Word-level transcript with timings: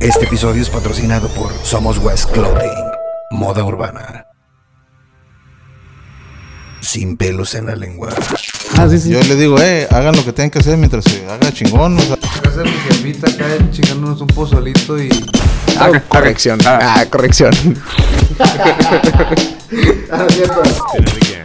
Este 0.00 0.24
episodio 0.24 0.62
es 0.62 0.70
patrocinado 0.70 1.28
por 1.28 1.52
Somos 1.62 1.98
West 1.98 2.30
Clothing, 2.30 2.86
moda 3.32 3.62
urbana. 3.64 4.24
Sin 6.80 7.18
pelos 7.18 7.54
en 7.54 7.66
la 7.66 7.76
lengua. 7.76 8.08
Ah, 8.78 8.88
sí, 8.88 8.98
sí. 8.98 9.10
Yo 9.10 9.18
les 9.18 9.38
digo, 9.38 9.60
eh, 9.60 9.86
hagan 9.90 10.16
lo 10.16 10.24
que 10.24 10.32
tengan 10.32 10.48
que 10.52 10.60
hacer 10.60 10.78
mientras 10.78 11.04
se 11.04 11.26
haga 11.28 11.52
chingón. 11.52 11.98
O 11.98 12.00
sea, 12.00 12.16
mi 12.64 12.70
jefita 12.70 13.28
acá 13.28 13.44
chingándonos 13.70 14.22
un 14.22 14.28
pozolito 14.28 14.98
y. 14.98 15.10
Ah, 15.78 15.90
corrección. 16.08 16.58
Ah, 16.64 17.04
corrección. 17.10 17.52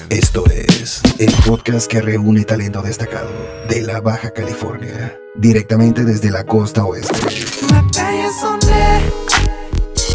Esto 0.09 0.45
es 0.49 1.01
el 1.19 1.33
podcast 1.45 1.91
que 1.91 2.01
reúne 2.01 2.45
talento 2.45 2.81
destacado 2.81 3.31
de 3.67 3.81
la 3.81 3.99
Baja 3.99 4.31
California, 4.31 5.19
directamente 5.35 6.05
desde 6.05 6.31
la 6.31 6.45
costa 6.45 6.85
oeste. 6.85 7.19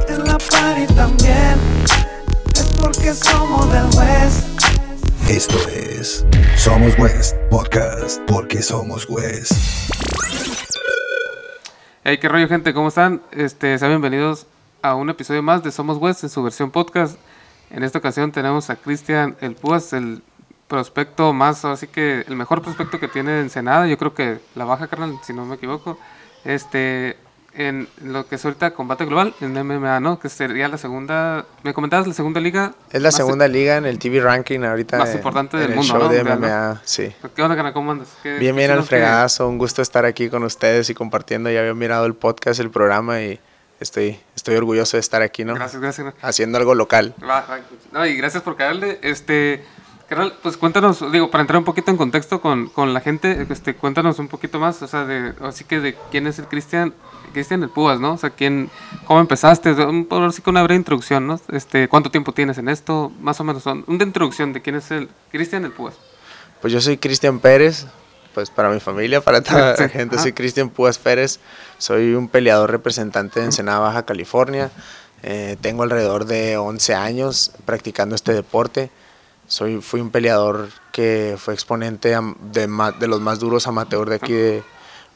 En 0.08 0.24
la 0.24 0.38
party 0.38 0.86
también. 0.94 1.58
Es 2.54 2.72
porque 2.80 3.14
somos 3.14 3.72
del 3.72 3.84
West. 3.98 4.46
Esto 5.28 5.58
es 5.68 6.26
Somos 6.56 6.98
West 6.98 7.36
Podcast, 7.50 8.20
porque 8.26 8.62
somos 8.62 9.08
West. 9.08 9.52
Hey, 12.02 12.18
qué 12.18 12.28
rollo, 12.28 12.48
gente, 12.48 12.74
¿cómo 12.74 12.88
están? 12.88 13.22
Este, 13.30 13.78
sean 13.78 13.90
bienvenidos 13.90 14.46
a 14.82 14.94
un 14.94 15.10
episodio 15.10 15.42
más 15.42 15.62
de 15.62 15.70
Somos 15.70 15.98
West 15.98 16.24
en 16.24 16.30
su 16.30 16.42
versión 16.42 16.70
podcast. 16.70 17.18
En 17.70 17.84
esta 17.84 17.98
ocasión 17.98 18.32
tenemos 18.32 18.70
a 18.70 18.76
Cristian 18.76 19.36
El 19.40 19.54
Púas, 19.54 19.92
el 19.92 20.22
prospecto 20.66 21.32
más, 21.32 21.64
así 21.64 21.86
que 21.86 22.24
el 22.26 22.36
mejor 22.36 22.62
prospecto 22.62 22.98
que 22.98 23.08
tiene 23.08 23.40
Ensenada, 23.40 23.86
yo 23.86 23.98
creo 23.98 24.14
que 24.14 24.40
la 24.54 24.64
baja, 24.64 24.88
carnal, 24.88 25.18
si 25.22 25.32
no 25.32 25.44
me 25.44 25.56
equivoco. 25.56 25.98
Este, 26.44 27.16
en 27.54 27.88
lo 28.04 28.26
que 28.28 28.36
es 28.36 28.44
ahorita 28.44 28.72
combate 28.72 29.04
global, 29.04 29.34
en 29.40 29.52
MMA, 29.52 30.00
¿no? 30.00 30.18
Que 30.20 30.28
sería 30.28 30.68
la 30.68 30.78
segunda, 30.78 31.44
me 31.62 31.74
comentabas 31.74 32.06
la 32.06 32.14
segunda 32.14 32.40
liga. 32.40 32.74
Es 32.90 33.02
la 33.02 33.10
segunda 33.10 33.48
liga 33.48 33.76
en 33.76 33.86
el 33.86 33.98
TV 33.98 34.20
ranking 34.20 34.60
ahorita. 34.60 34.98
Más 34.98 35.10
en- 35.10 35.16
importante 35.16 35.56
en 35.56 35.62
del 35.62 35.70
el 35.72 35.76
mundo, 35.76 35.92
show 35.92 36.02
¿no? 36.04 36.08
de. 36.08 36.22
MMA, 36.24 36.80
sí. 36.84 37.12
¿Qué 37.34 37.42
onda, 37.42 37.56
carnal? 37.56 37.72
¿Cómo 37.72 37.92
andas? 37.92 38.08
¿Qué- 38.22 38.38
Bien, 38.38 38.54
bien 38.54 38.70
al 38.70 38.80
que- 38.80 38.86
fregazo. 38.86 39.48
Un 39.48 39.58
gusto 39.58 39.82
estar 39.82 40.04
aquí 40.04 40.28
con 40.30 40.42
ustedes 40.44 40.88
y 40.90 40.94
compartiendo. 40.94 41.50
Ya 41.50 41.60
había 41.60 41.74
mirado 41.74 42.06
el 42.06 42.14
podcast, 42.14 42.60
el 42.60 42.70
programa 42.70 43.20
y 43.20 43.40
estoy, 43.80 44.20
estoy 44.36 44.54
orgulloso 44.56 44.96
de 44.96 45.00
estar 45.00 45.22
aquí, 45.22 45.44
¿no? 45.44 45.54
Gracias, 45.54 45.80
gracias. 45.82 46.14
Haciendo 46.22 46.58
algo 46.58 46.74
local. 46.74 47.14
No, 47.92 48.06
y 48.06 48.14
gracias 48.16 48.42
por 48.42 48.56
caerle. 48.56 48.98
Este, 49.02 49.64
pues 50.42 50.56
cuéntanos, 50.56 51.12
digo, 51.12 51.30
para 51.30 51.42
entrar 51.42 51.58
un 51.58 51.64
poquito 51.64 51.90
en 51.90 51.96
contexto 51.96 52.40
con, 52.40 52.68
con 52.68 52.92
la 52.92 53.00
gente, 53.00 53.46
este, 53.48 53.74
cuéntanos 53.74 54.18
un 54.18 54.28
poquito 54.28 54.58
más, 54.58 54.82
o 54.82 54.88
sea, 54.88 55.04
de, 55.04 55.34
así 55.40 55.64
que 55.64 55.80
de 55.80 55.96
quién 56.10 56.26
es 56.26 56.38
el 56.38 56.46
Cristian, 56.46 56.92
Cristian 57.32 57.62
el 57.62 57.68
Púas, 57.68 58.00
¿no? 58.00 58.14
O 58.14 58.18
sea, 58.18 58.30
quién, 58.30 58.70
cómo 59.06 59.20
empezaste, 59.20 59.72
un, 59.72 60.06
por 60.06 60.22
así 60.24 60.42
que 60.42 60.50
una 60.50 60.62
breve 60.62 60.76
introducción, 60.78 61.26
¿no? 61.26 61.40
Este, 61.52 61.88
¿cuánto 61.88 62.10
tiempo 62.10 62.32
tienes 62.32 62.58
en 62.58 62.68
esto? 62.68 63.12
Más 63.20 63.40
o 63.40 63.44
menos, 63.44 63.62
son, 63.62 63.84
una 63.86 64.02
introducción 64.02 64.52
de 64.52 64.62
quién 64.62 64.76
es 64.76 64.90
el 64.90 65.08
Cristian 65.30 65.64
el 65.64 65.72
Púas. 65.72 65.94
Pues 66.60 66.72
yo 66.72 66.80
soy 66.80 66.98
Cristian 66.98 67.38
Pérez, 67.38 67.86
pues 68.34 68.50
para 68.50 68.68
mi 68.70 68.80
familia, 68.80 69.20
para 69.20 69.42
toda 69.42 69.76
Sí, 69.76 69.82
la 69.82 69.88
gente, 69.88 70.16
ajá. 70.16 70.22
soy 70.24 70.32
Cristian 70.32 70.70
Púas 70.70 70.98
Pérez, 70.98 71.38
soy 71.78 72.14
un 72.14 72.28
peleador 72.28 72.70
representante 72.70 73.40
de 73.40 73.46
Ensenada, 73.46 73.78
Baja 73.78 74.04
California, 74.04 74.70
Eh, 75.22 75.56
tengo 75.60 75.82
alrededor 75.82 76.24
de 76.24 76.56
11 76.56 76.94
años 76.94 77.52
practicando 77.66 78.14
este 78.14 78.32
deporte, 78.32 78.90
soy, 79.50 79.80
fui 79.82 80.00
un 80.00 80.10
peleador 80.10 80.68
que 80.92 81.34
fue 81.38 81.54
exponente 81.54 82.16
de, 82.52 82.66
de 83.00 83.06
los 83.08 83.20
más 83.20 83.40
duros 83.40 83.66
amateur 83.66 84.08
de 84.08 84.14
aquí, 84.14 84.32
de, 84.32 84.62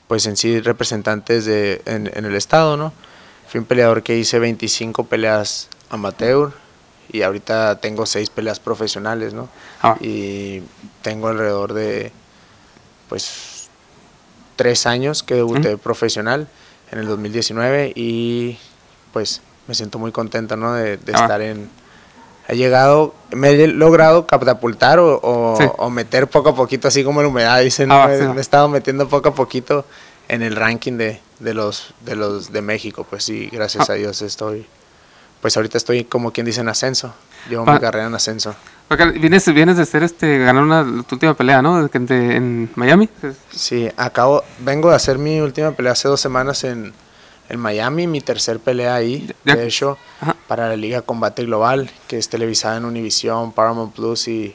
pues 0.08 0.26
en 0.26 0.36
sí 0.36 0.60
representantes 0.60 1.44
de, 1.44 1.80
en, 1.86 2.10
en 2.12 2.24
el 2.24 2.34
estado, 2.34 2.76
¿no? 2.76 2.92
Fui 3.48 3.60
un 3.60 3.64
peleador 3.64 4.02
que 4.02 4.18
hice 4.18 4.40
25 4.40 5.04
peleas 5.06 5.68
amateur 5.88 6.50
y 7.12 7.22
ahorita 7.22 7.78
tengo 7.80 8.06
6 8.06 8.28
peleas 8.30 8.58
profesionales, 8.58 9.34
¿no? 9.34 9.48
Ah. 9.82 9.96
y 10.00 10.62
tengo 11.02 11.28
alrededor 11.28 11.72
de 11.72 12.10
pues 13.08 13.68
tres 14.56 14.86
años 14.86 15.22
que 15.22 15.34
debuté 15.36 15.76
profesional 15.78 16.48
en 16.90 16.98
el 16.98 17.06
2019 17.06 17.92
y 17.94 18.58
pues 19.12 19.42
me 19.68 19.74
siento 19.74 19.98
muy 20.00 20.10
contento 20.10 20.56
¿no? 20.56 20.72
de, 20.74 20.96
de 20.96 21.12
Ah. 21.14 21.20
estar 21.22 21.40
en 21.40 21.68
he 22.48 22.56
llegado 22.56 23.14
me 23.32 23.50
he 23.50 23.66
logrado 23.68 24.26
catapultar 24.26 24.98
o, 24.98 25.18
o- 25.22 25.56
Sí. 25.58 25.64
o 25.78 25.90
meter 25.90 26.26
poco 26.28 26.50
a 26.50 26.54
poquito 26.54 26.88
así 26.88 27.02
como 27.04 27.22
la 27.22 27.28
humedad 27.28 27.60
dicen 27.62 27.90
Ah, 27.90 28.06
me, 28.08 28.18
sí. 28.18 28.24
me 28.28 28.36
he 28.36 28.40
estado 28.40 28.68
metiendo 28.68 29.08
poco 29.08 29.30
a 29.30 29.34
poquito 29.34 29.84
en 30.28 30.42
el 30.42 30.54
ranking 30.56 30.96
de, 30.98 31.20
de 31.40 31.54
los 31.54 31.94
de 32.00 32.16
los 32.16 32.52
de 32.52 32.62
México 32.62 33.06
pues 33.08 33.24
sí 33.24 33.48
gracias 33.52 33.88
Ah. 33.88 33.94
a 33.94 33.96
Dios 33.96 34.20
estoy 34.22 34.66
pues 35.40 35.56
ahorita 35.56 35.78
estoy 35.78 36.04
como 36.04 36.32
quien 36.32 36.46
dice 36.46 36.60
en 36.60 36.68
ascenso 36.68 37.14
llevo 37.48 37.64
Ah. 37.66 37.74
mi 37.74 37.80
carrera 37.80 38.06
en 38.06 38.14
ascenso 38.14 38.54
vienes, 39.18 39.52
vienes 39.52 39.76
de 39.78 39.86
ser, 39.86 40.02
este, 40.02 40.38
ganar 40.38 40.62
una, 40.62 40.84
tu 41.08 41.14
última 41.16 41.34
pelea, 41.34 41.62
¿no? 41.62 41.88
De- 41.88 41.98
de- 42.00 42.36
en 42.36 42.70
Miami. 42.76 43.08
Sí, 43.50 43.88
acabo, 43.96 44.44
vengo 44.60 44.90
de 44.90 44.94
hacer 44.96 45.18
mi 45.18 45.40
última 45.40 45.72
pelea 45.72 45.92
hace 45.92 46.06
dos 46.06 46.20
semanas 46.20 46.62
en, 46.64 46.92
en 47.48 47.60
Miami, 47.60 48.06
mi 48.06 48.20
tercer 48.20 48.58
pelea 48.58 48.94
ahí, 48.94 49.30
de 49.44 49.66
hecho, 49.66 49.98
Ajá. 50.20 50.36
para 50.48 50.68
la 50.68 50.76
Liga 50.76 51.02
Combate 51.02 51.44
Global, 51.44 51.90
que 52.08 52.18
es 52.18 52.28
televisada 52.28 52.76
en 52.78 52.84
Univision, 52.84 53.52
Paramount 53.52 53.94
Plus 53.94 54.28
y, 54.28 54.54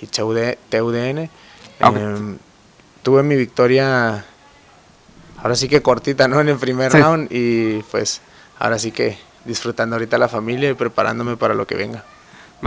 y 0.00 0.06
TUD 0.06 0.54
TUDN. 0.68 1.30
Ah, 1.80 1.90
ok. 1.90 1.96
Em, 1.96 2.38
tuve 3.02 3.22
mi 3.22 3.36
victoria, 3.36 4.24
ahora 5.42 5.54
sí 5.56 5.68
que 5.68 5.82
cortita, 5.82 6.26
¿no? 6.28 6.40
En 6.40 6.48
el 6.48 6.56
primer 6.56 6.90
Sí. 6.92 6.98
round 6.98 7.28
y 7.30 7.82
pues 7.90 8.20
ahora 8.58 8.78
sí 8.78 8.90
que 8.92 9.18
disfrutando 9.44 9.94
ahorita 9.96 10.18
la 10.18 10.28
familia 10.28 10.70
y 10.70 10.74
preparándome 10.74 11.36
para 11.36 11.54
lo 11.54 11.66
que 11.66 11.76
venga. 11.76 12.04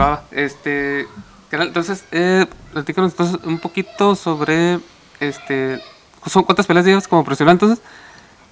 Va, 0.00 0.24
este, 0.30 1.06
entonces, 1.50 2.04
eh, 2.12 2.46
platícanos 2.72 3.12
entonces 3.12 3.38
un 3.44 3.58
poquito 3.58 4.14
sobre, 4.14 4.78
este, 5.18 5.80
¿son 6.26 6.44
cuántas 6.44 6.66
peleas 6.66 6.86
llevas 6.86 7.08
como 7.08 7.24
profesional 7.24 7.54
entonces? 7.56 7.84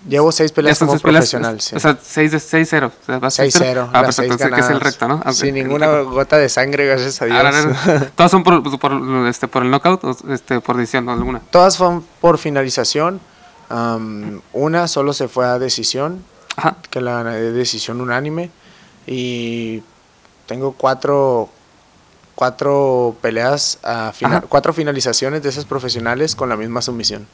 Llevo 0.08 0.32
seis 0.32 0.52
peleas 0.52 0.78
como 0.78 0.92
seis 0.92 1.02
peleas, 1.02 1.20
profesional, 1.30 1.60
sí. 1.60 1.76
O 1.76 1.80
sea, 1.80 1.98
6 2.02 2.32
de 2.32 2.38
6-0. 2.38 2.86
O 2.86 3.04
sea, 3.04 3.18
vas 3.18 3.38
6-0, 3.38 3.90
Ah, 3.92 4.02
las 4.02 4.14
seis 4.16 4.34
sea, 4.38 4.50
que 4.50 4.60
es 4.60 4.70
el 4.70 4.80
recto, 4.80 5.06
¿no? 5.06 5.20
Ah, 5.24 5.32
Sin 5.34 5.54
ninguna 5.54 5.86
gota 6.00 6.38
de 6.38 6.48
sangre, 6.48 6.86
gracias 6.86 7.20
a 7.20 7.26
Dios. 7.26 7.38
Ah, 7.38 7.50
no. 7.90 8.06
Todas 8.16 8.30
son 8.32 8.42
por, 8.42 8.78
por, 8.78 9.26
este, 9.28 9.48
por 9.48 9.62
el 9.64 9.70
knockout 9.70 10.02
o 10.04 10.16
este, 10.32 10.60
por 10.60 10.78
decisión, 10.78 11.08
alguna. 11.10 11.40
Todas 11.50 11.76
fueron 11.76 12.02
por 12.20 12.38
finalización. 12.38 13.20
una 14.52 14.88
solo 14.88 15.12
se 15.12 15.28
fue 15.28 15.46
a 15.46 15.58
decisión, 15.58 16.24
Ajá. 16.56 16.76
que 16.90 17.00
la 17.02 17.22
de 17.24 17.52
decisión 17.52 18.00
unánime. 18.00 18.50
Y 19.06 19.82
tengo 20.46 20.72
cuatro, 20.72 21.50
cuatro 22.34 23.14
peleas, 23.20 23.78
a 23.82 24.12
fina- 24.12 24.38
Ajá. 24.38 24.46
cuatro 24.48 24.72
finalizaciones 24.72 25.42
de 25.42 25.48
esas 25.50 25.64
profesionales 25.66 26.34
con 26.34 26.48
la 26.48 26.56
misma 26.56 26.80
sumisión. 26.82 27.26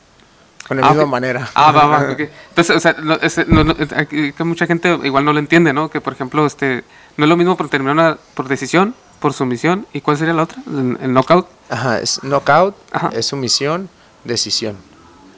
Con 0.66 0.80
la 0.80 0.86
Ah, 0.86 0.90
misma 0.90 1.06
manera. 1.06 1.48
Ah, 1.54 1.72
va, 1.72 1.86
va. 1.86 2.06
Entonces, 2.48 2.76
o 2.76 2.80
sea, 2.80 2.94
no, 3.02 3.14
ese- 3.16 3.44
no- 3.46 3.64
no, 3.64 3.74
aquí- 3.96 4.32
que 4.32 4.44
mucha 4.44 4.66
gente 4.66 4.98
igual 5.04 5.24
no 5.24 5.32
lo 5.32 5.38
entiende, 5.38 5.72
¿no? 5.72 5.90
Que, 5.90 6.00
por 6.00 6.12
ejemplo, 6.14 6.46
este, 6.46 6.84
no 7.16 7.24
es 7.24 7.28
lo 7.28 7.36
mismo 7.36 7.56
por 7.56 7.68
terminar 7.68 7.92
una, 7.94 8.18
por 8.34 8.48
decisión, 8.48 8.94
por 9.20 9.32
sumisión. 9.34 9.86
¿Y 9.92 10.00
cuál 10.00 10.16
sería 10.16 10.32
la 10.34 10.44
otra? 10.44 10.62
El, 10.66 10.96
el 11.02 11.12
knockout. 11.12 11.46
Ajá, 11.68 12.00
es 12.00 12.22
knockout, 12.22 12.74
Ajá. 12.92 13.10
es 13.12 13.26
sumisión, 13.26 13.88
decisión. 14.24 14.76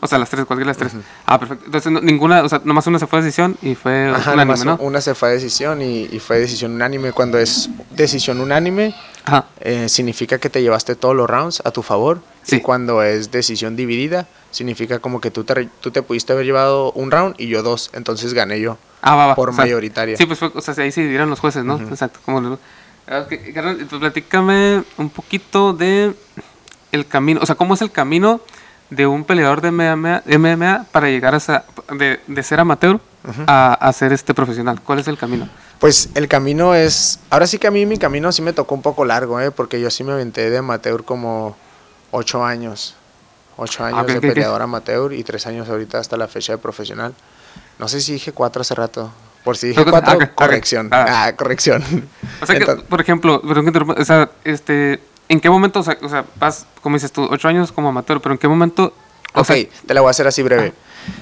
O 0.01 0.07
sea, 0.07 0.19
las 0.19 0.29
tres, 0.31 0.45
cualquiera 0.45 0.73
de 0.73 0.79
las 0.79 0.93
tres. 0.93 1.03
Ah, 1.25 1.41
perfecto. 1.41 1.65
Entonces, 1.67 1.91
no- 1.91 2.01
ninguna, 2.01 2.43
o 2.45 2.49
sea, 2.49 2.61
nomás 2.65 2.87
una 2.87 2.99
se 3.01 3.07
fue 3.09 3.19
a 3.19 3.23
decisión 3.23 3.57
y 3.63 3.75
fue 3.75 4.09
Ajá, 4.11 4.35
unánime, 4.35 4.65
¿no? 4.65 4.77
una 4.77 5.01
se 5.01 5.15
fue 5.17 5.31
a 5.31 5.33
decisión 5.33 5.83
y, 5.83 6.05
y 6.05 6.21
fue 6.21 6.39
decisión 6.39 6.73
unánime. 6.73 7.11
Cuando 7.13 7.39
es 7.39 7.69
decisión 7.91 8.41
unánime, 8.41 8.95
Ajá. 9.25 9.47
eh, 9.61 9.89
significa 9.89 10.39
que 10.39 10.51
te 10.51 10.63
llevaste 10.63 10.95
todos 10.95 11.17
los 11.17 11.29
rounds 11.29 11.63
a 11.65 11.71
tu 11.73 11.83
favor. 11.83 12.21
Sí. 12.47 12.57
Y 12.57 12.61
cuando 12.61 13.03
es 13.03 13.33
decisión 13.33 13.75
dividida, 13.75 14.27
significa 14.53 15.01
como 15.01 15.21
que 15.21 15.31
tú 15.31 15.45
te, 15.45 15.69
tú 15.81 15.91
te 15.91 16.03
pudiste 16.03 16.33
haber 16.33 16.47
llevado 16.47 16.93
un 16.93 17.11
round 17.11 17.35
y 17.39 17.49
yo 17.49 17.63
dos. 17.63 17.91
Entonces 17.93 18.35
gané 18.35 18.61
yo. 18.61 18.79
Ah, 19.03 19.17
va, 19.17 19.27
va. 19.27 19.35
Por 19.35 19.51
O 19.51 19.53
sea, 19.53 19.65
mayoritaria. 19.65 20.17
Sí, 20.17 20.27
pues 20.27 20.39
fue, 20.39 20.51
o 20.55 20.61
sea, 20.61 20.75
ahí 20.79 20.93
se 20.93 21.01
dividieron 21.01 21.29
los 21.29 21.41
jueces, 21.41 21.65
¿no? 21.65 21.81
Exacto. 21.81 22.21
Como 22.25 22.59
Ah, 23.09 23.21
ok, 23.21 23.55
carnal, 23.55 23.75
entonces 23.81 24.01
platícame 24.01 24.83
un 24.97 25.11
poquito 25.11 25.73
de 25.73 26.13
el 26.91 27.07
camino, 27.07 27.41
o 27.41 27.47
sea, 27.47 27.55
cómo 27.55 27.75
es 27.75 27.83
el 27.83 27.93
camino 27.93 28.41
de 28.91 29.07
un 29.07 29.25
peleador 29.25 29.61
de 29.61 29.71
MMA, 29.71 30.23
MMA 30.27 30.87
para 30.91 31.09
llegar 31.09 31.35
a 31.35 31.65
de, 31.95 32.21
de 32.27 32.43
ser 32.43 32.59
amateur 32.59 33.01
a, 33.47 33.75
a 33.75 33.93
ser 33.93 34.13
este 34.13 34.35
profesional. 34.35 34.81
¿Cuál 34.81 35.01
es 35.01 35.09
el 35.09 35.19
camino? 35.19 35.49
Pues 35.79 36.11
el 36.15 36.27
camino 36.27 36.75
es. 36.75 37.21
Ahora 37.31 37.47
sí 37.47 37.59
que 37.59 37.67
a 37.67 37.71
mí 37.71 37.87
mi 37.87 37.99
camino 37.99 38.33
sí 38.33 38.43
me 38.43 38.53
tocó 38.53 38.75
un 38.75 38.83
poco 38.83 39.05
largo, 39.05 39.41
¿eh? 39.41 39.51
porque 39.51 39.81
yo 39.81 39.91
sí 39.91 40.03
me 40.03 40.13
aventé 40.13 40.51
de 40.51 40.59
amateur 40.59 41.05
como 41.05 41.57
ocho 42.17 42.45
años. 42.45 42.95
Ocho 43.59 43.85
años 43.85 44.01
Ah, 44.01 44.05
de 44.05 44.21
peleador 44.21 44.61
amateur 44.63 45.13
y 45.13 45.23
tres 45.23 45.47
años 45.47 45.69
ahorita 45.69 45.99
hasta 45.99 46.17
la 46.17 46.29
fecha 46.29 46.53
de 46.53 46.59
profesional. 46.59 47.15
No 47.79 47.89
sé 47.89 48.01
si 48.01 48.15
dije 48.15 48.33
cuatro 48.33 48.63
hace 48.63 48.75
rato. 48.75 49.11
Por 49.45 49.57
si 49.57 49.69
dije 49.69 49.85
cuatro, 49.85 50.17
ok. 50.17 50.35
corrección. 50.35 50.89
Ah. 50.91 51.27
Ah, 51.27 51.37
corrección. 51.37 51.83
O 52.43 52.47
sea, 52.47 52.59
que, 52.59 52.67
por 52.67 53.01
ejemplo, 53.01 53.41
o 53.43 54.05
sea, 54.05 54.31
este, 54.45 55.01
¿en 55.29 55.41
qué 55.41 55.49
momento, 55.49 55.81
o 55.81 55.83
sea, 55.83 55.97
o 56.03 56.09
sea, 56.09 56.25
vas, 56.39 56.67
como 56.83 56.97
dices 56.97 57.13
tú, 57.13 57.27
ocho 57.31 57.49
años 57.49 57.71
como 57.73 57.89
amateur, 57.89 58.21
pero 58.21 58.33
en 58.35 58.39
qué 58.39 58.49
momento, 58.49 58.93
o 59.35 59.41
ok, 59.41 59.47
sea, 59.47 59.67
te 59.87 59.95
la 59.95 60.01
voy 60.01 60.09
a 60.09 60.11
hacer 60.11 60.27
así 60.27 60.43
breve. 60.43 60.73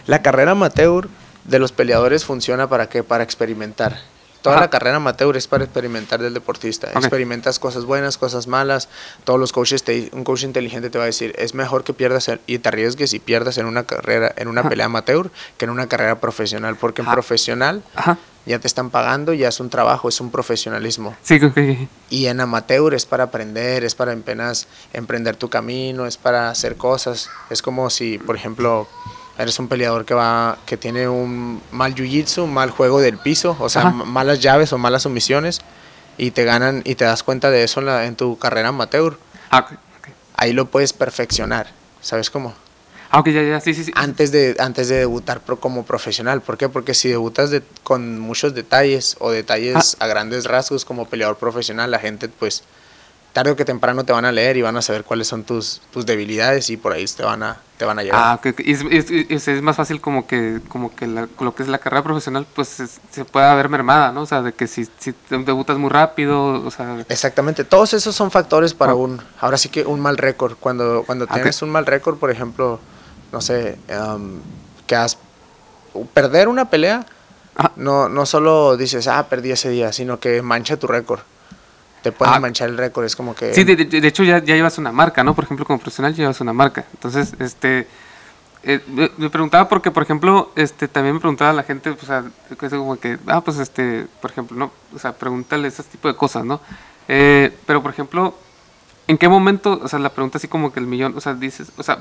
La 0.06 0.23
carrera 0.23 0.52
amateur 0.52 1.08
de 1.44 1.58
los 1.58 1.73
peleadores 1.73 2.25
funciona 2.25 2.69
para 2.69 2.88
qué? 2.88 3.02
Para 3.02 3.23
experimentar. 3.23 4.00
Toda 4.44 4.56
Ajá. 4.56 4.64
la 4.67 4.69
carrera 4.70 4.96
amateur 4.96 5.35
es 5.38 5.49
para 5.49 5.64
experimentar 5.64 6.20
del 6.20 6.35
deportista. 6.35 6.88
Experimentas 6.94 7.58
cosas 7.58 7.87
buenas, 7.87 8.19
cosas 8.19 8.46
malas. 8.46 8.91
Todos 9.25 9.41
los 9.41 9.52
coaches, 9.52 9.85
te, 9.85 10.11
un 10.12 10.23
coach 10.23 10.43
inteligente 10.43 10.91
te 10.91 10.99
va 10.99 11.05
a 11.05 11.06
decir, 11.06 11.35
es 11.38 11.55
mejor 11.55 11.82
que 11.82 11.94
pierdas 11.94 12.29
en- 12.29 12.43
y 12.46 12.58
te 12.58 12.69
arriesgues 12.69 13.14
y 13.14 13.20
pierdas 13.20 13.56
en 13.56 13.64
una 13.64 13.85
carrera, 13.85 14.35
en 14.37 14.49
una 14.49 14.61
Ajá. 14.61 14.69
pelea 14.69 14.85
amateur 14.85 15.31
que 15.56 15.64
en 15.64 15.70
una 15.70 15.87
carrera 15.87 16.20
profesional. 16.20 16.76
Porque 16.76 17.00
en 17.00 17.11
profesional 17.11 17.82
ya 18.44 18.58
te 18.58 18.67
están 18.67 18.91
pagando, 18.91 19.32
ya 19.32 19.49
es 19.49 19.61
un 19.61 19.70
trabajo, 19.70 20.11
es 20.11 20.20
un 20.20 20.31
profesionalismo. 20.31 21.17
Sí, 21.23 21.37
ok, 21.37 21.44
ok. 21.56 21.88
Y 22.11 22.26
en 22.26 22.38
amateur 22.38 22.93
es 22.93 23.06
para 23.06 23.25
aprender, 23.25 23.82
es 23.82 23.94
para 23.94 24.12
apenas 24.12 24.69
emprender 24.93 25.37
tu 25.37 25.49
camino, 25.49 26.05
es 26.05 26.19
para 26.19 26.50
hacer 26.50 26.76
cosas. 26.76 27.31
Es 27.49 27.62
como 27.62 27.88
si, 27.88 28.19
por 28.19 28.37
ejemplo, 28.37 28.87
eres 29.38 29.58
un 29.58 29.69
peleador 29.69 30.04
que 30.04 30.14
va 30.14 30.58
que 30.66 30.76
tiene 30.76 31.08
un 31.08 31.60
mal 31.72 31.94
jiu-jitsu, 31.94 32.44
un 32.44 32.54
mal 32.54 32.70
juego 32.70 33.00
del 33.00 33.19
piso, 33.19 33.56
o 33.60 33.69
sea, 33.69 33.82
Ajá. 33.82 33.90
malas 33.92 34.40
llaves 34.40 34.72
o 34.72 34.78
malas 34.78 35.02
sumisiones 35.02 35.60
y 36.16 36.31
te 36.31 36.44
ganan 36.44 36.82
y 36.84 36.94
te 36.94 37.04
das 37.04 37.22
cuenta 37.22 37.50
de 37.50 37.64
eso 37.64 37.81
en, 37.81 37.86
la- 37.86 38.04
en 38.06 38.14
tu 38.16 38.38
carrera 38.38 38.69
amateur. 38.69 39.19
Ah. 39.50 39.66
Ahí 40.36 40.52
lo 40.52 40.66
puedes 40.66 40.92
perfeccionar, 40.92 41.69
¿sabes 42.00 42.31
cómo? 42.31 42.54
Ah, 43.10 43.22
ya, 43.26 43.42
ya, 43.42 43.60
sí, 43.60 43.75
sí, 43.75 43.84
sí. 43.84 43.92
Antes 43.94 44.32
de 44.32 44.56
antes 44.58 44.88
de 44.88 44.96
debutar 44.98 45.40
pro- 45.40 45.60
como 45.60 45.84
profesional, 45.84 46.40
¿por 46.42 46.56
qué? 46.58 46.69
Porque 46.69 46.94
si 46.94 47.08
debutas 47.08 47.50
de- 47.50 47.62
con 47.84 48.19
muchos 48.19 48.54
detalles 48.54 49.16
o 49.20 49.30
detalles 49.30 49.96
Ah. 50.00 50.04
a 50.04 50.06
grandes 50.08 50.46
rasgos 50.46 50.84
como 50.84 51.06
peleador 51.08 51.37
profesional, 51.37 51.90
la 51.92 52.00
gente 52.00 52.28
pues 52.28 52.64
tarde 53.34 53.50
o 53.50 53.56
que 53.56 53.64
temprano 53.66 54.04
te 54.04 54.12
van 54.14 54.25
a 54.25 54.32
leer 54.32 54.56
y 54.56 54.62
van 54.62 54.76
a 54.78 54.81
saber 54.82 55.04
cuáles 55.04 55.26
son 55.28 55.42
tus, 55.44 55.82
tus 55.92 56.06
debilidades 56.06 56.70
y 56.70 56.78
por 56.78 56.92
ahí 56.92 57.04
te 57.04 57.22
van 57.25 57.42
a, 57.42 57.60
te 57.76 57.84
van 57.84 57.98
a 57.98 58.02
llevar. 58.02 58.20
Ah, 58.25 58.34
ok, 58.36 58.46
ok. 58.52 58.60
Y 58.60 58.72
es, 58.72 58.82
es- 58.90 59.10
es- 59.28 59.48
es 59.48 59.60
más 59.60 59.76
fácil 59.76 60.00
como 60.00 60.26
que, 60.26 60.60
como 60.69 60.94
que 60.94 61.06
la- 61.08 61.28
lo 61.40 61.54
que 61.54 61.64
es 61.64 61.69
la 61.69 61.78
carrera 61.78 62.02
profesional, 62.04 62.46
pues 62.54 62.78
es- 62.81 63.00
se 63.10 63.25
puede 63.25 63.52
ver 63.56 63.69
mermada, 63.69 64.12
¿no? 64.12 64.22
O 64.22 64.26
sea, 64.26 64.40
de 64.40 64.52
que 64.54 64.66
si, 64.69 64.86
si 64.98 65.12
te 65.12 65.36
debutas 65.38 65.76
muy 65.78 65.90
rápido, 65.90 66.64
o 66.64 66.70
sea... 66.70 67.04
Exactamente, 67.08 67.64
todos 67.64 67.92
esos 67.92 68.14
son 68.14 68.31
factores 68.31 68.72
para 68.72 68.92
Ah. 68.92 68.94
un, 68.94 69.20
ahora 69.40 69.58
sí 69.58 69.69
que 69.69 69.84
un 69.84 69.98
mal 70.00 70.16
récord. 70.16 70.54
Cuando, 70.58 71.02
cuando 71.04 71.26
Ah, 71.28 71.34
tienes 71.34 71.60
un 71.60 71.70
mal 71.70 71.84
récord, 71.87 72.16
por 72.19 72.30
ejemplo, 72.30 72.78
no 73.32 73.40
sé, 73.40 73.76
em, 73.88 74.38
que 74.87 74.94
has, 74.94 75.19
perder 76.12 76.46
una 76.48 76.70
pelea, 76.70 77.04
Ajá. 77.56 77.72
no, 77.76 78.08
no 78.08 78.26
solo 78.26 78.76
dices, 78.76 79.06
ah, 79.08 79.26
perdí 79.28 79.50
ese 79.50 79.70
día, 79.70 79.92
sino 79.92 80.20
que 80.20 80.40
mancha 80.42 80.76
tu 80.76 80.87
récord. 80.87 81.20
Te 82.04 82.12
pueden 82.12 82.34
Ah. 82.34 82.38
manchar 82.40 82.68
el 82.68 82.76
récord, 82.76 83.04
es 83.06 83.16
como 83.16 83.34
que... 83.34 83.52
Sí, 83.54 83.64
de, 83.64 83.74
de- 83.76 84.00
de 84.00 84.06
hecho 84.08 84.22
ya, 84.22 84.38
ya 84.38 84.54
llevas 84.54 84.76
una 84.78 84.92
marca, 84.92 85.24
¿no? 85.24 85.34
Por 85.34 85.44
ejemplo, 85.44 85.64
como 85.66 85.78
profesional 85.80 86.12
ya 86.12 86.18
llevas 86.24 86.40
una 86.40 86.52
marca. 86.52 86.84
Entonces, 86.92 87.32
este... 87.40 87.88
eh, 88.62 88.80
me, 88.88 89.10
me 89.16 89.30
preguntaba 89.30 89.68
porque, 89.68 89.90
por 89.90 90.02
ejemplo, 90.02 90.52
este, 90.54 90.86
también 90.86 91.14
me 91.14 91.20
preguntaba 91.20 91.52
la 91.54 91.62
gente, 91.62 91.90
o 91.90 91.96
sea, 92.06 92.22
como 92.70 92.96
que, 93.00 93.18
ah, 93.26 93.40
pues, 93.40 93.58
este, 93.58 94.06
por 94.20 94.30
ejemplo, 94.30 94.56
¿no? 94.56 94.70
O 94.94 94.98
sea, 94.98 95.12
pregúntale 95.12 95.66
ese 95.68 95.82
tipo 95.82 96.06
de 96.08 96.14
cosas, 96.14 96.44
¿no? 96.44 96.60
Eh, 97.08 97.50
pero, 97.66 97.82
por 97.82 97.90
ejemplo, 97.90 98.34
¿en 99.06 99.18
qué 99.18 99.28
momento, 99.28 99.80
o 99.82 99.88
sea, 99.88 99.98
la 99.98 100.10
pregunta 100.10 100.38
así 100.38 100.48
como 100.48 100.72
que 100.72 100.80
el 100.80 100.86
millón, 100.86 101.14
o 101.16 101.20
sea, 101.20 101.34
dices, 101.34 101.68
o 101.76 101.82
sea, 101.82 101.98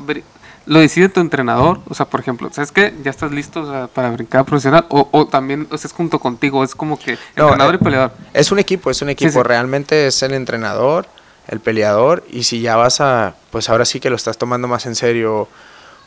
lo 0.65 0.79
decide 0.79 1.09
tu 1.09 1.19
entrenador, 1.19 1.81
o 1.89 1.93
sea, 1.93 2.05
por 2.07 2.19
ejemplo, 2.21 2.49
¿sabes 2.53 2.71
qué? 2.71 2.93
Ya 3.03 3.11
estás 3.11 3.31
listo 3.31 3.61
o 3.61 3.65
sea, 3.69 3.87
para 3.87 4.09
brincar 4.11 4.45
profesional, 4.45 4.85
o, 4.89 5.09
o 5.11 5.27
también, 5.27 5.67
o 5.71 5.77
sea, 5.77 5.87
es 5.87 5.93
junto 5.93 6.19
contigo, 6.19 6.63
es 6.63 6.75
como 6.75 6.97
que 6.97 7.17
No, 7.35 7.45
entrenador 7.45 7.75
eh, 7.75 7.77
y 7.81 7.83
peleador. 7.83 8.11
Es 8.33 8.51
un 8.51 8.59
equipo, 8.59 8.89
es 8.89 9.01
un 9.01 9.09
equipo. 9.09 9.31
sí. 9.31 9.43
Realmente 9.43 10.07
es 10.07 10.23
el 10.23 10.33
entrenador, 10.33 11.07
el 11.47 11.59
peleador. 11.59 12.23
Y 12.31 12.43
si 12.43 12.61
ya 12.61 12.75
vas 12.77 13.01
a, 13.01 13.35
pues 13.51 13.69
ahora 13.69 13.83
sí 13.85 13.99
que 13.99 14.09
lo 14.09 14.15
estás 14.15 14.37
tomando 14.37 14.67
más 14.69 14.85
en 14.85 14.95
serio 14.95 15.49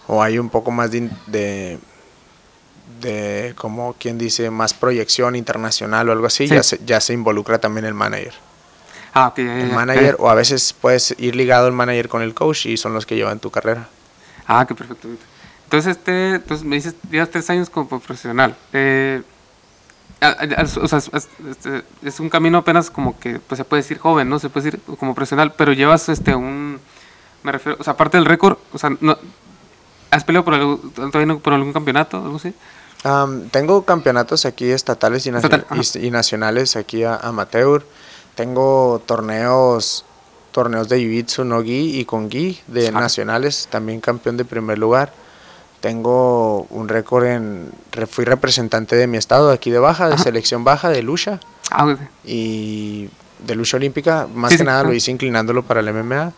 o 0.06 0.22
hay 0.22 0.38
un 0.38 0.48
poco 0.48 0.70
más 0.70 0.90
de, 0.92 1.10
de, 1.26 1.78
de 3.00 3.52
como 3.56 3.94
quien 3.98 4.16
dice, 4.18 4.50
más 4.50 4.72
proyección 4.72 5.36
internacional 5.36 6.08
o 6.08 6.12
algo 6.12 6.26
así, 6.26 6.48
Sí. 6.48 6.54
ya, 6.54 6.62
se, 6.62 6.80
ya 6.86 7.00
se 7.00 7.12
involucra 7.12 7.58
también 7.58 7.84
el 7.84 7.94
manager. 7.94 8.32
Ah, 9.18 9.28
ok, 9.28 9.38
ya, 9.38 9.44
ya, 9.44 9.58
El 9.64 9.72
manager, 9.72 10.04
Eh, 10.14 10.16
o 10.18 10.28
a 10.28 10.34
veces 10.34 10.74
puedes 10.78 11.14
ir 11.18 11.34
ligado 11.34 11.66
el 11.68 11.72
manager 11.72 12.08
con 12.08 12.20
el 12.20 12.34
coach 12.34 12.66
y 12.66 12.76
son 12.76 12.92
los 12.92 13.06
que 13.06 13.16
llevan 13.16 13.38
tu 13.38 13.50
carrera. 13.50 13.88
Ah, 14.46 14.66
que 14.66 14.74
perfecto. 14.74 15.08
Entonces, 15.64 15.96
este, 15.96 16.34
entonces 16.34 16.66
me 16.66 16.76
dices, 16.76 16.94
llevas 17.10 17.30
tres 17.30 17.48
años 17.48 17.70
como 17.70 17.88
profesional. 17.88 18.54
Eh, 18.74 19.22
o 20.80 20.88
sea, 20.88 20.98
es, 20.98 21.10
este, 21.48 21.82
es 22.02 22.20
un 22.20 22.28
camino 22.28 22.58
apenas 22.58 22.90
como 22.90 23.18
que, 23.18 23.38
pues 23.40 23.56
se 23.58 23.64
puede 23.64 23.82
decir 23.82 23.98
joven, 23.98 24.28
¿no? 24.28 24.38
Se 24.38 24.48
puede 24.50 24.66
decir 24.70 24.80
como 24.98 25.14
profesional, 25.14 25.52
pero 25.56 25.72
llevas 25.72 26.08
este 26.08 26.34
un, 26.34 26.78
me 27.42 27.52
refiero, 27.52 27.78
o 27.80 27.84
sea, 27.84 27.94
aparte 27.94 28.16
del 28.18 28.26
récord, 28.26 28.58
o 28.72 28.78
sea, 28.78 28.90
no, 29.00 29.16
¿has 30.10 30.24
peleado 30.24 30.44
por, 30.44 30.56
no 31.26 31.38
por 31.40 31.52
algún 31.54 31.72
campeonato, 31.72 32.18
algo 32.18 32.36
así? 32.36 32.52
Am, 33.04 33.48
tengo 33.50 33.84
campeonatos 33.84 34.46
aquí 34.46 34.70
estatales 34.70 35.26
y, 35.26 35.30
nacio- 35.30 35.44
Estatal, 35.46 35.66
ajá. 35.70 35.82
y- 35.98 36.06
y 36.06 36.10
nacionales 36.10 36.76
aquí 36.76 37.02
a, 37.04 37.16
amateur. 37.16 37.82
Tengo 38.36 39.00
torneos 39.06 40.04
torneos 40.52 40.88
de 40.88 40.98
jiu-jitsu 41.00 41.44
no 41.44 41.62
gi 41.62 41.98
y 42.00 42.04
con 42.06 42.30
gi 42.30 42.60
de 42.66 42.88
Ah. 42.88 42.92
nacionales, 42.92 43.68
también 43.70 44.00
campeón 44.00 44.36
de 44.38 44.44
primer 44.44 44.78
lugar. 44.78 45.12
Tengo 45.80 46.62
un 46.70 46.88
récord 46.88 47.24
en 47.26 47.70
fui 48.08 48.24
representante 48.24 48.96
de 48.96 49.06
mi 49.06 49.18
estado 49.18 49.50
aquí 49.50 49.70
de 49.70 49.78
baja, 49.78 50.08
de 50.08 50.14
Ajá. 50.14 50.22
selección 50.24 50.64
baja 50.64 50.88
de 50.88 51.02
lucha 51.02 51.40
Ah, 51.70 51.84
ok. 51.86 51.98
y 52.24 53.08
de 53.46 53.54
lucha 53.54 53.76
olímpica, 53.76 54.26
más 54.34 54.50
Sí, 54.52 54.56
que 54.56 54.62
sí, 54.62 54.66
nada 54.66 54.82
lo 54.82 54.94
hice 54.94 55.10
inclinándolo 55.10 55.62
para 55.62 55.80
el 55.80 55.88
MMA. 55.92 56.32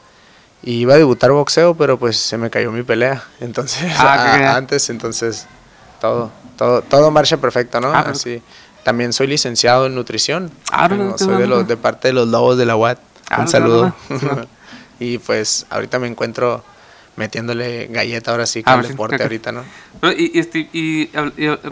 Y 0.65 0.81
iba 0.81 0.95
a 0.95 0.99
debutar 0.99 1.31
boxeo, 1.31 1.77
pero 1.77 1.97
pues 2.01 2.17
se 2.17 2.37
me 2.37 2.51
cayó 2.51 2.73
mi 2.73 2.83
pelea. 2.83 3.23
Entonces, 3.41 3.93
Ah, 3.97 4.35
a- 4.35 4.57
antes, 4.57 4.91
entonces, 4.91 5.47
todo, 6.01 6.33
todo, 6.57 6.83
todo 6.83 7.11
marcha 7.13 7.37
perfecto, 7.37 7.81
¿no? 7.81 7.93
Ah, 7.93 8.01
Así. 8.09 8.43
También 8.89 9.13
soy 9.13 9.27
licenciado 9.27 9.85
en 9.85 9.95
nutrición. 9.95 10.51
Ah, 10.73 10.89
Tengo- 10.89 11.05
no, 11.05 11.19
soy 11.19 11.37
de, 11.37 11.47
los, 11.47 11.69
de 11.69 11.77
parte 11.77 12.09
de 12.09 12.15
los 12.15 12.27
lobos 12.27 12.57
de 12.57 12.65
la 12.65 12.75
UAT. 12.75 12.99
Ah, 13.29 13.43
Un 13.43 13.49
saludo. 13.49 13.93
no, 14.09 14.47
y 14.99 15.19
pues 15.19 15.67
ahorita 15.69 15.99
me 15.99 16.07
encuentro 16.07 16.65
metiéndole 17.17 17.89
galleta 17.89 18.31
ahora 18.31 18.47
sí 18.47 18.63
Ah, 18.65 18.71
con 18.73 18.81
el 18.81 18.87
sí, 18.87 18.93
deporte 18.93 19.23
ahorita, 19.23 19.53
¿no? 19.53 19.61
Pero, 20.01 20.15
y, 20.15 20.31
y, 20.33 20.39
este, 20.39 20.71
y, 20.73 21.05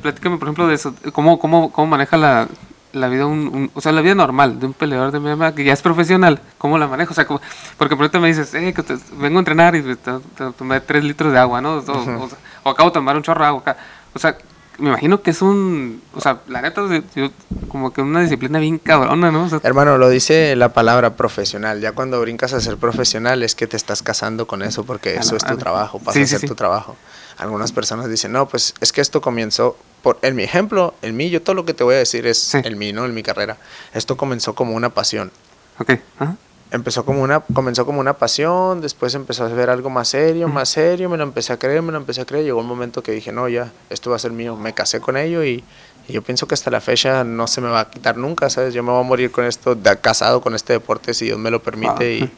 platícame, 0.02 0.36
por 0.36 0.48
ejemplo, 0.48 0.66
de 0.68 0.74
eso. 0.74 0.94
¿Cómo, 1.14 1.38
cómo, 1.38 1.72
cómo 1.72 1.86
maneja 1.86 2.18
la, 2.18 2.48
la 2.92 3.08
vida, 3.08 3.24
un, 3.24 3.48
un- 3.48 3.70
o 3.72 3.80
sea, 3.80 3.92
la 3.92 4.02
vida 4.02 4.14
normal 4.14 4.60
de 4.60 4.66
un 4.66 4.74
peleador 4.74 5.10
de 5.10 5.18
MMA 5.18 5.54
que 5.54 5.64
ya 5.64 5.72
es 5.72 5.80
profesional? 5.80 6.38
¿Cómo 6.58 6.76
la 6.76 6.86
maneja? 6.86 7.12
O 7.12 7.14
sea, 7.14 7.26
como- 7.26 7.40
porque 7.78 7.96
por 7.96 8.04
ejemplo 8.04 8.20
me 8.20 8.28
dices, 8.28 8.52
eh, 8.52 8.74
que 8.74 8.82
te- 8.82 8.98
vengo 9.18 9.38
a 9.38 9.40
entrenar 9.40 9.74
y 9.74 9.80
te, 9.82 9.96
te- 9.96 10.52
tomé 10.58 10.80
tres 10.82 11.02
litros 11.02 11.32
de 11.32 11.38
agua, 11.38 11.62
¿no? 11.62 11.76
O, 11.76 11.92
o- 11.92 12.28
o 12.64 12.68
acabo 12.70 12.90
de 12.90 12.94
tomar 12.94 13.16
un 13.16 13.22
chorro 13.22 13.40
de 13.40 13.46
agua 13.48 13.60
acá. 13.62 13.76
O 14.12 14.18
sea, 14.18 14.36
me 14.78 14.88
imagino 14.90 15.22
que 15.22 15.30
es 15.30 15.42
un, 15.42 16.02
o 16.14 16.20
sea, 16.20 16.40
la 16.48 16.62
neta, 16.62 16.82
yo- 17.14 17.30
como 17.68 17.92
que 17.92 18.00
una 18.02 18.20
disciplina 18.20 18.58
bien 18.58 18.78
cabrona, 18.78 19.30
¿no? 19.30 19.44
O 19.44 19.48
sea, 19.48 19.60
Hermano, 19.62 19.98
lo 19.98 20.08
dice 20.08 20.54
la 20.56 20.72
palabra 20.72 21.16
profesional. 21.16 21.80
Ya 21.80 21.92
cuando 21.92 22.20
brincas 22.20 22.52
a 22.52 22.60
ser 22.60 22.76
profesional 22.76 23.42
es 23.42 23.54
que 23.54 23.66
te 23.66 23.76
estás 23.76 24.02
casando 24.02 24.46
con 24.46 24.62
eso 24.62 24.84
porque 24.84 25.16
eso 25.16 25.36
es 25.36 25.44
tu 25.44 25.56
trabajo, 25.56 25.98
pasa 25.98 26.18
sí, 26.18 26.22
a 26.22 26.26
ser 26.26 26.40
sí. 26.40 26.46
tu 26.46 26.54
trabajo. 26.54 26.96
Algunas 27.38 27.72
personas 27.72 28.08
dicen, 28.08 28.32
no, 28.32 28.48
pues 28.48 28.74
es 28.80 28.92
que 28.92 29.00
esto 29.00 29.20
comenzó, 29.20 29.76
por, 30.02 30.18
en 30.22 30.34
mi 30.36 30.42
ejemplo, 30.42 30.94
en 31.02 31.16
mí, 31.16 31.28
yo 31.30 31.42
todo 31.42 31.54
lo 31.54 31.64
que 31.66 31.74
te 31.74 31.84
voy 31.84 31.94
a 31.94 31.98
decir 31.98 32.26
es 32.26 32.54
en 32.54 32.78
mí, 32.78 32.92
¿no? 32.92 33.04
En 33.04 33.12
mi 33.14 33.22
carrera. 33.22 33.58
Esto 33.92 34.16
comenzó 34.16 34.54
como 34.54 34.74
una 34.74 34.90
pasión. 34.90 35.30
ok, 35.78 35.90
ajá. 36.18 36.36
Empezó 36.76 37.06
como 37.06 37.22
una, 37.22 37.40
comenzó 37.40 37.86
como 37.86 38.00
una 38.00 38.12
pasión, 38.18 38.82
después 38.82 39.14
empezó 39.14 39.44
a 39.44 39.48
ver 39.48 39.70
algo 39.70 39.88
más 39.88 40.08
serio, 40.08 40.46
más 40.46 40.68
serio, 40.68 41.08
me 41.08 41.16
lo 41.16 41.22
empecé 41.22 41.54
a 41.54 41.58
creer, 41.58 41.80
me 41.80 41.90
lo 41.90 41.96
empecé 41.96 42.20
a 42.20 42.26
creer, 42.26 42.44
llegó 42.44 42.60
un 42.60 42.66
momento 42.66 43.02
que 43.02 43.12
dije, 43.12 43.32
no, 43.32 43.48
ya, 43.48 43.72
esto 43.88 44.10
va 44.10 44.16
a 44.16 44.18
ser 44.18 44.32
mío, 44.32 44.56
me 44.56 44.74
casé 44.74 45.00
con 45.00 45.16
ello 45.16 45.42
y, 45.42 45.64
y 46.06 46.12
yo 46.12 46.20
pienso 46.20 46.46
que 46.46 46.52
hasta 46.52 46.70
la 46.70 46.82
fecha 46.82 47.24
no 47.24 47.46
se 47.46 47.62
me 47.62 47.68
va 47.68 47.80
a 47.80 47.90
quitar 47.90 48.18
nunca, 48.18 48.50
¿sabes? 48.50 48.74
Yo 48.74 48.82
me 48.82 48.90
voy 48.90 49.00
a 49.00 49.04
morir 49.04 49.30
con 49.30 49.46
esto, 49.46 49.74
casado 50.02 50.42
con 50.42 50.54
este 50.54 50.74
deporte 50.74 51.14
si 51.14 51.24
Dios 51.24 51.38
me 51.38 51.50
lo 51.50 51.62
permite 51.62 52.14
y, 52.14 52.30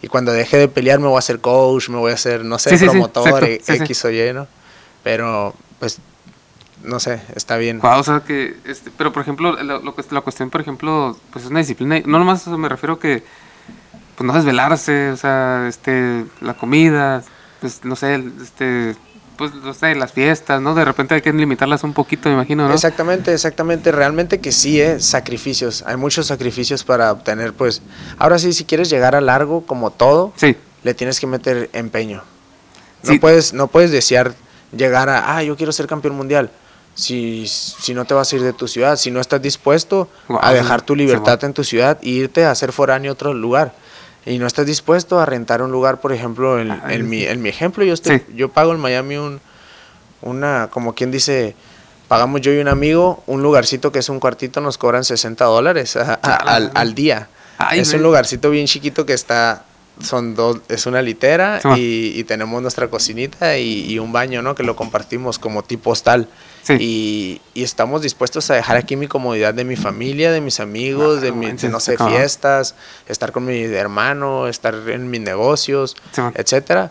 y 0.00 0.08
cuando 0.08 0.32
deje 0.32 0.56
de 0.56 0.68
pelear 0.68 0.98
me 0.98 1.06
voy 1.08 1.16
a 1.16 1.18
hacer 1.18 1.40
coach, 1.40 1.90
me 1.90 1.98
voy 1.98 2.12
a 2.12 2.14
hacer, 2.14 2.46
no 2.46 2.58
sé, 2.58 2.70
Sí, 2.78 2.84
promotor, 2.86 3.44
e- 3.44 3.60
sí, 3.62 3.76
sí. 3.76 3.82
X 3.84 4.04
o 4.06 4.10
Y, 4.10 4.32
¿no? 4.32 4.46
Pero, 5.02 5.52
pues, 5.78 5.98
no 6.84 7.00
sé, 7.00 7.20
está 7.34 7.56
bien. 7.56 7.78
Guau, 7.80 8.00
o 8.00 8.04
sea 8.04 8.20
que, 8.20 8.56
este, 8.64 8.90
pero 8.96 9.12
por 9.12 9.22
ejemplo, 9.22 9.52
lo, 9.62 9.80
lo 9.80 9.94
la 10.10 10.20
cuestión, 10.20 10.50
por 10.50 10.60
ejemplo, 10.60 11.16
pues 11.32 11.44
es 11.44 11.50
una 11.50 11.60
disciplina, 11.60 12.00
no 12.04 12.18
nomás 12.18 12.46
me 12.46 12.68
refiero 12.68 12.98
que, 12.98 13.22
pues 14.16 14.26
no 14.26 14.32
desvelarse, 14.32 15.10
o 15.10 15.16
sea, 15.16 15.66
este, 15.68 16.24
la 16.40 16.54
comida, 16.54 17.22
pues 17.60 17.84
no 17.84 17.96
sé, 17.96 18.22
este, 18.42 18.94
pues 19.36 19.52
no 19.54 19.74
sé, 19.74 19.94
las 19.94 20.12
fiestas, 20.12 20.60
¿no? 20.60 20.74
De 20.74 20.84
repente 20.84 21.14
hay 21.14 21.22
que 21.22 21.32
limitarlas 21.32 21.82
un 21.82 21.92
poquito, 21.92 22.28
me 22.28 22.36
imagino, 22.36 22.68
¿no? 22.68 22.74
Exactamente, 22.74 23.32
exactamente. 23.32 23.90
Realmente 23.90 24.40
que 24.40 24.52
sí, 24.52 24.80
¿eh? 24.80 25.00
sacrificios. 25.00 25.82
Hay 25.86 25.96
muchos 25.96 26.26
sacrificios 26.26 26.84
para 26.84 27.10
obtener, 27.10 27.52
pues. 27.52 27.82
Ahora 28.18 28.38
sí, 28.38 28.52
si 28.52 28.64
quieres 28.64 28.90
llegar 28.90 29.16
a 29.16 29.20
largo, 29.20 29.66
como 29.66 29.90
todo, 29.90 30.32
Sí, 30.36 30.56
le 30.84 30.94
tienes 30.94 31.18
que 31.18 31.26
meter 31.26 31.70
empeño. 31.72 32.22
No, 33.02 33.10
Sí. 33.12 33.18
puedes, 33.18 33.52
no 33.52 33.66
puedes 33.66 33.90
desear 33.90 34.34
llegar 34.76 35.08
a, 35.08 35.36
ah, 35.36 35.42
yo 35.42 35.56
quiero 35.56 35.72
ser 35.72 35.86
campeón 35.86 36.14
mundial. 36.14 36.50
Si, 36.94 37.46
si 37.48 37.92
no 37.92 38.04
te 38.04 38.14
vas 38.14 38.32
a 38.32 38.36
ir 38.36 38.42
de 38.42 38.52
tu 38.52 38.68
ciudad, 38.68 38.96
si 38.96 39.10
no 39.10 39.20
estás 39.20 39.42
dispuesto 39.42 40.08
Guau, 40.28 40.40
a 40.42 40.52
dejar 40.52 40.82
tu 40.82 40.94
libertad 40.94 41.42
en 41.42 41.52
tu 41.52 41.64
ciudad 41.64 41.98
e 42.02 42.08
irte 42.10 42.44
a 42.44 42.52
hacer 42.52 42.70
foráneo 42.72 43.10
a 43.10 43.14
otro 43.14 43.34
lugar. 43.34 43.74
Y 44.26 44.38
no 44.38 44.46
estás 44.46 44.64
dispuesto 44.66 45.18
a 45.20 45.26
rentar 45.26 45.60
un 45.60 45.70
lugar, 45.72 46.00
por 46.00 46.12
ejemplo, 46.12 46.58
en, 46.60 46.70
Ah, 46.70 46.84
en 46.90 46.98
sí. 47.02 47.02
mi, 47.02 47.24
en 47.24 47.42
mi 47.42 47.48
ejemplo, 47.48 47.84
yo, 47.84 47.92
estoy, 47.94 48.18
Sí. 48.20 48.24
yo 48.36 48.48
pago 48.50 48.72
en 48.72 48.78
Miami 48.80 49.16
un, 49.16 49.40
una, 50.22 50.68
como 50.70 50.94
quien 50.94 51.10
dice, 51.10 51.54
pagamos 52.08 52.40
yo 52.40 52.52
y 52.52 52.58
un 52.58 52.68
amigo 52.68 53.22
un 53.26 53.42
lugarcito 53.42 53.90
que 53.92 53.98
es 53.98 54.08
un 54.08 54.20
cuartito, 54.20 54.60
nos 54.60 54.78
cobran 54.78 55.04
60 55.04 55.44
dólares 55.44 55.96
a- 55.96 56.18
a- 56.22 56.34
al, 56.36 56.70
al 56.74 56.94
día. 56.94 57.28
Ay, 57.58 57.80
es 57.80 57.92
un 57.92 58.02
lugarcito 58.02 58.50
bien 58.50 58.66
chiquito 58.66 59.04
que 59.04 59.12
está, 59.12 59.64
son 60.00 60.34
dos, 60.34 60.58
es 60.68 60.86
una 60.86 61.02
litera 61.02 61.60
y, 61.76 62.12
y 62.18 62.24
tenemos 62.24 62.62
nuestra 62.62 62.88
cocinita 62.88 63.58
y, 63.58 63.90
y 63.92 63.98
un 63.98 64.12
baño, 64.12 64.42
¿no? 64.42 64.54
Que 64.54 64.62
lo 64.62 64.74
compartimos 64.76 65.38
como 65.38 65.62
tipo 65.64 65.90
hostal. 65.90 66.28
Sí. 66.64 66.76
Y, 66.80 67.40
y 67.52 67.62
estamos 67.62 68.00
dispuestos 68.02 68.50
a 68.50 68.54
dejar 68.54 68.76
aquí 68.78 68.96
mi 68.96 69.06
comodidad 69.06 69.52
de 69.54 69.64
mi 69.64 69.76
familia, 69.76 70.32
de 70.32 70.40
mis 70.40 70.60
amigos, 70.60 71.18
Ah, 71.18 71.20
de, 71.20 71.28
no 71.30 71.36
mi, 71.36 71.44
de, 71.46 71.52
manches, 71.52 71.70
no 71.70 71.78
sé, 71.78 71.96
fiestas, 71.98 72.74
estar 73.06 73.32
con 73.32 73.44
mi 73.44 73.62
hermano, 73.64 74.48
estar 74.48 74.74
en 74.88 75.10
mis 75.10 75.20
negocios, 75.20 75.94
Sí, 76.12 76.22
etcétera, 76.34 76.90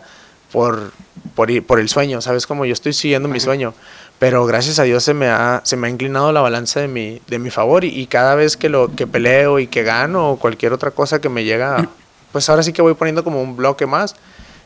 por, 0.52 0.92
por, 1.34 1.50
ir, 1.50 1.66
por 1.66 1.80
el 1.80 1.88
sueño, 1.88 2.20
¿sabes? 2.20 2.46
Como 2.46 2.64
yo 2.64 2.72
estoy 2.72 2.92
siguiendo 2.92 3.28
mi 3.28 3.38
Ajá. 3.38 3.44
sueño, 3.46 3.74
pero 4.20 4.46
gracias 4.46 4.78
a 4.78 4.84
Dios 4.84 5.02
se 5.02 5.12
me 5.12 5.26
ha, 5.26 5.60
se 5.64 5.76
me 5.76 5.88
ha 5.88 5.90
inclinado 5.90 6.30
la 6.30 6.40
balanza 6.40 6.78
de 6.78 6.86
mi, 6.86 7.20
de 7.26 7.40
mi 7.40 7.50
favor 7.50 7.84
y, 7.84 7.88
y 7.88 8.06
cada 8.06 8.36
vez 8.36 8.56
que, 8.56 8.68
lo, 8.68 8.94
que 8.94 9.08
peleo 9.08 9.58
y 9.58 9.66
que 9.66 9.82
gano 9.82 10.30
o 10.30 10.38
cualquier 10.38 10.72
otra 10.72 10.92
cosa 10.92 11.20
que 11.20 11.28
me 11.28 11.42
llega, 11.42 11.88
pues 12.30 12.48
ahora 12.48 12.62
sí 12.62 12.72
que 12.72 12.80
voy 12.80 12.94
poniendo 12.94 13.24
como 13.24 13.42
un 13.42 13.56
bloque 13.56 13.86
más 13.86 14.14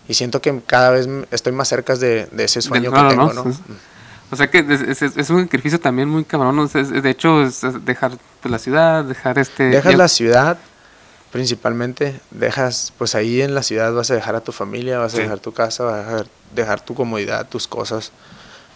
y 0.06 0.12
siento 0.12 0.42
que 0.42 0.60
cada 0.66 0.90
vez 0.90 1.08
estoy 1.30 1.52
más 1.52 1.68
cerca 1.68 1.96
de, 1.96 2.26
de 2.26 2.44
ese 2.44 2.60
sueño 2.60 2.90
claro, 2.90 3.08
que 3.08 3.14
tengo, 3.16 3.32
¿no? 3.32 3.44
¿no? 3.44 3.54
O 4.30 4.36
sea 4.36 4.50
que 4.50 4.58
es, 4.58 5.02
es- 5.02 5.16
es 5.16 5.30
un 5.30 5.42
sacrificio 5.44 5.80
también 5.80 6.08
muy 6.08 6.24
cabrón. 6.24 6.58
Es- 6.60 6.74
es- 6.74 7.02
de 7.02 7.10
hecho, 7.10 7.42
es 7.42 7.62
dejar 7.84 8.12
pues, 8.42 8.52
la 8.52 8.58
ciudad, 8.58 9.04
dejar 9.04 9.38
este... 9.38 9.64
Dejas 9.64 9.92
ya- 9.92 9.98
la 9.98 10.08
ciudad, 10.08 10.58
principalmente, 11.32 12.20
dejas, 12.30 12.92
pues 12.96 13.14
ahí 13.14 13.42
en 13.42 13.54
la 13.54 13.62
ciudad 13.62 13.92
vas 13.92 14.10
a 14.10 14.14
dejar 14.14 14.34
a 14.36 14.40
tu 14.40 14.52
familia, 14.52 14.98
vas 14.98 15.12
Sí. 15.12 15.18
a 15.18 15.22
dejar 15.22 15.40
tu 15.40 15.52
casa, 15.52 15.84
vas 15.84 15.94
a 15.94 16.10
dejar, 16.10 16.26
dejar 16.54 16.80
tu 16.80 16.94
comodidad, 16.94 17.48
tus 17.48 17.66
cosas, 17.68 18.12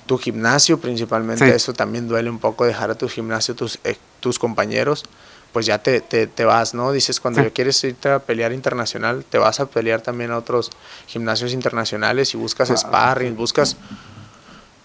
tu 0.07 0.19
gimnasio 0.19 0.79
principalmente, 0.79 1.47
Sí. 1.47 1.51
eso 1.51 1.73
también 1.73 2.09
duele 2.09 2.29
un 2.29 2.39
poco, 2.39 2.65
dejar 2.67 2.91
a 2.91 2.95
tu 2.95 3.09
gimnasio, 3.09 3.55
tus, 3.55 3.79
eh, 3.85 3.97
tus 4.21 4.39
compañeros, 4.39 5.05
pues 5.53 5.67
ya 5.67 5.79
te, 5.79 6.01
te, 6.01 6.27
te 6.27 6.45
vas, 6.45 6.75
¿no? 6.75 6.93
Dices, 6.93 7.21
cuando 7.21 7.43
Sí. 7.43 7.51
quieres 7.51 7.83
irte 7.85 8.09
a 8.11 8.19
pelear 8.21 8.53
internacional, 8.53 9.25
te 9.29 9.39
vas 9.39 9.61
a 9.61 9.67
pelear 9.67 10.01
también 10.01 10.31
a 10.31 10.39
otros 10.39 10.71
gimnasios 11.07 11.53
internacionales 11.53 12.35
y 12.35 12.37
buscas 12.37 12.69
Claro. 12.69 12.81
sparring, 12.81 13.37
buscas 13.37 13.77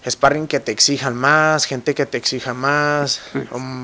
sparring 0.09 0.47
que 0.47 0.59
te 0.59 0.71
exijan 0.71 1.15
más, 1.15 1.65
gente 1.65 1.93
que 1.95 2.05
te 2.05 2.17
exija 2.17 2.53
más, 2.53 3.21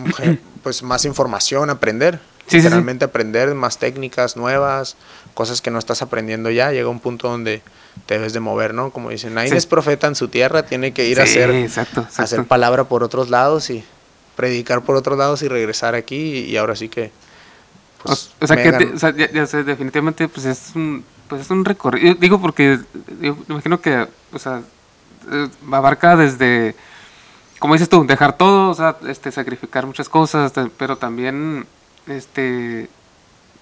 pues 0.64 0.84
más 0.84 1.06
información, 1.06 1.70
aprender. 1.70 2.20
Sí, 2.46 2.58
sí, 2.58 2.58
sí. 2.58 2.64
literalmente 2.64 3.06
aprender 3.06 3.54
más 3.56 3.78
técnicas 3.78 4.36
nuevas, 4.36 4.98
cosas 5.34 5.62
que 5.62 5.72
no 5.72 5.80
estás 5.80 6.02
aprendiendo 6.02 6.50
ya. 6.52 6.72
Llega 6.74 6.90
un 6.90 7.00
punto 7.00 7.30
donde 7.30 7.62
te 8.06 8.16
debes 8.16 8.34
de 8.34 8.42
mover, 8.42 8.74
¿no? 8.74 8.92
Como 8.92 9.12
dicen, 9.12 9.34
nadie 9.34 9.52
Sí. 9.52 9.56
es 9.56 9.66
profeta 9.66 10.08
en 10.08 10.16
su 10.16 10.28
tierra, 10.28 10.64
tiene 10.66 10.92
que 10.94 11.08
ir 11.08 11.22
a 11.22 11.26
Sí, 11.26 11.40
hacer, 11.40 11.52
exacto, 11.52 12.02
a 12.02 12.04
hacer 12.04 12.22
exacto. 12.24 12.48
palabra 12.48 12.84
por 12.84 13.02
otros 13.04 13.30
lados 13.30 13.70
y 13.70 13.84
predicar 14.36 14.82
por 14.82 14.96
otros 14.98 15.18
lados 15.18 15.42
y 15.42 15.48
regresar 15.48 15.96
aquí 15.96 16.16
y, 16.18 16.40
y 16.52 16.58
ahora 16.58 16.76
sí 16.76 16.90
que... 16.90 17.12
O, 18.04 18.08
pues, 18.08 18.32
o 18.42 18.48
sea, 18.48 18.62
que 18.62 18.72
te- 18.74 18.94
o 18.94 19.00
sea, 19.00 19.16
ya, 19.16 19.32
ya 19.32 19.46
sé, 19.48 19.64
definitivamente 19.64 20.28
pues 20.28 20.46
es 20.46 20.72
un 20.76 21.06
pues 21.30 21.44
es 21.44 21.50
un 21.50 21.64
recorrido 21.64 22.16
digo 22.16 22.42
porque 22.42 22.78
yo 23.22 23.36
me 23.48 23.54
imagino 23.54 23.80
que 23.80 24.06
o 24.34 24.40
sea 24.40 24.62
eh, 25.32 25.48
abarca 25.72 26.16
desde 26.16 26.76
como 27.60 27.74
dices 27.74 27.90
tú 27.90 28.06
dejar 28.06 28.38
todo 28.38 28.70
o 28.72 28.74
sea 28.74 28.98
este 29.08 29.32
sacrificar 29.32 29.86
muchas 29.86 30.10
cosas 30.10 30.52
pero 30.78 30.98
también 30.98 31.66
este 32.08 32.90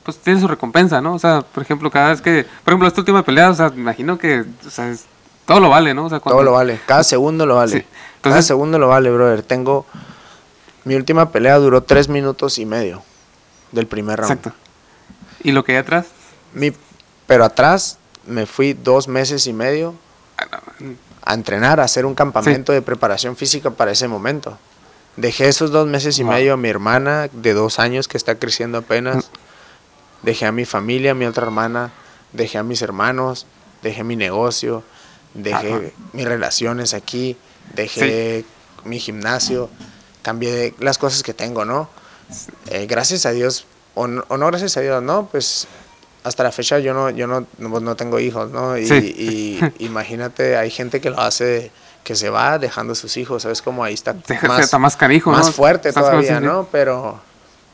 pues 0.04 0.18
tiene 0.18 0.40
su 0.40 0.48
recompensa 0.48 1.02
no 1.02 1.14
o 1.14 1.20
sea 1.20 1.42
por 1.42 1.64
ejemplo 1.64 1.92
cada 1.92 2.10
vez 2.10 2.22
que 2.22 2.46
por 2.64 2.72
ejemplo 2.74 2.88
esta 2.88 3.02
última 3.02 3.24
pelea 3.24 3.50
o 3.50 3.54
sea 3.56 3.70
me 3.70 3.82
imagino 3.82 4.18
que 4.18 4.44
o 4.66 4.70
sea 4.70 4.90
es- 4.90 5.06
todo 5.46 5.60
lo 5.60 5.70
vale 5.70 5.94
no 5.94 6.06
o 6.06 6.10
sea 6.10 6.20
Todo 6.20 6.44
lo 6.44 6.54
vale, 6.54 6.80
cada 6.86 7.04
segundo 7.04 7.46
lo 7.46 7.56
vale. 7.56 7.80
Sí. 7.80 7.86
cada 8.22 8.42
segundo 8.42 8.78
lo 8.80 8.88
vale, 8.88 9.10
brother. 9.12 9.42
Tengo... 9.42 9.86
Mi 10.86 10.96
última 10.96 11.30
pelea 11.32 11.58
duró 11.58 11.84
tres 11.84 12.08
minutos 12.10 12.58
y 12.58 12.66
medio 12.66 13.02
del 13.72 13.86
primer 13.88 14.20
round. 14.20 14.32
exacto 14.34 14.58
y 15.44 15.52
lo 15.52 15.64
que 15.64 15.74
hay 15.74 15.80
atrás 15.80 16.06
Mi, 16.54 16.72
pero 17.28 17.44
atrás 17.44 17.98
me 18.28 18.46
fui 18.46 18.74
dos 18.74 19.08
meses 19.08 19.46
y 19.48 19.52
medio 19.54 19.96
a 21.24 21.34
entrenar, 21.34 21.80
a 21.80 21.84
hacer 21.84 22.06
un 22.06 22.16
campamento 22.16 22.72
de 22.72 22.82
preparación 22.82 23.36
física 23.36 23.70
para 23.72 23.92
ese 23.92 24.08
momento. 24.08 24.58
Dejé 25.18 25.48
esos 25.50 25.72
dos 25.72 25.88
meses 25.88 26.18
y 26.20 26.24
Wow. 26.24 26.34
medio 26.34 26.54
a 26.54 26.58
mi 26.58 26.70
hermana 26.70 27.30
de 27.32 27.54
dos 27.54 27.80
años 27.80 28.08
que 28.08 28.18
está 28.18 28.36
creciendo 28.36 28.78
apenas. 28.80 29.30
Dejé 30.24 30.46
a 30.46 30.52
mi 30.52 30.66
familia, 30.66 31.12
a 31.12 31.16
mi 31.16 31.26
otra 31.26 31.44
hermana. 31.46 31.92
Dejé 32.34 32.58
a 32.58 32.64
mis 32.64 32.82
hermanos. 32.82 33.46
Dejé 33.84 34.04
mi 34.04 34.16
negocio. 34.16 34.84
Dejé 35.34 35.74
Ajá. 35.74 35.82
mis 36.14 36.26
relaciones 36.26 36.94
aquí. 36.94 37.38
Dejé 37.76 38.46
mi 38.86 39.00
gimnasio. 39.00 39.70
Cambié 40.22 40.74
las 40.80 40.98
cosas 40.98 41.24
que 41.24 41.34
tengo, 41.34 41.66
¿no? 41.66 41.90
Eh, 42.68 42.86
gracias 42.88 43.26
a 43.26 43.32
Dios, 43.32 43.66
o 43.96 44.08
no, 44.08 44.24
o 44.30 44.38
no 44.38 44.48
gracias 44.48 44.78
a 44.78 44.82
Dios, 44.82 45.02
¿no? 45.04 45.28
Pues 45.32 45.68
hasta 46.24 46.44
la 46.44 46.52
fecha 46.52 46.80
yo 46.80 46.94
no, 46.94 47.10
yo 47.10 47.26
no, 47.28 47.46
no, 47.58 47.80
no 47.80 47.96
tengo 47.96 48.20
hijos, 48.20 48.52
¿no? 48.52 48.78
Y, 48.78 48.86
Sí. 48.88 48.96
y 49.18 49.60
imagínate, 49.84 50.56
hay 50.58 50.70
gente 50.70 51.02
que 51.02 51.10
lo 51.10 51.20
hace, 51.20 51.72
que 52.04 52.16
se 52.16 52.30
va 52.30 52.60
dejando 52.60 52.94
a 52.94 52.96
sus 52.96 53.18
hijos, 53.18 53.44
¿sabes? 53.44 53.62
Como 53.62 53.84
ahí 53.84 53.94
está 53.94 54.16
más, 54.48 54.60
está 54.62 54.78
más 54.80 54.96
canijo, 54.98 55.32
más 55.32 55.48
¿no? 55.48 55.52
fuerte 55.54 55.92
todavía. 55.94 56.40
¿no? 56.40 56.68
Pero, 56.72 57.20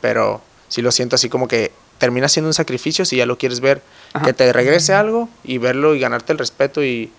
pero 0.02 0.42
sí 0.70 0.82
lo 0.82 0.92
siento 0.92 1.16
así 1.16 1.30
como 1.30 1.48
que 1.48 1.72
termina 1.98 2.28
siendo 2.30 2.48
un 2.48 2.54
sacrificio 2.54 3.06
si 3.06 3.18
ya 3.18 3.26
lo 3.26 3.38
quieres 3.38 3.60
ver, 3.60 3.82
Ajá. 4.14 4.26
que 4.26 4.34
te 4.34 4.52
regrese 4.54 4.94
algo 4.94 5.30
y 5.44 5.58
verlo 5.58 5.96
y 5.96 6.00
ganarte 6.00 6.32
el 6.32 6.38
respeto 6.38 6.84
y, 6.84 7.12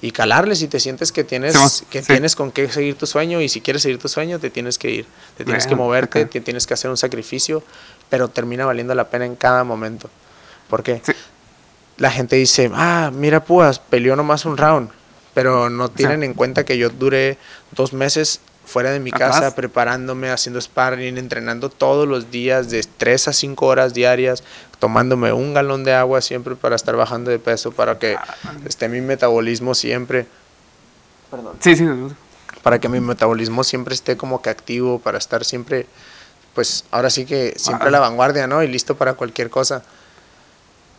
y 0.00 0.10
calarle 0.12 0.56
si 0.56 0.66
te 0.66 0.80
sientes 0.80 1.12
que 1.12 1.24
tienes, 1.24 1.54
Sí, 1.58 1.84
que 1.90 2.00
sí. 2.00 2.06
tienes 2.08 2.34
con 2.34 2.50
qué 2.50 2.70
seguir 2.70 2.96
tu 2.96 3.06
sueño 3.06 3.40
y 3.42 3.48
si 3.48 3.60
quieres 3.60 3.82
seguir 3.82 3.98
tu 3.98 4.08
sueño 4.08 4.38
te 4.38 4.48
tienes 4.50 4.78
que 4.78 4.90
ir, 4.90 5.06
te 5.36 5.44
tienes 5.44 5.66
que 5.66 5.74
moverte, 5.74 6.24
te 6.26 6.40
tienes 6.40 6.66
que 6.66 6.74
hacer 6.74 6.90
un 6.90 6.96
sacrificio, 6.96 7.62
pero 8.08 8.28
termina 8.28 8.64
valiendo 8.64 8.94
la 8.94 9.08
pena 9.08 9.26
en 9.26 9.36
cada 9.36 9.62
momento. 9.62 10.08
Porque 10.68 11.00
Sí. 11.04 11.12
la 11.98 12.10
gente 12.10 12.36
dice, 12.36 12.70
ah, 12.74 13.10
mira 13.14 13.44
Púas, 13.44 13.78
peleó 13.78 14.16
nomás 14.16 14.44
un 14.44 14.56
round, 14.56 14.90
pero 15.34 15.70
no 15.70 15.88
tienen 15.90 16.22
en 16.22 16.34
cuenta 16.34 16.64
que 16.64 16.78
yo 16.78 16.90
duré 16.90 17.38
dos 17.72 17.92
meses 17.92 18.40
fuera 18.66 18.90
de 18.90 18.98
mi 18.98 19.10
Atrás. 19.10 19.32
casa 19.36 19.54
preparándome, 19.54 20.30
haciendo 20.30 20.58
sparring, 20.60 21.18
entrenando 21.18 21.68
todos 21.68 22.08
los 22.08 22.30
días 22.30 22.70
de 22.70 22.82
3 22.96 23.28
a 23.28 23.32
5 23.34 23.66
horas 23.66 23.92
diarias, 23.92 24.42
tomándome 24.78 25.32
un 25.34 25.52
galón 25.52 25.84
de 25.84 25.92
agua 25.92 26.22
siempre 26.22 26.56
para 26.56 26.74
estar 26.74 26.96
bajando 26.96 27.30
de 27.30 27.38
peso, 27.38 27.72
para 27.72 27.98
que 27.98 28.16
esté 28.64 28.88
mi 28.88 29.02
metabolismo 29.02 29.74
siempre, 29.74 30.26
sí 31.60 31.76
sí 31.76 31.86
para 32.62 32.78
que 32.78 32.88
mi 32.88 32.98
metabolismo 33.00 33.62
siempre 33.64 33.94
esté 33.94 34.16
como 34.16 34.40
que 34.40 34.48
activo, 34.48 34.98
para 34.98 35.18
estar 35.18 35.44
siempre, 35.44 35.86
pues 36.54 36.84
ahora 36.90 37.10
sí 37.10 37.26
que 37.26 37.52
siempre 37.58 37.88
a 37.88 37.90
la 37.90 38.00
vanguardia, 38.00 38.46
¿no? 38.46 38.62
Y 38.62 38.68
listo 38.68 38.96
para 38.96 39.12
cualquier 39.12 39.50
cosa. 39.50 39.82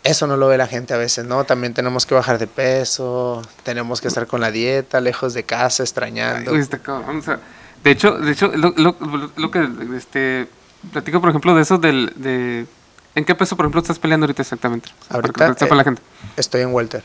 Eso 0.06 0.28
no 0.28 0.38
lo 0.38 0.48
ve 0.48 0.58
la 0.58 0.68
gente 0.68 0.94
a 0.94 0.98
veces, 0.98 1.26
¿no? 1.26 1.44
También 1.44 1.74
tenemos 1.74 2.06
que 2.06 2.14
bajar 2.16 2.38
de 2.38 2.48
peso, 2.48 3.42
tenemos 3.64 4.00
que 4.02 4.08
estar 4.08 4.28
con 4.28 4.40
la 4.40 4.52
dieta, 4.52 5.02
lejos 5.02 5.34
de 5.34 5.44
casa, 5.44 5.84
extrañando. 5.84 6.52
Uy, 6.54 6.60
está 6.60 6.78
cabrón, 6.80 7.18
o 7.18 7.22
sea, 7.22 7.40
de 7.84 7.92
hecho, 7.92 8.12
de 8.18 8.32
hecho, 8.32 8.48
lo, 8.56 8.74
lo, 8.78 8.96
lo- 9.36 9.52
que 9.52 9.68
este 9.98 10.48
platico, 10.94 11.20
por 11.20 11.30
ejemplo, 11.32 11.56
de 11.56 11.62
eso 11.64 11.78
del 11.80 12.14
de 12.16 12.68
¿en 13.16 13.26
qué 13.26 13.34
peso, 13.36 13.56
por 13.56 13.66
ejemplo, 13.66 13.82
estás 13.82 13.98
peleando 14.00 14.26
ahorita 14.26 14.44
exactamente? 14.44 14.90
Ahorita, 15.10 15.34
Para 15.34 15.54
sepa 15.56 15.74
eh, 15.74 15.78
la 15.80 15.84
gente. 15.84 16.02
Estoy 16.38 16.62
en 16.62 16.72
welter, 16.74 17.04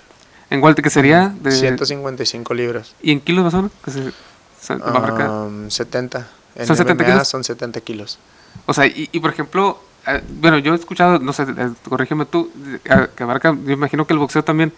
En 0.50 0.62
Walter, 0.62 0.82
que 0.84 0.90
sería 0.90 1.34
de 1.40 1.52
155 1.52 2.52
libras. 2.54 2.94
¿Y 3.02 3.12
en 3.12 3.20
kilos 3.20 3.44
más 3.44 3.54
o 3.54 3.56
menos? 3.58 3.72
Que 3.84 3.90
se, 3.92 4.12
se. 4.60 4.74
Um, 4.74 5.70
70. 5.70 6.26
En 6.56 6.66
¿Son 6.66 6.76
70 6.76 6.94
MMA 7.04 7.12
kilos? 7.12 7.28
son 7.28 7.44
70 7.44 7.80
kilos. 7.80 8.18
O 8.66 8.74
sea, 8.74 8.84
y, 8.86 9.08
y 9.12 9.20
por 9.20 9.30
ejemplo, 9.30 9.80
bueno, 10.40 10.58
yo 10.58 10.72
he 10.72 10.76
escuchado, 10.76 11.18
no 11.18 11.32
sé, 11.32 11.42
eh, 11.44 11.70
corrígeme 11.88 12.24
tú, 12.26 12.50
eh, 12.84 13.08
que 13.16 13.22
abarca, 13.22 13.56
yo 13.64 13.72
imagino 13.72 14.06
que 14.06 14.12
el 14.12 14.18
boxeo 14.18 14.42
también, 14.44 14.72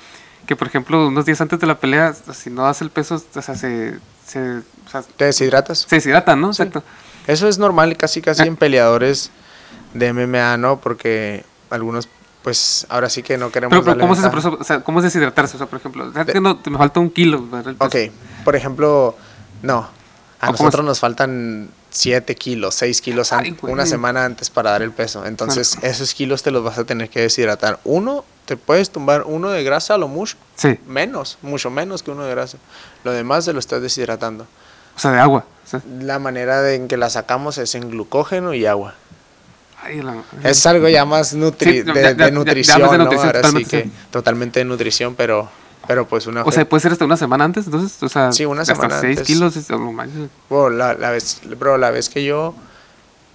que 0.46 0.56
por 0.56 0.66
ejemplo, 0.68 1.08
unos 1.08 1.24
días 1.24 1.40
antes 1.40 1.58
de 1.60 1.66
la 1.66 1.78
pelea, 1.78 2.14
si 2.14 2.50
no 2.50 2.62
das 2.62 2.82
el 2.82 2.90
peso, 2.90 3.16
o 3.16 3.42
sea, 3.42 3.54
se, 3.54 3.98
se, 4.26 4.58
o 4.58 4.88
sea, 4.90 5.02
¿Te 5.02 5.26
deshidratas? 5.26 5.86
se 5.88 5.96
deshidratan, 5.96 6.40
¿no? 6.40 6.52
Sí. 6.52 6.62
Exacto. 6.62 6.82
Eso 7.26 7.46
es 7.48 7.58
normal 7.58 7.96
casi 7.96 8.20
casi 8.20 8.42
Ah. 8.42 8.46
en 8.46 8.56
peleadores 8.56 9.30
de 9.94 10.12
MMA, 10.12 10.56
¿no? 10.56 10.80
Porque 10.80 11.44
algunos, 11.70 12.08
pues 12.42 12.86
ahora 12.88 13.08
sí 13.08 13.22
que 13.22 13.38
no 13.38 13.50
queremos 13.52 13.78
Pero, 13.84 13.98
¿cómo, 14.00 14.14
es 14.14 14.18
ese? 14.18 14.28
O 14.48 14.64
sea, 14.64 14.80
¿cómo 14.80 14.98
es 14.98 15.04
deshidratarse? 15.04 15.56
O 15.56 15.58
sea, 15.58 15.68
por 15.68 15.78
ejemplo, 15.78 16.10
De- 16.10 16.32
que 16.32 16.40
no, 16.40 16.58
me 16.68 16.78
falta 16.78 16.98
un 16.98 17.10
kilo. 17.10 17.46
Ok, 17.78 17.94
por 18.44 18.56
ejemplo, 18.56 19.16
no. 19.62 19.88
A 20.40 20.50
¿O 20.50 20.52
cómo 20.54 20.64
nosotros 20.64 20.84
nos 20.84 20.98
faltan 20.98 21.68
7 21.92 22.34
kilos, 22.34 22.74
6 22.74 23.00
kilos 23.00 23.32
an- 23.32 23.44
Ay, 23.44 23.50
güey. 23.60 23.72
una 23.72 23.86
semana 23.86 24.24
antes 24.24 24.50
para 24.50 24.70
dar 24.72 24.82
el 24.82 24.90
peso. 24.92 25.24
Entonces, 25.26 25.78
esos 25.82 26.14
kilos 26.14 26.42
te 26.42 26.50
los 26.50 26.64
vas 26.64 26.78
a 26.78 26.84
tener 26.84 27.08
que 27.10 27.20
deshidratar. 27.20 27.78
Uno, 27.84 28.24
te 28.46 28.56
puedes 28.56 28.90
tumbar 28.90 29.22
uno 29.26 29.50
de 29.50 29.62
grasa 29.62 29.94
a 29.94 29.98
lo 29.98 30.08
mucho. 30.08 30.36
Sí, 30.56 30.78
Menos, 30.86 31.38
mucho 31.42 31.70
menos 31.70 32.02
que 32.02 32.10
uno 32.10 32.24
de 32.24 32.30
grasa. 32.30 32.58
Lo 33.04 33.12
demás 33.12 33.44
te 33.44 33.52
lo 33.52 33.58
estás 33.60 33.80
deshidratando. 33.82 34.46
o 34.96 34.98
sea, 34.98 35.12
de 35.12 35.20
agua. 35.20 35.44
La 36.00 36.18
manera 36.18 36.60
de 36.60 36.74
en 36.74 36.88
que 36.88 36.96
la 36.98 37.08
sacamos 37.08 37.56
es 37.58 37.74
en 37.74 37.90
glucógeno 37.90 38.52
y 38.52 38.66
agua. 38.66 38.94
ay, 39.82 40.00
la- 40.02 40.22
Es 40.44 40.64
algo 40.66 40.88
ya 40.88 41.04
más 41.04 41.34
nutri 41.34 41.72
Sí, 41.72 41.82
de, 41.82 42.30
nutrición, 42.30 42.82
Ahora 42.82 43.42
sí 43.50 43.64
que 43.64 43.90
totalmente 44.10 44.60
de 44.60 44.64
nutrición, 44.64 45.14
pero 45.14 45.48
Pero 45.86 46.06
pues 46.06 46.26
una 46.26 46.42
O 46.44 46.52
sea, 46.52 46.68
puede 46.68 46.80
ser 46.80 46.92
hasta 46.92 47.04
una 47.04 47.16
semana 47.16 47.44
antes, 47.44 47.66
entonces, 47.66 48.02
o 48.02 48.08
sea, 48.08 48.30
Sí, 48.32 48.44
una 48.44 48.62
hasta 48.62 48.74
semana 48.76 49.00
6 49.00 49.18
antes. 49.18 49.26
kilos, 49.26 49.56
es- 49.56 49.68
no 49.70 49.92
manches. 49.92 50.28
Bro, 50.48 50.70
la, 50.70 50.94
la 50.94 51.10
vez, 51.10 51.40
bro, 51.58 51.76
la 51.78 51.90
vez 51.90 52.08
que 52.08 52.24
yo 52.24 52.54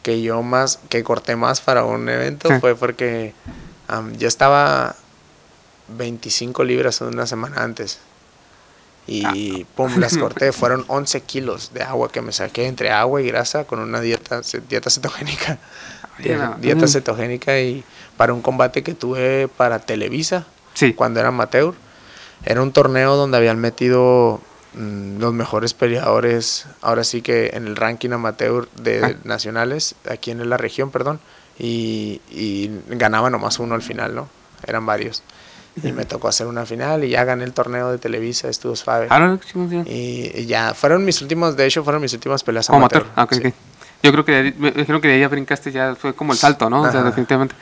que 0.04 0.22
yo 0.22 0.42
más 0.42 0.80
que 0.88 1.04
corté 1.04 1.36
más 1.36 1.60
para 1.60 1.84
un 1.84 2.08
evento 2.08 2.48
Sí. 2.48 2.56
fue 2.62 2.75
porque 2.75 3.34
am, 3.89 4.16
yo 4.18 4.30
estaba 4.30 4.96
25 5.89 6.63
libras 6.63 7.01
una 7.01 7.25
semana 7.27 7.63
antes 7.63 8.00
y 9.06 9.25
Ah. 9.63 9.66
pum 9.75 9.98
las 9.98 10.18
corté 10.18 10.51
fueron 10.54 10.86
11 10.88 11.22
kilos 11.22 11.72
de 11.74 11.84
agua 11.84 12.10
que 12.12 12.22
me 12.22 12.32
saqué 12.32 12.68
entre 12.68 12.92
agua 12.92 13.22
y 13.22 13.27
grasa 13.27 13.66
con 13.66 13.80
una 13.80 14.00
dieta 14.01 14.42
dieta 14.70 14.89
cetogénica 14.89 15.58
dieta 16.60 16.88
cetogénica 16.88 17.60
y 17.60 17.84
para 18.16 18.34
un 18.34 18.42
combate 18.42 18.84
que 18.84 18.94
tuve 18.94 19.48
para 19.58 19.80
Televisa 19.80 20.46
Sí. 20.74 20.94
cuando 20.94 21.20
era 21.20 21.30
amateur. 21.30 21.74
Era 22.46 22.62
un 22.62 22.72
torneo 22.72 23.15
donde 23.15 23.38
habían 23.38 23.60
metido 23.60 24.39
mm, 24.74 25.20
los 25.20 25.34
mejores 25.34 25.74
peleadores, 25.74 26.65
ahora 26.82 27.03
sí 27.03 27.22
que 27.22 27.51
en 27.53 27.67
el 27.67 27.75
ranking 27.75 28.12
amateur 28.12 28.67
de 28.82 29.03
Ah. 29.03 29.13
nacionales, 29.24 29.96
aquí 30.10 30.32
en 30.32 30.48
la 30.50 30.58
región, 30.58 30.91
perdón, 30.91 31.20
y, 31.60 32.22
y 32.29 32.72
ganaba 32.89 33.29
nomás 33.29 33.60
uno 33.60 33.75
al 33.75 33.82
final, 33.82 34.15
¿no? 34.15 34.29
Eran 34.65 34.86
varios. 34.86 35.24
Y 35.84 35.91
me 35.91 36.06
tocó 36.06 36.27
hacer 36.27 36.48
una 36.48 36.65
final 36.65 37.03
y 37.03 37.10
ya 37.10 37.24
gané 37.24 37.44
el 37.44 37.53
torneo 37.53 37.91
de 37.91 38.00
Televisa, 38.00 38.50
estuvo 38.50 38.75
suave. 38.75 39.08
Ah. 39.12 39.38
Y, 39.86 40.32
y 40.34 40.46
ya, 40.48 40.74
fueron 40.74 41.06
mis 41.06 41.22
últimos, 41.22 41.56
de 41.56 41.65
hecho, 41.67 41.84
fueron 41.84 42.01
mis 42.01 42.13
últimas 42.13 42.44
peleas 42.44 42.65
Como 42.67 42.79
amateur. 42.79 43.03
amateur. 43.03 43.13
Ah, 43.15 43.24
ok, 43.25 43.34
sí. 43.34 43.48
ok. 43.50 43.53
Yo 44.03 44.12
creo 44.12 44.25
que 44.25 44.32
de 44.32 44.51
dijeron 44.72 45.01
que 45.01 45.08
de 45.08 45.15
ahí 45.15 45.20
ya 45.22 45.27
brincaste, 45.27 45.72
ya 45.72 45.96
fue 45.96 46.13
como 46.15 46.34
el 46.34 46.39
salto, 46.39 46.70
¿no? 46.70 46.82
O 46.84 46.91
sea, 46.91 47.03
definitivamente. 47.03 47.56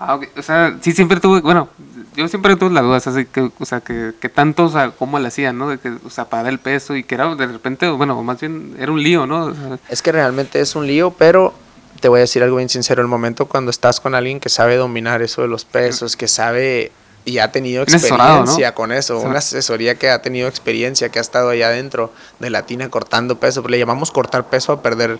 Ah, 0.00 0.14
ok. 0.14 0.26
O 0.36 0.42
sea, 0.42 0.76
sí, 0.80 0.92
siempre 0.92 1.18
tuve, 1.20 1.40
bueno, 1.40 1.68
yo 2.14 2.28
siempre 2.28 2.54
tuve 2.56 2.70
la 2.72 2.82
duda, 2.82 2.98
o 2.98 3.00
sea, 3.00 3.12
así 3.12 3.26
que, 3.26 3.50
o 3.58 3.64
sea, 3.64 3.80
que, 3.80 4.12
que 4.20 4.28
tanto, 4.28 4.64
o 4.66 4.68
sea, 4.68 4.92
cómo 4.96 5.18
le 5.18 5.28
hacían, 5.28 5.58
¿no? 5.58 5.68
De 5.68 5.78
que, 5.78 5.90
o 6.04 6.10
sea, 6.10 6.26
para 6.26 6.44
dar 6.44 6.52
el 6.52 6.58
peso 6.60 6.94
y 6.96 7.02
que 7.04 7.14
era 7.16 7.34
de 7.34 7.46
repente, 7.46 7.88
bueno, 7.90 8.22
más 8.22 8.40
bien 8.40 8.76
era 8.78 8.92
un 8.92 9.02
lío, 9.02 9.26
¿no? 9.26 9.46
O 9.46 9.54
sea, 9.54 9.78
Es 9.88 10.02
que 10.02 10.12
realmente 10.12 10.60
es 10.60 10.76
un 10.76 10.86
lío, 10.86 11.10
pero 11.10 11.52
te 12.00 12.08
voy 12.08 12.18
a 12.18 12.20
decir 12.20 12.42
algo 12.44 12.56
bien 12.58 12.68
sincero. 12.68 13.02
El 13.02 13.08
momento 13.08 13.46
cuando 13.46 13.70
estás 13.70 13.98
con 14.00 14.14
alguien 14.14 14.38
que 14.38 14.48
sabe 14.48 14.76
dominar 14.76 15.20
eso 15.20 15.42
de 15.42 15.48
los 15.48 15.64
pesos, 15.64 16.16
que 16.16 16.28
sabe 16.28 16.92
y 17.24 17.38
ha 17.40 17.50
tenido 17.50 17.82
experiencia 17.82 18.74
con 18.74 18.92
eso, 18.92 19.20
Sí. 19.20 19.26
una 19.26 19.38
asesoría 19.40 19.96
que 19.96 20.08
ha 20.10 20.22
tenido 20.22 20.48
experiencia, 20.48 21.08
que 21.10 21.18
ha 21.18 21.22
estado 21.22 21.50
allá 21.50 21.66
adentro 21.66 22.12
de 22.38 22.48
la 22.50 22.62
tina 22.64 22.88
cortando 22.88 23.38
peso, 23.38 23.66
le 23.68 23.78
llamamos 23.78 24.12
cortar 24.12 24.44
peso 24.48 24.72
a 24.72 24.80
perder 24.80 25.18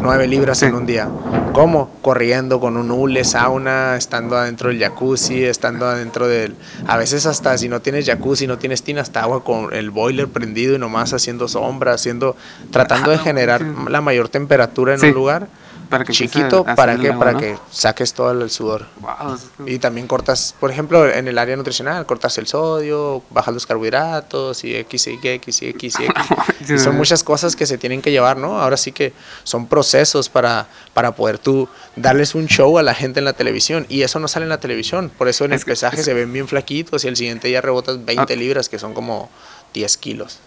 nueve 0.00 0.26
libras 0.28 0.58
Sí. 0.58 0.66
en 0.66 0.74
un 0.74 0.86
día. 0.86 1.08
¿Cómo? 1.52 1.90
Corriendo 2.02 2.60
con 2.60 2.76
un 2.76 2.90
hule, 2.90 3.24
sauna, 3.24 3.96
estando 3.96 4.36
adentro 4.36 4.68
del 4.68 4.78
jacuzzi, 4.78 5.44
estando 5.44 5.86
adentro 5.86 6.28
del... 6.28 6.54
A 6.86 6.96
veces 6.98 7.24
hasta 7.26 7.56
si 7.56 7.68
no 7.68 7.80
tienes 7.80 8.04
jacuzzi, 8.06 8.46
no 8.46 8.58
tienes 8.58 8.82
tina, 8.82 9.00
hasta 9.00 9.22
agua 9.22 9.42
con 9.42 9.72
el 9.72 9.90
boiler 9.90 10.28
prendido 10.28 10.74
y 10.74 10.78
nomás 10.78 11.12
haciendo 11.14 11.48
sombra, 11.48 11.92
haciendo, 11.94 12.36
tratando 12.70 13.10
de 13.10 13.18
generar 13.18 13.62
la 13.88 14.00
mayor 14.02 14.28
temperatura 14.28 14.92
en 14.94 15.00
Sí. 15.00 15.06
un 15.08 15.14
lugar 15.14 15.48
para 15.88 16.04
que 16.04 16.12
chiquito, 16.12 16.64
a 16.66 16.74
¿para 16.74 16.92
agua, 16.92 17.18
Para 17.18 17.32
¿no? 17.32 17.38
que 17.40 17.56
saques 17.70 18.12
todo 18.12 18.30
el 18.32 18.50
sudor. 18.50 18.86
Wow, 19.00 19.38
que- 19.64 19.72
Y 19.72 19.78
también 19.78 20.06
cortas, 20.06 20.54
por 20.58 20.70
ejemplo, 20.70 21.08
en 21.08 21.28
el 21.28 21.38
área 21.38 21.56
nutricional, 21.56 22.04
cortas 22.06 22.36
el 22.38 22.46
sodio, 22.46 23.22
bajas 23.30 23.54
los 23.54 23.66
carbohidratos 23.66 24.64
y 24.64 24.74
X 24.76 25.06
y 25.08 25.18
X 25.28 25.62
y 25.62 25.66
X 25.68 25.96
y 26.00 26.04
X. 26.04 26.14
Y 26.68 26.78
son 26.78 26.96
muchas 26.96 27.22
cosas 27.22 27.54
que 27.54 27.64
se 27.64 27.78
tienen 27.78 28.02
que 28.02 28.10
llevar, 28.10 28.36
¿no? 28.38 28.60
Ahora 28.60 28.76
sí 28.76 28.90
que 28.90 29.12
son 29.44 29.66
procesos 29.68 30.28
para, 30.28 30.66
para 30.94 31.14
poder 31.14 31.38
tú 31.38 31.68
darles 31.94 32.34
un 32.34 32.46
show 32.48 32.76
a 32.78 32.82
la 32.82 32.92
gente 32.94 33.20
en 33.20 33.24
la 33.24 33.34
televisión. 33.34 33.86
Y 33.88 34.02
eso 34.02 34.18
no 34.18 34.26
sale 34.26 34.44
en 34.44 34.50
la 34.50 34.58
televisión. 34.58 35.10
Por 35.16 35.28
eso 35.28 35.44
en 35.44 35.52
Es 35.52 35.60
el 35.60 35.64
que- 35.64 35.70
pesaje 35.72 36.00
es- 36.00 36.04
se 36.04 36.12
ven 36.14 36.32
bien 36.32 36.48
flaquitos 36.48 37.04
y 37.04 37.08
el 37.08 37.16
siguiente 37.16 37.50
ya 37.50 37.60
rebotas 37.60 38.04
20 38.04 38.32
Ah. 38.32 38.36
libras, 38.36 38.68
que 38.68 38.78
son 38.80 38.94
como 38.94 39.30
10 39.74 39.96
kilos. 39.96 40.38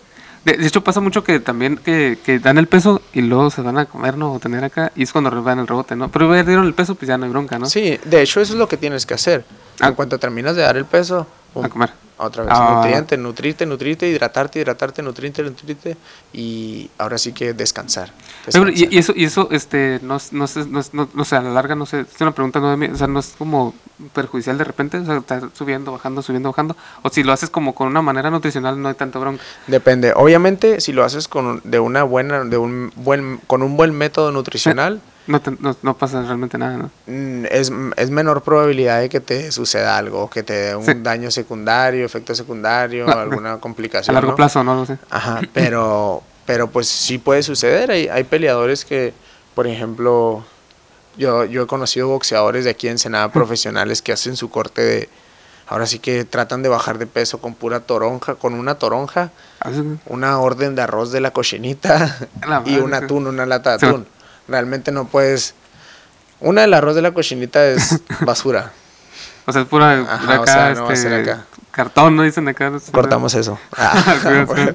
De, 0.46 0.53
de 0.58 0.67
hecho, 0.67 0.84
pasa 0.84 1.01
mucho 1.01 1.24
que 1.24 1.39
también 1.39 1.77
que, 1.77 2.17
que 2.24 2.39
dan 2.39 2.58
el 2.58 2.67
peso 2.67 3.01
y 3.13 3.22
luego 3.22 3.50
se 3.50 3.62
van 3.62 3.77
a 3.77 3.86
comer, 3.86 4.17
¿no? 4.17 4.34
O 4.34 4.39
tener 4.39 4.63
acá, 4.63 4.91
y 4.96 5.03
es 5.03 5.12
cuando 5.12 5.29
dan 5.29 5.60
el 5.60 5.67
rebote, 5.67 5.96
¿no? 5.96 6.10
Pero 6.10 6.34
ya 6.34 6.43
dieron 6.43 6.65
el 6.65 6.74
peso, 6.74 6.96
pues 6.96 7.08
ya 7.08 7.17
no 7.17 7.25
hay 7.25 7.31
bronca, 7.31 7.60
¿no? 7.60 7.65
Sí, 7.65 8.00
de 8.05 8.22
hecho 8.22 8.42
eso 8.42 8.53
es 8.53 8.59
lo 8.59 8.68
que 8.68 8.77
tienes 8.77 9.05
que 9.05 9.13
hacer. 9.13 9.46
Ah. 9.79 9.90
En 9.90 9.96
cuanto 9.96 10.18
terminas 10.18 10.55
de 10.55 10.61
dar 10.61 10.77
el 10.77 10.85
peso, 10.85 11.27
pum, 11.53 11.66
A 11.66 11.70
comer. 11.70 11.92
Otra 12.22 12.44
vez, 12.44 12.53
Ah. 12.53 12.74
nutriente, 12.75 13.18
nutrirte, 13.18 13.66
nutrirte, 13.66 14.08
hidratarte, 14.10 14.60
hidratarte, 14.60 15.01
nutrirte, 15.01 15.42
nutrirte 15.42 15.96
y 16.34 16.90
ahora 16.98 17.18
sí 17.18 17.32
que 17.32 17.53
descansar. 17.53 18.12
Y, 18.75 18.98
eso, 18.98 19.14
y 19.16 19.24
eso 19.24 19.48
este, 19.51 20.00
no, 20.03 20.18
no, 20.32 20.46
no, 20.68 20.82
no, 20.92 21.10
no 21.14 21.25
sé, 21.25 21.36
a 21.38 21.42
la 21.42 21.51
larga, 21.51 21.75
no 21.75 21.86
sé, 21.86 22.01
es 22.01 22.20
una 22.20 22.34
pregunta 22.34 22.60
no 22.60 22.72
de 22.72 22.77
mí, 22.77 22.88
o 22.88 22.96
sea, 22.96 23.08
no 23.08 23.20
es 23.20 23.36
como 23.38 23.74
perjudicial 24.14 24.58
de 24.58 24.66
repente, 24.66 24.98
o 24.98 25.05
sea, 25.05 25.18
estar 25.18 25.50
subiendo, 25.53 25.94
bajando, 25.94 26.22
subiendo, 26.22 26.50
bajando, 26.50 26.75
o 27.03 27.10
si 27.10 27.24
lo 27.24 27.32
haces 27.32 27.50
como 27.50 27.74
con 27.74 27.88
una 27.88 28.01
manera 28.01 28.29
nutricional, 28.29 28.82
no 28.82 28.90
hay 28.90 28.96
tanto 28.96 29.22
bronca. 29.22 29.42
Depende. 29.68 30.12
Obviamente, 30.14 30.82
si 30.82 30.92
lo 30.92 31.05
haces 31.05 31.29
con 31.29 31.62
de 31.64 31.79
una 31.79 32.03
buena, 32.03 32.44
de 32.44 32.58
un 32.58 32.92
buen, 32.98 33.40
con 33.48 33.64
un 33.64 33.77
buen 33.77 33.94
método 33.94 34.32
nutricional, 34.34 35.00
No, 35.29 35.39
te- 35.39 35.51
no, 35.59 35.75
no 35.83 35.96
pasa 35.96 36.24
realmente 36.24 36.57
nada, 36.57 36.75
¿no? 36.77 36.92
mm, 37.05 37.46
es, 37.51 37.72
es 37.98 38.09
menor 38.09 38.42
probabilidad 38.42 39.00
de 39.00 39.09
que 39.09 39.20
te 39.20 39.51
suceda 39.51 39.96
algo, 39.96 40.27
que 40.27 40.42
te 40.42 40.53
dé 40.53 40.75
un 40.75 40.83
Sí. 40.83 40.94
daño 41.03 41.29
secundario, 41.29 42.03
efecto 42.03 42.33
secundario, 42.33 43.07
Ah, 43.07 43.22
alguna 43.22 43.53
A 43.53 43.57
complicación. 43.59 44.15
largo 44.15 44.31
¿no? 44.31 44.35
plazo, 44.35 44.63
no 44.63 44.74
lo 44.74 44.85
sé. 44.87 44.98
Ajá, 45.11 45.42
pero, 45.53 46.24
pero 46.48 46.72
pues 46.72 46.87
sí 46.87 47.20
puede 47.20 47.44
suceder. 47.44 47.92
Hay, 47.92 48.07
hay 48.07 48.24
peleadores 48.24 48.85
que, 48.85 49.13
por 49.53 49.68
ejemplo, 49.68 50.44
yo, 51.15 51.46
yo 51.46 51.61
he 51.61 51.68
conocido 51.68 52.07
boxeadores 52.07 52.63
de 52.63 52.72
aquí 52.72 52.87
en 52.87 52.94
Ensenada 52.94 53.31
profesionales 53.31 54.01
que 54.01 54.11
hacen 54.11 54.35
su 54.35 54.50
corte 54.50 54.81
de, 54.81 55.09
ahora 55.68 55.85
sí 55.85 56.00
que 56.00 56.25
tratan 56.25 56.63
de 56.63 56.70
bajar 56.70 56.98
de 56.98 57.05
peso 57.05 57.39
con 57.39 57.53
pura 57.53 57.81
toronja, 57.81 58.33
con 58.33 58.55
una 58.55 58.75
toronja, 58.79 59.29
A 59.59 59.70
veces- 59.70 59.85
una 60.07 60.39
orden 60.39 60.74
de 60.74 60.81
arroz 60.81 61.11
de 61.11 61.22
la 61.22 61.29
cochinita 61.29 62.18
La 62.48 62.63
y 62.65 62.77
un 62.77 62.96
atún, 62.96 63.27
una 63.27 63.46
lata 63.46 63.77
de 63.77 63.87
atún. 63.87 64.07
Realmente 64.50 64.92
no 64.92 65.07
puedes... 65.07 65.53
Una 66.40 66.62
del 66.62 66.74
arroz 66.74 66.96
de 66.96 67.01
la 67.01 67.14
cochinita 67.14 67.66
es 67.66 68.01
basura. 68.22 68.72
O 69.46 69.51
sea, 69.51 69.64
es 69.64 69.68
pura, 69.68 69.94
Ajá, 70.01 70.40
o 70.40 70.44
acá, 70.44 70.53
sea, 70.53 70.74
no 70.75 70.92
este, 70.92 71.14
acá. 71.14 71.46
cartón, 71.72 72.16
¿no? 72.16 72.24
Dicen 72.24 72.48
acá. 72.48 72.70
no 72.70 72.79
Cortamos 72.92 73.33
eso. 73.33 73.59
Ah. 73.77 74.16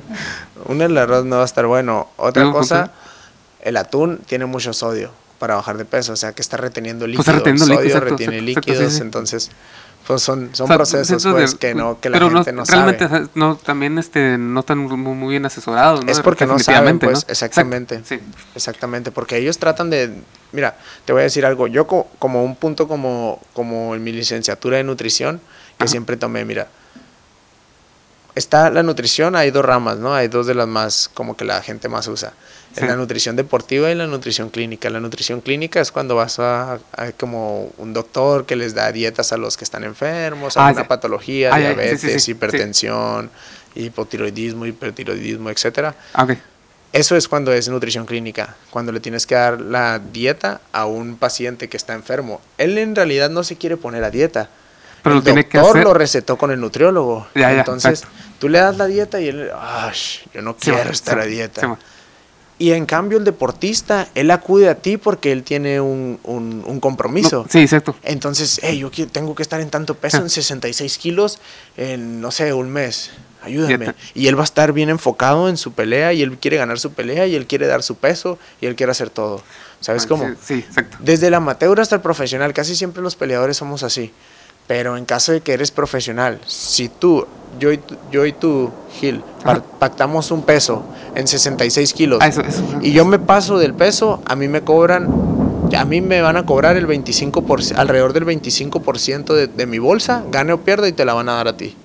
Una 0.66 0.84
del 0.84 0.96
arroz 0.98 1.24
no 1.24 1.36
va 1.36 1.42
a 1.42 1.44
estar 1.44 1.66
bueno. 1.66 2.08
Otra 2.16 2.50
cosa, 2.50 2.90
el 3.60 3.76
atún 3.76 4.18
tiene 4.26 4.46
mucho 4.46 4.72
sodio 4.72 5.10
para 5.38 5.56
bajar 5.56 5.76
de 5.76 5.84
peso, 5.84 6.12
o 6.12 6.16
sea 6.16 6.32
que 6.32 6.42
está 6.42 6.56
reteniendo 6.56 7.06
líquido. 7.06 7.24
Pues 7.24 7.28
está 7.28 7.38
reteniendo 7.38 7.66
líquido, 7.66 7.82
sodio 7.82 7.96
exacto, 7.96 8.10
retiene 8.10 8.36
exacto, 8.38 8.50
exacto, 8.50 8.70
líquidos, 8.70 8.92
sí, 8.92 8.96
sí. 8.96 9.02
entonces 9.02 9.50
pues 10.06 10.22
son, 10.22 10.50
son 10.54 10.64
O 10.64 10.68
sea, 10.68 10.76
procesos 10.76 11.26
pues, 11.26 11.52
de- 11.52 11.58
que 11.58 11.74
no 11.74 11.98
que 12.00 12.10
la 12.10 12.18
gente 12.20 12.52
no, 12.52 12.64
realmente 12.64 13.08
sabe. 13.08 13.28
no 13.34 13.56
también 13.56 13.98
este 13.98 14.36
no 14.36 14.60
están 14.60 14.78
muy, 14.78 14.96
muy 14.96 15.30
bien 15.30 15.46
asesorados 15.46 16.04
¿no? 16.04 16.12
Es 16.12 16.20
porque 16.20 16.46
no 16.46 16.58
saben, 16.58 16.98
pues, 16.98 17.24
¿no? 17.26 17.32
exactamente. 17.32 17.96
Exacto, 17.96 18.22
sí 18.22 18.32
Exactamente, 18.54 19.10
porque 19.10 19.38
ellos 19.38 19.58
tratan 19.58 19.88
de, 19.90 20.12
mira, 20.52 20.76
te 21.04 21.12
voy 21.12 21.20
a 21.20 21.24
decir 21.24 21.46
algo, 21.46 21.66
yo 21.68 21.86
co- 21.86 22.08
como 22.18 22.44
un 22.44 22.54
punto 22.56 22.86
como, 22.86 23.40
como 23.54 23.94
en 23.94 24.04
mi 24.04 24.12
licenciatura 24.12 24.76
de 24.76 24.84
nutrición, 24.84 25.40
que 25.78 25.84
Ajá. 25.84 25.90
siempre 25.90 26.16
tomé, 26.16 26.44
mira, 26.44 26.68
está 28.34 28.70
la 28.70 28.82
nutrición, 28.82 29.36
hay 29.36 29.50
dos 29.50 29.64
ramas, 29.64 29.98
¿no? 29.98 30.14
Hay 30.14 30.28
dos 30.28 30.46
de 30.46 30.54
las 30.54 30.66
más, 30.68 31.10
como 31.14 31.36
que 31.36 31.44
la 31.44 31.62
gente 31.62 31.88
más 31.88 32.08
usa. 32.08 32.32
En 32.76 32.88
la 32.88 32.96
nutrición 32.96 33.36
deportiva 33.36 33.90
y 33.90 33.94
la 33.94 34.06
nutrición 34.06 34.50
clínica. 34.50 34.90
La 34.90 35.00
nutrición 35.00 35.40
clínica 35.40 35.80
es 35.80 35.92
cuando 35.92 36.16
vas 36.16 36.38
a, 36.38 36.74
a 36.92 37.12
como 37.16 37.70
un 37.78 37.92
doctor 37.92 38.46
que 38.46 38.56
les 38.56 38.74
da 38.74 38.90
dietas 38.90 39.32
a 39.32 39.36
los 39.36 39.56
que 39.56 39.64
están 39.64 39.84
enfermos, 39.84 40.56
Ah, 40.56 40.66
alguna 40.68 40.82
ya. 40.84 40.88
patología, 40.88 41.50
Ah, 41.54 41.58
diabetes, 41.58 42.00
sí, 42.00 42.10
sí, 42.10 42.20
sí. 42.20 42.30
hipertensión, 42.32 43.30
hipotiroidismo, 43.74 44.66
hipertiroidismo, 44.66 45.50
etcétera. 45.50 45.94
Ah. 46.14 46.26
Eso 46.92 47.16
es 47.16 47.26
cuando 47.28 47.52
es 47.52 47.68
nutrición 47.68 48.06
clínica, 48.06 48.54
cuando 48.70 48.92
le 48.92 49.00
tienes 49.00 49.26
que 49.26 49.34
dar 49.34 49.60
la 49.60 49.98
dieta 49.98 50.60
a 50.72 50.86
un 50.86 51.16
paciente 51.16 51.68
que 51.68 51.76
está 51.76 51.92
enfermo. 51.94 52.40
Él 52.56 52.78
en 52.78 52.94
realidad 52.94 53.30
no 53.30 53.42
se 53.42 53.56
quiere 53.56 53.76
poner 53.76 54.04
a 54.04 54.10
dieta. 54.10 54.48
Pero 55.02 55.14
el 55.14 55.18
lo 55.18 55.24
tiene 55.24 55.46
que 55.46 55.58
doctor 55.58 55.76
hacer. 55.76 55.84
lo 55.84 55.92
recetó 55.94 56.38
con 56.38 56.50
el 56.50 56.60
nutriólogo. 56.60 57.26
Ya, 57.34 57.52
ya, 57.52 57.58
Entonces, 57.58 58.00
exacto. 58.04 58.16
tú 58.38 58.48
le 58.48 58.58
das 58.60 58.76
la 58.78 58.86
dieta 58.86 59.20
y 59.20 59.28
él, 59.28 59.50
"Ay, 59.60 59.92
yo 60.32 60.40
no 60.40 60.56
quiero 60.56 60.88
estar 60.90 61.18
a 61.18 61.24
dieta. 61.26 61.76
Y 62.58 62.70
en 62.72 62.86
cambio 62.86 63.18
el 63.18 63.24
deportista, 63.24 64.08
él 64.14 64.30
acude 64.30 64.68
a 64.68 64.76
ti 64.76 64.96
porque 64.96 65.32
él 65.32 65.42
tiene 65.42 65.80
un, 65.80 66.18
un- 66.22 66.62
un 66.66 66.80
compromiso. 66.80 67.42
No, 67.44 67.50
sí, 67.50 67.60
exacto. 67.60 67.96
Entonces, 68.02 68.60
hey, 68.62 68.78
yo 68.78 68.90
tengo 69.08 69.34
que 69.34 69.42
estar 69.42 69.60
en 69.60 69.70
tanto 69.70 69.94
peso, 69.94 70.18
en 70.18 70.30
66 70.30 70.98
kilos, 70.98 71.40
en, 71.76 72.20
no 72.20 72.30
sé, 72.30 72.52
un 72.52 72.70
mes. 72.70 73.10
Ayúdame. 73.42 73.92
Y 74.14 74.28
él 74.28 74.38
va 74.38 74.40
a 74.40 74.44
estar 74.44 74.72
bien 74.72 74.88
enfocado 74.88 75.50
en 75.50 75.58
su 75.58 75.72
pelea 75.72 76.12
y 76.14 76.22
él 76.22 76.38
quiere 76.38 76.56
ganar 76.56 76.78
su 76.78 76.92
pelea 76.92 77.26
y 77.26 77.34
él 77.34 77.46
quiere 77.46 77.66
dar 77.66 77.82
su 77.82 77.96
peso 77.96 78.38
y 78.60 78.66
él 78.66 78.74
quiere 78.76 78.92
hacer 78.92 79.10
todo. 79.10 79.42
¿Sabes 79.80 80.04
Ah, 80.04 80.08
cómo? 80.08 80.28
Sí, 80.28 80.34
sí, 80.42 80.54
exacto. 80.66 80.96
Desde 81.00 81.26
el 81.26 81.34
amateur 81.34 81.78
hasta 81.78 81.96
el 81.96 82.00
profesional, 82.00 82.54
casi 82.54 82.74
siempre 82.74 83.02
los 83.02 83.16
peleadores 83.16 83.58
somos 83.58 83.82
así. 83.82 84.12
Pero 84.66 84.96
en 84.96 85.04
caso 85.04 85.32
de 85.32 85.40
que 85.42 85.52
eres 85.52 85.70
profesional, 85.70 86.40
si 86.46 86.88
tú, 86.88 87.26
yo 87.58 87.70
y 87.72 87.78
tú, 87.78 87.96
yo 88.10 88.24
y 88.24 88.32
tú 88.32 88.70
Gil, 88.98 89.22
Ajá. 89.44 89.62
pactamos 89.78 90.30
un 90.30 90.42
peso 90.42 90.84
en 91.14 91.26
66 91.28 91.92
kilos 91.92 92.18
Ah, 92.22 92.28
eso, 92.28 92.40
eso. 92.40 92.62
y 92.80 92.92
yo 92.92 93.04
me 93.04 93.18
paso 93.18 93.58
del 93.58 93.74
peso, 93.74 94.22
a 94.24 94.34
mí 94.36 94.48
me 94.48 94.62
cobran, 94.62 95.08
a 95.76 95.84
mí 95.84 96.00
me 96.00 96.22
van 96.22 96.36
a 96.38 96.46
cobrar 96.46 96.76
el 96.76 96.86
25%, 96.86 97.76
alrededor 97.76 98.12
del 98.14 98.24
25% 98.24 99.34
de, 99.34 99.48
de 99.48 99.66
mi 99.66 99.78
bolsa, 99.78 100.22
gane 100.30 100.52
o 100.54 100.60
pierda 100.60 100.88
y 100.88 100.92
te 100.92 101.04
la 101.04 101.12
van 101.14 101.28
a 101.28 101.34
dar 101.34 101.48
a 101.48 101.56
ti. 101.56 101.76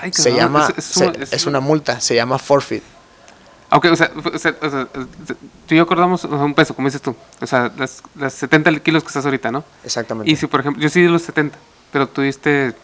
Ay, 0.00 0.10
Se 0.14 0.30
cabrón, 0.30 0.38
llama, 0.38 0.68
es- 0.70 0.78
es 0.78 0.84
se- 0.86 1.06
una- 1.06 1.22
es, 1.22 1.32
es 1.34 1.46
una 1.46 1.60
multa, 1.60 2.00
se 2.00 2.14
llama 2.14 2.38
forfeit. 2.38 2.82
Ok, 3.72 3.86
o 3.92 3.94
sea, 3.96 4.10
o 4.34 4.38
sea, 4.38 4.56
o 4.62 4.70
sea, 4.70 4.88
tú 5.66 5.74
y 5.74 5.76
yo 5.76 5.82
acordamos 5.84 6.24
un 6.24 6.54
peso, 6.54 6.74
como 6.74 6.88
dices 6.88 7.02
tú. 7.02 7.14
O 7.40 7.46
sea, 7.46 7.70
las, 7.78 8.02
las 8.18 8.32
70 8.34 8.80
kilos 8.80 9.04
que 9.04 9.08
estás 9.08 9.24
ahorita, 9.24 9.52
¿no? 9.52 9.62
Exactamente. 9.84 10.28
Y 10.28 10.34
si, 10.34 10.46
por 10.48 10.58
ejemplo, 10.60 10.82
yo 10.82 10.88
sí 10.88 11.00
di 11.02 11.06
los 11.08 11.22
70, 11.22 11.56
pero 11.92 12.08
tú 12.08 12.22
diste 12.22 12.74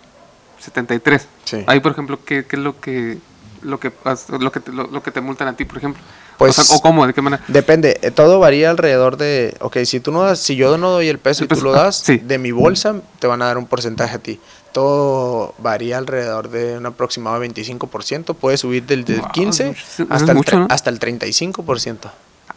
73. 0.61 1.27
Sí. 1.45 1.65
Ahí, 1.67 1.81
por 1.81 1.93
ejemplo, 1.93 2.19
¿qué, 2.25 2.45
qué 2.45 2.57
es 2.57 2.63
lo 2.63 2.81
que 2.81 3.19
lo 3.63 3.81
que 3.81 3.93
lo 4.39 4.53
que 4.53 4.61
te, 4.61 4.73
lo, 4.73 4.87
lo 4.87 5.03
que 5.03 5.11
te 5.11 5.21
multan 5.21 5.49
a 5.49 5.57
ti, 5.57 5.65
por 5.65 5.79
ejemplo? 5.79 6.03
Pues- 6.39 6.59
o, 6.59 6.63
sea, 6.63 6.77
¿o 6.77 6.81
cómo, 6.81 7.07
de 7.07 7.15
qué 7.15 7.23
manera. 7.23 7.43
Depende, 7.49 7.99
eh, 8.03 8.11
todo 8.11 8.39
varía 8.39 8.71
alrededor 8.71 9.17
de, 9.17 9.57
ok, 9.61 9.79
si 9.85 10.01
tú 10.01 10.13
no 10.13 10.23
das, 10.23 10.39
si 10.39 10.57
yo 10.57 10.77
no 10.77 10.91
doy 10.91 11.09
el 11.09 11.19
peso 11.19 11.43
El 11.43 11.47
y 11.47 11.49
tú 11.49 11.55
peso, 11.55 11.65
lo 11.65 11.75
ah, 11.75 11.85
das, 11.85 11.97
sí. 11.97 12.19
de 12.19 12.39
mi 12.39 12.53
bolsa 12.53 12.97
te 13.19 13.27
van 13.27 13.43
a 13.43 13.47
dar 13.47 13.59
un 13.59 13.67
porcentaje 13.67 14.17
a 14.17 14.19
ti. 14.19 14.41
Todo 14.73 15.55
varía 15.59 15.97
alrededor 15.97 16.51
de 16.51 16.77
un 16.77 16.85
aproximado 16.85 17.41
de 17.41 17.49
25%, 17.49 18.35
puede 18.35 18.59
subir 18.59 18.85
del, 18.85 19.05
del 19.05 19.21
Wow, 19.21 19.33
15 19.33 19.69
eso 19.71 20.03
es 20.03 20.11
hasta, 20.11 20.33
el, 20.33 20.37
mucho, 20.37 20.59
¿no? 20.59 20.67
hasta 20.69 20.91
el 20.91 21.01
35%. 21.01 21.97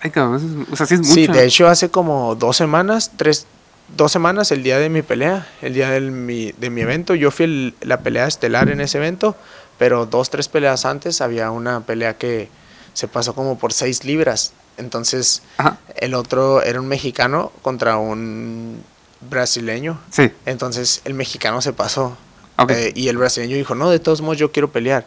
Ay, 0.02 0.12
cabrón, 0.12 0.68
o 0.70 0.76
sea, 0.76 0.86
sí 0.86 0.96
es 0.96 1.00
mucho. 1.02 1.14
Sí, 1.14 1.28
de 1.28 1.46
hecho 1.46 1.68
hace 1.68 1.90
como 1.90 2.36
dos 2.36 2.58
semanas, 2.58 3.12
tres, 3.16 3.48
dos 3.96 4.12
semanas, 4.12 4.52
el 4.52 4.64
día 4.64 4.80
de 4.80 4.90
mi 4.90 5.02
pelea, 5.02 5.48
el 5.62 5.74
día 5.74 5.90
del, 5.90 6.12
mi, 6.12 6.52
de 6.54 6.70
mi 6.70 6.82
evento, 6.82 7.16
yo 7.16 7.32
fui 7.32 7.46
el- 7.46 7.76
la 7.82 8.02
pelea 8.02 8.28
estelar 8.28 8.70
en 8.70 8.82
ese 8.82 8.98
evento, 8.98 9.36
pero 9.78 10.06
dos, 10.06 10.30
tres 10.30 10.48
peleas 10.48 10.86
antes 10.86 11.22
había 11.22 11.52
una 11.52 11.82
pelea 11.82 12.18
que 12.18 12.50
se 12.94 13.08
pasó 13.08 13.34
como 13.34 13.58
por 13.58 13.74
seis 13.74 14.04
libras. 14.06 14.54
Entonces, 14.78 15.42
Ajá. 15.58 15.78
el 15.98 16.14
otro 16.14 16.62
era 16.64 16.80
un 16.80 16.88
mexicano 16.88 17.52
contra 17.62 17.98
un 17.98 18.82
brasileño. 19.22 20.00
Sí, 20.10 20.32
Entonces, 20.46 21.02
el 21.06 21.14
mexicano 21.14 21.62
se 21.62 21.74
pasó. 21.74 22.18
ok. 22.58 22.72
Eh, 22.72 22.92
y 22.96 23.08
el 23.10 23.18
brasileño 23.18 23.56
dijo, 23.58 23.76
no, 23.76 23.90
de 23.90 24.00
todos 24.00 24.22
modos 24.22 24.38
yo 24.38 24.52
quiero 24.52 24.72
pelear. 24.72 25.06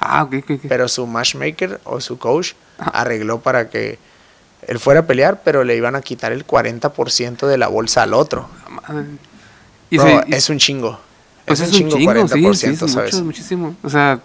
ah, 0.00 0.22
ok, 0.24 0.34
ok, 0.42 0.50
ok. 0.52 0.60
Pero 0.68 0.88
su 0.88 1.06
matchmaker 1.06 1.80
o 1.84 2.00
su 2.00 2.18
coach 2.18 2.52
Ajá. 2.78 2.90
arregló 2.90 3.40
para 3.40 3.68
que 3.68 3.98
él 4.66 4.78
fuera 4.78 5.00
a 5.00 5.06
pelear, 5.06 5.40
pero 5.44 5.64
le 5.64 5.76
iban 5.76 5.96
a 5.96 6.00
quitar 6.02 6.32
el 6.32 6.46
40% 6.46 7.46
de 7.46 7.56
la 7.58 7.68
bolsa 7.68 8.02
al 8.02 8.14
otro. 8.14 8.48
Y 9.90 9.98
Bro, 9.98 10.06
se- 10.08 10.24
y- 10.28 10.34
es 10.34 10.50
un 10.50 10.58
chingo. 10.58 10.98
pues 11.44 11.60
es 11.60 11.68
un 11.68 11.90
chingo, 11.90 11.96
40%, 12.12 12.54
sí, 12.54 12.76
sí, 12.76 12.84
es 12.84 12.92
¿sabes? 12.92 13.14
mucho, 13.14 13.24
muchísimo. 13.24 13.76
O 13.82 13.90
sea, 13.90 14.20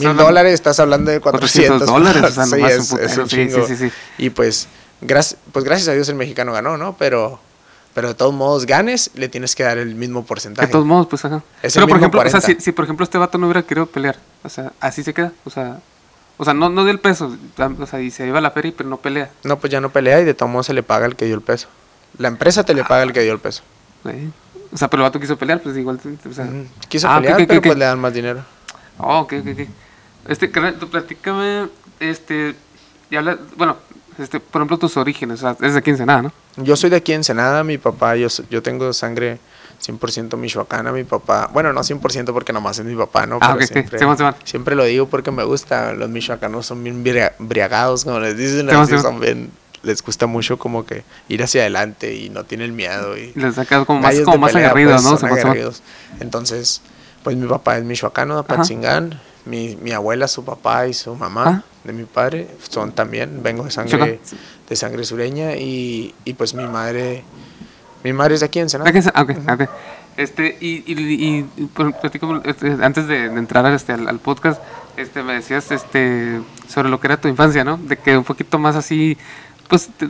Mil 0.00 0.16
dólares, 0.16 0.52
estás 0.54 0.80
hablando 0.80 1.10
de 1.12 1.20
400, 1.20 1.88
400 1.88 1.88
dólares, 2.14 2.30
o 2.30 2.34
sea, 2.34 2.44
sí, 2.46 2.54
un 2.54 3.00
es, 3.00 3.18
un 3.18 3.28
chingo. 3.28 3.66
sí, 3.68 3.76
sí. 3.76 3.90
Y 4.18 4.30
pues, 4.30 4.66
gracias, 5.00 5.38
pues 5.52 5.64
gracias 5.64 5.88
a 5.88 5.92
Dios 5.92 6.08
el 6.08 6.16
mexicano 6.16 6.52
ganó, 6.52 6.76
¿no? 6.76 6.96
Pero, 6.98 7.38
pero 7.94 8.08
de 8.08 8.14
todos 8.14 8.34
modos, 8.34 8.66
ganes, 8.66 9.10
le 9.14 9.28
tienes 9.28 9.54
que 9.54 9.62
dar 9.62 9.78
el 9.78 9.94
mismo 9.94 10.24
porcentaje. 10.26 10.66
De 10.66 10.72
todos 10.72 10.84
modos, 10.86 11.06
pues 11.06 11.24
ajá. 11.24 11.42
Es 11.62 11.74
Pero 11.74 11.86
por 11.86 11.98
ejemplo, 11.98 12.20
o 12.20 12.24
sea, 12.24 12.40
40. 12.40 12.60
si, 12.60 12.64
si 12.64 12.72
por 12.72 12.84
ejemplo 12.84 13.04
este 13.04 13.16
vato 13.16 13.38
no 13.38 13.46
hubiera 13.46 13.62
querido 13.62 13.86
pelear, 13.86 14.16
o 14.42 14.48
sea, 14.48 14.72
así 14.80 15.04
se 15.04 15.14
queda, 15.14 15.32
o 15.44 15.50
sea, 15.50 15.78
o 16.38 16.44
sea, 16.44 16.54
no, 16.54 16.68
no 16.68 16.84
del 16.84 16.98
peso, 17.00 17.36
o 17.78 17.86
sea, 17.86 18.00
y 18.00 18.10
se 18.10 18.24
lleva 18.26 18.40
la 18.40 18.50
feria, 18.50 18.72
pero 18.76 18.88
no 18.88 18.96
pelea. 18.98 19.30
No, 19.44 19.58
pues 19.58 19.70
ya 19.70 19.80
no 19.80 19.90
pelea 19.90 20.20
y 20.20 20.24
de 20.24 20.34
todos 20.34 20.50
modos 20.50 20.66
se 20.66 20.74
le 20.74 20.82
paga 20.82 21.06
el 21.06 21.16
que 21.16 21.24
dio 21.24 21.34
el 21.34 21.40
peso. 21.40 21.68
La 22.18 22.28
empresa 22.28 22.64
te 22.64 22.74
le 22.74 22.84
paga 22.84 23.02
el 23.02 23.12
que 23.12 23.20
dio 23.22 23.32
el 23.32 23.38
peso. 23.38 23.62
güey. 24.04 24.28
O 24.72 24.76
sea, 24.76 24.88
pero 24.88 25.02
el 25.02 25.08
vato 25.08 25.20
quiso 25.20 25.36
pelear, 25.38 25.60
pues 25.62 25.76
igual, 25.76 25.98
o 26.28 26.32
sea. 26.32 26.44
Ujú. 26.44 26.66
Quiso 26.88 27.08
Ah, 27.08 27.20
pelear, 27.20 27.40
ok, 27.40 27.46
pero 27.48 27.62
pues 27.62 27.78
le 27.78 27.84
dan 27.84 27.98
más 28.00 28.12
dinero. 28.12 28.40
Oh, 28.98 29.20
ok, 29.20 29.34
ok, 29.40 29.46
ok. 29.52 29.68
Este, 30.28 30.48
tú 30.48 30.88
platícame, 30.90 31.68
este, 32.00 32.54
y 33.10 33.16
habla, 33.16 33.38
bueno, 33.56 33.76
este, 34.18 34.40
por 34.40 34.60
ejemplo, 34.60 34.78
tus 34.78 34.96
orígenes, 34.96 35.42
o 35.42 35.54
sea, 35.54 35.66
es 35.66 35.72
de 35.74 35.78
aquí 35.78 35.90
en 35.90 35.94
Ensenada, 35.94 36.22
¿no? 36.22 36.32
Yo 36.56 36.74
soy 36.74 36.90
de 36.90 36.96
aquí 36.96 37.12
en 37.12 37.20
Ensenada, 37.20 37.62
mi 37.62 37.78
papá, 37.78 38.16
yo, 38.16 38.26
yo 38.50 38.62
tengo 38.62 38.92
sangre 38.92 39.38
100% 39.80 40.36
michoacana, 40.36 40.92
mi 40.92 41.04
papá, 41.04 41.50
bueno, 41.52 41.72
no 41.72 41.80
100% 41.82 42.32
porque 42.32 42.52
nomás 42.52 42.78
es 42.78 42.84
mi 42.84 42.94
papá, 42.96 43.26
¿no? 43.26 43.36
Ah, 43.36 43.38
Pero 43.40 43.54
ok, 43.54 43.60
ok. 43.62 43.68
siempre, 43.72 43.98
siempre 44.44 44.74
lo 44.74 44.84
digo 44.84 45.06
porque 45.08 45.30
me 45.30 45.44
gusta, 45.44 45.92
los 45.92 46.08
michoacanos 46.08 46.66
son 46.66 46.82
bien 46.82 47.04
bria- 47.04 47.32
briagados, 47.38 48.04
como 48.04 48.20
les 48.20 48.36
dicen, 48.36 48.68
así, 48.70 48.92
son 49.02 49.20
bien, 49.20 49.50
les 49.82 50.02
gusta 50.02 50.26
mucho 50.26 50.58
como 50.58 50.84
que 50.84 51.04
ir 51.28 51.42
hacia 51.42 51.60
adelante 51.62 52.14
y 52.14 52.28
no 52.30 52.44
tienen 52.44 52.74
miedo 52.74 53.16
y 53.16 53.32
les 53.34 53.54
saca 53.54 53.84
como 53.84 54.00
más, 54.00 54.14
como 54.24 54.38
más 54.38 54.52
pelea, 54.52 54.70
aguerridos, 54.70 55.02
pues. 55.20 55.82
Entonces, 56.20 56.82
pues 57.22 57.36
mi 57.36 57.46
papá 57.46 57.78
es 57.78 57.84
michoacano, 57.84 58.36
de 58.36 58.42
mi, 59.44 59.76
mi 59.76 59.92
abuela, 59.92 60.26
su 60.26 60.44
papá 60.44 60.88
y 60.88 60.94
su 60.94 61.14
mamá 61.14 61.44
Ah. 61.46 61.62
de 61.84 61.92
mi 61.92 62.04
padre 62.04 62.48
son 62.68 62.92
también, 62.92 63.42
vengo 63.42 63.62
de 63.64 63.70
sangre, 63.70 64.20
de 64.68 64.76
sangre 64.76 65.04
sureña 65.04 65.54
y, 65.56 66.14
y 66.24 66.32
pues 66.34 66.54
mi 66.54 66.66
madre, 66.66 67.22
mi 68.06 68.12
madre 68.12 68.34
es 68.34 68.40
de 68.40 68.46
aquí 68.46 68.58
en 68.60 68.64
Ensenada. 68.64 68.88
Aquí 68.90 68.98
en 68.98 69.04
Ensenada, 69.04 69.24
ah, 69.48 69.64
ok, 69.64 69.68
ok. 69.68 69.76
Este, 70.16 70.56
y, 70.60 70.82
y, 70.86 71.44
este, 72.44 72.76
antes 72.82 73.06
de, 73.06 73.28
de 73.28 73.38
entrar 73.38 73.66
este, 73.72 73.92
al, 73.92 74.08
al 74.08 74.18
podcast, 74.18 74.62
este, 74.96 75.22
me 75.22 75.34
decías 75.34 75.70
este, 75.72 76.40
sobre 76.68 76.88
lo 76.88 76.98
que 77.00 77.06
era 77.08 77.20
tu 77.20 77.28
infancia, 77.28 77.64
¿no? 77.64 77.76
De 77.76 77.96
que 77.98 78.16
un 78.16 78.24
poquito 78.24 78.58
más 78.58 78.76
así, 78.76 79.18
pues, 79.68 79.90
te- 79.96 80.08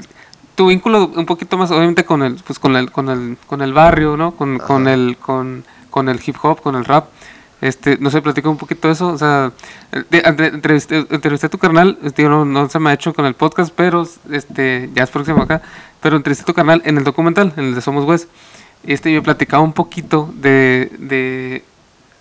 tu 0.54 0.68
vínculo 0.68 1.08
un 1.14 1.26
poquito 1.26 1.56
más, 1.58 1.70
obviamente, 1.70 2.04
con 2.04 2.22
el, 2.22 2.36
pues, 2.46 2.58
con 2.58 2.76
el, 2.76 2.92
con 2.92 3.08
el, 3.08 3.36
con 3.46 3.62
el 3.62 3.72
barrio, 3.72 4.16
¿no? 4.16 4.30
Con, 4.36 4.58
con 4.58 4.86
el, 4.88 5.16
con, 5.16 5.64
con 5.90 6.08
el 6.08 6.20
hip 6.24 6.36
hop, 6.42 6.60
con 6.62 6.76
el 6.76 6.84
rap. 6.84 7.06
Este, 7.60 7.96
no 7.98 8.10
sé, 8.10 8.20
platica 8.20 8.48
un 8.50 8.56
poquito 8.58 8.88
de 8.88 8.94
eso. 8.94 9.08
O 9.08 9.18
sea, 9.18 9.50
entre- 10.10 10.46
entrevisté, 10.48 11.06
entrevisté 11.10 11.46
a 11.46 11.50
tu 11.50 11.58
carnal, 11.58 11.98
este, 12.04 12.24
no, 12.24 12.44
no 12.44 12.68
se 12.68 12.78
me 12.78 12.90
ha 12.90 12.92
hecho 12.92 13.14
con 13.14 13.24
el 13.26 13.34
podcast, 13.34 13.72
pero 13.74 14.06
este, 14.30 14.90
ya 14.94 15.04
es 15.04 15.10
próximo 15.10 15.42
acá. 15.42 15.62
Pero 16.00 16.16
entrevisté 16.16 16.42
a 16.42 16.46
tu 16.46 16.54
carnal 16.54 16.82
en 16.84 16.98
el 16.98 17.04
documental, 17.04 17.52
en 17.56 17.64
el 17.64 17.74
de 17.74 17.80
Somos 17.80 18.04
West. 18.04 18.28
Y 18.84 18.92
este, 18.92 19.12
yo 19.12 19.22
platicaba 19.22 19.62
un 19.62 19.72
poquito 19.72 20.30
de, 20.36 20.90
de, 20.98 21.64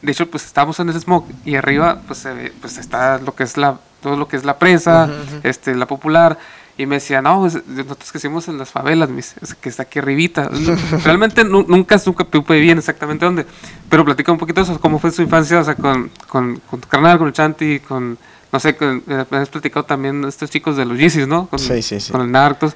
de 0.02 0.12
hecho, 0.12 0.30
pues 0.30 0.46
estábamos 0.46 0.80
en 0.80 0.90
el 0.90 1.00
smoke 1.00 1.28
y 1.44 1.56
arriba, 1.56 2.00
pues, 2.08 2.24
ve- 2.24 2.54
pues 2.62 2.78
está 2.78 3.18
lo 3.20 3.36
que 3.36 3.44
es 3.44 3.58
la, 3.58 3.78
todo 4.02 4.16
lo 4.16 4.28
que 4.28 4.38
es 4.38 4.46
la 4.46 4.58
presa, 4.58 5.10
este, 5.44 5.76
la 5.76 5.86
popular. 5.86 6.40
Y 6.78 6.86
me 6.88 6.96
decía, 6.96 7.22
no, 7.22 7.40
pues, 7.40 7.66
nosotros 7.68 8.12
crecimos 8.12 8.50
en 8.50 8.58
las 8.58 8.70
favelas, 8.70 9.10
es 9.42 9.56
que 9.56 9.70
está 9.70 9.84
aquí 9.84 10.00
arribita. 10.00 10.50
Realmente 11.06 11.46
nu- 11.46 11.66
nunca 11.68 11.98
supe 11.98 12.26
bien 12.60 12.78
exactamente 12.78 13.24
dónde. 13.24 13.46
Pero 13.90 14.04
platica 14.04 14.32
un 14.34 14.38
poquito 14.38 14.60
de 14.64 14.70
eso, 14.72 14.82
cómo 14.82 15.00
fue 15.00 15.12
su 15.12 15.22
infancia, 15.22 15.60
o 15.60 15.64
sea, 15.64 15.76
con, 15.76 16.12
con, 16.28 16.60
con 16.70 16.82
tu 16.82 16.88
carnal, 16.90 17.18
con 17.18 17.28
el 17.28 17.34
Chanti, 17.34 17.80
con, 17.80 18.18
no 18.52 18.60
sé, 18.60 18.76
con, 18.76 19.04
me 19.08 19.38
has 19.38 19.48
platicado 19.50 19.86
también 19.86 20.26
estos 20.26 20.50
chicos 20.50 20.76
de 20.76 20.84
los 20.84 20.98
Yeezys, 20.98 21.28
¿no? 21.30 21.48
Con, 21.48 21.60
Sí, 21.60 21.82
sí, 21.82 22.02
sí. 22.02 22.12
Con 22.12 22.20
el 22.22 22.32
Narcos. 22.32 22.74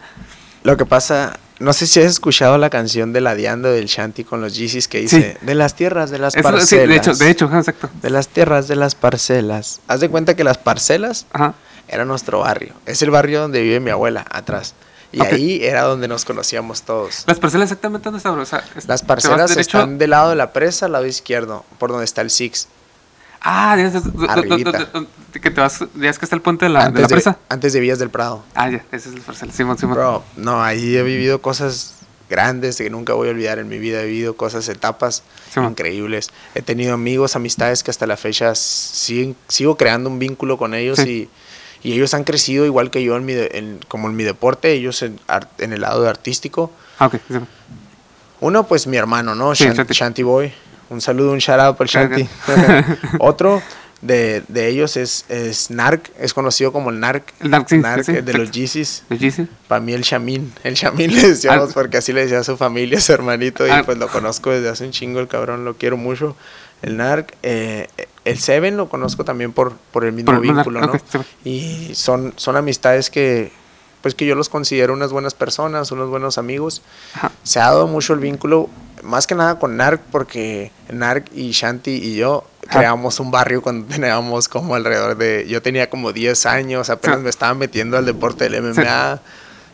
Lo 0.63 0.77
que 0.77 0.85
pasa, 0.85 1.38
no 1.59 1.73
sé 1.73 1.85
si 1.85 1.99
has 1.99 2.05
escuchado 2.05 2.57
la 2.57 2.69
canción 2.69 3.12
de 3.12 3.19
Ladeando 3.19 3.69
del 3.69 3.88
Shanti 3.88 4.23
con 4.23 4.39
los 4.39 4.55
Yeezys 4.55 4.88
que 4.88 4.99
dice, 5.01 5.38
de 5.41 5.55
las 5.55 5.75
tierras, 5.75 6.09
de 6.09 6.19
las 6.19 6.35
Eso, 6.35 6.47
sí, 6.47 6.53
parcelas. 6.53 6.88
de 6.89 6.95
hecho, 6.95 7.13
de 7.15 7.29
hecho, 7.29 7.45
exacto. 7.57 7.89
De 8.01 8.09
las 8.09 8.29
tierras, 8.29 8.69
de 8.69 8.77
las 8.77 8.95
parcelas. 8.95 9.81
Haz 9.89 9.99
de 9.99 10.07
cuenta 10.09 10.35
que 10.35 10.43
las 10.45 10.57
parcelas 10.57 11.25
Ajá. 11.33 11.53
Era 11.89 12.06
nuestro 12.06 12.39
barrio. 12.39 12.73
Es 12.86 13.02
el 13.02 13.12
barrio 13.12 13.41
donde 13.41 13.62
vive 13.62 13.80
mi 13.80 13.91
abuela, 13.91 14.25
atrás. 14.30 14.75
Y 15.12 15.21
ahí 15.23 15.63
era 15.63 15.82
donde 15.84 16.08
nos 16.08 16.23
conocíamos 16.23 16.84
todos. 16.84 17.23
Las 17.25 17.39
parcelas 17.39 17.65
exactamente 17.65 18.06
dónde 18.06 18.17
está, 18.17 18.30
bro? 18.30 18.43
O 18.43 18.45
sea, 18.45 18.63
Las 18.88 19.02
parcelas 19.02 19.58
están 19.58 19.97
del 19.97 20.12
lado 20.12 20.30
de 20.30 20.36
la 20.36 20.54
presa, 20.54 20.86
al 20.86 20.91
lado 20.91 21.08
izquierdo, 21.08 21.65
por 21.80 21.89
donde 21.89 22.06
está 22.06 22.21
el 22.21 22.30
Six. 22.30 22.67
Ah, 23.41 23.75
que 25.32 25.52
te 25.52 25.62
vas, 25.62 25.80
ya 25.95 26.10
es 26.10 26.19
que 26.19 26.25
está 26.25 26.36
el 26.36 26.41
puente 26.41 26.65
de 26.65 26.69
la, 26.69 26.82
de 26.82 26.86
antes, 26.88 27.04
de, 27.04 27.08
presa. 27.08 27.38
antes 27.47 27.73
de 27.73 27.80
Villas 27.80 27.97
del 27.97 28.10
Prado. 28.10 28.43
Ah, 28.54 28.69
ya, 28.69 28.84
ese 28.91 29.10
es 29.10 29.15
el 29.15 29.21
parcel, 29.21 29.52
Simón, 29.52 29.78
Simón. 29.78 29.95
Bro, 29.95 30.23
no, 30.36 30.62
ahí 30.62 30.97
he 30.97 31.04
vivido 31.04 31.41
cosas 31.41 31.95
grandes 32.30 32.78
que 32.78 32.89
nunca 32.89 33.13
voy 33.13 33.30
a 33.30 33.32
olvidar 33.32 33.58
en 33.60 33.67
mi 33.67 33.80
vida. 33.80 34.02
He 34.02 34.06
vivido 34.06 34.36
cosas, 34.36 34.67
etapas 34.69 35.23
increíbles. 35.56 36.30
He 36.54 36.62
tenido 36.62 36.93
amigos, 36.93 37.36
amistades 37.36 37.82
que 37.84 37.91
hasta 37.91 38.06
la 38.08 38.17
fecha 38.17 38.54
sigo 38.56 39.78
creando 39.78 40.10
un 40.10 40.19
vínculo 40.19 40.58
con 40.58 40.73
ellos 40.73 40.99
Sí. 40.99 41.10
y, 41.10 41.30
y 41.83 41.93
ellos 41.93 42.13
han 42.13 42.23
crecido 42.23 42.65
igual 42.65 42.91
que 42.91 43.03
yo 43.03 43.15
en 43.15 43.25
mi 43.25 43.33
de- 43.33 43.51
en- 43.53 43.79
como 43.87 44.09
en 44.09 44.15
mi 44.15 44.23
deporte, 44.23 44.71
ellos 44.73 45.01
en, 45.01 45.19
en 45.59 45.73
el 45.73 45.81
lado 45.81 46.01
de 46.03 46.09
artístico. 46.09 46.71
Ah, 46.99 47.07
ok, 47.07 47.15
Simón. 47.27 47.47
Uno, 48.41 48.65
pues 48.67 48.87
mi 48.87 48.97
hermano, 48.97 49.35
¿no? 49.35 49.53
Sí, 49.55 49.65
Shan- 49.65 49.75
Shanti. 49.75 49.93
Shanti 49.93 50.23
Boy. 50.23 50.51
Un 50.89 51.01
saludo, 51.01 51.31
un 51.33 51.39
shout 51.39 51.59
out 51.59 51.77
por 51.77 51.87
Claro 51.87 52.09
Shanti. 52.17 52.27
Otro 53.19 53.61
de, 54.01 54.43
de 54.47 54.67
ellos 54.69 54.95
es, 54.97 55.25
es 55.29 55.69
Narc, 55.71 56.09
es 56.17 56.33
conocido 56.33 56.71
como 56.71 56.89
el 56.89 56.99
Narc. 56.99 57.33
El 57.41 57.51
Narc, 57.51 57.67
sí, 57.67 57.77
Narc, 57.77 58.03
sí, 58.05 58.11
eh, 58.13 58.21
de 58.21 58.33
los. 58.33 58.49
Yeezys. 58.51 59.03
Para 59.67 59.81
mí 59.81 59.93
el 59.93 60.01
Shamin. 60.03 60.53
El 60.63 60.73
Shamin 60.75 61.13
le 61.15 61.27
decíamos 61.29 61.73
porque 61.73 61.97
así 61.97 62.13
le 62.13 62.21
decía 62.21 62.39
a 62.39 62.43
su 62.43 62.55
familia, 62.57 62.97
a 62.97 63.01
su 63.01 63.11
hermanito. 63.13 63.67
Y 63.67 63.83
pues 63.83 63.97
lo 63.97 64.07
conozco 64.07 64.51
desde 64.51 64.69
hace 64.69 64.85
un 64.85 64.91
chingo, 64.91 65.19
el 65.19 65.27
cabrón, 65.27 65.65
lo 65.65 65.75
quiero 65.75 65.97
mucho. 65.97 66.35
El 66.81 66.95
Narc. 66.97 67.35
eh, 67.43 67.87
el 68.29 68.39
Seven 68.39 68.77
lo 68.77 68.89
conozco 68.89 69.23
también 69.23 69.51
por, 69.53 69.73
por 69.91 70.05
el 70.05 70.13
mismo 70.13 70.33
Por 70.33 70.41
vínculo, 70.41 70.81
¿no? 70.81 70.93
Y 71.43 71.91
son, 71.93 72.33
son 72.35 72.55
amistades 72.57 73.09
que, 73.09 73.51
pues 74.01 74.15
que 74.15 74.25
yo 74.25 74.35
los 74.35 74.49
considero 74.49 74.93
unas 74.93 75.11
buenas 75.11 75.33
personas, 75.33 75.91
unos 75.91 76.09
buenos 76.09 76.37
amigos. 76.37 76.81
Ajá. 77.15 77.31
Se 77.43 77.59
ha 77.59 77.65
dado 77.65 77.87
mucho 77.87 78.13
el 78.13 78.19
vínculo, 78.19 78.69
más 79.03 79.27
que 79.27 79.35
nada 79.35 79.59
con 79.59 79.77
Narc, 79.77 80.01
porque 80.11 80.71
Narc 80.91 81.27
y 81.33 81.51
Shanti 81.51 81.91
y 81.91 82.15
yo 82.15 82.43
Ajá. 82.67 82.79
creamos 82.79 83.19
un 83.19 83.31
barrio 83.31 83.61
cuando 83.61 83.87
teníamos 83.87 84.47
como 84.47 84.75
alrededor 84.75 85.17
de... 85.17 85.45
Yo 85.47 85.61
tenía 85.61 85.89
como 85.89 86.11
10 86.13 86.45
años, 86.45 86.89
apenas 86.89 87.19
me 87.19 87.29
estaba 87.29 87.53
metiendo 87.53 87.97
al 87.97 88.05
deporte 88.05 88.49
del 88.49 88.61
MMA. 88.61 89.19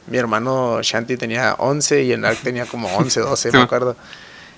Mi 0.08 0.18
hermano 0.18 0.82
Shanti 0.84 1.18
tenía 1.18 1.56
11 1.58 2.04
y 2.04 2.12
el 2.12 2.22
Narc 2.22 2.40
tenía 2.42 2.66
como 2.68 2.88
11, 2.96 3.20
12, 3.22 3.52
Sí. 3.52 3.58
me 3.58 3.64
acuerdo. 3.64 3.96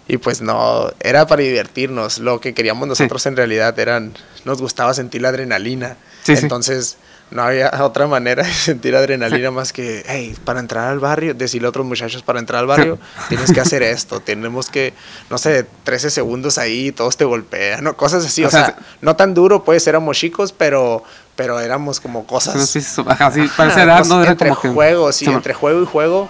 Y 0.07 0.17
pues 0.17 0.41
no, 0.41 0.91
era 0.99 1.27
para 1.27 1.41
divertirnos. 1.41 2.19
Lo 2.19 2.39
que 2.39 2.53
queríamos 2.53 2.87
nosotros 2.87 3.25
en 3.25 3.35
realidad 3.35 3.77
eran, 3.79 4.13
nos 4.45 4.61
gustaba 4.61 4.93
sentir 4.93 5.21
la 5.21 5.29
adrenalina. 5.29 5.97
Sí, 6.23 6.35
sí. 6.35 6.43
Entonces 6.43 6.97
no 7.29 7.43
había 7.43 7.69
otra 7.83 8.07
manera 8.07 8.43
de 8.43 8.53
sentir 8.53 8.95
adrenalina 8.95 9.51
más 9.51 9.73
que, 9.73 10.05
hey, 10.07 10.33
para 10.45 10.61
entrar 10.61 10.87
al 10.87 10.99
barrio, 10.99 11.33
decirle 11.33 11.65
a 11.67 11.69
otros 11.69 11.85
muchachos, 11.85 12.21
para 12.23 12.39
entrar 12.39 12.61
al 12.61 12.67
barrio 12.67 12.97
tienes 13.27 13.51
que 13.51 13.59
hacer 13.59 13.83
esto, 13.83 14.21
tenemos 14.21 14.69
que, 14.69 14.93
no 15.29 15.37
sé, 15.37 15.65
13 15.83 16.09
segundos 16.09 16.57
ahí, 16.57 16.93
todos 16.93 17.17
te 17.17 17.25
golpean, 17.25 17.83
¿no? 17.83 17.97
cosas 17.97 18.25
así. 18.25 18.45
O 18.45 18.47
O, 18.47 18.51
sea, 18.51 18.65
sea, 18.67 18.77
no 19.01 19.17
tan 19.17 19.33
duro, 19.33 19.65
pues 19.65 19.85
éramos 19.87 20.17
chicos, 20.17 20.53
pero, 20.53 21.03
pero 21.35 21.59
éramos 21.59 21.99
como 21.99 22.25
cosas... 22.25 22.69
Sí, 22.69 22.79
sí, 22.79 23.01
ajá, 23.05 23.29
sí, 23.31 23.41
para 23.57 23.71
esa 23.71 23.81
Ajá, 23.81 23.97
edad, 23.97 24.05
¿no? 24.05 24.21
Era 24.21 24.31
entre 24.31 24.49
como 24.55 24.73
juegos, 24.73 25.15
sí, 25.17 25.25
Sí, 25.25 25.31
entre 25.31 25.53
juego 25.53 25.81
y 25.83 25.85
juego. 25.85 26.29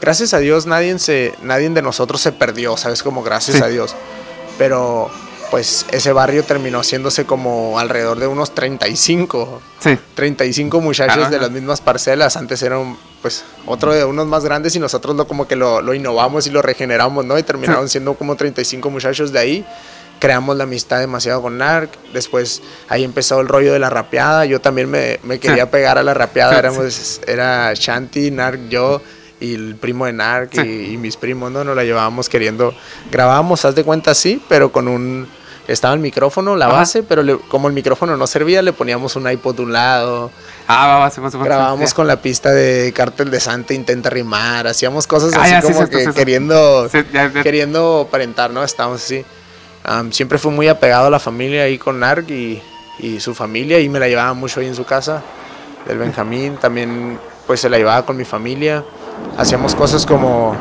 Gracias 0.00 0.34
a 0.34 0.38
Dios 0.38 0.66
nadie 0.66 0.98
se, 0.98 1.34
nadie 1.42 1.68
de 1.70 1.82
nosotros 1.82 2.20
se 2.20 2.32
perdió, 2.32 2.76
¿sabes? 2.76 3.02
Como 3.02 3.22
gracias 3.22 3.58
Sí. 3.58 3.62
a 3.62 3.68
Dios. 3.68 3.94
Pero 4.58 5.10
pues 5.50 5.86
ese 5.92 6.12
barrio 6.12 6.42
terminó 6.42 6.80
haciéndose 6.80 7.26
como 7.26 7.78
alrededor 7.78 8.18
de 8.18 8.26
unos 8.26 8.54
35, 8.54 9.60
Sí. 9.78 9.96
35 10.14 10.80
muchachos 10.80 11.18
Ajá. 11.24 11.30
de 11.30 11.38
las 11.38 11.50
mismas 11.50 11.80
parcelas. 11.80 12.36
Antes 12.36 12.62
eran 12.62 12.96
pues 13.22 13.44
otro 13.66 13.92
de 13.92 14.04
unos 14.04 14.26
más 14.26 14.44
grandes 14.44 14.74
y 14.76 14.78
nosotros 14.80 15.14
lo 15.16 15.26
como 15.28 15.46
que 15.46 15.56
lo, 15.56 15.80
lo 15.80 15.94
innovamos 15.94 16.46
y 16.46 16.50
lo 16.50 16.60
regeneramos, 16.60 17.24
¿no? 17.24 17.38
Y 17.38 17.42
terminaron 17.42 17.88
siendo 17.88 18.14
como 18.14 18.36
35 18.36 18.90
muchachos 18.90 19.32
de 19.32 19.38
ahí. 19.38 19.66
Creamos 20.18 20.56
la 20.56 20.64
amistad 20.64 20.98
demasiado 21.00 21.40
con 21.42 21.58
Narc. 21.58 21.90
Después 22.12 22.62
ahí 22.88 23.04
empezó 23.04 23.40
el 23.40 23.48
rollo 23.48 23.72
de 23.72 23.78
la 23.78 23.90
rapeada. 23.90 24.44
Yo 24.46 24.60
también 24.60 24.90
me, 24.90 25.20
me 25.22 25.38
quería 25.38 25.64
Sí. 25.64 25.70
pegar 25.72 25.98
a 25.98 26.02
la 26.02 26.14
rapeada. 26.14 26.52
Sí, 26.52 26.58
Éramos, 26.58 27.20
era 27.26 27.72
Shanti, 27.74 28.30
Narc, 28.30 28.68
yo 28.68 29.00
y 29.40 29.54
el 29.54 29.76
primo 29.76 30.06
de 30.06 30.12
Narc 30.12 30.52
Sí. 30.52 30.60
y, 30.60 30.94
y 30.94 30.96
mis 30.96 31.16
primos, 31.16 31.50
¿no? 31.50 31.64
Nos 31.64 31.76
la 31.76 31.84
llevábamos 31.84 32.28
queriendo. 32.28 32.74
Grabábamos, 33.10 33.64
haz 33.64 33.74
de 33.74 33.84
cuenta, 33.84 34.10
así, 34.12 34.42
pero 34.48 34.70
con 34.72 34.88
un. 34.88 35.26
Estaba 35.66 35.94
el 35.94 36.00
micrófono, 36.00 36.56
la 36.56 36.66
Ajá. 36.66 36.74
base, 36.76 37.02
pero 37.02 37.22
le- 37.22 37.38
como 37.38 37.68
el 37.68 37.74
micrófono 37.74 38.18
no 38.18 38.26
servía, 38.26 38.60
le 38.60 38.74
poníamos 38.74 39.16
un 39.16 39.30
iPod 39.30 39.56
de 39.56 39.62
un 39.62 39.72
lado. 39.72 40.30
Ah, 40.68 40.86
va, 40.86 40.98
va, 40.98 41.10
se. 41.10 41.22
Grabábamos 41.38 41.94
con 41.94 42.06
la 42.06 42.20
pista 42.20 42.50
de 42.50 42.92
Cártel 42.94 43.30
de 43.30 43.40
Santa, 43.40 43.72
intenta 43.72 44.10
rimar. 44.10 44.66
Hacíamos 44.66 45.06
cosas 45.06 45.32
Ah, 45.34 45.40
así 45.42 45.50
ya, 45.52 45.62
sí, 45.62 45.72
como 45.72 45.86
cierto, 45.86 46.10
que 46.10 46.14
queriendo, 46.14 46.88
Sí, 46.90 46.98
ya, 47.12 47.32
ya. 47.32 47.42
queriendo 47.42 48.04
aparentar, 48.08 48.50
¿no? 48.50 48.62
Estábamos 48.62 49.02
así. 49.02 49.24
Am, 49.84 50.12
siempre 50.12 50.36
fui 50.36 50.52
muy 50.52 50.68
apegado 50.68 51.06
a 51.06 51.10
la 51.10 51.18
familia 51.18 51.62
ahí 51.62 51.78
con 51.78 51.98
Narc 51.98 52.28
y, 52.30 52.60
y 52.98 53.20
su 53.20 53.34
familia 53.34 53.80
y 53.80 53.88
me 53.88 53.98
la 53.98 54.06
llevaba 54.08 54.34
mucho 54.34 54.60
ahí 54.60 54.66
en 54.66 54.74
su 54.74 54.84
casa. 54.84 55.22
Del 55.88 55.96
Benjamín 55.96 56.56
también 56.58 57.18
pues 57.46 57.60
se 57.60 57.70
la 57.70 57.78
llevaba 57.78 58.04
con 58.04 58.18
mi 58.18 58.24
familia. 58.26 58.84
Hacíamos 59.36 59.74
cosas 59.74 60.06
como... 60.06 60.54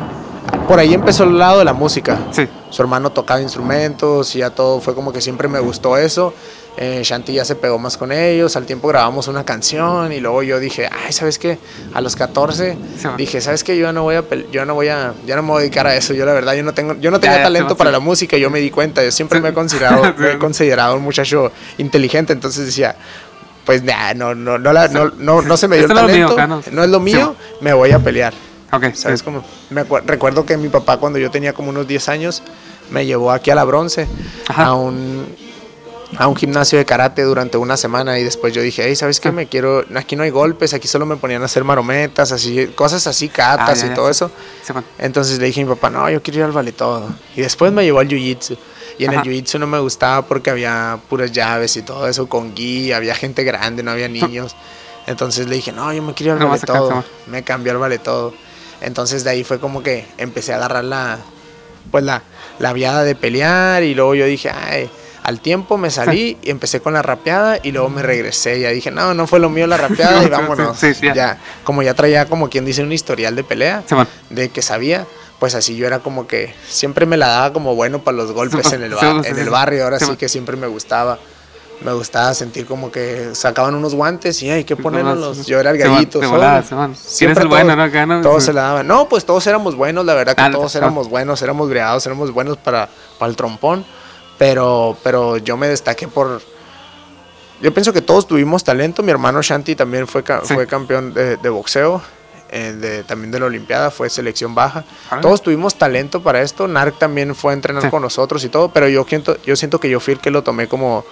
Por 0.68 0.80
ahí 0.80 0.94
empezó 0.94 1.24
el 1.26 1.38
lado 1.38 1.60
de 1.60 1.66
la 1.66 1.74
música. 1.74 2.18
Sí. 2.32 2.48
Su 2.70 2.82
hermano 2.82 3.12
tocaba 3.12 3.42
instrumentos 3.42 4.36
y 4.36 4.40
ya 4.40 4.50
todo 4.50 4.80
fue 4.80 4.96
como 4.96 5.12
que 5.12 5.22
siempre 5.22 5.48
me 5.48 5.60
gustó 5.60 5.98
eso. 5.98 6.34
Eh, 6.76 7.02
Shanti 7.04 7.34
ya 7.34 7.46
se 7.46 7.56
pegó 7.56 7.78
más 7.78 7.98
con 7.98 8.12
ellos. 8.12 8.56
Al 8.56 8.66
tiempo 8.66 8.88
grabamos 8.88 9.28
una 9.28 9.44
canción 9.44 10.12
y 10.12 10.20
luego 10.20 10.42
yo 10.42 10.60
dije, 10.60 10.90
ay, 10.92 11.14
¿sabes 11.14 11.38
qué? 11.38 11.60
A 11.94 12.02
los 12.02 12.16
14 12.16 12.78
Sí, 12.98 13.08
dije, 13.18 13.42
¿sabes 13.42 13.64
qué? 13.64 13.78
Yo 13.78 13.94
no 13.94 14.04
voy 14.04 14.16
a, 14.16 14.24
yo 14.52 14.66
no 14.66 14.74
voy 14.74 14.88
a, 14.88 15.14
ya 15.26 15.36
no 15.36 15.44
me 15.44 15.50
voy 15.50 15.58
a 15.58 15.62
dedicar 15.62 15.86
a 15.86 15.96
eso. 15.96 16.14
Yo 16.14 16.26
la 16.26 16.34
verdad, 16.34 16.54
yo 16.54 16.64
no 16.64 16.74
tengo, 16.74 16.96
yo 16.96 17.12
no 17.12 17.20
tenía 17.20 17.38
ya, 17.38 17.44
talento 17.44 17.78
para 17.78 17.92
la 17.92 18.00
música. 18.00 18.38
Yo 18.38 18.50
me 18.50 18.60
di 18.60 18.72
cuenta. 18.72 19.04
Yo 19.04 19.12
siempre 19.12 19.40
me 19.40 19.50
he 19.50 19.54
considerado, 19.54 20.14
me 20.18 20.32
he 20.32 20.38
considerado 20.40 20.96
un 20.96 21.04
muchacho 21.04 21.52
inteligente. 21.78 22.34
Entonces 22.34 22.66
decía, 22.66 22.96
pues 23.66 23.84
nah, 23.84 24.14
no, 24.14 24.36
no, 24.36 24.58
no, 24.58 24.74
la- 24.74 24.88
no, 24.88 25.12
no, 25.18 25.42
no 25.42 25.58
se 25.58 25.68
me 25.68 25.78
dio 25.78 25.88
Esto 25.88 26.00
el 26.08 26.14
mío, 26.16 26.30
talento. 26.36 26.70
no. 26.72 26.84
es 26.84 26.90
lo 26.90 26.98
Sí, 27.00 27.04
mío. 27.04 27.36
Me 27.62 27.74
voy 27.74 27.92
a 27.92 28.00
pelear. 28.00 28.34
Ok, 28.72 28.94
¿Sabes 28.94 29.20
sí. 29.20 29.26
cómo? 29.26 29.44
Me 29.70 29.84
recuerdo 29.84 30.46
que 30.46 30.58
mi 30.58 30.70
papá 30.70 30.98
cuando 30.98 31.20
yo 31.20 31.30
tenía 31.32 31.54
como 31.54 31.70
unos 31.70 31.88
10 31.88 32.10
años 32.10 32.42
me 32.90 33.06
llevó 33.06 33.32
aquí 33.32 33.52
a 33.52 33.56
la 33.56 33.64
bronce 33.64 34.08
Ajá. 34.48 34.66
a 34.66 34.74
un 34.74 35.26
a 36.16 36.28
un 36.28 36.36
gimnasio 36.36 36.78
de 36.78 36.86
karate 36.86 37.24
durante 37.24 37.58
una 37.58 37.76
semana 37.76 38.20
y 38.20 38.24
después 38.24 38.54
yo 38.54 38.62
dije, 38.62 38.84
hey, 38.86 38.96
¿sabes 38.96 39.20
qué? 39.20 39.30
Ah. 39.30 39.32
Me 39.32 39.48
quiero, 39.48 39.84
aquí 39.96 40.16
no 40.16 40.22
hay 40.22 40.30
golpes, 40.30 40.76
aquí 40.76 40.88
solo 40.88 41.08
me 41.08 41.16
ponían 41.16 41.42
a 41.42 41.46
hacer 41.46 41.64
marometas, 41.64 42.32
así, 42.32 42.68
cosas 42.76 43.08
así, 43.08 43.30
catas 43.30 43.70
Ah, 43.80 43.82
ya, 43.82 43.86
y 43.86 43.90
ya, 43.90 43.96
todo 43.96 44.06
sí. 44.06 44.12
eso. 44.12 44.32
Sí. 44.64 44.74
Entonces 45.00 45.40
le 45.40 45.48
dije 45.48 45.62
a 45.62 45.66
mi 45.66 45.70
papá, 45.72 45.90
no, 45.90 46.08
yo 46.12 46.22
quiero 46.22 46.40
ir 46.42 46.46
al 46.46 46.52
ballet 46.52 46.76
todo. 46.76 47.08
Y 47.36 47.42
después 47.42 47.72
me 47.72 47.84
llevó 47.84 48.00
al 48.00 48.08
jiu-jitsu. 48.10 48.56
Y 48.98 49.06
en 49.06 49.12
Ajá. 49.12 49.22
el 49.22 49.28
jiu-jitsu 49.28 49.60
no 49.60 49.68
me 49.68 49.80
gustaba 49.80 50.22
porque 50.24 50.50
había 50.50 51.00
puras 51.10 51.32
llaves 51.32 51.76
y 51.78 51.82
todo 51.82 52.08
eso 52.08 52.28
con 52.30 52.54
gui, 52.54 52.92
había 52.92 53.16
gente 53.16 53.44
grande, 53.44 53.82
no 53.84 53.92
había 53.92 54.08
niños. 54.08 54.56
Entonces 55.08 55.48
le 55.48 55.56
dije, 55.56 55.72
no, 55.72 55.92
yo 55.94 56.02
me 56.02 56.14
quiero 56.14 56.36
ir 56.36 56.42
al 56.42 56.48
No, 56.48 56.50
cansar. 56.52 56.68
todo. 56.70 57.04
Me 57.28 57.44
cambió 57.44 57.72
al 57.74 57.78
ballet 57.80 58.02
todo. 58.02 58.34
Entonces 58.82 59.24
de 59.24 59.32
ahí 59.32 59.44
fue 59.44 59.60
como 59.60 59.82
que 59.84 60.06
empecé 60.18 60.54
a 60.54 60.58
agarrar 60.58 60.84
la, 60.84 61.18
pues 61.92 62.04
la, 62.04 62.22
la 62.60 62.74
viada 62.74 63.04
de 63.04 63.16
pelear 63.16 63.84
y 63.84 63.96
luego 63.96 64.16
yo 64.16 64.26
dije, 64.26 64.50
ay, 64.50 64.90
al 65.24 65.40
tiempo 65.40 65.78
me 65.78 65.90
salí 65.90 66.38
y 66.44 66.50
empecé 66.50 66.82
con 66.82 66.94
la 66.94 67.02
rapeada 67.02 67.58
y 67.64 67.72
luego 67.72 67.90
me 67.90 68.02
regresé. 68.02 68.60
Ya 68.60 68.70
dije, 68.70 68.92
no, 68.92 69.14
no 69.14 69.26
fue 69.26 69.40
lo 69.40 69.50
mío 69.50 69.68
la 69.68 69.78
rapeada 69.88 70.24
y 70.24 70.28
vámonos. 70.30 70.78
sí, 70.78 70.94
sí, 70.94 71.08
ya. 71.08 71.14
ya, 71.14 71.38
como 71.64 71.82
ya 71.82 71.94
traía 71.94 72.26
como 72.28 72.50
quien 72.50 72.66
dice 72.66 72.84
un 72.84 72.92
historial 72.92 73.36
de 73.36 73.44
pelea 73.44 73.84
de 74.30 74.50
que 74.50 74.62
sabía, 74.62 75.06
pues 75.44 75.56
así 75.56 75.76
yo 75.76 75.86
era 75.86 76.00
como 76.00 76.26
que 76.26 76.56
siempre 76.70 77.06
me 77.06 77.18
la 77.18 77.28
daba 77.28 77.52
como 77.52 77.76
bueno 77.76 78.02
para 78.02 78.16
los 78.16 78.32
golpes 78.32 78.72
en 78.72 78.82
el, 78.82 78.94
en 79.26 79.52
barrio, 79.52 79.84
ahora 79.84 80.00
Sí, 80.00 80.16
que 80.16 80.30
siempre 80.30 80.56
me 80.56 80.68
gustaba. 80.68 81.20
Me 81.82 81.92
gustaba 81.92 82.34
sentir 82.34 82.66
como 82.66 82.94
que 82.94 83.32
sacaban 83.36 83.76
unos 83.76 83.94
guantes 83.94 84.42
y 84.42 84.50
hay 84.50 84.64
que 84.64 84.78
ponerlos. 84.78 85.46
Yo 85.46 85.60
era 85.60 85.72
el 85.72 85.78
gallito. 85.78 86.20
de 86.20 86.28
sobre. 86.28 86.38
volada, 86.40 86.64
se 86.64 86.76
van. 86.76 86.94
¿Quién 86.94 87.04
es 87.06 87.12
Siempre 87.12 87.42
el 87.44 87.50
bueno, 87.50 87.76
todos- 87.76 88.08
no? 88.08 88.22
Todos 88.22 88.44
se 88.46 88.54
la 88.54 88.62
daban. 88.62 88.88
No, 88.88 89.10
pues 89.10 89.26
todos 89.26 89.46
éramos 89.48 89.76
buenos, 89.76 90.06
la 90.06 90.14
verdad 90.14 90.34
que 90.34 90.50
todos 90.50 90.74
éramos 90.78 91.10
buenos, 91.10 91.42
éramos 91.42 91.68
brigados, 91.68 92.06
éramos 92.06 92.32
buenos 92.32 92.56
para, 92.56 92.88
para 93.20 93.30
el 93.30 93.36
trompón. 93.36 93.84
Pero, 94.38 94.96
pero 95.04 95.36
yo 95.36 95.58
me 95.58 95.68
destaqué 95.68 96.08
por. 96.08 96.42
Yo 97.62 97.74
pienso 97.74 97.92
que 97.92 98.02
todos 98.02 98.28
tuvimos 98.28 98.64
talento. 98.64 99.04
Mi 99.04 99.12
hermano 99.12 99.42
Shanti 99.42 99.76
también 99.76 100.08
fue, 100.08 100.24
ca- 100.24 100.40
Sí. 100.46 100.54
fue 100.54 100.66
campeón 100.68 101.14
de, 101.14 101.36
de 101.36 101.50
boxeo. 101.50 102.02
Eh, 102.50 102.74
de- 102.74 103.04
también 103.04 103.32
de 103.32 103.40
la 103.40 103.46
Olimpiada, 103.48 103.90
fue 103.92 104.10
selección 104.10 104.54
baja. 104.56 104.84
Órale. 105.08 105.22
Todos 105.22 105.42
tuvimos 105.42 105.76
talento 105.76 106.22
para 106.22 106.42
esto. 106.42 106.68
Narc 106.68 106.98
también 107.00 107.34
fue 107.36 107.52
a 107.52 107.56
entrenar 107.56 107.84
Sí. 107.84 107.90
con 107.90 108.02
nosotros 108.02 108.44
y 108.44 108.50
todo. 108.50 108.70
Pero 108.70 108.88
yo 108.88 109.06
siento, 109.08 109.38
yo 109.44 109.56
siento 109.56 109.80
que 109.80 109.90
yo 109.90 110.00
fui 110.00 110.14
el 110.14 110.20
que 110.20 110.32
lo 110.32 110.44
tomé 110.44 110.68
como. 110.68 111.04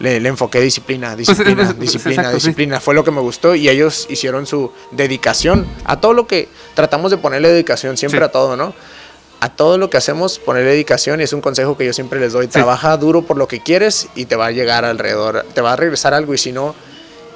Le, 0.00 0.18
le 0.18 0.28
enfoqué 0.28 0.60
disciplina, 0.60 1.14
Pues, 1.14 1.28
es- 1.28 1.36
disciplina, 1.38 1.72
disciplina, 1.72 2.28
sí. 2.30 2.34
disciplina. 2.34 2.80
Fue 2.80 2.94
lo 2.94 3.04
que 3.04 3.12
me 3.12 3.20
gustó 3.20 3.54
y 3.54 3.68
ellos 3.68 4.06
hicieron 4.10 4.44
su 4.44 4.72
dedicación 4.90 5.66
a 5.84 6.00
todo 6.00 6.14
lo 6.14 6.26
que 6.26 6.48
tratamos 6.74 7.12
de 7.12 7.16
ponerle 7.18 7.48
dedicación 7.50 7.96
siempre 7.96 8.18
Sí. 8.18 8.24
a 8.24 8.28
todo, 8.32 8.56
¿no? 8.56 8.74
A 9.38 9.50
todo 9.50 9.78
lo 9.78 9.90
que 9.90 9.96
hacemos 9.96 10.40
ponerle 10.40 10.70
dedicación 10.70 11.20
y 11.20 11.22
es 11.24 11.32
un 11.32 11.40
consejo 11.40 11.76
que 11.76 11.86
yo 11.86 11.92
siempre 11.92 12.18
les 12.18 12.32
doy. 12.32 12.48
Trabaja 12.48 12.96
duro 12.96 13.22
por 13.22 13.36
lo 13.36 13.46
que 13.46 13.60
quieres 13.60 14.08
y 14.16 14.24
te 14.24 14.34
va 14.34 14.46
a 14.46 14.50
llegar 14.50 14.84
alrededor, 14.84 15.46
te 15.54 15.60
va 15.60 15.74
a 15.74 15.76
regresar 15.76 16.12
algo 16.12 16.34
y 16.34 16.38
si 16.38 16.50
no 16.50 16.74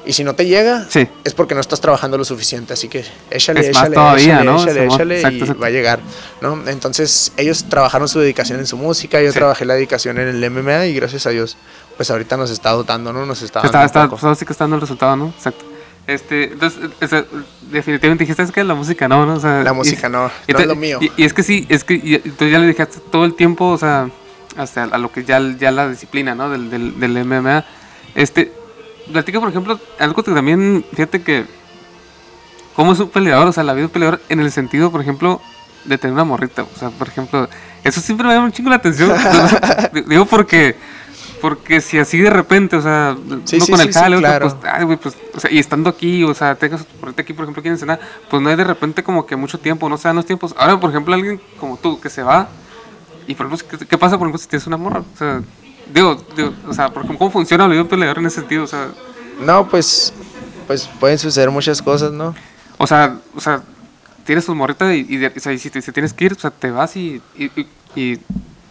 y 0.08 0.12
si 0.14 0.24
no 0.24 0.34
te 0.34 0.46
llega 0.46 0.86
Sí. 0.88 1.06
es 1.22 1.34
porque 1.34 1.54
no 1.54 1.60
estás 1.60 1.80
trabajando 1.80 2.16
lo 2.18 2.24
suficiente, 2.24 2.72
así 2.72 2.88
que 2.88 3.04
échale, 3.30 3.60
Es 3.60 3.68
échale, 3.68 3.94
todavía, 3.94 4.34
échale, 4.40 4.44
¿no? 4.44 4.56
échale, 4.62 4.84
échale 4.86 5.14
exacto, 5.16 5.36
y 5.36 5.40
exacto. 5.42 5.60
va 5.62 5.66
a 5.68 5.70
llegar, 5.70 6.00
¿no? 6.40 6.66
Entonces 6.66 7.32
ellos 7.36 7.66
trabajaron 7.68 8.08
su 8.08 8.18
dedicación 8.18 8.58
en 8.58 8.66
su 8.66 8.76
música, 8.76 9.20
yo 9.22 9.30
Sí. 9.30 9.38
trabajé 9.38 9.64
la 9.66 9.74
dedicación 9.74 10.18
en 10.18 10.26
el 10.28 10.42
MMA 10.50 10.86
y 10.86 10.94
gracias 10.94 11.26
a 11.26 11.30
Dios, 11.30 11.56
pues 11.96 12.10
ahorita 12.10 12.36
nos 12.36 12.50
está 12.50 12.70
dotando, 12.70 13.12
¿no? 13.12 13.26
Nos 13.26 13.42
está 13.42 13.60
Está, 13.60 13.70
dando 13.78 13.86
está, 13.86 14.04
poco. 14.08 14.16
pues 14.20 14.38
sí 14.38 14.44
que 14.46 14.52
está 14.52 14.64
dando 14.64 14.76
el 14.76 14.80
resultado, 14.80 15.14
¿no? 15.16 15.28
Exacto. 15.36 15.64
Este, 16.06 16.44
entonces, 16.44 16.80
o 17.02 17.06
sea, 17.06 17.24
definitivamente 17.70 18.24
dijiste 18.24 18.42
es 18.42 18.50
que 18.50 18.64
la 18.64 18.74
música 18.74 19.08
no, 19.08 19.26
¿no? 19.26 19.34
O 19.34 19.40
sea, 19.40 19.62
La 19.62 19.72
y- 19.72 19.74
música 19.74 20.08
no, 20.08 20.22
no 20.24 20.30
y 20.46 20.52
es 20.52 20.56
te- 20.56 20.64
lo 20.66 20.74
mío. 20.74 20.98
Y, 21.02 21.12
y 21.18 21.24
es 21.26 21.34
que 21.34 21.42
sí, 21.42 21.66
es 21.68 21.84
que 21.84 21.94
y, 21.94 22.14
y 22.14 22.18
tú 22.30 22.46
ya 22.48 22.58
le 22.58 22.66
dejaste 22.66 22.98
todo 23.12 23.26
el 23.26 23.34
tiempo, 23.34 23.66
o 23.66 23.76
sea, 23.76 24.08
hasta 24.56 24.84
a 24.84 24.96
lo 24.96 25.12
que 25.12 25.24
ya, 25.24 25.38
ya 25.58 25.70
la 25.70 25.86
disciplina, 25.86 26.34
¿no? 26.34 26.48
Del, 26.48 26.70
del, 26.70 26.98
del 26.98 27.24
MMA. 27.26 27.62
Este, 28.14 28.50
platica, 29.12 29.40
por 29.40 29.48
ejemplo, 29.48 29.78
algo 29.98 30.22
que 30.22 30.32
también, 30.32 30.84
fíjate 30.92 31.22
que, 31.22 31.44
¿cómo 32.74 32.92
es 32.92 33.00
un 33.00 33.08
peleador? 33.08 33.48
O 33.48 33.52
sea, 33.52 33.64
la 33.64 33.72
vida 33.72 33.82
de 33.82 33.86
un 33.86 33.92
peleador 33.92 34.20
en 34.28 34.40
el 34.40 34.50
sentido, 34.52 34.90
por 34.90 35.00
ejemplo, 35.00 35.40
de 35.84 35.98
tener 35.98 36.14
una 36.14 36.24
morrita. 36.24 36.62
O 36.62 36.78
sea, 36.78 36.90
por 36.90 37.08
ejemplo, 37.08 37.48
eso 37.84 38.00
siempre 38.00 38.26
me 38.26 38.34
llama 38.34 38.46
un 38.46 38.52
chingo 38.52 38.70
la 38.70 38.76
atención. 38.76 39.12
Digo 40.06 40.26
porque... 40.26 40.76
Porque 41.40 41.80
si 41.80 42.00
así 42.00 42.18
de 42.18 42.30
repente, 42.30 42.74
o 42.74 42.82
sea, 42.82 43.16
Sí, 43.44 43.60
sí, 43.60 43.70
con 43.70 43.80
el 43.80 43.92
sí, 43.92 43.92
jale, 43.92 44.18
claro. 44.18 44.48
pues, 44.48 44.72
ay, 44.72 44.82
güey, 44.84 44.98
pues, 44.98 45.16
o 45.32 45.38
sea, 45.38 45.48
y 45.52 45.60
estando 45.60 45.88
aquí, 45.88 46.24
o 46.24 46.34
sea, 46.34 46.56
tengas 46.56 46.82
ponerte 46.82 47.22
aquí, 47.22 47.32
por 47.32 47.44
ejemplo, 47.44 47.60
aquí 47.60 47.68
en 47.68 47.74
Ensenada, 47.74 48.00
pues 48.28 48.42
no 48.42 48.48
hay 48.48 48.56
de 48.56 48.64
repente 48.64 49.04
como 49.04 49.24
que 49.24 49.36
mucho 49.36 49.56
tiempo, 49.60 49.88
no 49.88 49.96
se 49.96 50.08
dan 50.08 50.16
los 50.16 50.26
tiempos. 50.26 50.52
Ahora, 50.58 50.80
por 50.80 50.90
ejemplo, 50.90 51.14
alguien 51.14 51.40
como 51.60 51.76
tú 51.76 52.00
que 52.00 52.10
se 52.10 52.24
va, 52.24 52.48
y 53.28 53.36
por 53.36 53.46
ejemplo, 53.46 53.68
¿qué, 53.78 53.86
qué 53.86 53.96
pasa, 53.98 54.18
por 54.18 54.26
ejemplo, 54.26 54.38
si 54.38 54.48
tienes 54.48 54.66
una 54.66 54.78
morra? 54.78 54.98
O 55.14 55.16
sea, 55.16 55.40
digo, 55.92 56.22
digo 56.36 56.52
o 56.68 56.74
sea, 56.74 56.90
¿cómo 56.90 57.30
funciona 57.30 57.68
de 57.68 57.80
un 57.80 57.88
peleador 57.88 58.18
en 58.18 58.26
ese 58.26 58.40
sentido? 58.40 58.64
O 58.64 58.66
sea, 58.66 58.88
No, 59.40 59.68
pues, 59.68 60.12
pues 60.66 60.88
pueden 61.00 61.18
suceder 61.18 61.50
muchas 61.50 61.80
cosas, 61.82 62.12
¿no? 62.12 62.34
o 62.80 62.86
sea, 62.86 63.18
o 63.34 63.40
sea 63.40 63.62
tienes 64.28 64.44
tu 64.44 64.54
morrita 64.54 64.94
y, 64.94 65.24
o 65.24 65.40
sea, 65.40 65.54
y 65.54 65.58
si 65.58 65.70
te 65.70 65.80
si 65.80 65.90
tienes 65.90 66.12
que 66.12 66.26
ir, 66.26 66.34
o 66.34 66.38
sea, 66.38 66.50
te 66.50 66.70
vas 66.70 66.94
y, 66.96 67.22
y, 67.96 68.18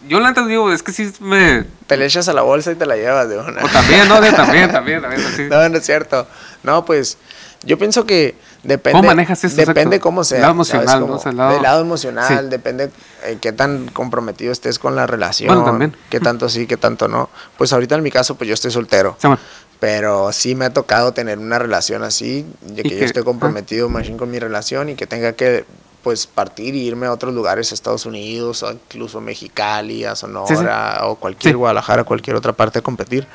yo 0.08 0.20
la 0.20 0.30
neta 0.30 0.46
digo, 0.46 0.72
es 0.72 0.84
que 0.84 0.92
sí 0.94 1.12
me... 1.20 1.66
Te 1.88 1.98
le 1.98 2.06
echas 2.06 2.30
a 2.30 2.34
la 2.34 2.44
bolsa 2.44 2.72
y 2.72 2.76
te 2.76 2.86
la 2.86 2.96
llevas 2.96 3.28
de 3.28 3.40
una. 3.40 3.64
O 3.64 3.68
también, 3.68 4.08
¿no? 4.08 4.22
De- 4.22 4.32
también, 4.32 4.72
también, 4.72 5.02
también, 5.02 5.26
así. 5.26 5.48
No, 5.50 5.68
no 5.68 5.78
es 5.78 5.84
cierto. 5.84 6.28
No, 6.62 6.86
pues 6.86 7.18
yo 7.66 7.78
pienso 7.80 8.06
que 8.06 8.36
Depende, 8.64 8.98
¿Cómo 9.00 9.08
manejas 9.08 9.44
eso? 9.44 9.56
Depende 9.56 9.82
Exacto. 9.98 10.02
cómo 10.02 10.24
sea. 10.24 10.38
El 10.38 10.42
lado 10.44 10.64
¿sabes 10.66 10.84
emocional, 10.92 11.00
cómo? 11.02 11.14
¿no? 11.14 11.20
O 11.20 11.22
sea, 11.22 11.32
el 11.32 11.38
lado- 11.38 11.56
El 11.58 11.62
lado 11.64 11.82
emocional, 11.82 12.44
Sí. 12.46 12.50
depende 12.50 12.92
eh, 13.26 13.38
qué 13.40 13.52
tan 13.54 13.88
comprometido 13.90 14.52
estés 14.52 14.80
con 14.80 14.96
la 14.96 15.08
relación. 15.08 15.48
Bueno, 15.50 15.64
también. 15.64 15.96
Qué 16.10 16.20
tanto 16.20 16.50
sí, 16.50 16.68
qué 16.68 16.78
tanto 16.78 17.08
no. 17.08 17.30
Pues 17.58 17.72
ahorita 17.74 17.96
en 17.96 18.04
mi 18.04 18.12
caso, 18.12 18.36
pues 18.36 18.48
yo 18.48 18.54
estoy 18.54 18.72
soltero. 18.72 19.16
Sí, 19.22 19.28
bueno. 19.28 19.42
Pero 19.80 20.32
sí 20.34 20.56
me 20.56 20.66
ha 20.66 20.74
tocado 20.74 21.12
tener 21.14 21.38
una 21.38 21.60
relación 21.60 22.04
así, 22.04 22.46
de 22.62 22.82
que, 22.84 22.90
que- 22.90 22.98
yo 23.00 23.06
esté 23.06 23.24
comprometido 23.24 23.90
machín 23.90 24.18
con 24.18 24.32
mi 24.32 24.40
relación 24.40 24.90
y 24.90 24.96
que 24.96 25.06
tenga 25.08 25.34
que 25.34 25.66
pues 26.04 26.26
partir 26.26 26.74
y 26.74 26.84
irme 26.88 27.06
a 27.08 27.12
otros 27.12 27.34
lugares, 27.34 27.72
a 27.72 27.76
Estados 27.76 28.06
Unidos, 28.06 28.64
o 28.64 28.72
incluso 28.72 29.20
Mexicali, 29.20 30.06
a 30.06 30.16
Sonora, 30.16 31.00
o 31.04 31.16
cualquier. 31.16 31.58
Guadalajara, 31.58 32.06
cualquier 32.06 32.36
otra 32.38 32.54
parte 32.54 32.80
a 32.80 32.82
competir. 32.82 33.28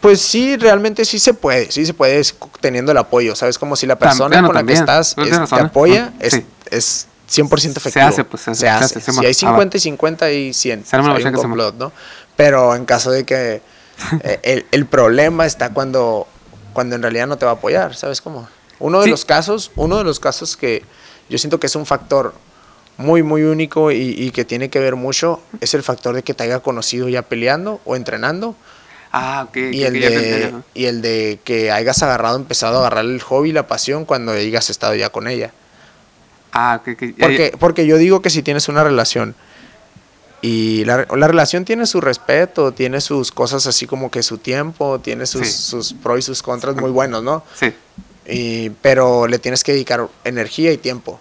Pues 0.00 0.20
sí, 0.20 0.56
realmente 0.56 1.04
sí 1.04 1.18
se 1.18 1.34
puede, 1.34 1.70
sí 1.70 1.86
se 1.86 1.94
puede 1.94 2.22
teniendo 2.60 2.92
el 2.92 2.98
apoyo, 2.98 3.36
¿sabes? 3.36 3.58
Como 3.58 3.76
si 3.76 3.86
la 3.86 3.98
persona 3.98 4.36
con 4.44 4.54
la 4.54 4.60
también. 4.60 4.66
que 4.78 4.80
estás 4.80 5.14
es- 5.18 5.48
te 5.50 5.60
apoya, 5.60 6.12
Ah, 6.12 6.18
es, 6.20 6.32
sí. 6.34 6.46
es 6.70 7.06
100% 7.28 7.80
Se 7.80 7.88
efectivo. 7.88 8.06
hace, 8.06 8.24
pues, 8.24 8.42
se 8.42 8.50
hace, 8.50 8.60
se 8.94 9.00
se 9.00 9.10
hace. 9.10 9.20
si 9.20 9.24
hay 9.26 9.30
Ah, 9.30 9.34
50 9.34 9.76
y 9.76 9.80
50 9.80 10.30
y 10.32 10.52
100, 10.52 10.84
Se 10.84 10.96
hay 10.96 11.24
un 11.24 11.32
complot, 11.32 11.76
¿no? 11.76 11.92
Pero 12.36 12.74
en 12.74 12.84
caso 12.84 13.10
de 13.10 13.24
que 13.24 13.62
eh, 14.22 14.40
el, 14.42 14.66
el 14.72 14.86
problema 14.86 15.46
está 15.46 15.70
cuando, 15.72 16.26
cuando 16.72 16.96
en 16.96 17.02
realidad 17.02 17.26
no 17.26 17.36
te 17.38 17.44
va 17.46 17.52
a 17.52 17.54
apoyar, 17.54 17.94
¿sabes 17.94 18.20
cómo? 18.20 18.48
Uno 18.78 18.98
de 18.98 19.04
Sí. 19.04 19.10
los 19.10 19.24
casos, 19.24 19.70
uno 19.76 19.96
de 19.98 20.04
los 20.04 20.20
casos 20.20 20.56
que 20.56 20.84
yo 21.28 21.38
siento 21.38 21.58
que 21.60 21.66
es 21.66 21.76
un 21.76 21.86
factor 21.86 22.34
muy, 22.98 23.22
muy 23.22 23.42
único 23.42 23.90
y, 23.90 24.14
y 24.16 24.30
que 24.30 24.44
tiene 24.44 24.68
que 24.70 24.78
ver 24.80 24.96
mucho 24.96 25.40
es 25.60 25.74
el 25.74 25.82
factor 25.82 26.14
de 26.14 26.22
que 26.22 26.34
te 26.34 26.44
haya 26.44 26.60
conocido 26.60 27.08
ya 27.08 27.22
peleando 27.22 27.80
o 27.84 27.96
entrenando 27.96 28.54
Ah, 29.18 29.46
ok. 29.48 29.56
y 29.56 29.82
el, 29.84 29.92
de, 29.94 30.54
y 30.74 30.84
el 30.86 31.02
de 31.02 31.38
que 31.44 31.70
hayas 31.70 32.02
agarrado, 32.02 32.36
empezado 32.36 32.76
a 32.76 32.80
agarrar 32.80 33.04
el 33.04 33.20
hobby 33.22 33.52
la 33.52 33.66
pasión 33.66 34.04
cuando 34.04 34.32
hayas 34.32 34.70
estado 34.70 34.94
ya 34.94 35.08
con 35.10 35.26
ella. 35.28 35.52
Ah, 36.52 36.80
ok. 36.80 36.96
que- 36.96 37.08
ya- 37.12 37.16
Porque, 37.20 37.52
porque 37.58 37.86
yo 37.86 37.96
digo 37.98 38.22
que 38.22 38.30
si 38.30 38.42
tienes 38.42 38.68
una 38.68 38.82
relación 38.84 39.34
y 40.42 40.84
la, 40.84 41.06
la 41.16 41.26
relación 41.28 41.64
tiene 41.64 41.86
su 41.86 42.00
respeto, 42.00 42.72
tiene 42.72 43.00
sus 43.00 43.32
cosas 43.32 43.66
así 43.66 43.86
como 43.86 44.10
que 44.10 44.22
su 44.22 44.38
tiempo, 44.38 45.00
tiene 45.00 45.26
sus, 45.26 45.46
Sí. 45.46 45.52
sus 45.70 45.92
pros 45.94 46.18
y 46.20 46.22
sus 46.22 46.42
contras 46.42 46.76
muy 46.76 46.90
buenos, 46.90 47.22
¿no? 47.22 47.42
Sí. 47.58 47.72
Y, 48.28 48.70
pero 48.82 49.26
le 49.26 49.38
tienes 49.38 49.64
que 49.64 49.72
dedicar 49.72 50.06
energía 50.24 50.72
y 50.72 50.78
tiempo. 50.78 51.20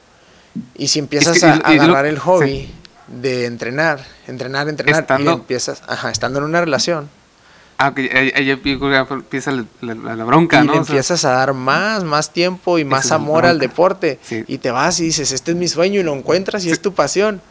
Y 0.75 0.87
si 0.89 0.99
empiezas 0.99 1.39
que- 1.39 1.45
a, 1.45 1.53
a 1.55 1.73
lo- 1.73 1.83
agarrar 1.83 2.05
el 2.05 2.19
hobby 2.19 2.61
sí. 2.67 2.73
de 3.07 3.45
entrenar, 3.45 4.05
entrenar, 4.27 4.67
entrenar, 4.69 5.01
Estando- 5.01 5.31
y 5.31 5.33
empiezas, 5.33 5.81
ajá, 5.87 6.11
estando 6.11 6.39
en 6.39 6.45
una 6.45 6.61
relación, 6.61 7.09
Ah, 7.77 7.89
ok. 7.89 7.97
Ahí, 8.13 8.45
ya 8.45 8.53
empieza 8.53 9.51
la, 9.51 9.65
la- 9.81 10.15
la- 10.15 10.23
bronca, 10.23 10.63
y 10.63 10.67
¿no? 10.67 10.73
le 10.73 10.79
O 10.79 10.83
sea, 10.85 10.93
empiezas 10.93 11.25
a 11.25 11.31
dar 11.31 11.53
más, 11.53 12.03
más 12.03 12.31
tiempo 12.31 12.79
y 12.79 12.85
más 12.85 13.11
amor 13.11 13.45
al 13.45 13.59
deporte. 13.59 14.19
Sí. 14.23 14.43
Y 14.47 14.59
te 14.59 14.71
vas 14.71 14.99
y 14.99 15.03
dices, 15.05 15.31
este 15.31 15.51
es 15.51 15.57
mi 15.57 15.67
sueño 15.67 15.99
y 15.99 16.03
lo 16.03 16.13
encuentras 16.13 16.63
y 16.65 16.71
es 16.71 16.81
tu 16.81 16.93
pasión. 16.93 17.41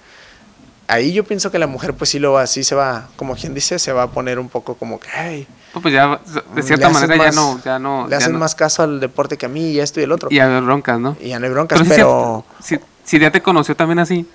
Ahí 0.87 1.13
yo 1.15 1.25
pienso 1.25 1.51
que 1.51 1.59
la 1.59 1.67
mujer 1.67 1.95
pues 1.95 2.11
sí 2.11 2.19
lo 2.19 2.33
va, 2.33 2.47
sí 2.47 2.63
se 2.63 2.75
va, 2.75 3.09
como 3.17 3.35
quien 3.37 3.55
dice, 3.55 3.79
se 3.79 3.93
va 3.93 4.03
a 4.03 4.11
poner 4.11 4.39
un 4.39 4.51
poco 4.51 4.75
como 4.75 5.01
que, 5.01 5.09
hey, 5.15 5.47
pues 5.81 5.95
ya, 5.95 6.21
de 6.55 6.63
cierta 6.63 6.89
le 6.91 6.95
haces 6.97 7.09
manera, 7.09 7.25
más- 7.25 7.35
ya 7.35 7.41
no. 7.41 7.61
Ya 7.65 7.79
no 7.79 8.05
le 8.05 8.11
ya 8.11 8.17
hacen 8.19 8.33
no- 8.35 8.39
más 8.39 8.55
caso 8.55 8.83
al 8.83 9.01
deporte 9.01 9.39
que 9.39 9.47
a 9.47 9.49
mí 9.49 9.71
y 9.71 9.81
esto 9.81 10.01
y 10.01 10.03
el 10.03 10.13
otro. 10.13 10.29
Y 10.31 10.39
a 10.41 10.47
ver 10.47 10.63
broncas, 10.63 11.01
¿no? 11.01 11.17
Y 11.23 11.29
ya 11.31 11.39
no 11.39 11.47
hay 11.47 11.53
broncas, 11.53 11.79
sí 11.81 11.87
pero, 11.89 12.45
cierto, 12.61 12.85
si, 13.03 13.11
si 13.11 13.19
ya 13.19 13.31
te 13.31 13.41
conoció 13.43 13.75
también 13.75 13.99
así. 13.99 14.27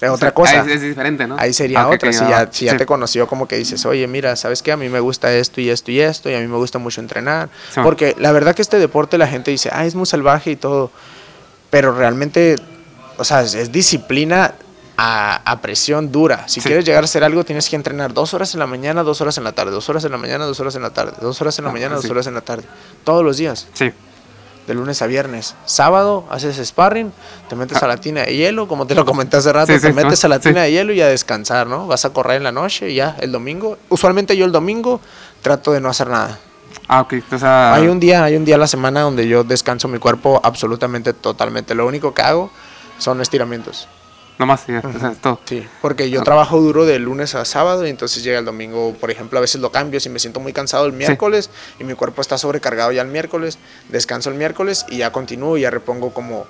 Es 0.00 0.08
o 0.10 0.12
otra 0.14 0.32
cosa. 0.32 0.62
ahí 0.62 0.70
Es, 0.72 0.80
diferente, 0.82 1.26
¿no? 1.26 1.36
Ahí 1.38 1.52
sería 1.52 1.82
Ah, 1.82 1.88
otra. 1.88 2.08
ok, 2.08 2.14
si 2.14 2.24
ah, 2.24 2.28
ya, 2.46 2.48
si 2.52 2.64
ya 2.66 2.72
sí. 2.72 2.78
te 2.78 2.86
conoció, 2.86 3.26
como 3.26 3.46
que 3.46 3.56
dices, 3.56 3.84
oye, 3.86 4.06
mira, 4.06 4.34
¿sabes 4.36 4.62
qué? 4.62 4.72
A 4.72 4.76
mí 4.76 4.88
me 4.88 5.00
gusta 5.00 5.32
esto 5.34 5.60
y 5.60 5.68
esto 5.70 5.90
y 5.90 6.00
esto, 6.00 6.30
y 6.30 6.34
a 6.34 6.40
mí 6.40 6.46
me 6.46 6.56
gusta 6.56 6.78
mucho 6.78 7.00
entrenar. 7.00 7.48
Sí. 7.74 7.80
Porque 7.82 8.14
la 8.18 8.32
verdad 8.32 8.54
que 8.54 8.62
este 8.62 8.78
deporte 8.78 9.18
la 9.18 9.26
gente 9.26 9.50
dice, 9.50 9.70
ah, 9.72 9.84
es 9.84 9.94
muy 9.94 10.06
salvaje 10.06 10.50
y 10.52 10.56
todo. 10.56 10.90
Pero 11.70 11.92
realmente, 11.94 12.56
o 13.16 13.24
sea, 13.24 13.42
es, 13.42 13.54
es 13.54 13.70
disciplina 13.70 14.54
a, 14.96 15.36
a 15.50 15.60
presión 15.62 16.10
dura. 16.12 16.46
Si 16.48 16.60
Sí. 16.60 16.66
quieres 16.68 16.84
llegar 16.84 17.02
a 17.02 17.06
hacer 17.06 17.24
algo, 17.24 17.44
tienes 17.44 17.68
que 17.70 17.76
entrenar 17.76 18.12
dos 18.12 18.34
horas 18.34 18.52
en 18.54 18.60
la 18.60 18.66
mañana, 18.66 19.02
dos 19.02 19.20
horas 19.20 19.38
en 19.38 19.44
la 19.44 19.52
tarde, 19.52 19.70
dos 19.70 19.88
horas 19.88 20.04
en 20.04 20.12
la 20.12 20.18
mañana, 20.18 20.44
dos 20.44 20.58
horas 20.60 20.74
en 20.76 20.82
la 20.82 20.90
tarde, 20.90 21.12
dos 21.20 21.40
horas 21.40 21.58
en 21.58 21.64
la 21.64 21.70
Ah, 21.70 21.72
mañana, 21.72 21.94
dos 21.96 22.10
horas 22.10 22.26
en 22.26 22.34
la 22.34 22.40
tarde. 22.42 22.64
Todos 23.04 23.24
los 23.24 23.36
días 23.36 23.66
Sí. 23.72 23.92
De 24.70 24.74
lunes 24.76 25.02
a 25.02 25.06
viernes. 25.08 25.56
Sábado 25.64 26.24
haces 26.30 26.56
sparring, 26.64 27.12
te 27.48 27.56
metes 27.56 27.82
a 27.82 27.88
la 27.88 27.96
tina 27.96 28.22
de 28.22 28.36
hielo, 28.36 28.68
como 28.68 28.86
te 28.86 28.94
lo 28.94 29.04
comenté 29.04 29.36
hace 29.36 29.52
rato, 29.52 29.72
Ah. 29.72 29.74
Sí, 29.76 29.80
te 29.82 29.88
sí, 29.88 29.92
metes 29.92 30.24
a 30.24 30.28
la 30.28 30.38
tina 30.38 30.60
Sí. 30.64 30.66
de 30.66 30.72
hielo 30.72 30.92
y 30.92 31.00
a 31.00 31.08
descansar, 31.08 31.66
¿no? 31.66 31.88
Vas 31.88 32.04
a 32.04 32.10
correr 32.10 32.36
en 32.36 32.44
la 32.44 32.52
noche 32.52 32.90
y 32.90 32.94
ya 32.94 33.16
el 33.20 33.32
domingo. 33.32 33.76
Usualmente 33.88 34.36
yo 34.36 34.44
el 34.44 34.52
domingo 34.52 35.00
trato 35.42 35.72
de 35.72 35.80
no 35.80 35.88
hacer 35.88 36.08
nada. 36.08 36.38
Ah, 36.86 37.00
ok. 37.00 37.14
O 37.32 37.38
sea, 37.38 37.74
Hay 37.74 37.88
un 37.88 37.98
día, 37.98 38.22
hay 38.22 38.36
un 38.36 38.44
día 38.44 38.54
a 38.54 38.58
la 38.58 38.66
semana 38.68 39.00
donde 39.00 39.26
yo 39.26 39.42
descanso 39.42 39.88
mi 39.88 39.98
cuerpo 39.98 40.40
absolutamente, 40.44 41.12
totalmente. 41.12 41.74
Lo 41.74 41.86
único 41.86 42.14
que 42.14 42.22
hago 42.22 42.50
son 42.98 43.20
estiramientos. 43.20 43.88
Nomás, 44.40 44.66
ya, 44.66 44.82
o 44.84 44.98
sea, 44.98 45.10
es 45.12 45.18
todo. 45.18 45.38
Sí, 45.44 45.64
porque 45.80 46.10
yo 46.10 46.20
Ah. 46.22 46.24
trabajo 46.24 46.58
duro 46.60 46.84
de 46.84 46.98
lunes 46.98 47.36
a 47.36 47.44
sábado 47.44 47.86
y 47.86 47.90
entonces 47.90 48.24
llega 48.24 48.40
el 48.40 48.44
domingo, 48.44 48.94
por 48.98 49.12
ejemplo, 49.12 49.38
a 49.38 49.40
veces 49.40 49.60
lo 49.60 49.70
cambio 49.70 50.00
si 50.00 50.08
me 50.08 50.18
siento 50.18 50.40
muy 50.40 50.52
cansado 50.52 50.86
el 50.86 50.92
miércoles 50.92 51.50
y 51.78 51.84
mi 51.84 51.94
cuerpo 51.94 52.20
está 52.22 52.36
sobrecargado 52.38 52.90
ya 52.90 53.02
el 53.02 53.08
miércoles, 53.08 53.58
descanso 53.90 54.30
el 54.30 54.36
miércoles 54.36 54.84
y 54.88 54.96
ya 54.96 55.12
continúo 55.12 55.56
y 55.56 55.60
ya 55.60 55.70
repongo 55.70 56.12
como 56.12 56.46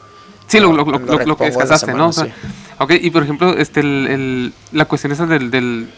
Sí, 0.46 0.58
lo, 0.58 0.72
lo, 0.72 0.84
lo, 0.84 0.98
Lo 1.26 1.36
que 1.36 1.44
descansaste, 1.44 1.92
¿no? 1.94 2.08
O 2.08 2.12
sea, 2.12 2.24
semana, 2.24 2.54
Ok, 2.78 2.92
y 3.00 3.10
por 3.10 3.22
ejemplo, 3.22 3.56
este, 3.56 3.80
el, 3.80 4.06
el- 4.08 4.52
la 4.72 4.86
cuestión 4.86 5.12
esa 5.12 5.26
del, 5.26 5.50
del, 5.50 5.88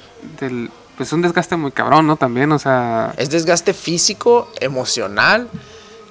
del, 0.40 0.68
pues 0.96 1.12
un 1.12 1.22
desgaste 1.22 1.56
muy 1.56 1.70
cabrón, 1.72 2.06
¿no? 2.06 2.16
También, 2.16 2.52
o 2.52 2.58
sea, 2.58 3.14
es 3.16 3.30
desgaste 3.30 3.72
físico, 3.72 4.50
emocional 4.60 5.48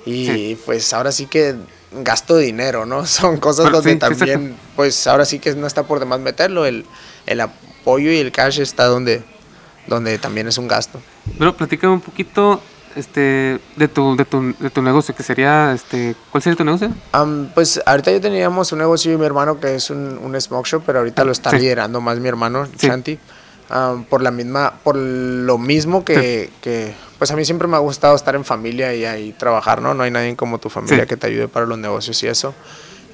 y 0.06 0.26
Sí. 0.26 0.60
pues 0.66 0.92
ahora 0.94 1.12
sí 1.12 1.28
que 1.28 1.56
gasto 1.92 2.36
de 2.36 2.46
dinero, 2.46 2.86
¿no? 2.86 3.06
Son 3.06 3.38
cosas 3.38 3.72
donde 3.72 3.94
sí, 3.94 3.98
también, 4.00 4.56
pues 4.76 5.08
ahora 5.08 5.26
sí 5.26 5.40
que 5.40 5.54
no 5.56 5.68
está 5.68 5.84
por 5.84 6.00
demás 6.00 6.20
meterlo, 6.20 6.66
el, 6.66 6.86
el 7.26 7.42
apoyo 7.42 8.12
y 8.12 8.18
el 8.18 8.32
cash 8.32 8.60
está 8.60 8.86
donde, 8.86 9.24
donde 9.88 10.18
también 10.18 10.48
es 10.48 10.58
un 10.58 10.68
gasto. 10.68 11.02
pero 11.38 11.56
platícame 11.56 11.94
un 11.94 12.02
poquito 12.02 12.62
este, 12.96 13.60
de, 13.78 13.88
tu, 13.88 14.16
de, 14.16 14.26
tu, 14.26 14.54
de 14.60 14.70
tu 14.70 14.82
negocio, 14.82 15.16
que 15.16 15.24
sería, 15.24 15.72
este, 15.74 16.16
¿cuál 16.32 16.42
sería 16.44 16.58
tu 16.58 16.64
negocio? 16.66 16.92
Am, 17.14 17.50
pues 17.54 17.82
ahorita 17.86 18.12
ya 18.12 18.20
teníamos 18.20 18.72
un 18.74 18.80
negocio 18.80 19.14
y 19.14 19.18
mi 19.18 19.26
hermano 19.26 19.60
que 19.60 19.76
es 19.76 19.90
un, 19.90 20.18
un 20.22 20.40
smoke 20.42 20.68
shop, 20.68 20.84
pero 20.86 21.00
ahorita 21.00 21.24
lo 21.24 21.32
está 21.32 21.52
Sí. 21.52 21.58
liderando 21.60 22.02
más 22.02 22.20
mi 22.20 22.28
hermano, 22.28 22.66
Sí. 22.78 22.88
Shanti. 22.88 23.20
Am, 23.74 24.04
por 24.04 24.22
la 24.22 24.32
misma, 24.32 24.74
por 24.84 24.98
lo 24.98 25.58
mismo 25.58 26.04
que, 26.04 26.50
que, 26.60 26.94
pues 27.18 27.32
a 27.32 27.38
mí 27.38 27.46
siempre 27.46 27.70
me 27.70 27.78
ha 27.78 27.80
gustado 27.80 28.16
estar 28.18 28.36
en 28.36 28.44
familia 28.44 28.94
y 28.94 29.06
ahí 29.06 29.32
trabajar, 29.32 29.82
¿no? 29.82 29.94
No 29.94 30.04
hay 30.04 30.12
nadie 30.12 30.36
como 30.36 30.60
tu 30.60 30.70
familia 30.70 31.04
Sí. 31.04 31.08
que 31.08 31.16
te 31.16 31.28
ayude 31.28 31.48
para 31.48 31.66
los 31.66 31.78
negocios 31.78 32.22
y 32.24 32.28
eso, 32.28 32.54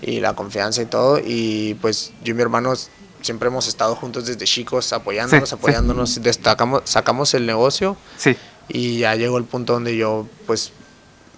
y 0.01 0.19
la 0.19 0.33
confianza 0.33 0.81
y 0.81 0.87
todo. 0.87 1.19
Y 1.23 1.75
pues 1.79 2.11
yo 2.23 2.31
y 2.31 2.33
mi 2.33 2.41
hermano 2.41 2.73
siempre 3.21 3.49
hemos 3.49 3.67
estado 3.67 3.95
juntos 3.95 4.25
desde 4.25 4.45
chicos, 4.45 4.91
apoyándonos, 4.93 5.49
Sí, 5.49 5.55
apoyándonos, 5.55 6.23
destacamos, 6.23 6.81
sacamos 6.85 7.35
el 7.35 7.45
negocio 7.45 7.95
Sí, 8.17 8.35
y 8.67 8.97
ya 8.99 9.13
llegó 9.15 9.37
el 9.37 9.43
punto 9.43 9.73
donde 9.73 9.95
yo, 9.95 10.25
pues, 10.47 10.71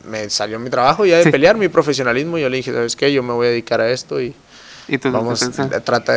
me 0.08 0.29
salió 0.29 0.60
mi 0.60 0.69
trabajo 0.69 1.05
ya 1.05 1.17
de 1.17 1.29
pelear, 1.29 1.58
mi 1.58 1.67
profesionalismo. 1.67 2.38
Yo 2.38 2.47
le 2.47 2.55
dije, 2.55 2.71
¿sabes 2.71 2.95
qué? 2.95 3.12
Yo 3.12 3.21
me 3.21 3.34
voy 3.34 3.47
a 3.47 3.49
dedicar 3.49 3.82
a 3.82 3.91
esto 3.91 4.21
y 4.21 4.34
y 4.89 4.97
tú, 4.97 5.12
vamos, 5.12 5.41
entonces, 5.41 5.84
trata, 5.84 6.13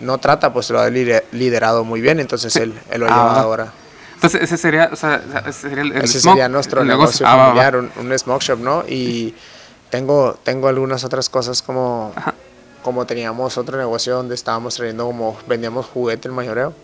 no 0.00 0.18
trata, 0.18 0.52
pues 0.52 0.70
lo 0.70 0.80
ha 0.80 0.88
lider- 0.90 1.24
liderado 1.32 1.84
muy 1.84 2.00
bien, 2.00 2.20
entonces 2.20 2.54
él, 2.56 2.74
él 2.90 3.00
lo 3.00 3.06
ha 3.06 3.10
Ah, 3.10 3.12
llevado 3.12 3.34
va. 3.34 3.40
ahora. 3.42 3.72
entonces 4.14 4.42
ese 4.42 4.56
sería, 4.56 4.90
o 4.92 4.96
sea, 4.96 5.22
ese 5.46 5.68
sería 5.68 5.82
el, 5.82 5.92
el 5.92 6.02
Ese 6.04 6.20
smoke, 6.20 6.34
sería 6.34 6.48
nuestro 6.48 6.82
el 6.82 6.88
negocio, 6.88 7.26
Ah, 7.26 7.36
va, 7.36 7.42
va. 7.42 7.48
familiar, 7.64 7.76
Un, 7.76 7.90
un 8.12 8.18
smoke 8.18 8.42
shop, 8.42 8.58
¿no? 8.60 8.84
Y 8.88 9.34
tengo, 9.90 10.38
tengo 10.42 10.68
algunas 10.68 11.04
otras 11.04 11.28
cosas 11.28 11.62
como, 11.62 12.12
Ajá. 12.16 12.34
como 12.82 13.06
teníamos 13.06 13.56
otro 13.58 13.78
negocio 13.78 14.14
donde 14.16 14.34
estábamos 14.34 14.74
trayendo 14.76 15.06
como, 15.06 15.36
vendíamos 15.46 15.86
juguete 15.86 16.28
en 16.28 16.34
mayoreo. 16.34 16.74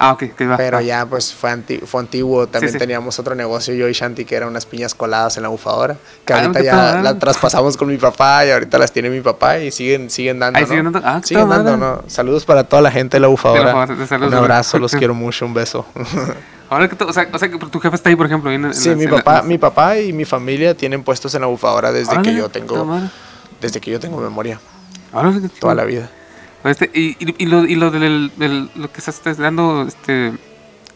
Ah, 0.00 0.12
ok, 0.12 0.34
que 0.36 0.46
va. 0.46 0.56
Pero 0.56 0.80
ya 0.80 1.04
pues 1.06 1.34
fue, 1.34 1.50
anti- 1.50 1.78
fue 1.78 2.00
antiguo, 2.00 2.46
también 2.46 2.72
sí. 2.72 2.78
teníamos 2.78 3.18
otro 3.18 3.34
negocio 3.34 3.74
yo 3.74 3.88
y 3.88 3.92
Shanti 3.92 4.24
que 4.24 4.36
eran 4.36 4.48
unas 4.48 4.64
piñas 4.64 4.94
coladas 4.94 5.36
en 5.36 5.42
la 5.42 5.48
bufadora, 5.48 5.96
que 6.24 6.32
Ah, 6.32 6.40
ahorita 6.42 6.58
¿qué 6.60 6.64
ya 6.66 6.72
tal? 6.72 7.02
las 7.04 7.18
traspasamos 7.18 7.76
con 7.76 7.88
mi 7.88 7.96
papá 7.98 8.46
y 8.46 8.50
ahorita 8.52 8.78
las 8.78 8.92
tiene 8.92 9.10
mi 9.10 9.20
papá 9.20 9.58
y 9.58 9.72
siguen 9.72 10.08
siguen 10.08 10.38
dando, 10.38 10.56
Ahí 10.58 10.64
¿no? 10.64 10.68
siguen 10.68 10.84
dando- 10.92 11.00
ah, 11.04 11.20
Siguen 11.24 11.48
dando. 11.48 11.76
¿no? 11.76 12.02
Saludos 12.06 12.44
para 12.44 12.62
toda 12.64 12.80
la 12.82 12.90
gente 12.92 13.16
de 13.16 13.20
la 13.20 13.26
bufadora. 13.28 13.74
un 14.20 14.34
abrazo, 14.34 14.78
los 14.78 14.92
quiero 14.96 15.14
mucho, 15.14 15.44
un 15.46 15.54
beso. 15.54 15.84
Ahora 16.70 16.86
que 16.86 17.02
o 17.02 17.12
sea, 17.12 17.26
o 17.32 17.38
sea, 17.38 17.50
que 17.50 17.56
tu 17.58 17.80
jefe 17.80 17.96
está 17.96 18.10
ahí, 18.10 18.14
por 18.16 18.26
ejemplo, 18.26 18.52
en, 18.52 18.66
en 18.66 18.74
sí, 18.74 18.90
mi 18.94 19.06
la- 19.06 19.16
papá, 19.22 19.42
mi 19.42 19.56
papá 19.58 19.98
y 19.98 20.12
mi 20.12 20.24
familia 20.26 20.74
tienen 20.76 21.02
puestos 21.02 21.34
en 21.34 21.40
la 21.40 21.46
bufadora 21.46 21.90
desde 21.92 22.20
que 22.22 22.34
yo 22.34 22.48
tengo 22.50 22.86
desde 23.60 23.80
que 23.80 23.90
yo 23.90 23.98
tengo 23.98 24.20
memoria, 24.20 24.60
Órale, 25.12 25.48
toda 25.58 25.74
la 25.74 25.84
vida. 25.84 26.08
Este, 26.64 26.90
y, 26.92 27.16
y, 27.20 27.34
y 27.44 27.46
lo, 27.46 27.64
y 27.64 27.76
lo 27.76 27.90
del, 27.90 28.32
del- 28.36 28.70
lo 28.74 28.90
que 28.92 28.98
estás 29.00 29.36
dando, 29.38 29.84
este, 29.86 30.32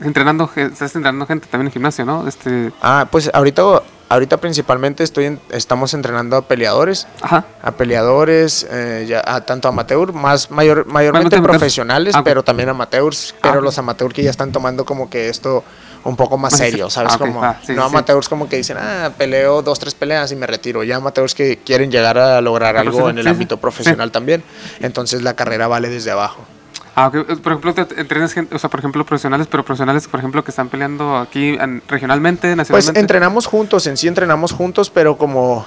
entrenando, 0.01 0.49
ge- 0.49 0.65
estás 0.67 0.95
entrenando 0.97 1.27
gente 1.27 1.47
también 1.49 1.69
en 1.69 1.73
gimnasio, 1.73 2.05
¿no? 2.05 2.27
Este, 2.27 2.73
Ah, 2.83 3.07
pues 3.11 3.31
ahorita 3.33 3.63
ahorita 4.09 4.37
principalmente 4.37 5.05
estoy 5.05 5.25
en- 5.27 5.41
estamos 5.51 5.95
entrenando 5.95 6.37
a 6.37 6.43
peleadores. 6.43 7.07
ajá, 7.23 7.47
a 7.63 7.71
peleadores, 7.73 8.67
eh, 8.71 9.07
ya, 9.09 9.23
a 9.25 9.41
tanto 9.47 9.69
amateur, 9.69 10.13
más 10.13 10.51
mayor, 10.51 10.85
mayormente 10.87 11.41
profesionales, 11.41 12.15
Ah, 12.17 12.23
pero 12.25 12.43
también 12.43 12.69
amateurs, 12.69 13.35
Ah, 13.37 13.39
pero 13.43 13.61
los 13.63 13.79
amateurs 13.79 14.13
que 14.13 14.23
ya 14.23 14.31
están 14.31 14.53
tomando 14.53 14.85
como 14.85 15.09
que 15.09 15.29
esto 15.31 15.65
un 16.05 16.17
poco 16.17 16.37
más 16.39 16.57
serio. 16.57 16.91
¿sabes? 16.91 17.13
Ah, 17.15 17.19
como, 17.19 17.43
Ah, 17.43 17.57
sí, 17.65 17.73
no 17.75 17.83
sí. 17.83 17.89
amateurs 17.89 18.29
como 18.29 18.49
que 18.49 18.57
dicen, 18.57 18.77
ah, 18.81 19.11
peleo 19.17 19.63
dos, 19.63 19.79
tres 19.79 19.95
peleas 19.95 20.31
y 20.33 20.37
me 20.37 20.47
retiro. 20.47 20.83
Ya 20.85 20.97
amateurs 20.97 21.35
que 21.35 21.59
quieren 21.59 21.91
llegar 21.91 22.19
a 22.19 22.41
lograr 22.41 22.77
algo 22.77 23.09
en 23.11 23.19
el 23.19 23.25
sí, 23.25 23.31
ámbito 23.31 23.57
profesional 23.59 24.11
también. 24.11 24.43
Entonces 24.81 25.23
la 25.23 25.35
carrera 25.35 25.69
vale 25.69 25.89
desde 25.89 26.11
abajo. 26.11 26.45
Ah, 26.95 27.07
ok. 27.07 27.15
Eh, 27.15 27.25
Por 27.37 27.53
ejemplo, 27.53 27.73
te 27.75 28.01
entrenas 28.01 28.33
gente, 28.35 28.55
o 28.55 28.59
sea, 28.59 28.69
por 28.69 28.81
ejemplo, 28.81 29.05
profesionales, 29.07 29.47
pero 29.51 29.65
profesionales, 29.65 30.07
por 30.09 30.21
ejemplo, 30.21 30.45
que 30.45 30.51
están 30.51 30.69
peleando 30.69 31.17
aquí 31.17 31.57
en- 31.59 31.83
regionalmente, 31.89 32.49
Pues 32.49 32.57
nacionalmente. 32.57 33.01
entrenamos 33.01 33.47
juntos, 33.47 33.87
en 33.87 33.97
sí 33.97 34.09
entrenamos 34.09 34.53
juntos, 34.53 34.91
pero 34.91 35.17
como, 35.17 35.65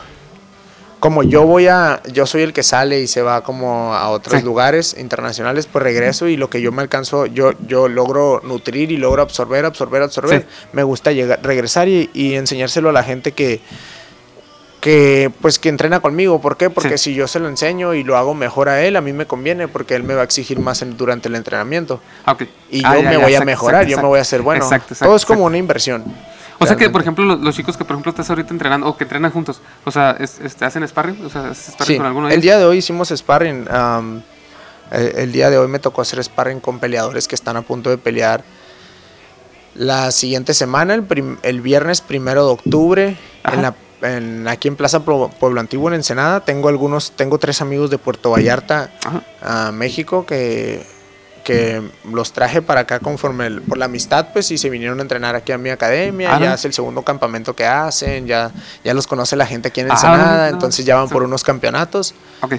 como 1.00 1.22
yo 1.24 1.44
voy 1.46 1.68
a, 1.68 2.02
yo 2.12 2.26
soy 2.26 2.42
el 2.42 2.52
que 2.54 2.64
sale 2.64 3.00
y 3.02 3.08
se 3.08 3.22
va 3.22 3.44
como 3.44 3.94
a 3.94 4.10
otros 4.10 4.40
Sí. 4.40 4.46
lugares 4.46 4.96
internacionales, 4.98 5.68
pues 5.72 5.84
regreso 5.84 6.28
y 6.28 6.36
lo 6.38 6.50
que 6.50 6.62
yo 6.62 6.72
me 6.72 6.82
alcanzo, 6.82 7.26
yo, 7.28 7.52
yo 7.68 7.88
logro 7.88 8.42
nutrir 8.44 8.92
y 8.92 8.98
logro 8.98 9.22
absorber, 9.22 9.66
absorber, 9.66 10.02
absorber. 10.02 10.42
Sí. 10.42 10.48
Me 10.74 10.84
gusta 10.84 11.12
llegar, 11.12 11.40
regresar 11.44 11.88
y, 11.88 12.10
y 12.14 12.34
enseñárselo 12.36 12.90
a 12.90 12.94
la 12.94 13.04
gente 13.04 13.34
que, 13.34 13.62
que 14.82 15.32
pues 15.42 15.58
que 15.60 15.70
entrena 15.70 16.00
conmigo. 16.00 16.40
¿Por 16.42 16.58
qué? 16.58 16.70
Porque 16.70 16.98
Sí. 16.98 17.12
si 17.12 17.16
yo 17.16 17.28
se 17.28 17.40
lo 17.40 17.48
enseño 17.50 17.94
y 17.94 18.04
lo 18.04 18.18
hago 18.18 18.34
mejor 18.34 18.70
a 18.70 18.82
él, 18.84 18.96
a 18.96 19.02
mí 19.02 19.14
me 19.14 19.26
conviene 19.26 19.68
porque 19.68 19.96
él 19.96 20.04
me 20.04 20.14
va 20.14 20.22
a 20.22 20.26
exigir 20.26 20.60
más 20.60 20.82
en- 20.82 20.96
durante 20.98 21.28
el 21.28 21.36
entrenamiento. 21.36 22.02
Ah, 22.26 22.34
ok. 22.34 22.44
Y 22.72 22.84
Ah, 22.86 22.96
yo 22.96 23.02
ya, 23.02 23.10
me 23.10 23.16
ya, 23.18 23.24
voy 23.24 23.36
a 23.36 23.42
mejorar, 23.42 23.82
exacto, 23.84 23.92
yo 23.98 24.02
me 24.04 24.08
voy 24.10 24.20
a 24.20 24.22
hacer 24.22 24.42
bueno. 24.42 24.70
Todo 25.00 25.16
es 25.16 25.26
como 25.26 25.46
una 25.46 25.58
inversión. 25.58 26.04
O 26.60 26.66
sea 26.66 26.76
que, 26.78 26.90
por 26.90 27.02
ejemplo, 27.02 27.26
los, 27.26 27.40
los 27.42 27.56
chicos 27.56 27.76
que, 27.78 27.84
por 27.84 27.96
ejemplo, 27.96 28.10
estás 28.12 28.30
ahorita 28.30 28.52
entrenando 28.52 28.88
o 28.88 28.96
que 28.98 29.04
entrenan 29.04 29.32
juntos, 29.32 29.62
o 29.84 29.92
sea, 29.92 30.12
es- 30.20 30.40
este, 30.40 30.64
¿hacen 30.66 30.88
sparring? 30.88 31.26
O 31.26 31.30
sea, 31.30 31.50
¿haces 31.50 31.74
sparring 31.74 31.96
Sí, 31.96 31.98
con 31.98 32.06
alguno 32.06 32.28
de 32.28 32.34
el 32.34 32.40
ellos? 32.40 32.44
día 32.44 32.58
de 32.60 32.66
hoy 32.66 32.78
hicimos 32.78 33.10
sparring. 33.10 33.68
am, 33.70 34.22
el, 34.92 35.08
el 35.18 35.32
día 35.32 35.50
de 35.50 35.58
hoy 35.58 35.68
me 35.68 35.80
tocó 35.80 36.02
hacer 36.02 36.24
sparring 36.24 36.60
con 36.60 36.80
peleadores 36.80 37.28
que 37.28 37.36
están 37.36 37.58
a 37.58 37.62
punto 37.64 37.90
de 37.90 37.98
pelear 37.98 38.44
la 39.74 40.12
siguiente 40.12 40.54
semana, 40.54 40.94
el, 40.94 41.04
prim- 41.04 41.38
el 41.44 41.60
viernes 41.62 42.00
primero 42.02 42.46
de 42.46 42.52
octubre, 42.54 43.18
en 43.52 43.62
la, 43.62 43.76
en- 44.02 44.48
aquí 44.48 44.68
en 44.70 44.76
Plaza 44.78 45.02
Pueblo 45.04 45.60
Antiguo, 45.60 45.90
en 45.90 45.96
Ensenada. 45.96 46.40
Tengo 46.46 46.70
algunos, 46.70 47.12
tengo 47.12 47.38
tres 47.40 47.62
amigos 47.62 47.90
de 47.90 47.98
Puerto 47.98 48.30
Vallarta, 48.32 48.92
a 49.42 49.72
México, 49.74 50.26
que, 50.26 50.86
que 51.46 51.82
los 52.12 52.34
traje 52.34 52.62
para 52.62 52.82
acá 52.82 53.00
conforme 53.00 53.46
el- 53.48 53.62
por 53.62 53.78
la 53.78 53.86
amistad, 53.86 54.28
pues, 54.34 54.50
y 54.52 54.58
se 54.58 54.70
vinieron 54.70 55.00
a 55.00 55.04
entrenar 55.04 55.36
aquí 55.36 55.52
a 55.54 55.58
mi 55.58 55.70
academia. 55.70 56.36
Ah, 56.36 56.40
ya 56.42 56.50
no. 56.50 56.56
es 56.56 56.66
el 56.66 56.74
segundo 56.74 57.04
campamento 57.04 57.56
que 57.56 57.66
hacen, 57.66 58.26
ya, 58.28 58.52
ya 58.84 58.94
los 58.94 59.06
conoce 59.08 59.36
la 59.38 59.46
gente 59.46 59.68
aquí 59.70 59.80
en 59.80 59.92
Ah, 59.92 59.94
Ensenada, 59.94 60.36
no, 60.38 60.42
no, 60.42 60.48
entonces 60.48 60.86
ya 60.86 60.96
van 60.98 61.08
sí. 61.08 61.14
por 61.14 61.24
unos 61.24 61.44
campeonatos. 61.44 62.14
Ok. 62.42 62.56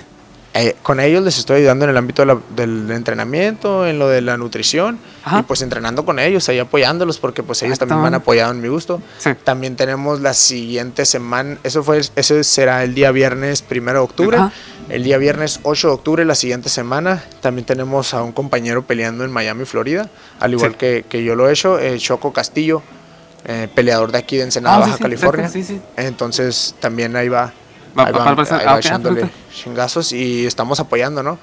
Eh, 0.58 0.74
con 0.82 1.00
ellos 1.00 1.22
les 1.22 1.36
estoy 1.38 1.58
ayudando 1.58 1.84
en 1.84 1.90
el 1.90 1.96
ámbito 1.98 2.22
de 2.22 2.26
la- 2.26 2.38
del 2.56 2.90
entrenamiento, 2.90 3.86
en 3.86 3.98
lo 3.98 4.08
de 4.08 4.20
la 4.22 4.36
nutrición 4.38 4.98
Ajá. 5.24 5.40
y 5.40 5.42
pues 5.42 5.60
entrenando 5.60 6.04
con 6.06 6.18
ellos, 6.18 6.48
ahí 6.48 6.58
apoyándolos 6.58 7.18
porque 7.18 7.42
pues 7.42 7.62
ellos 7.62 7.78
también 7.78 8.00
me 8.00 8.06
han 8.06 8.14
apoyado 8.14 8.52
en 8.52 8.60
mi 8.60 8.68
gusto. 8.68 9.02
Sí. 9.18 9.30
También 9.44 9.76
tenemos 9.76 10.20
la 10.20 10.32
siguiente 10.34 11.04
semana, 11.04 11.58
eso 11.62 11.82
fue, 11.82 12.00
ese 12.16 12.42
será 12.44 12.82
el 12.84 12.94
día 12.94 13.10
viernes 13.10 13.60
primero 13.62 13.98
de 13.98 14.04
octubre. 14.04 14.36
Ajá. 14.38 14.52
El 14.88 15.02
día 15.02 15.18
viernes 15.18 15.58
8 15.64 15.88
de 15.88 15.94
octubre, 15.94 16.24
la 16.24 16.36
siguiente 16.36 16.68
semana, 16.68 17.22
también 17.40 17.66
tenemos 17.66 18.14
a 18.14 18.22
un 18.22 18.30
compañero 18.32 18.86
peleando 18.86 19.24
en 19.24 19.32
Miami, 19.32 19.64
Florida, 19.64 20.08
al 20.38 20.52
igual 20.52 20.70
Sí. 20.72 20.76
que, 20.78 21.04
que 21.08 21.24
yo 21.24 21.34
lo 21.34 21.48
he 21.48 21.52
hecho, 21.52 21.78
eh, 21.80 21.98
Choco 21.98 22.32
Castillo, 22.32 22.82
eh, 23.46 23.68
peleador 23.74 24.12
de 24.12 24.18
aquí 24.18 24.36
de 24.36 24.44
Ensenada, 24.44 24.76
Ah, 24.76 24.80
Baja 24.80 24.96
sí, 24.96 25.02
California. 25.02 25.50
Entonces 25.96 26.74
también 26.80 27.16
ahí 27.16 27.28
Va- 27.28 27.52
ahí 28.04 28.12
va- 28.12 28.18
va- 28.18 28.24
para- 28.24 28.36
para- 28.44 28.56
ahí 28.58 28.62
ah, 28.66 28.66
va 28.66 28.72
ok, 28.72 28.76
ah, 28.76 28.80
echándole 28.88 29.20
perfecto. 29.22 29.52
chingazos 29.54 30.12
y 30.12 30.46
estamos 30.46 30.80
apoyando, 30.80 31.22
¿no? 31.22 31.38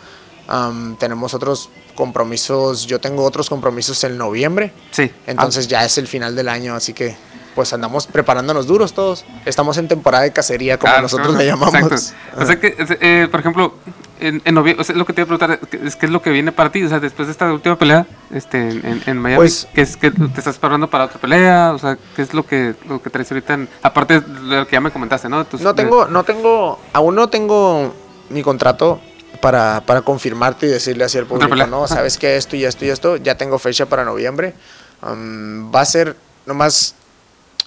Am, 0.47 0.95
tenemos 0.97 1.34
otros 1.34 1.70
compromisos, 1.95 2.86
yo 2.86 2.99
tengo 2.99 3.24
otros 3.24 3.49
compromisos 3.49 4.04
en 4.04 4.18
noviembre, 4.18 4.74
Sí. 4.91 5.10
entonces 5.26 5.68
ya 5.68 5.86
es 5.86 5.97
el 5.97 6.08
final 6.08 6.36
del 6.36 6.49
año, 6.49 6.76
así 6.76 6.93
que 6.93 7.16
pues 7.56 7.74
andamos 7.74 8.08
preparándonos 8.08 8.68
duros 8.68 8.93
todos. 8.93 9.26
Estamos 9.45 9.78
en 9.78 9.88
temporada 9.88 10.24
de 10.24 10.32
cacería, 10.34 10.78
como 10.78 10.93
Ah, 10.93 11.01
nosotros 11.01 11.28
claro, 11.30 11.39
le 11.41 11.45
llamamos. 11.47 11.76
Exacto. 11.91 12.41
O 12.41 12.45
sea 12.45 12.60
que, 12.60 12.76
eh, 13.01 13.28
por 13.30 13.39
ejemplo, 13.39 13.74
en, 14.20 14.41
en 14.45 14.56
noviembre, 14.56 14.82
o 14.82 14.84
sea, 14.84 14.95
lo 14.95 15.06
que 15.06 15.14
te 15.14 15.22
iba 15.22 15.34
a 15.36 15.38
preguntar 15.38 15.60
es, 15.84 15.95
qué 15.95 16.06
es 16.06 16.12
lo 16.12 16.22
que 16.22 16.30
viene 16.30 16.51
para 16.51 16.72
ti, 16.72 16.84
o 16.84 16.89
sea, 16.89 16.99
después 16.99 17.28
de 17.28 17.32
esta 17.32 17.51
última 17.51 17.78
pelea 17.78 18.06
este, 18.34 18.58
en, 18.70 19.01
en 19.06 19.18
Miami, 19.18 19.38
Pues- 19.38 19.68
¿qué 19.74 19.82
es 19.82 19.97
que 19.97 20.12
te 20.12 20.24
estás 20.38 20.56
preparando 20.58 20.89
para 20.89 21.06
otra 21.06 21.20
pelea? 21.20 21.72
O 21.74 21.80
sea, 21.80 21.97
¿qué 22.16 22.22
es 22.22 22.34
lo 22.34 22.45
que, 22.45 22.76
lo 22.88 23.01
que 23.01 23.10
traes 23.10 23.30
ahorita? 23.32 23.54
En, 23.56 23.70
aparte 23.82 24.22
de 24.22 24.56
lo 24.58 24.66
que 24.68 24.74
ya 24.74 24.82
me 24.82 24.91
comentaste, 24.91 25.30
¿no? 25.30 25.45
Tus- 25.45 25.62
No 25.62 25.76
tengo, 25.76 26.08
no 26.08 26.24
tengo, 26.24 26.80
aún 26.93 27.16
no 27.16 27.28
tengo 27.30 27.93
mi 28.30 28.41
contrato 28.43 29.01
para, 29.41 29.82
para 29.86 30.01
confirmarte 30.01 30.68
y 30.68 30.70
decirle 30.70 31.04
así 31.04 31.18
al 31.18 31.26
público, 31.26 31.54
no, 31.68 31.88
sabes 31.88 32.18
que 32.18 32.38
esto 32.38 32.56
y 32.56 32.64
esto 32.64 32.86
y 32.86 32.89
esto, 32.89 33.18
ya 33.18 33.36
tengo 33.36 33.60
fecha 33.60 33.86
para 33.88 34.06
noviembre. 34.06 34.54
Am, 35.01 35.70
va 35.74 35.82
a 35.82 35.86
ser, 35.86 36.16
nomás, 36.45 36.95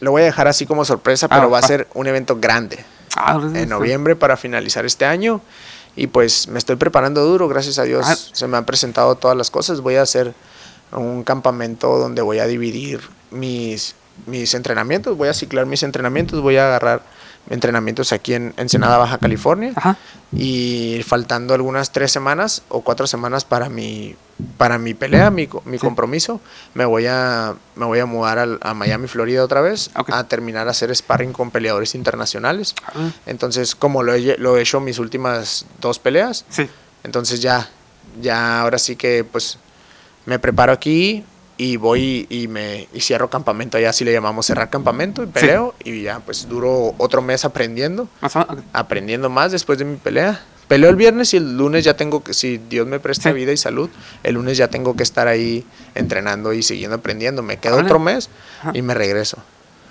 lo 0.00 0.10
voy 0.10 0.22
a 0.22 0.24
dejar 0.26 0.48
así 0.48 0.66
como 0.66 0.84
sorpresa, 0.84 1.26
Ah, 1.30 1.36
pero 1.36 1.50
va 1.50 1.58
a 1.58 1.62
ser 1.62 1.88
un 1.94 2.06
evento 2.06 2.36
grande 2.40 2.84
Ah, 3.16 3.40
en 3.54 3.68
noviembre 3.68 4.14
para 4.16 4.36
finalizar 4.36 4.84
este 4.84 5.04
año. 5.06 5.40
Y 5.94 6.08
pues 6.08 6.48
me 6.48 6.58
estoy 6.58 6.76
preparando 6.76 7.24
duro, 7.24 7.48
gracias 7.48 7.78
a 7.78 7.84
Dios 7.84 8.04
Ah. 8.06 8.14
se 8.14 8.46
me 8.46 8.56
han 8.58 8.66
presentado 8.66 9.14
todas 9.14 9.36
las 9.36 9.50
cosas. 9.50 9.80
Voy 9.80 9.96
a 9.96 10.02
hacer 10.02 10.34
un 10.92 11.24
campamento 11.24 11.98
donde 11.98 12.20
voy 12.22 12.38
a 12.38 12.46
dividir 12.46 13.00
mis, 13.30 13.94
mis 14.26 14.52
entrenamientos, 14.54 15.16
voy 15.16 15.28
a 15.28 15.34
ciclar 15.34 15.64
mis 15.66 15.82
entrenamientos, 15.82 16.40
voy 16.42 16.58
a 16.58 16.66
agarrar 16.66 17.02
entrenamientos 17.50 18.12
aquí 18.12 18.34
en 18.34 18.54
Ensenada, 18.56 18.98
Baja 18.98 19.18
California. 19.18 19.72
Ajá. 19.76 19.96
Y 20.32 21.02
faltando 21.06 21.54
algunas 21.54 21.92
tres 21.92 22.10
semanas 22.12 22.62
o 22.68 22.80
cuatro 22.82 23.06
semanas 23.06 23.44
para 23.44 23.68
mi, 23.68 24.16
para 24.56 24.78
mi 24.78 24.94
pelea, 24.94 25.30
mi, 25.30 25.48
mi 25.64 25.78
Sí. 25.78 25.86
compromiso, 25.86 26.40
me 26.74 26.84
voy 26.84 27.06
a, 27.06 27.54
me 27.76 27.84
voy 27.86 28.00
a 28.00 28.06
mudar 28.06 28.38
al- 28.38 28.58
a 28.62 28.74
Miami, 28.74 29.06
Florida 29.06 29.44
otra 29.44 29.60
vez, 29.60 29.90
a 29.94 30.24
terminar 30.24 30.66
a 30.68 30.72
hacer 30.72 30.94
sparring 30.94 31.32
con 31.32 31.50
peleadores 31.50 31.94
internacionales. 31.94 32.74
Ah, 32.86 33.10
Entonces, 33.26 33.74
como 33.76 34.02
lo 34.02 34.14
he, 34.14 34.36
lo 34.38 34.56
he 34.56 34.62
hecho 34.62 34.80
mis 34.80 34.98
últimas 34.98 35.66
dos 35.80 35.98
peleas, 35.98 36.44
Sí. 36.50 36.68
entonces 37.04 37.40
ya, 37.40 37.68
ya 38.20 38.60
ahora 38.60 38.78
sí 38.78 38.96
que 38.96 39.22
pues 39.24 39.58
me 40.26 40.38
preparo 40.40 40.72
aquí 40.72 41.24
y 41.58 41.76
voy 41.76 42.26
y 42.28 42.48
me 42.48 42.86
y 42.92 43.00
cierro 43.00 43.30
campamento, 43.30 43.76
allá 43.78 43.90
así 43.90 44.04
le 44.04 44.12
llamamos 44.12 44.46
cerrar 44.46 44.68
campamento 44.70 45.22
y 45.22 45.26
peleo 45.26 45.74
y 45.84 46.02
ya 46.02 46.20
pues 46.20 46.48
duro 46.48 46.94
otro 46.98 47.22
mes 47.22 47.44
aprendiendo, 47.44 48.08
ok. 48.22 48.58
aprendiendo 48.72 49.30
más 49.30 49.52
después 49.52 49.78
de 49.78 49.84
mi 49.84 49.96
pelea. 49.96 50.40
Peleo 50.68 50.90
el 50.90 50.96
viernes 50.96 51.32
y 51.32 51.36
el 51.36 51.56
lunes 51.56 51.84
ya 51.84 51.96
tengo 51.96 52.24
que, 52.24 52.34
si 52.34 52.58
Dios 52.58 52.86
me 52.88 52.98
presta 52.98 53.30
Sí. 53.30 53.34
vida 53.36 53.52
y 53.52 53.56
salud, 53.56 53.88
el 54.24 54.34
lunes 54.34 54.58
ya 54.58 54.66
tengo 54.68 54.96
que 54.96 55.04
estar 55.04 55.28
ahí 55.28 55.64
entrenando 55.94 56.52
y 56.52 56.62
siguiendo 56.64 56.96
aprendiendo. 56.96 57.42
Me 57.44 57.58
quedo 57.58 57.76
otro 57.78 58.00
mes 58.00 58.28
Ajá. 58.60 58.72
y 58.74 58.82
me 58.82 58.92
regreso. 58.94 59.38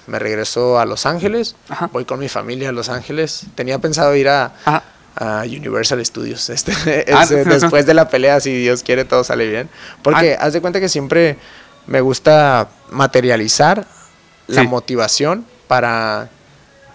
Me 0.08 0.20
regreso 0.20 0.78
a 0.78 0.86
Los 0.86 1.06
Ángeles, 1.06 1.56
Ajá. 1.70 1.90
voy 1.94 2.04
con 2.06 2.20
mi 2.20 2.28
familia 2.30 2.70
a 2.70 2.72
Los 2.74 2.90
Ángeles. 2.90 3.46
Tenía 3.56 3.80
pensado 3.80 4.14
ir 4.18 4.28
a, 4.28 4.54
Ajá. 4.66 4.84
A 5.16 5.44
Universal 5.46 6.04
Studios. 6.06 6.50
Este, 6.56 6.74
Ah, 7.14 7.26
sí. 7.26 7.36
después 7.36 7.86
de 7.86 7.94
la 7.94 8.10
pelea, 8.10 8.40
si 8.40 8.56
Dios 8.56 8.84
quiere, 8.84 9.06
todo 9.06 9.24
sale 9.24 9.48
bien. 9.48 9.70
Porque 10.02 10.36
haz 10.40 10.54
de 10.54 10.62
cuenta 10.62 10.80
que 10.80 10.90
siempre 10.90 11.38
me 11.88 12.02
gusta 12.02 12.68
materializar 12.92 13.86
la 14.48 14.62
Sí. 14.62 14.68
motivación 14.68 15.46
para 15.68 16.30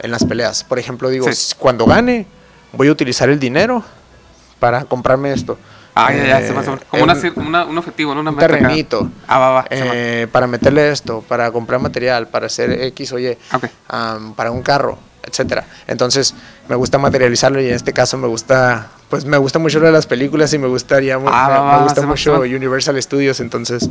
en 0.01 0.11
las 0.11 0.25
peleas. 0.25 0.65
Por 0.65 0.79
ejemplo, 0.79 1.09
digo, 1.11 1.31
Sí. 1.33 1.55
cuando 1.59 1.85
gane, 1.87 2.27
voy 2.73 2.89
a 2.89 2.93
utilizar 2.93 3.29
el 3.29 3.39
dinero 3.39 3.85
para 4.59 4.85
comprarme 4.85 5.33
esto. 5.33 5.59
Ah, 5.95 6.13
ya, 6.13 6.25
ya, 6.25 6.41
Eh, 6.41 6.47
se 6.47 6.53
o 6.53 6.55
menos. 6.61 6.81
Como 6.89 7.03
una 7.05 7.13
un- 7.15 7.21
cir- 7.21 7.33
una- 7.37 7.65
un 7.65 7.77
objetivo, 7.77 8.15
¿no? 8.15 8.21
Una 8.21 8.31
un 8.31 8.37
meta 8.37 8.47
terrenito. 8.47 9.11
Ah, 9.27 9.39
va, 9.39 9.51
va. 9.51 9.65
eh, 9.71 10.27
para 10.31 10.47
meterle 10.47 10.91
esto, 10.91 11.23
para 11.29 11.51
comprar 11.51 11.81
material, 11.81 12.29
para 12.29 12.47
hacer 12.47 12.71
X 12.71 13.13
o 13.13 13.19
Y, 13.19 13.37
para 14.37 14.51
un 14.51 14.63
carro, 14.63 14.99
etcétera. 15.23 15.65
Entonces, 15.87 16.35
me 16.69 16.77
gusta 16.77 16.99
materializarlo 16.99 17.61
y 17.61 17.69
en 17.69 17.75
este 17.75 17.93
caso 17.93 18.17
me 18.19 18.27
gusta, 18.29 18.89
pues 19.09 19.25
me 19.25 19.37
gusta 19.37 19.59
mucho 19.59 19.81
de 19.81 19.93
las 19.93 20.07
películas 20.07 20.53
y 20.55 20.59
me 20.59 20.67
gustaría, 20.69 21.19
Ah, 21.27 21.71
me, 21.73 21.77
me 21.79 21.83
gusta 21.85 22.03
mucho 22.03 22.33
va. 22.33 22.39
Universal 22.41 23.01
Studios, 23.03 23.41
entonces, 23.41 23.89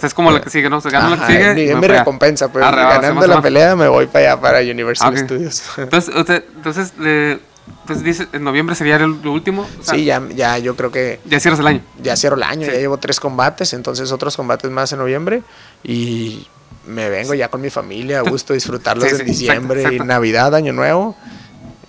sea, 0.00 0.06
es 0.06 0.14
como 0.14 0.30
lo 0.30 0.40
que 0.40 0.50
sigue, 0.50 0.68
¿no? 0.70 0.80
Se 0.80 0.90
gana 0.90 1.08
lo 1.10 1.16
que 1.16 1.22
ajá, 1.22 1.32
sigue. 1.32 1.48
es 1.50 1.54
mi, 1.56 1.60
y 1.62 1.64
es 1.68 1.74
me 1.74 1.80
mi 1.80 1.86
pega. 1.86 1.98
recompensa, 2.00 2.52
pues 2.52 2.64
Arre, 2.64 2.82
ganando 2.82 3.26
la 3.26 3.40
pelea 3.42 3.74
me 3.76 3.88
voy 3.88 4.06
para 4.06 4.32
allá, 4.32 4.40
para 4.40 4.60
Universal 4.60 5.08
Ah, 5.08 5.18
ok. 5.18 5.24
Studios. 5.26 5.62
Entonces, 5.78 6.14
sea, 6.24 6.36
entonces, 6.56 6.92
le- 6.98 7.40
entonces 7.82 8.02
dice, 8.04 8.28
en 8.32 8.44
noviembre 8.44 8.74
sería 8.74 8.96
el, 8.96 9.20
lo 9.22 9.32
último. 9.32 9.62
O 9.80 9.82
sea, 9.84 9.94
sí, 9.94 10.04
ya, 10.04 10.22
ya 10.34 10.56
yo 10.58 10.74
creo 10.76 10.90
que 10.90 11.20
Ya 11.26 11.38
cierras 11.40 11.60
el 11.60 11.66
año. 11.66 11.80
ya 12.02 12.16
cierro 12.16 12.36
el 12.36 12.42
año, 12.42 12.64
Sí. 12.66 12.72
ya 12.72 12.78
llevo 12.78 12.96
tres 12.98 13.20
combates, 13.20 13.72
entonces 13.74 14.10
otros 14.12 14.36
combates 14.36 14.70
más 14.70 14.90
en 14.92 14.98
noviembre 14.98 15.42
y 15.82 16.46
me 16.86 17.10
vengo 17.10 17.34
ya 17.34 17.48
con 17.48 17.60
mi 17.60 17.70
familia 17.70 18.20
a 18.20 18.22
gusto 18.22 18.54
disfrutarlos 18.54 19.04
Sí, 19.04 19.10
en 19.10 19.16
sí, 19.16 19.22
exacto, 19.22 19.38
diciembre, 19.38 19.82
y 19.82 19.84
exacto. 19.84 20.04
Navidad, 20.04 20.54
Año 20.54 20.72
Nuevo. 20.72 21.16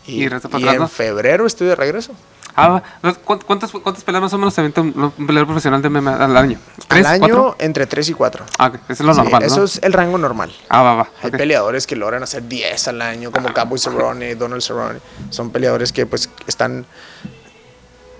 Y 0.05 0.23
Y, 0.25 0.29
y 0.29 0.67
en 0.67 0.89
febrero 0.89 1.45
estoy 1.45 1.67
de 1.67 1.75
regreso. 1.75 2.13
Ah, 2.55 2.83
¿cuántas, 3.23 3.71
cuántas, 3.71 4.03
peleas 4.03 4.21
más 4.21 4.33
o 4.33 4.37
menos 4.37 4.53
se 4.53 4.59
avienta 4.61 4.81
un, 4.81 5.13
un 5.17 5.27
peleador 5.27 5.47
profesional 5.47 5.81
de 5.81 5.89
MMA 5.89 6.15
al 6.15 6.35
año? 6.35 6.59
Al 6.77 6.87
¿Tres? 6.87 7.05
año 7.05 7.19
¿Cuatro? 7.19 7.55
entre 7.59 7.85
3 7.85 8.09
y 8.09 8.13
4. 8.13 8.45
Ah. 8.57 8.71
Eso 8.89 8.93
es 8.93 8.99
lo 9.01 9.13
normal, 9.13 9.43
Eso 9.43 9.57
¿no? 9.59 9.63
es 9.63 9.79
el 9.81 9.93
rango 9.93 10.17
normal. 10.17 10.51
Ah, 10.67 10.81
va, 10.81 10.95
va. 10.95 11.09
Hay 11.21 11.29
ok. 11.29 11.37
peleadores 11.37 11.87
que 11.87 11.95
logran 11.95 12.21
hacer 12.23 12.47
10 12.47 12.87
al 12.89 13.01
año, 13.01 13.31
como 13.31 13.53
Cowboy 13.53 13.79
Cerrone, 13.79 14.35
Donald 14.35 14.61
Cerrone. 14.61 14.99
Son 15.29 15.51
peleadores 15.51 15.93
que 15.93 16.05
pues 16.05 16.29
están 16.47 16.85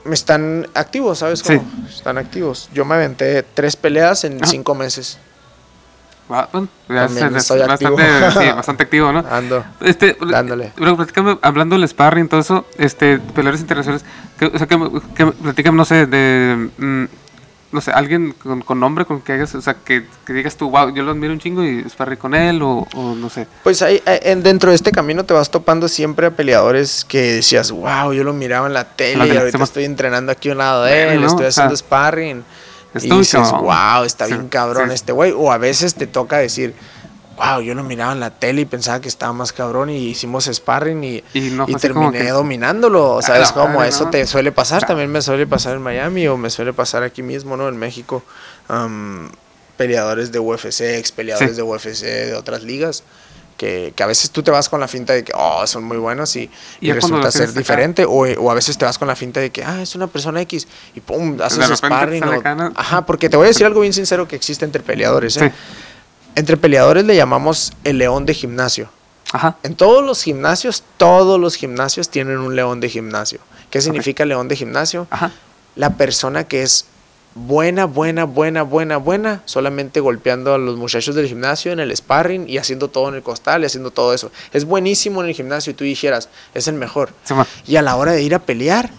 están 0.10 0.68
activos, 0.74 1.20
¿sabes? 1.20 1.40
Sí. 1.40 1.58
cómo? 1.58 1.70
Están 1.90 2.18
activos. 2.18 2.70
Yo 2.74 2.86
me 2.86 2.96
aventé 2.96 3.44
tres 3.44 3.76
peleas 3.76 4.24
en 4.24 4.38
Ajá. 4.38 4.48
cinco 4.48 4.74
meses. 4.74 5.18
Ah, 6.30 6.48
También 6.88 7.36
activo. 7.36 7.66
bastante, 7.68 8.32
sí, 8.40 8.52
bastante 8.52 8.84
activo, 8.84 9.12
¿no? 9.12 9.24
Ando. 9.30 9.64
Este, 9.82 10.16
Dándole. 10.20 10.72
Luego, 10.78 10.98
platícame, 10.98 11.38
hablando 11.42 11.76
del 11.78 11.88
sparring, 11.88 12.28
todo 12.28 12.40
eso, 12.40 12.66
este, 12.78 13.18
peleadores 13.20 13.62
internacionales, 13.62 14.06
que, 14.38 14.46
o 14.46 14.58
sea, 14.58 14.68
que, 14.68 15.64
que 15.64 15.72
no 15.72 15.86
sé, 15.86 16.06
de, 16.06 16.70
mm, 16.78 17.06
no 17.72 17.82
sé, 17.82 17.92
alguien 17.92 18.34
con, 18.34 18.62
con 18.62 18.80
nombre, 18.80 19.06
con 19.06 19.22
que 19.22 19.34
hagas, 19.34 19.54
o 19.56 19.62
sea, 19.62 19.76
que, 19.76 20.06
que 20.26 20.34
digas 20.34 20.56
tú, 20.56 20.70
wow, 20.72 20.94
yo 20.94 21.04
lo 21.04 21.12
admiro 21.12 21.34
un 21.34 21.40
chingo 21.40 21.64
y 21.64 21.84
sparring 21.88 22.18
con 22.18 22.34
él, 22.34 22.62
o, 22.62 22.88
o 22.96 23.16
no 23.16 23.30
sé. 23.30 23.48
Pues 23.64 23.82
ahí, 23.82 24.02
en- 24.06 24.42
dentro 24.44 24.72
de 24.72 24.76
este 24.76 24.92
camino 24.92 25.24
te 25.24 25.34
vas 25.34 25.52
topando 25.52 25.88
siempre 25.88 26.28
a 26.28 26.32
peleadores 26.32 27.06
que 27.06 27.36
decías, 27.36 27.72
wow, 27.72 28.12
yo 28.14 28.24
lo 28.24 28.34
miraba 28.34 28.68
en 28.68 28.74
la 28.74 28.86
tele 28.86 29.26
La 29.26 29.34
y 29.34 29.38
ahorita 29.38 29.64
estoy 29.64 29.86
entrenando 29.86 30.32
aquí 30.32 30.50
a 30.50 30.52
un 30.54 30.58
lado 30.60 30.84
de 30.84 31.14
él, 31.14 31.22
¿no? 31.22 31.28
estoy 31.28 31.46
haciendo 31.46 31.76
sparring. 31.76 32.44
Está 32.94 33.14
y 33.16 33.18
dices, 33.18 33.52
wow, 33.52 34.04
está 34.06 34.26
Sí, 34.26 34.34
bien 34.34 34.48
cabrón 34.50 34.90
sí. 34.90 34.96
este 34.96 35.12
güey. 35.12 35.34
O 35.36 35.52
a 35.52 35.58
veces 35.58 35.96
te 35.96 36.08
toca 36.08 36.38
decir, 36.38 36.74
wow, 37.38 37.62
yo 37.62 37.74
lo 37.74 37.84
miraba 37.84 38.12
en 38.12 38.20
la 38.20 38.32
tele 38.32 38.62
y 38.62 38.66
pensaba 38.66 39.00
que 39.00 39.08
estaba 39.08 39.32
más 39.32 39.54
cabrón 39.54 39.90
y 39.90 39.98
hicimos 40.10 40.46
sparring 40.52 41.04
y, 41.04 41.24
Y 41.34 41.52
no 41.52 41.66
y 41.68 41.76
terminé 41.76 42.18
que- 42.20 42.30
dominándolo. 42.32 43.16
O 43.16 43.20
A 43.20 43.22
sea, 43.22 43.36
la 43.38 43.44
es 43.44 43.52
como 43.52 43.76
madre, 43.76 43.90
eso 43.90 44.06
¿no? 44.06 44.10
te 44.12 44.26
suele 44.28 44.52
pasar. 44.52 44.86
También 44.86 45.10
me 45.12 45.22
suele 45.22 45.48
pasar 45.48 45.76
en 45.76 45.82
Miami 45.82 46.28
o 46.28 46.36
me 46.38 46.50
suele 46.50 46.74
pasar 46.74 47.04
aquí 47.04 47.24
mismo, 47.24 47.56
¿no? 47.56 47.70
En 47.70 47.78
México. 47.78 48.24
Peleadores 49.78 50.32
de 50.34 50.40
UFC, 50.40 50.98
ex 50.98 51.12
peleadores 51.14 51.52
Sí. 51.52 51.56
de 51.56 51.64
UFC 51.64 52.02
de 52.26 52.34
otras 52.36 52.64
ligas. 52.64 53.04
Que, 53.60 53.92
que 53.94 54.04
a 54.04 54.06
veces 54.06 54.32
tú 54.32 54.42
te 54.42 54.52
vas 54.52 54.70
con 54.70 54.80
la 54.80 54.88
finta 54.88 55.12
de 55.12 55.26
que, 55.26 55.34
oh, 55.36 55.68
son 55.68 55.84
muy 55.84 55.98
buenos 55.98 56.34
y, 56.38 56.50
Y 56.80 56.94
resulta 56.94 57.30
ser 57.30 57.52
diferente. 57.54 58.06
O, 58.06 58.22
o 58.22 58.50
a 58.50 58.54
veces 58.54 58.78
te 58.78 58.86
vas 58.86 58.98
con 58.98 59.10
la 59.10 59.18
finta 59.18 59.42
de 59.42 59.50
que, 59.50 59.66
ah, 59.66 59.82
es 59.82 59.96
una 59.96 60.08
persona 60.08 60.40
X 60.44 60.66
y 60.96 61.02
pum, 61.02 61.38
haces 61.44 61.78
sparring. 61.78 62.24
o-. 62.24 62.72
Ajá, 62.74 63.06
porque 63.06 63.28
te 63.28 63.36
voy 63.36 63.46
a 63.46 63.48
decir 63.50 63.66
algo 63.66 63.82
bien 63.82 63.92
sincero 63.92 64.30
que 64.30 64.38
existe 64.38 64.64
entre 64.64 64.82
peleadores. 64.82 65.36
¿eh? 65.36 65.52
Sí. 65.54 65.62
Entre 66.36 66.56
peleadores 66.56 67.04
le 67.04 67.18
llamamos 67.18 67.74
el 67.84 67.98
león 67.98 68.26
de 68.26 68.34
gimnasio. 68.34 68.90
Ajá, 69.34 69.58
En 69.64 69.76
todos 69.76 70.06
los 70.06 70.24
gimnasios, 70.24 70.82
todos 70.96 71.38
los 71.38 71.56
gimnasios 71.56 72.08
tienen 72.10 72.38
un 72.38 72.56
león 72.56 72.80
de 72.80 72.88
gimnasio. 72.88 73.42
¿Qué 73.70 73.82
significa 73.82 74.24
león 74.24 74.48
de 74.48 74.56
gimnasio? 74.56 75.06
ajá, 75.10 75.32
La 75.76 75.98
persona 75.98 76.46
que 76.46 76.64
es 76.64 76.86
buena, 77.46 77.86
buena, 77.86 78.26
buena, 78.26 78.64
buena, 78.64 78.98
buena, 78.98 79.42
solamente 79.46 80.00
golpeando 80.00 80.54
a 80.54 80.58
los 80.58 80.78
muchachos 80.78 81.16
del 81.16 81.28
gimnasio 81.28 81.72
en 81.72 81.80
el 81.80 81.96
sparring 81.96 82.50
y 82.50 82.58
haciendo 82.58 82.90
todo 82.90 83.10
en 83.10 83.16
el 83.16 83.24
costal 83.24 83.64
y 83.64 83.66
haciendo 83.66 83.92
todo 83.92 84.14
eso. 84.14 84.32
Es 84.54 84.66
buenísimo 84.66 85.22
en 85.22 85.30
el 85.30 85.36
gimnasio 85.36 85.72
y 85.72 85.74
tú 85.74 85.84
dijeras, 85.84 86.30
es 86.54 86.68
el 86.68 86.76
mejor. 86.76 87.10
sí. 87.24 87.34
Y 87.66 87.76
a 87.76 87.82
la 87.82 87.96
hora 87.96 88.12
de 88.12 88.22
ir 88.24 88.36
a 88.36 88.40
pelear, 88.40 88.90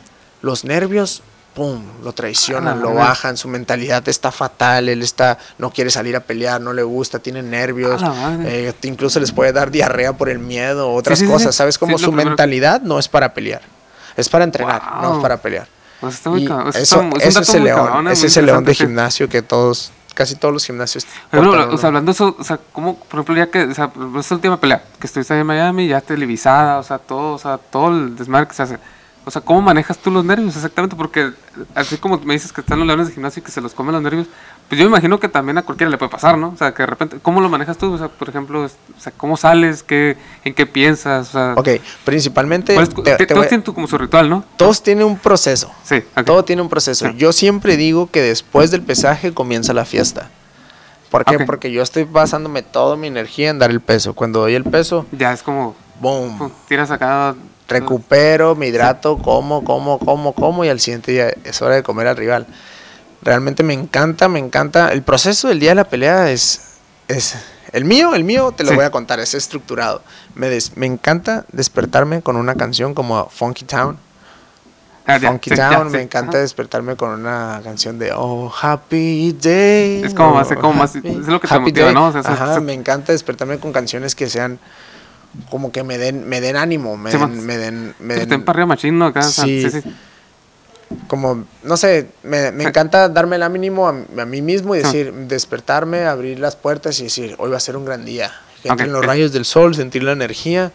los 0.42 0.64
nervios, 0.64 1.22
pum, 1.54 1.82
lo 2.04 2.12
traicionan, 2.12 2.80
lo 2.80 2.94
bajan, 2.94 3.36
su 3.36 3.48
mentalidad 3.48 4.08
está 4.08 4.30
fatal, 4.30 4.88
él 4.88 5.02
está, 5.02 5.38
no 5.58 5.70
quiere 5.70 5.90
salir 5.90 6.16
a 6.16 6.20
pelear, 6.20 6.60
no 6.60 6.72
le 6.72 6.82
gusta, 6.82 7.18
tiene 7.18 7.42
nervios, 7.42 8.00
eh, 8.44 8.72
incluso 8.82 9.20
les 9.20 9.32
puede 9.32 9.52
dar 9.52 9.70
diarrea 9.70 10.12
por 10.12 10.28
el 10.28 10.38
miedo, 10.38 10.92
otras 10.92 11.18
sí, 11.18 11.26
sí, 11.26 11.30
cosas. 11.30 11.54
¿sabes? 11.54 11.78
Como 11.78 11.92
lo 11.92 11.98
su 11.98 12.12
mentalidad 12.12 12.80
no 12.82 12.98
es 12.98 13.08
para 13.08 13.34
pelear, 13.34 13.62
es 14.16 14.28
para 14.28 14.44
entrenar, 14.44 14.82
no 15.02 15.16
es 15.16 15.22
para 15.22 15.36
pelear. 15.38 15.66
Está 16.08 16.30
muy 16.30 16.44
eso 16.44 17.02
está- 17.12 17.40
es 17.40 17.54
el 17.54 17.64
león, 17.64 17.86
cabrón, 17.86 18.08
ese 18.08 18.26
es 18.26 18.36
el 18.36 18.46
león 18.46 18.64
de 18.64 18.74
gimnasio 18.74 19.28
que 19.28 19.42
todos, 19.42 19.92
casi 20.14 20.34
todos 20.36 20.52
los 20.54 20.64
gimnasios. 20.64 21.06
Pero, 21.30 21.50
o 21.74 21.76
sea, 21.78 21.88
hablando 21.88 22.10
de 22.10 22.14
eso, 22.14 22.36
o 22.38 22.44
sea, 22.44 22.58
¿cómo, 22.72 22.96
por 22.96 23.20
ejemplo, 23.20 23.36
ya 23.36 23.50
que, 23.50 23.64
o 23.64 23.74
sea, 23.74 23.90
esta 24.18 24.34
última 24.34 24.58
pelea, 24.58 24.82
que 24.98 25.06
estuviste 25.06 25.34
ahí 25.34 25.40
en 25.40 25.46
Miami, 25.46 25.88
ya 25.88 26.00
televisada, 26.00 26.78
o 26.78 26.82
sea, 26.82 26.98
todo, 26.98 27.34
o 27.34 27.38
sea, 27.38 27.58
todo 27.58 27.90
el 27.90 28.16
desmadre 28.16 28.46
que 28.48 28.54
se 28.54 28.62
hace. 28.62 28.78
O 29.26 29.30
sea, 29.30 29.42
¿cómo 29.42 29.60
manejas 29.60 29.98
tú 29.98 30.10
los 30.10 30.24
nervios 30.24 30.56
exactamente? 30.56 30.96
Porque 30.96 31.30
así 31.74 31.98
como 31.98 32.18
me 32.20 32.32
dices 32.32 32.52
que 32.52 32.62
están 32.62 32.78
los 32.78 32.86
leones 32.86 33.08
de 33.08 33.12
gimnasio 33.12 33.40
y 33.40 33.44
que 33.44 33.52
se 33.52 33.60
los 33.60 33.74
comen 33.74 33.92
los 33.92 34.02
nervios, 34.02 34.26
pues 34.70 34.78
yo 34.78 34.84
me 34.86 34.90
imagino 34.90 35.20
que 35.20 35.28
también 35.28 35.58
a 35.58 35.62
cualquiera 35.62 35.90
le 35.90 35.98
puede 35.98 36.10
pasar, 36.10 36.38
¿no? 36.38 36.48
O 36.50 36.56
sea, 36.56 36.72
que 36.72 36.84
de 36.84 36.86
repente, 36.86 37.18
¿cómo 37.20 37.40
lo 37.42 37.48
manejas 37.50 37.76
tú? 37.76 37.92
O 37.92 37.98
sea, 37.98 38.08
por 38.08 38.28
ejemplo, 38.30 38.62
o 38.64 38.68
sea, 39.00 39.12
¿cómo 39.16 39.36
sales? 39.36 39.82
¿Qué, 39.82 40.16
¿En 40.44 40.54
qué 40.54 40.64
piensas? 40.64 41.28
O 41.28 41.32
sea, 41.32 41.54
Ok, 41.58 41.68
principalmente, 42.04 42.72
¿cuál 42.74 42.86
es- 42.88 42.94
te- 42.94 43.16
te 43.16 43.26
todos 43.26 43.48
tienen 43.48 43.64
tu- 43.64 43.74
como 43.74 43.86
su 43.86 43.98
ritual, 43.98 44.30
¿no? 44.30 44.44
todos 44.56 44.82
tienen 44.82 45.04
un 45.04 45.18
proceso. 45.18 45.70
Sí, 45.84 46.02
ok. 46.16 46.24
Todo 46.24 46.44
tiene 46.44 46.62
un 46.62 46.68
proceso. 46.70 47.06
Sí. 47.06 47.12
Yo 47.18 47.32
siempre 47.32 47.76
digo 47.76 48.08
que 48.10 48.22
después 48.22 48.70
del 48.70 48.82
pesaje 48.82 49.34
comienza 49.34 49.72
la 49.74 49.84
fiesta. 49.84 50.30
¿Por 51.10 51.24
qué? 51.24 51.36
Ok. 51.36 51.42
Porque 51.46 51.72
yo 51.72 51.82
estoy 51.82 52.04
basándome 52.04 52.62
toda 52.62 52.96
mi 52.96 53.08
energía 53.08 53.50
en 53.50 53.58
dar 53.58 53.70
el 53.70 53.80
peso. 53.80 54.14
Cuando 54.14 54.38
doy 54.40 54.54
el 54.54 54.62
peso, 54.64 55.04
Ya 55.10 55.32
es 55.32 55.42
como, 55.42 55.74
boom, 55.98 56.52
tiras 56.68 56.90
acá. 56.92 57.34
recupero, 57.66 58.54
me 58.54 58.66
hidrato, 58.68 59.18
como, 59.18 59.64
como, 59.64 59.98
como, 59.98 60.32
como 60.32 60.64
y 60.64 60.68
al 60.68 60.80
siguiente 60.80 61.12
día 61.12 61.32
es 61.44 61.60
hora 61.62 61.74
de 61.76 61.82
comer 61.82 62.06
al 62.06 62.16
rival. 62.16 62.46
Realmente 63.22 63.62
me 63.62 63.74
encanta, 63.74 64.28
me 64.28 64.38
encanta. 64.38 64.92
El 64.92 65.02
proceso 65.02 65.48
del 65.48 65.60
día 65.60 65.70
de 65.70 65.74
la 65.76 65.84
pelea 65.84 66.30
es, 66.30 66.60
es 67.08 67.36
el 67.72 67.84
mío, 67.84 68.14
el 68.14 68.24
mío 68.24 68.52
te 68.56 68.64
lo 68.64 68.70
Sí. 68.70 68.76
voy 68.76 68.84
a 68.84 68.90
contar, 68.90 69.20
es 69.20 69.34
estructurado. 69.34 70.02
Me, 70.34 70.48
des- 70.48 70.76
me 70.76 70.86
encanta 70.86 71.44
despertarme 71.52 72.22
con 72.22 72.36
una 72.36 72.54
canción 72.54 72.94
como 72.94 73.28
Funky 73.28 73.64
Town. 73.66 73.98
Ah, 75.06 75.18
Funky 75.18 75.50
sí, 75.50 75.56
Town, 75.56 75.90
sí, 75.90 75.96
me 75.96 76.02
encanta 76.02 76.32
ajá. 76.32 76.38
despertarme 76.42 76.94
con 76.96 77.10
una 77.10 77.60
canción 77.64 77.98
de 77.98 78.12
Oh 78.14 78.52
Happy 78.62 79.32
Day. 79.32 80.02
Es 80.04 80.14
como 80.14 80.34
más- 80.34 80.50
oh, 80.52 80.60
como 80.60 80.74
más- 80.74 80.94
es 80.96 81.02
lo 81.26 81.40
que 81.40 81.48
te 81.48 81.54
motiva, 81.58 81.86
day. 81.86 81.94
¿no? 81.94 82.06
O 82.08 82.12
sea, 82.12 82.20
eso- 82.22 82.30
Ajá, 82.30 82.60
me 82.60 82.72
encanta 82.74 83.12
despertarme 83.12 83.58
con 83.58 83.72
canciones 83.72 84.14
que 84.14 84.28
sean 84.30 84.58
como 85.50 85.72
que 85.72 85.82
me 85.84 85.98
den, 85.98 86.28
me 86.28 86.40
den 86.40 86.56
ánimo, 86.56 86.96
me 86.96 87.10
den, 87.26 87.46
me 87.46 87.56
den, 87.56 87.94
me 87.98 88.14
den- 88.14 88.28
sea, 89.32 89.44
Sí. 89.44 89.68
sí, 89.70 89.80
sí. 89.82 89.96
Como, 91.06 91.44
no 91.62 91.76
sé, 91.76 92.08
me, 92.22 92.50
me 92.52 92.64
encanta 92.64 93.08
darme 93.08 93.36
el 93.36 93.42
ánimo 93.42 93.88
a, 93.88 93.90
a 93.90 94.24
mí 94.26 94.42
mismo 94.42 94.74
y 94.74 94.80
Ah. 94.80 94.82
decir, 94.82 95.12
despertarme, 95.12 96.04
abrir 96.04 96.38
las 96.40 96.56
puertas 96.56 96.98
y 97.00 97.04
decir, 97.04 97.34
hoy 97.38 97.50
va 97.50 97.56
a 97.56 97.60
ser 97.60 97.76
un 97.76 97.84
gran 97.84 98.04
día. 98.04 98.32
Que 98.62 98.68
Ok, 98.68 98.72
entren 98.72 98.92
los 98.92 99.04
rayos 99.04 99.32
del 99.32 99.44
sol, 99.44 99.74
sentir 99.74 100.02
la 100.02 100.12
energía 100.12 100.72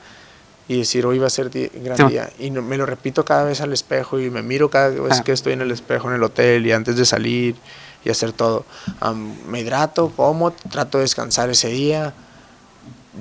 y 0.67 0.79
decir, 0.79 1.05
hoy 1.05 1.19
va 1.19 1.27
a 1.27 1.29
ser 1.29 1.45
un 1.75 1.83
gran 1.83 1.97
Sí. 1.97 2.03
día. 2.07 2.29
Y 2.39 2.49
no- 2.49 2.61
me 2.61 2.77
lo 2.77 2.85
repito 2.85 3.23
cada 3.25 3.43
vez 3.43 3.61
al 3.61 3.73
espejo 3.73 4.19
y 4.19 4.29
me 4.29 4.41
miro 4.41 4.69
cada 4.69 4.89
vez 4.89 5.19
Ah. 5.19 5.23
que 5.23 5.31
estoy 5.33 5.53
en 5.53 5.61
el 5.61 5.71
espejo 5.71 6.09
en 6.09 6.15
el 6.15 6.23
hotel 6.23 6.65
y 6.65 6.71
antes 6.71 6.95
de 6.97 7.05
salir 7.05 7.55
y 8.03 8.09
hacer 8.09 8.31
todo. 8.31 8.65
Am, 9.01 9.35
me 9.47 9.59
hidrato, 9.61 10.11
como, 10.15 10.51
trato 10.51 10.97
de 10.97 11.03
descansar 11.03 11.49
ese 11.49 11.67
día. 11.69 12.13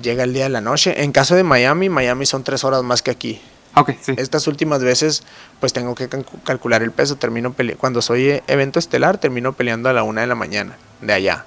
Llega 0.01 0.23
el 0.23 0.33
día 0.33 0.43
de 0.43 0.49
la 0.49 0.61
noche. 0.61 1.03
En 1.03 1.11
caso 1.11 1.35
de 1.35 1.43
Miami, 1.43 1.89
Miami 1.89 2.25
son 2.25 2.43
tres 2.43 2.63
horas 2.63 2.83
más 2.83 3.01
que 3.01 3.11
aquí. 3.11 3.41
Ok, 3.75 3.91
sí. 4.01 4.13
Estas 4.17 4.47
últimas 4.47 4.81
veces, 4.83 5.23
pues 5.59 5.73
tengo 5.73 5.95
que 5.95 6.09
calcu- 6.09 6.41
calcular 6.43 6.81
el 6.83 6.91
peso. 6.91 7.15
Termino 7.17 7.53
pele- 7.53 7.75
Cuando 7.75 8.01
soy 8.01 8.29
eh, 8.29 8.43
evento 8.47 8.79
estelar, 8.79 9.17
termino 9.17 9.53
peleando 9.53 9.89
a 9.89 9.93
la 9.93 10.03
una 10.03 10.21
de 10.21 10.27
la 10.27 10.35
mañana, 10.35 10.77
de 11.01 11.13
allá. 11.13 11.45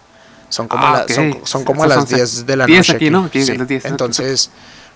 Son 0.51 0.69
como, 0.69 0.87
Ah, 0.87 1.05
la- 1.09 1.15
son, 1.15 1.39
son 1.45 1.65
como 1.65 1.85
a 1.85 1.87
las 1.87 2.09
son 2.09 2.17
10 2.17 2.47
de 2.47 2.57
la 2.57 2.67
10 2.67 2.79
noche. 2.79 2.93
aquí, 2.97 3.11
¿no? 3.11 3.25
Aquí 3.25 3.43
Sí. 3.45 3.57
las 3.57 3.67
10, 3.69 3.85
ok, 3.85 3.91
Entonces, 3.91 4.51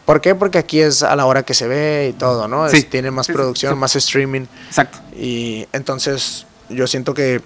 ¿por 0.05 0.21
qué? 0.21 0.35
Porque 0.35 0.59
aquí 0.59 0.81
es 0.81 1.03
a 1.03 1.15
la 1.17 1.27
hora 1.27 1.43
que 1.43 1.55
se 1.55 1.67
ve 1.67 2.09
y 2.11 2.13
todo, 2.15 2.49
¿no? 2.49 2.67
Es- 2.67 2.73
Sí. 2.73 2.83
tiene 2.85 3.11
más 3.11 3.27
producción, 3.29 3.79
más 3.79 3.95
streaming. 3.97 4.47
Exacto. 4.69 4.99
Y 5.17 5.67
entonces 5.73 6.47
yo 6.71 6.87
siento 6.87 7.13
que 7.15 7.43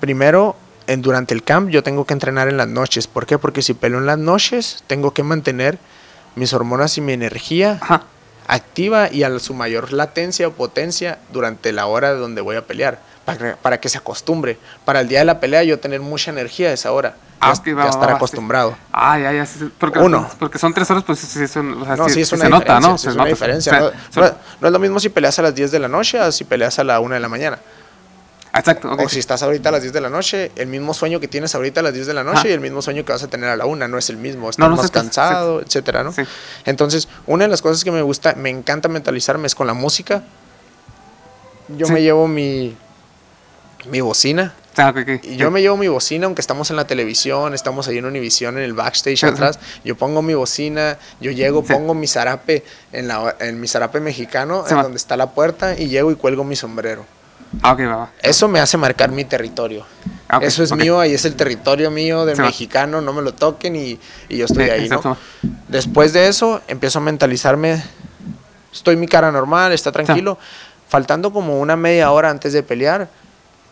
primero 0.00 0.56
en, 0.86 1.02
durante 1.02 1.34
el 1.34 1.42
camp 1.42 1.70
yo 1.70 1.82
tengo 1.82 2.04
que 2.04 2.12
entrenar 2.14 2.48
en 2.48 2.56
las 2.56 2.68
noches. 2.68 3.06
¿Por 3.06 3.26
qué? 3.26 3.38
Porque 3.38 3.62
si 3.62 3.74
peleo 3.74 3.98
en 3.98 4.06
las 4.06 4.18
noches 4.18 4.84
tengo 4.86 5.12
que 5.14 5.22
mantener 5.22 5.78
mis 6.36 6.52
hormonas 6.52 6.98
y 6.98 7.00
mi 7.00 7.12
energía 7.12 7.78
Ajá. 7.80 8.02
Activa 8.46 9.10
y 9.10 9.22
a 9.22 9.38
su 9.38 9.54
mayor 9.54 9.92
latencia 9.92 10.48
o 10.48 10.52
potencia 10.52 11.18
durante 11.32 11.72
la 11.72 11.86
hora 11.86 12.12
donde 12.14 12.40
voy 12.40 12.56
a 12.56 12.66
pelear. 12.66 12.98
Para 13.24 13.38
que, 13.38 13.44
para 13.56 13.80
que 13.80 13.88
se 13.88 13.96
acostumbre. 13.96 14.58
Para 14.84 15.00
el 15.00 15.08
día 15.08 15.20
de 15.20 15.24
la 15.24 15.40
pelea 15.40 15.62
yo 15.64 15.78
tener 15.80 16.00
mucha 16.00 16.30
energía 16.30 16.68
a 16.68 16.72
esa 16.72 16.92
hora. 16.92 17.14
Ah, 17.40 17.52
ya, 17.54 17.60
ok, 17.60 17.66
ya 17.68 17.74
va, 17.74 17.84
estar 17.88 18.02
va, 18.04 18.08
sí. 18.12 18.16
acostumbrado. 18.16 18.76
Ah, 18.92 19.18
ya, 19.18 19.32
ya. 19.32 19.46
Porque, 19.78 19.98
Uno. 19.98 20.28
Porque 20.38 20.58
son 20.58 20.74
tres 20.74 20.90
horas, 20.90 21.04
pues 21.04 21.20
sí, 21.20 21.26
sí, 21.26 21.48
son, 21.48 21.82
o 21.82 21.84
sea, 21.86 21.96
No, 21.96 22.08
sí, 22.10 22.20
es 22.20 22.32
una 22.32 22.44
se 22.44 22.50
nota, 22.50 22.80
¿no? 22.80 22.98
sí 22.98 23.04
Se 23.04 23.08
es 23.10 23.14
una 23.14 23.24
nota. 23.24 23.34
diferencia. 23.34 23.72
O 23.72 23.76
sea, 23.76 23.90
no, 23.90 23.96
son- 24.12 24.22
no- 24.24 24.34
no 24.60 24.66
es 24.68 24.72
lo 24.72 24.78
mismo 24.78 25.00
si 25.00 25.08
peleas 25.08 25.38
a 25.38 25.42
las 25.42 25.54
10 25.54 25.70
de 25.70 25.78
la 25.78 25.88
noche 25.88 26.18
a 26.18 26.30
si 26.32 26.44
peleas 26.44 26.78
a 26.78 26.84
la 26.84 27.00
1 27.00 27.14
de 27.14 27.20
la 27.20 27.28
mañana. 27.30 27.58
Exacto, 28.54 28.90
ok. 28.92 29.00
O 29.04 29.08
si 29.08 29.18
estás 29.18 29.42
ahorita 29.42 29.68
a 29.70 29.72
las 29.72 29.82
10 29.82 29.92
de 29.92 30.00
la 30.00 30.10
noche, 30.10 30.52
el 30.56 30.68
mismo 30.68 30.94
sueño 30.94 31.18
que 31.20 31.26
tienes 31.28 31.54
ahorita 31.54 31.80
a 31.80 31.82
las 31.82 31.92
10 31.94 32.06
de 32.06 32.14
la 32.14 32.22
noche 32.24 32.38
Ajá. 32.38 32.48
y 32.48 32.52
el 32.52 32.60
mismo 32.60 32.82
sueño 32.82 33.04
que 33.04 33.12
vas 33.12 33.22
a 33.22 33.28
tener 33.28 33.48
a 33.50 33.56
la 33.56 33.66
1 33.66 33.88
no 33.88 33.98
es 33.98 34.08
el 34.10 34.16
mismo. 34.16 34.48
Estás 34.50 34.58
No, 34.60 34.68
no, 34.70 34.76
más 34.80 34.90
cansado, 34.90 35.60
etcétera, 35.60 36.04
¿no? 36.04 36.12
Sí. 36.12 36.22
Entonces, 36.64 37.08
una 37.26 37.44
de 37.44 37.48
las 37.50 37.62
cosas 37.62 37.82
que 37.82 37.90
me 37.90 38.02
gusta, 38.02 38.34
me 38.36 38.50
encanta 38.50 38.88
mentalizarme 38.88 39.46
es 39.48 39.54
con 39.54 39.66
la 39.66 39.74
música. 39.74 40.22
Yo 41.68 41.86
Sí. 41.86 41.92
me 41.92 42.02
llevo 42.02 42.28
mi, 42.28 42.76
mi 43.90 44.00
bocina. 44.00 44.54
Ok, 44.76 45.20
Y 45.22 45.36
yo 45.36 45.52
me 45.52 45.60
llevo 45.62 45.76
mi 45.76 45.86
bocina, 45.86 46.26
aunque 46.26 46.40
estamos 46.40 46.68
en 46.70 46.76
la 46.76 46.84
televisión, 46.86 47.54
estamos 47.54 47.86
ahí 47.86 47.98
en 47.98 48.06
Univision, 48.06 48.56
en 48.58 48.64
el 48.64 48.72
backstage 48.72 49.22
atrás. 49.24 49.58
Yo 49.84 49.94
pongo 49.96 50.20
mi 50.20 50.34
bocina, 50.34 50.98
yo 51.20 51.30
llego, 51.30 51.62
Sí. 51.64 51.72
pongo 51.72 51.94
mi 51.94 52.08
zarape 52.08 52.64
en, 52.92 53.06
la, 53.06 53.36
en 53.38 53.60
mi 53.60 53.68
zarape 53.68 54.00
mexicano, 54.00 54.64
Sí, 54.66 54.72
en 54.72 54.78
va. 54.78 54.82
donde 54.82 54.96
está 54.96 55.16
la 55.16 55.30
puerta, 55.30 55.78
y 55.78 55.86
llego 55.88 56.10
y 56.10 56.16
cuelgo 56.16 56.42
mi 56.42 56.56
sombrero. 56.56 57.06
Ah, 57.62 57.72
ok, 57.72 57.80
va, 57.80 57.96
va. 57.96 58.10
Eso 58.22 58.48
me 58.48 58.60
hace 58.60 58.76
marcar 58.76 59.10
mi 59.10 59.24
territorio. 59.24 59.84
Ah, 60.28 60.38
ok, 60.38 60.44
Eso 60.44 60.62
es 60.62 60.72
ok. 60.72 60.78
mío, 60.80 61.00
ahí 61.00 61.14
es 61.14 61.24
el 61.24 61.34
territorio 61.36 61.90
mío 61.90 62.24
del 62.24 62.40
va. 62.40 62.46
mexicano, 62.46 63.00
no 63.00 63.12
me 63.12 63.22
lo 63.22 63.32
toquen 63.34 63.76
y, 63.76 63.98
y 64.28 64.36
yo 64.38 64.46
estoy 64.46 64.70
ahí, 64.70 64.88
¿no? 64.88 65.16
Después 65.68 66.12
de 66.12 66.28
eso, 66.28 66.60
empiezo 66.68 66.98
a 66.98 67.02
mentalizarme, 67.02 67.82
estoy 68.72 68.96
mi 68.96 69.06
cara 69.06 69.30
normal, 69.30 69.72
está 69.72 69.92
tranquilo. 69.92 70.38
Faltando 70.88 71.32
como 71.32 71.58
una 71.60 71.76
media 71.76 72.10
hora 72.12 72.30
antes 72.30 72.52
de 72.52 72.62
pelear, 72.62 73.08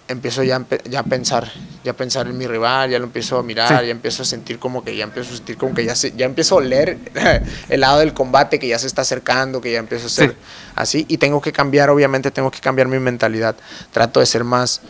empiezo 0.08 0.42
ya, 0.42 0.62
ya 0.90 1.00
a 1.00 1.02
pensar, 1.04 1.50
ya 1.84 1.92
a 1.92 1.96
pensar 1.96 2.26
en 2.26 2.36
mi 2.36 2.46
rival, 2.46 2.90
ya 2.90 2.98
lo 2.98 3.04
empiezo 3.06 3.38
a 3.38 3.42
mirar, 3.42 3.68
Sí. 3.80 3.86
ya 3.86 3.90
empiezo 3.92 4.22
a 4.22 4.26
sentir 4.26 4.58
como 4.58 4.84
que 4.84 4.94
ya 4.96 5.04
empiezo 5.04 5.32
a 5.32 5.36
sentir 5.36 5.56
como 5.56 5.74
que 5.74 5.84
ya 5.84 5.94
se, 5.94 6.12
ya 6.12 6.26
empiezo 6.26 6.56
a 6.56 6.58
oler 6.58 6.98
el 7.68 7.80
lado 7.80 8.00
del 8.00 8.12
combate 8.12 8.58
que 8.58 8.68
ya 8.68 8.78
se 8.78 8.86
está 8.86 9.02
acercando, 9.02 9.60
que 9.60 9.72
ya 9.72 9.78
empiezo 9.78 10.06
a 10.06 10.10
ser 10.10 10.30
Sí. 10.30 10.36
así 10.74 11.04
y 11.08 11.16
tengo 11.18 11.40
que 11.40 11.52
cambiar, 11.52 11.88
obviamente 11.90 12.30
tengo 12.30 12.50
que 12.50 12.60
cambiar 12.60 12.88
mi 12.88 12.98
mentalidad. 12.98 13.56
Trato 13.92 14.20
de 14.20 14.26
ser 14.26 14.44
más 14.44 14.80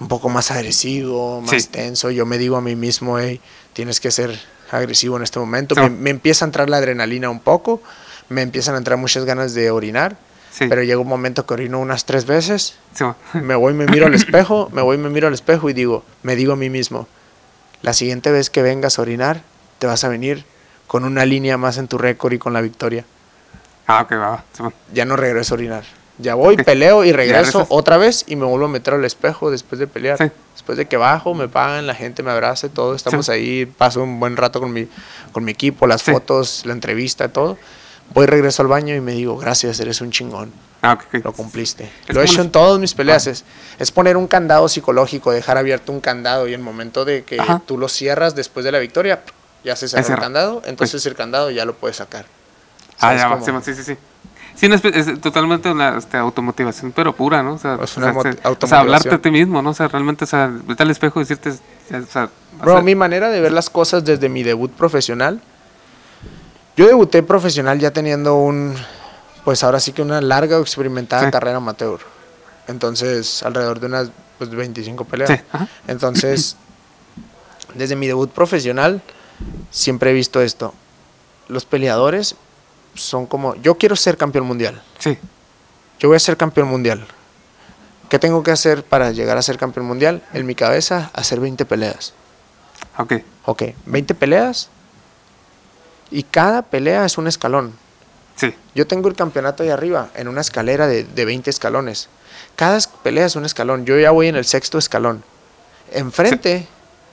un 0.00 0.08
poco 0.08 0.28
más 0.28 0.50
agresivo, 0.50 1.40
más 1.40 1.62
Sí. 1.62 1.68
tenso. 1.68 2.10
Yo 2.10 2.26
me 2.26 2.38
digo 2.38 2.56
a 2.56 2.60
mí 2.60 2.74
mismo, 2.74 3.18
hey, 3.18 3.40
tienes 3.74 4.00
que 4.00 4.10
ser 4.10 4.36
agresivo 4.72 5.16
en 5.16 5.22
este 5.22 5.38
momento. 5.38 5.74
Sí. 5.76 5.80
Me, 5.82 5.90
me 5.90 6.10
empieza 6.10 6.44
a 6.44 6.46
entrar 6.48 6.68
la 6.68 6.78
adrenalina 6.78 7.30
un 7.30 7.38
poco, 7.40 7.80
me 8.28 8.42
empiezan 8.42 8.74
a 8.74 8.78
entrar 8.78 8.98
muchas 8.98 9.24
ganas 9.24 9.54
de 9.54 9.70
orinar, 9.70 10.16
Sí. 10.56 10.66
pero 10.68 10.84
llega 10.84 11.00
un 11.00 11.08
momento 11.08 11.46
que 11.46 11.54
orino 11.54 11.80
unas 11.80 12.04
tres 12.04 12.26
veces 12.26 12.76
Sí, 12.94 13.04
me 13.38 13.56
voy, 13.56 13.74
me 13.74 13.86
miro 13.86 14.06
al 14.06 14.14
espejo, 14.14 14.68
me 14.72 14.82
voy, 14.82 14.96
me 14.98 15.08
miro 15.10 15.26
al 15.26 15.34
espejo 15.34 15.68
y 15.68 15.72
digo, 15.72 16.04
me 16.22 16.36
digo 16.36 16.52
a 16.52 16.56
mí 16.56 16.70
mismo, 16.70 17.08
la 17.82 17.92
siguiente 17.92 18.30
vez 18.30 18.50
que 18.50 18.62
vengas 18.62 18.98
a 18.98 19.02
orinar, 19.02 19.42
te 19.80 19.88
vas 19.88 20.04
a 20.04 20.08
venir 20.08 20.44
con 20.86 21.04
una 21.04 21.24
línea 21.26 21.56
más 21.56 21.76
en 21.78 21.88
tu 21.88 21.98
récord 21.98 22.32
y 22.34 22.38
con 22.38 22.52
la 22.52 22.60
victoria. 22.60 23.04
Ah, 23.88 24.02
ok, 24.02 24.12
va. 24.12 24.44
Sí. 24.56 24.62
Ya 24.92 25.04
no 25.04 25.16
regreso 25.16 25.54
a 25.54 25.56
orinar. 25.56 25.82
Ya 26.18 26.36
voy, 26.36 26.56
peleo 26.56 27.04
y 27.04 27.10
regreso 27.12 27.66
otra 27.70 27.96
vez 27.96 28.24
y 28.28 28.36
me 28.36 28.44
vuelvo 28.46 28.66
a 28.66 28.68
meter 28.68 28.94
al 28.94 29.04
espejo 29.04 29.50
después 29.50 29.80
de 29.80 29.88
pelear. 29.88 30.18
Sí. 30.18 30.30
Después 30.52 30.78
de 30.78 30.86
que 30.86 30.96
bajo, 30.96 31.34
me 31.34 31.48
pagan, 31.48 31.88
la 31.88 31.94
gente 31.96 32.22
me 32.22 32.30
abraza, 32.30 32.68
todo, 32.68 32.94
estamos 32.94 33.26
Sí. 33.26 33.32
ahí, 33.32 33.66
paso 33.66 34.02
un 34.04 34.20
buen 34.20 34.36
rato 34.36 34.60
con 34.60 34.72
mi, 34.72 34.86
con 35.32 35.42
mi 35.44 35.50
equipo, 35.50 35.88
las 35.88 36.02
Sí. 36.02 36.12
fotos, 36.12 36.62
la 36.64 36.72
entrevista, 36.74 37.28
todo. 37.30 37.58
Voy, 38.12 38.26
regreso 38.26 38.62
al 38.62 38.68
baño 38.68 38.94
y 38.94 39.00
me 39.00 39.12
digo, 39.12 39.36
gracias, 39.36 39.80
eres 39.80 40.00
un 40.00 40.10
chingón 40.10 40.52
Ah, 40.82 40.92
ok, 40.92 41.04
ok. 41.14 41.24
lo 41.24 41.32
cumpliste. 41.32 41.90
Es 42.06 42.14
lo 42.14 42.20
he 42.20 42.24
hecho 42.26 42.42
en 42.42 42.50
todas 42.50 42.78
mis 42.78 42.92
peleas. 42.92 43.26
Ah. 43.26 43.30
Es, 43.30 43.44
es 43.78 43.90
poner 43.90 44.16
un 44.18 44.26
candado 44.26 44.68
psicológico, 44.68 45.32
dejar 45.32 45.56
abierto 45.56 45.90
un 45.92 46.00
candado 46.00 46.46
y 46.46 46.52
en 46.52 46.60
el 46.60 46.64
momento 46.64 47.06
de 47.06 47.24
que 47.24 47.40
Ajá. 47.40 47.62
tú 47.64 47.78
lo 47.78 47.88
cierras 47.88 48.34
después 48.34 48.64
de 48.64 48.72
la 48.72 48.78
victoria, 48.78 49.22
ya 49.64 49.76
se 49.76 49.88
cerró 49.88 50.14
el 50.14 50.20
candado, 50.20 50.62
entonces 50.66 51.04
el 51.06 51.14
candado 51.14 51.50
ya 51.50 51.64
lo 51.64 51.74
puedes 51.74 51.96
sacar. 51.96 52.26
Ah, 52.98 53.16
¿Sabes 53.16 53.22
ya 53.22 53.28
va, 53.28 53.38
cómo? 53.38 53.62
sí, 53.62 53.74
sí, 53.74 53.82
sí, 53.82 53.96
sí. 54.54 54.68
No, 54.68 54.74
es, 54.76 54.84
es 54.84 55.20
totalmente 55.20 55.70
una 55.70 55.98
este, 55.98 56.16
automotivación, 56.16 56.92
pero 56.92 57.14
pura, 57.14 57.42
¿no? 57.42 57.54
O 57.54 57.58
sea, 57.58 57.74
o 57.74 57.86
sea, 57.86 58.12
o 58.12 58.74
hablarte 58.74 59.14
a 59.14 59.20
ti 59.20 59.30
mismo, 59.30 59.62
¿no? 59.62 59.70
O 59.70 59.74
sea, 59.74 59.88
realmente, 59.88 60.24
o 60.24 60.26
sea, 60.26 60.52
vete 60.66 60.82
al 60.82 60.90
espejo 60.90 61.20
y 61.20 61.24
decirte, 61.24 61.52
ya, 61.90 61.98
o 61.98 62.06
sea, 62.06 62.28
Bro, 62.62 62.82
mi 62.82 62.94
manera 62.94 63.30
de 63.30 63.40
ver 63.40 63.52
las 63.52 63.68
cosas 63.68 64.04
desde 64.04 64.28
mi 64.28 64.42
debut 64.42 64.70
profesional. 64.70 65.40
Yo 66.76 66.86
debuté 66.86 67.22
profesional 67.22 67.78
ya 67.78 67.92
teniendo 67.92 68.34
un, 68.36 68.74
pues 69.44 69.62
ahora 69.62 69.78
sí 69.80 69.92
que 69.92 70.02
una 70.02 70.20
larga 70.20 70.58
o 70.58 70.62
experimentada 70.62 71.24
Sí. 71.26 71.30
carrera 71.30 71.58
amateur. 71.58 72.00
Entonces, 72.66 73.42
alrededor 73.42 73.78
de 73.80 73.86
unas 73.86 74.10
pues, 74.38 74.50
25 74.50 75.04
peleas. 75.04 75.30
Sí. 75.30 75.36
Entonces, 75.86 76.56
desde 77.74 77.94
mi 77.96 78.06
debut 78.06 78.30
profesional, 78.30 79.02
siempre 79.70 80.10
he 80.10 80.12
visto 80.14 80.40
esto. 80.40 80.74
Los 81.48 81.64
peleadores 81.64 82.36
son 82.94 83.26
como, 83.26 83.54
yo 83.56 83.76
quiero 83.76 83.94
ser 83.96 84.16
campeón 84.16 84.46
mundial. 84.46 84.82
Sí, 84.98 85.18
Yo 86.00 86.08
voy 86.08 86.16
a 86.16 86.20
ser 86.20 86.36
campeón 86.36 86.68
mundial. 86.68 87.06
¿Qué 88.08 88.18
tengo 88.18 88.42
que 88.42 88.50
hacer 88.50 88.84
para 88.84 89.10
llegar 89.12 89.36
a 89.38 89.42
ser 89.42 89.58
campeón 89.58 89.86
mundial? 89.86 90.22
En 90.32 90.44
mi 90.46 90.54
cabeza, 90.54 91.10
hacer 91.14 91.38
20 91.40 91.64
peleas. 91.64 92.12
ok, 92.98 93.14
Ok, 93.46 93.62
20 93.86 94.14
peleas 94.14 94.68
y 96.10 96.22
cada 96.24 96.62
pelea 96.62 97.04
es 97.04 97.18
un 97.18 97.26
escalón. 97.26 97.72
sí, 98.36 98.54
Yo 98.74 98.86
tengo 98.86 99.08
el 99.08 99.14
campeonato 99.16 99.62
ahí 99.62 99.70
arriba, 99.70 100.08
en 100.14 100.28
una 100.28 100.40
escalera 100.40 100.86
de, 100.86 101.04
de 101.04 101.24
20 101.24 101.48
escalones. 101.50 102.08
Cada 102.56 102.78
pelea 103.02 103.26
es 103.26 103.36
un 103.36 103.44
escalón. 103.44 103.84
Yo 103.84 103.98
ya 103.98 104.10
voy 104.10 104.28
en 104.28 104.36
el 104.36 104.44
sexto 104.44 104.78
escalón. 104.78 105.22
Enfrente 105.92 106.66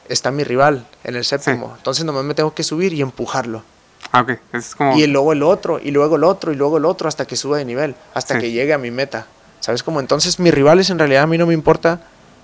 está 0.10 0.32
mi 0.32 0.44
rival, 0.44 0.86
en 1.04 1.16
el 1.16 1.24
séptimo. 1.26 1.74
Entonces 1.78 2.06
nomás 2.06 2.24
me 2.24 2.34
tengo 2.34 2.54
que 2.54 2.64
subir 2.64 2.94
y 2.94 3.02
empujarlo. 3.02 3.64
ah, 4.12 4.22
ok, 4.22 4.32
es 4.54 4.76
como, 4.76 4.98
Y 4.98 5.08
luego 5.08 5.34
el 5.34 5.44
otro, 5.44 5.80
y 5.82 5.92
luego 5.92 6.16
el 6.16 6.24
otro, 6.24 6.52
y 6.52 6.56
luego 6.56 6.78
el 6.78 6.86
otro, 6.86 7.08
hasta 7.08 7.26
que 7.26 7.36
suba 7.36 7.58
de 7.58 7.66
nivel, 7.66 7.96
hasta 8.14 8.36
Sí. 8.36 8.42
que 8.42 8.52
llegue 8.52 8.74
a 8.74 8.78
mi 8.78 8.92
meta. 8.92 9.28
¿Sabes 9.60 9.84
cómo? 9.84 10.00
Entonces 10.00 10.40
mis 10.40 10.54
rivales 10.54 10.90
en 10.90 10.98
realidad 11.00 11.24
a 11.24 11.28
mí 11.28 11.38
no 11.38 11.46
me 11.46 11.54
importa 11.54 12.02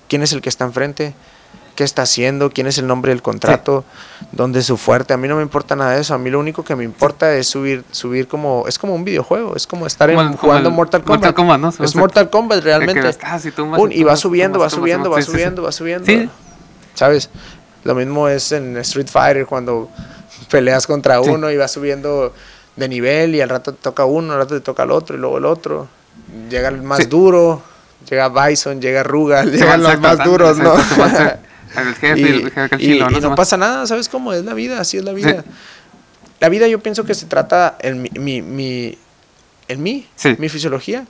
quién 0.07 0.21
es 0.23 0.31
el 0.33 0.41
que 0.41 0.49
está 0.49 0.65
enfrente, 0.65 1.13
qué 1.77 1.83
está 1.83 2.01
haciendo, 2.01 2.49
quién 2.49 2.65
es 2.65 2.79
el 2.79 2.87
nombre 2.87 3.11
del 3.11 3.21
contrato, 3.21 3.85
dónde 4.31 4.59
es 4.61 4.65
su 4.65 4.77
fuerte. 4.77 5.13
A 5.13 5.17
mí 5.17 5.27
no 5.27 5.35
me 5.35 5.43
importa 5.43 5.75
nada 5.75 5.91
de 5.91 6.01
eso. 6.01 6.15
A 6.15 6.17
mí 6.17 6.31
lo 6.31 6.39
único 6.39 6.63
que 6.65 6.75
me 6.75 6.83
importa 6.83 7.33
es 7.35 7.47
subir, 7.47 7.83
subir 7.91 8.27
como, 8.27 8.65
es 8.67 8.79
como 8.79 8.95
un 8.95 9.05
videojuego, 9.05 9.55
es 9.55 9.67
como 9.67 9.85
estar 9.85 10.09
Como 10.09 10.21
en- 10.21 10.27
el- 10.29 10.33
como 10.35 10.41
jugando 10.49 10.71
Mortal 10.71 11.01
Kombat. 11.03 11.19
Mortal 11.19 11.33
Kombat, 11.35 11.59
¿no? 11.79 11.85
Es. 11.85 11.95
Mortal 11.95 12.29
Kombat 12.31 12.57
que 12.59 12.65
realmente. 12.65 12.99
ah, 13.21 13.39
tumbas, 13.55 13.79
y 13.79 13.83
va 13.83 14.15
tumbas, 14.15 14.19
subiendo, 14.19 14.59
va 14.59 14.69
subiendo, 14.71 15.03
tumbas, 15.05 15.19
va 15.19 15.25
sí. 15.25 15.31
subiendo, 15.31 15.61
va 15.61 15.71
subiendo. 15.71 16.05
Sí. 16.07 16.29
¿Sabes? 16.95 17.29
Lo 17.83 17.93
mismo 17.93 18.27
es 18.27 18.51
en 18.51 18.75
Street 18.77 19.07
Fighter 19.07 19.45
cuando 19.45 19.87
peleas 20.49 20.87
contra 20.87 21.21
uno 21.21 21.51
y 21.51 21.57
vas 21.57 21.71
subiendo 21.71 22.33
de 22.75 22.89
nivel 22.89 23.35
y 23.35 23.41
al 23.41 23.49
rato 23.49 23.71
te 23.73 23.81
toca 23.81 24.03
uno, 24.05 24.33
al 24.33 24.39
rato 24.39 24.55
te 24.55 24.61
toca 24.61 24.81
el 24.83 24.91
otro 24.91 25.15
y 25.15 25.19
luego 25.19 25.37
el 25.37 25.45
otro. 25.45 25.87
Llega 26.49 26.69
el 26.69 26.81
más 26.81 27.07
duro, 27.07 27.61
llega 28.09 28.29
Bison, 28.29 28.81
llega 28.81 29.03
Rugal, 29.03 29.51
llegan 29.51 29.83
los 29.83 29.99
más 29.99 30.23
duros, 30.23 30.57
¿no? 30.57 30.73
Jefe, 31.95 32.19
y, 32.19 32.23
el 32.23 32.51
jefe, 32.51 32.75
y- 32.75 32.79
chilo, 32.79 33.07
y 33.09 33.13
¿no? 33.13 33.19
no 33.29 33.35
pasa 33.35 33.57
nada, 33.57 33.85
¿sabes 33.87 34.09
cómo? 34.09 34.33
Es 34.33 34.43
la 34.45 34.53
vida, 34.53 34.79
así 34.79 34.97
es 34.97 35.03
la 35.03 35.13
vida. 35.13 35.43
La 36.39 36.49
vida 36.49 36.67
yo 36.67 36.79
pienso 36.79 37.03
que 37.03 37.13
se 37.15 37.25
trata, 37.25 37.77
en 37.81 38.01
mi, 38.01 38.09
mi, 38.11 38.41
mi- 38.41 38.97
en 39.67 39.81
mí, 39.83 40.07
Sí. 40.15 40.35
mi 40.37 40.49
fisiología, 40.49 41.05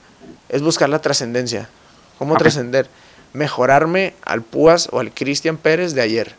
es 0.48 0.62
buscar 0.62 0.88
la 0.88 1.00
trascendencia. 1.00 1.68
¿Cómo 2.18 2.36
trascender? 2.36 2.88
Mejorarme 3.32 4.14
al 4.24 4.42
Púas 4.42 4.88
o 4.90 5.00
al 5.00 5.12
Cristian 5.12 5.56
Pérez 5.58 5.94
de 5.94 6.00
ayer. 6.00 6.34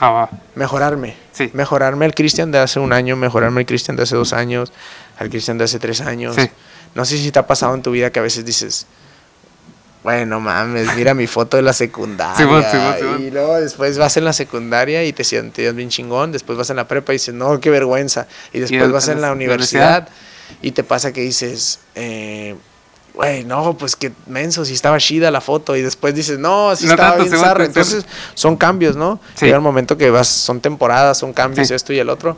Ah, 0.00 0.10
va. 0.10 0.30
Mejorarme. 0.54 1.14
Sí. 1.32 1.50
Mejorarme 1.52 2.06
al 2.06 2.14
Cristian 2.14 2.50
de 2.50 2.58
hace 2.58 2.80
un 2.80 2.92
año, 2.92 3.14
mejorarme 3.16 3.60
al 3.60 3.66
Cristian 3.66 3.96
de 3.96 4.02
hace 4.04 4.16
dos 4.16 4.32
años, 4.32 4.72
al 5.18 5.28
Cristian 5.28 5.58
de 5.58 5.64
hace 5.64 5.78
tres 5.78 6.00
años. 6.00 6.34
Sí. 6.34 6.48
No 6.94 7.04
sé 7.04 7.18
si 7.18 7.30
te 7.30 7.38
ha 7.38 7.46
pasado 7.46 7.74
en 7.74 7.82
tu 7.82 7.90
vida 7.90 8.10
que 8.10 8.18
a 8.18 8.22
veces 8.22 8.44
dices, 8.44 8.86
bueno, 10.02 10.40
mames, 10.40 10.94
mira 10.96 11.14
mi 11.14 11.26
foto 11.26 11.56
de 11.56 11.62
la 11.62 11.72
secundaria. 11.72 12.36
Sí, 12.36 12.44
bueno, 12.44 12.66
sí, 12.70 12.76
bueno. 12.76 13.18
y 13.20 13.30
luego 13.30 13.60
después 13.60 13.98
vas 13.98 14.16
en 14.16 14.24
la 14.24 14.32
secundaria 14.32 15.04
y 15.04 15.12
te 15.12 15.22
sientes 15.22 15.74
bien 15.74 15.90
chingón. 15.90 16.32
Después 16.32 16.58
vas 16.58 16.70
en 16.70 16.76
la 16.76 16.88
prepa 16.88 17.12
y 17.12 17.16
dices, 17.16 17.34
no, 17.34 17.60
qué 17.60 17.70
vergüenza. 17.70 18.26
Y 18.52 18.58
después 18.58 18.90
vas 18.90 19.08
en 19.08 19.20
la 19.20 19.28
la 19.28 19.32
universidad. 19.32 20.08
universidad 20.08 20.08
y 20.60 20.72
te 20.72 20.82
pasa 20.82 21.12
que 21.12 21.20
dices, 21.20 21.78
eh, 21.94 22.56
güey, 23.14 23.44
no, 23.44 23.76
pues 23.78 23.96
que 23.96 24.12
menso, 24.26 24.64
si 24.64 24.74
estaba 24.74 24.98
chida 24.98 25.30
la 25.30 25.40
foto. 25.40 25.76
Y 25.76 25.82
después 25.82 26.14
dices, 26.14 26.38
no, 26.38 26.74
si 26.76 26.86
No 26.86 26.92
estaba 26.92 27.16
tanto, 27.16 27.30
bien 27.30 27.40
zarra. 27.40 27.64
Entonces, 27.64 28.04
son 28.34 28.56
cambios, 28.56 28.96
¿no? 28.96 29.20
Llega 29.40 29.56
el 29.56 29.62
momento 29.62 29.96
que 29.96 30.10
vas, 30.10 30.28
son 30.28 30.60
temporadas, 30.60 31.18
son 31.18 31.32
cambios, 31.32 31.70
esto 31.70 31.92
y 31.92 31.98
el 31.98 32.10
otro. 32.10 32.36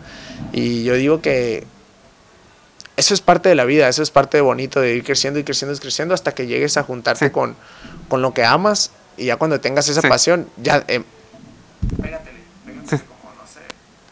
Y 0.53 0.85
yo 0.85 0.95
digo 0.95 1.21
que 1.21 1.67
eso 2.97 3.15
es 3.15 3.21
parte 3.21 3.49
de 3.49 3.55
la 3.55 3.65
vida, 3.65 3.89
eso 3.89 4.03
es 4.03 4.11
parte 4.11 4.37
de 4.37 4.41
bonito 4.43 4.81
de 4.81 4.95
ir 4.95 5.05
creciendo 5.05 5.39
y 5.41 5.45
creciendo 5.45 5.75
y 5.77 5.79
creciendo 5.81 6.15
hasta 6.15 6.33
que 6.33 6.47
llegues 6.47 6.77
a 6.77 6.83
juntarte 6.85 7.27
Sí. 7.27 7.31
con, 7.33 7.57
con 8.09 8.23
lo 8.23 8.33
que 8.35 8.45
amas 8.45 8.91
y 9.17 9.27
ya 9.27 9.37
cuando 9.37 9.61
tengas 9.61 9.89
esa 9.89 10.01
Sí. 10.03 10.09
pasión, 10.09 10.49
ya... 10.57 10.85
eh, 10.89 11.03
pégatele, 12.01 12.39
pégatele 12.65 13.03
como, 13.03 13.33
no 13.35 13.47
sé, 13.47 13.61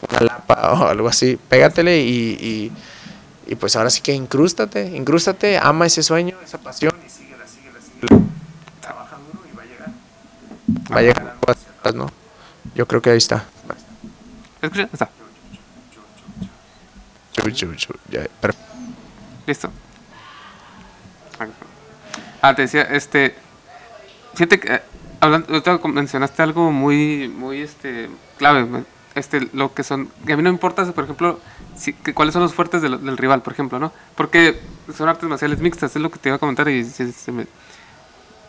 una 0.09 0.19
lapa 0.21 0.73
o 0.73 0.87
algo 0.87 1.07
así, 1.07 1.37
pégatele 1.49 1.99
y, 2.01 2.37
y, 2.39 2.71
y 3.51 3.55
pues 3.55 3.75
ahora 3.75 3.89
sí 3.89 4.01
que 4.01 4.13
incrústate, 4.13 4.85
incrústate, 4.95 5.57
ama 5.57 5.85
ese 5.85 6.03
sueño, 6.03 6.35
esa 6.43 6.57
pasión 6.57 6.93
y 7.05 7.09
síguela, 7.09 7.45
síguela, 7.47 7.79
síguela. 7.79 8.21
Trabaja 8.81 9.17
duro 9.31 9.39
y 9.51 9.55
va 9.55 9.63
a 9.63 9.65
llegar. 9.65 9.89
Va 10.93 10.99
a 10.99 11.01
llegar 11.01 11.19
algo 11.27 11.51
hacia 11.51 11.69
atrás, 11.79 11.95
¿no? 11.95 12.09
Yo 12.75 12.85
creo 12.87 13.01
que 13.01 13.11
ahí 13.11 13.17
está. 13.17 13.45
¿Escucha? 14.61 14.87
Está. 14.91 15.09
Chu, 17.33 17.93
ya. 18.09 18.27
Listo. 19.47 19.69
Ah, 22.41 22.55
te 22.55 22.63
decía, 22.63 22.83
este. 22.83 23.35
Fíjate 24.33 24.59
que. 24.59 24.73
eh, 24.75 24.81
Hablando, 25.19 25.47
ahorita 25.53 25.79
mencionaste 25.87 26.41
algo 26.41 26.69
muy, 26.69 27.29
muy, 27.29 27.61
este, 27.61 28.09
clave, 28.37 28.67
este, 29.15 29.47
lo 29.53 29.73
que 29.73 29.81
son, 29.81 30.09
que 30.25 30.33
a 30.33 30.35
mí 30.35 30.43
no 30.43 30.49
me 30.49 30.53
importa, 30.55 30.83
por 30.91 31.05
ejemplo, 31.05 31.39
si, 31.77 31.93
que, 31.93 32.13
cuáles 32.13 32.33
son 32.33 32.41
los 32.41 32.53
fuertes 32.53 32.81
del, 32.81 33.01
del 33.05 33.17
rival, 33.17 33.41
por 33.41 33.53
ejemplo, 33.53 33.79
¿no? 33.79 33.93
Porque 34.15 34.59
son 34.93 35.07
artes 35.07 35.29
marciales 35.29 35.59
mixtas, 35.61 35.95
es 35.95 36.01
lo 36.01 36.11
que 36.11 36.19
te 36.19 36.27
iba 36.27 36.35
a 36.35 36.39
comentar 36.39 36.67
y 36.67 36.83
se- 36.83 37.13
se 37.13 37.31
me- 37.31 37.47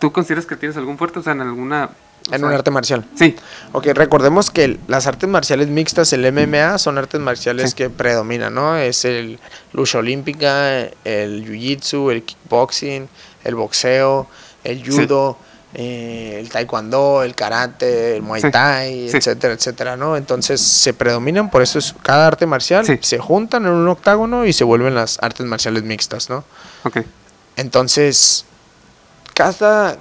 ¿tú 0.01 0.11
consideras 0.11 0.47
que 0.47 0.57
tienes 0.57 0.77
algún 0.77 0.99
fuerte, 0.99 1.21
o 1.21 1.23
sea, 1.23 1.33
en 1.35 1.43
alguna... 1.43 1.91
En 2.31 2.39
sea, 2.39 2.49
un 2.49 2.55
arte 2.55 2.71
marcial. 2.71 3.05
Sí, 3.17 3.37
Ok, 3.73 3.87
recordemos 3.95 4.51
que 4.51 4.79
las 4.89 5.07
artes 5.07 5.29
marciales 5.29 5.69
mixtas, 5.69 6.13
el 6.15 6.25
MMA, 6.33 6.79
son 6.79 6.97
artes 6.97 7.21
marciales 7.21 7.71
Sí. 7.71 7.77
que 7.77 7.91
predominan, 7.91 8.55
¿no? 8.55 8.77
Es 8.79 9.05
el 9.05 9.39
lucha 9.73 9.99
olímpica, 9.99 10.79
el 11.05 11.45
jiu-jitsu, 11.47 12.11
el 12.11 12.23
kickboxing, 12.23 13.09
el 13.45 13.55
boxeo, 13.55 14.27
el 14.65 14.83
judo, 14.89 15.37
eh, 15.75 16.39
el 16.41 16.49
taekwondo, 16.49 17.23
el 17.25 17.35
karate, 17.35 18.17
el 18.17 18.23
muay 18.23 18.41
thai, 18.51 19.11
Sí. 19.11 19.17
etcétera, 19.19 19.53
etcétera, 19.55 19.97
¿no? 19.97 20.17
Entonces 20.17 20.61
se 20.63 20.95
predominan, 20.95 21.51
por 21.51 21.61
eso 21.63 21.79
es 21.79 21.95
cada 22.03 22.27
arte 22.29 22.47
marcial 22.47 22.87
se 23.03 23.19
juntan 23.19 23.65
en 23.67 23.73
un 23.73 23.89
octágono 23.89 24.47
y 24.47 24.53
se 24.55 24.65
vuelven 24.65 24.95
las 24.95 25.19
artes 25.21 25.45
marciales 25.47 25.83
mixtas, 25.83 26.31
¿no? 26.31 26.45
ok, 26.85 26.99
Entonces, 27.57 28.45
cada, 29.35 29.99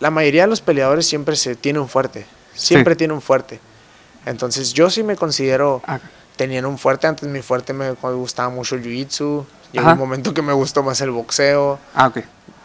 la 0.00 0.10
mayoría 0.10 0.42
de 0.42 0.48
los 0.48 0.60
peleadores 0.60 1.06
siempre 1.06 1.36
se 1.36 1.54
tiene 1.56 1.78
un 1.78 1.88
fuerte. 1.88 2.26
Siempre 2.54 2.94
Sí. 2.94 2.98
tiene 2.98 3.14
un 3.14 3.22
fuerte. 3.22 3.60
Entonces 4.24 4.72
yo 4.72 4.90
sí 4.90 5.02
me 5.02 5.16
considero 5.16 5.82
Ah, 5.86 5.98
teniendo 6.36 6.68
un 6.68 6.78
fuerte. 6.78 7.06
Antes 7.06 7.28
mi 7.28 7.42
fuerte 7.42 7.72
me, 7.72 7.90
gustaba 7.92 8.48
mucho 8.48 8.74
el 8.74 8.82
jiu-jitsu. 8.82 9.44
Llegó 9.72 9.86
Ajá. 9.86 9.92
un 9.94 9.98
momento 9.98 10.32
que 10.34 10.42
me 10.42 10.52
gustó 10.52 10.82
más 10.82 11.00
el 11.00 11.10
boxeo. 11.10 11.78
ah, 11.94 12.08
ok. 12.08 12.18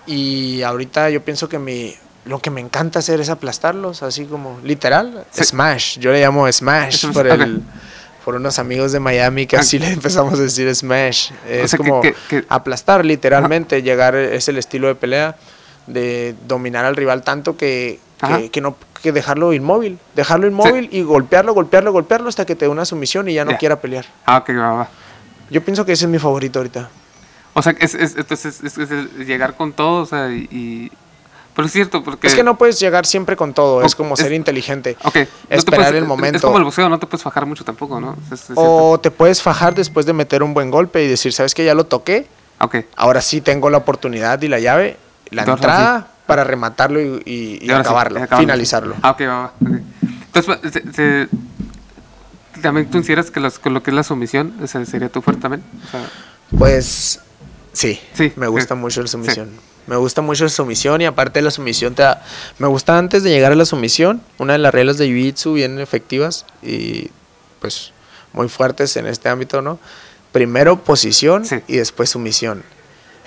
Y 0.08 0.62
ahorita 0.64 1.10
yo 1.12 1.24
pienso 1.24 1.48
que 1.48 1.60
mi, 1.60 1.96
lo 2.26 2.40
que 2.40 2.50
me 2.50 2.60
encanta 2.62 3.00
hacer 3.00 3.22
es 3.22 3.30
aplastarlos, 3.30 4.02
así 4.02 4.26
como 4.26 4.60
literal. 4.64 5.26
Sí. 5.32 5.44
Smash. 5.44 6.00
Yo 6.00 6.12
le 6.12 6.22
llamo 6.22 6.52
Smash 6.52 6.98
Smash, 7.02 7.14
por, 7.14 7.28
ok. 7.28 7.34
el, 7.34 7.62
por 8.26 8.36
unos 8.36 8.58
amigos 8.60 8.92
de 8.92 9.00
Miami 9.00 9.46
que 9.46 9.58
Ah. 9.58 9.60
así 9.60 9.78
le 9.78 9.90
empezamos 9.92 10.40
a 10.40 10.44
decir 10.44 10.74
Smash. 10.74 11.32
Es 11.48 11.72
sea, 11.72 11.78
que- 11.78 11.88
como 11.88 12.02
que- 12.02 12.16
que- 12.30 12.46
aplastar 12.50 13.06
literalmente. 13.06 13.84
Llegar 13.84 14.16
es 14.16 14.48
el 14.48 14.58
estilo 14.58 14.88
de 14.88 14.96
pelea 14.96 15.36
de 15.94 16.36
dominar 16.48 16.86
al 16.86 16.96
rival 16.96 17.24
tanto 17.24 17.58
que, 17.58 18.00
que, 18.26 18.50
que 18.52 18.62
no 18.62 18.76
que 19.02 19.12
dejarlo 19.12 19.52
inmóvil. 19.54 19.98
Dejarlo 20.16 20.48
inmóvil 20.48 20.88
y 20.92 21.02
golpearlo, 21.02 21.54
golpearlo, 21.54 21.92
golpearlo 21.92 22.30
hasta 22.30 22.46
que 22.46 22.56
te 22.56 22.66
dé 22.66 22.70
una 22.70 22.86
sumisión 22.86 23.28
y 23.28 23.34
ya 23.34 23.46
no 23.46 23.58
quiera 23.58 23.80
pelear. 23.82 24.06
Ah, 24.26 24.38
ok, 24.38 24.50
va, 24.52 24.74
va. 24.74 24.90
Yo 25.50 25.64
pienso 25.64 25.86
que 25.86 25.94
ese 25.94 26.06
es 26.06 26.12
mi 26.12 26.20
favorito 26.20 26.60
ahorita. 26.60 26.90
O 27.54 27.62
sea, 27.62 27.76
es, 27.80 27.96
es, 27.96 28.16
entonces 28.16 28.62
es, 28.64 28.78
llegar 29.28 29.56
con 29.58 29.74
todo, 29.74 30.04
o 30.04 30.06
sea, 30.06 30.32
y... 30.32 30.48
y- 30.52 30.92
Pero 31.54 31.66
es 31.66 31.74
cierto, 31.74 32.02
porque... 32.04 32.28
Es 32.28 32.36
que 32.36 32.44
no 32.44 32.58
puedes 32.58 32.80
llegar 32.80 33.06
siempre 33.06 33.36
con 33.36 33.54
todo, 33.54 33.84
es 33.84 33.94
como 33.96 34.16
ser 34.16 34.32
inteligente. 34.32 34.96
Ok. 35.04 35.16
no 35.16 35.26
esperar 35.50 35.88
puedes- 35.88 35.96
el 36.02 36.06
momento. 36.06 36.38
Es 36.38 36.42
como 36.44 36.58
el 36.60 36.64
boxeo, 36.64 36.88
no 36.88 36.98
te 37.00 37.08
puedes 37.08 37.24
fajar 37.24 37.46
mucho 37.46 37.66
tampoco, 37.66 38.00
¿no? 38.00 38.16
O 38.56 39.00
te 39.02 39.12
puedes 39.12 39.42
fajar 39.42 39.76
después 39.76 40.06
de 40.06 40.14
meter 40.14 40.44
un 40.44 40.54
buen 40.54 40.72
golpe 40.72 41.04
y 41.04 41.08
decir, 41.10 41.34
¿sabes 41.34 41.54
que 41.54 41.66
Ya 41.66 41.74
lo 41.74 41.86
toqué, 41.86 42.28
Ok. 42.62 42.78
ahora 42.96 43.20
sí 43.20 43.42
tengo 43.42 43.70
la 43.70 43.80
oportunidad 43.80 44.42
y 44.44 44.48
la 44.48 44.60
llave, 44.60 44.96
la 45.32 45.42
Entonces, 45.44 45.66
entrada 45.66 46.08
para 46.28 46.44
rematarlo 46.44 47.02
y, 47.02 47.22
y- 47.26 47.60
y 47.62 47.66
Y 47.66 47.72
ahora 47.72 47.84
sí, 47.84 47.88
acabarlo, 47.90 48.28
finalizarlo. 48.38 48.96
Ah, 49.02 49.12
ok, 49.12 49.22
va, 49.22 49.28
va. 49.40 49.54
ok. 49.62 49.78
Entonces, 50.34 50.72
se- 50.74 50.94
se- 50.94 51.28
también 52.62 52.86
tú 52.88 52.94
consideras 52.94 53.32
que 53.32 53.42
con 53.62 53.74
lo 53.74 53.82
que 53.84 53.90
es 53.92 53.96
la 53.96 54.04
sumisión, 54.04 54.54
sería 54.68 55.10
tu 55.10 55.22
fuerte 55.22 55.42
también. 55.42 55.64
O 55.88 55.90
sea, 55.92 56.10
Pues 56.58 57.20
sí, 57.74 58.00
Sí, 58.14 58.34
me 58.36 58.48
gusta 58.48 58.76
mucho 58.76 59.02
la 59.02 59.08
sumisión. 59.08 59.50
Me 59.88 59.96
gusta 59.96 60.22
mucho 60.22 60.44
la 60.44 60.50
sumisión 60.50 61.02
y 61.02 61.06
aparte 61.06 61.40
de 61.40 61.44
la 61.44 61.52
sumisión, 61.52 61.96
te 61.96 62.04
da- 62.04 62.22
me 62.60 62.68
gusta 62.68 62.98
antes 62.98 63.24
de 63.24 63.30
llegar 63.32 63.52
a 63.52 63.56
la 63.56 63.66
sumisión, 63.66 64.22
una 64.38 64.54
de 64.54 64.60
las 64.60 64.74
reglas 64.74 64.98
de 64.98 65.08
Jiu-Jitsu 65.08 65.54
bien 65.54 65.80
efectivas 65.80 66.46
y 66.62 67.10
pues 67.60 67.92
muy 68.34 68.48
fuertes 68.48 68.96
en 68.98 69.08
este 69.08 69.28
ámbito, 69.30 69.62
¿no? 69.62 69.80
Primero 70.32 70.84
posición 70.84 71.44
y 71.68 71.78
después 71.78 72.10
sumisión. 72.12 72.64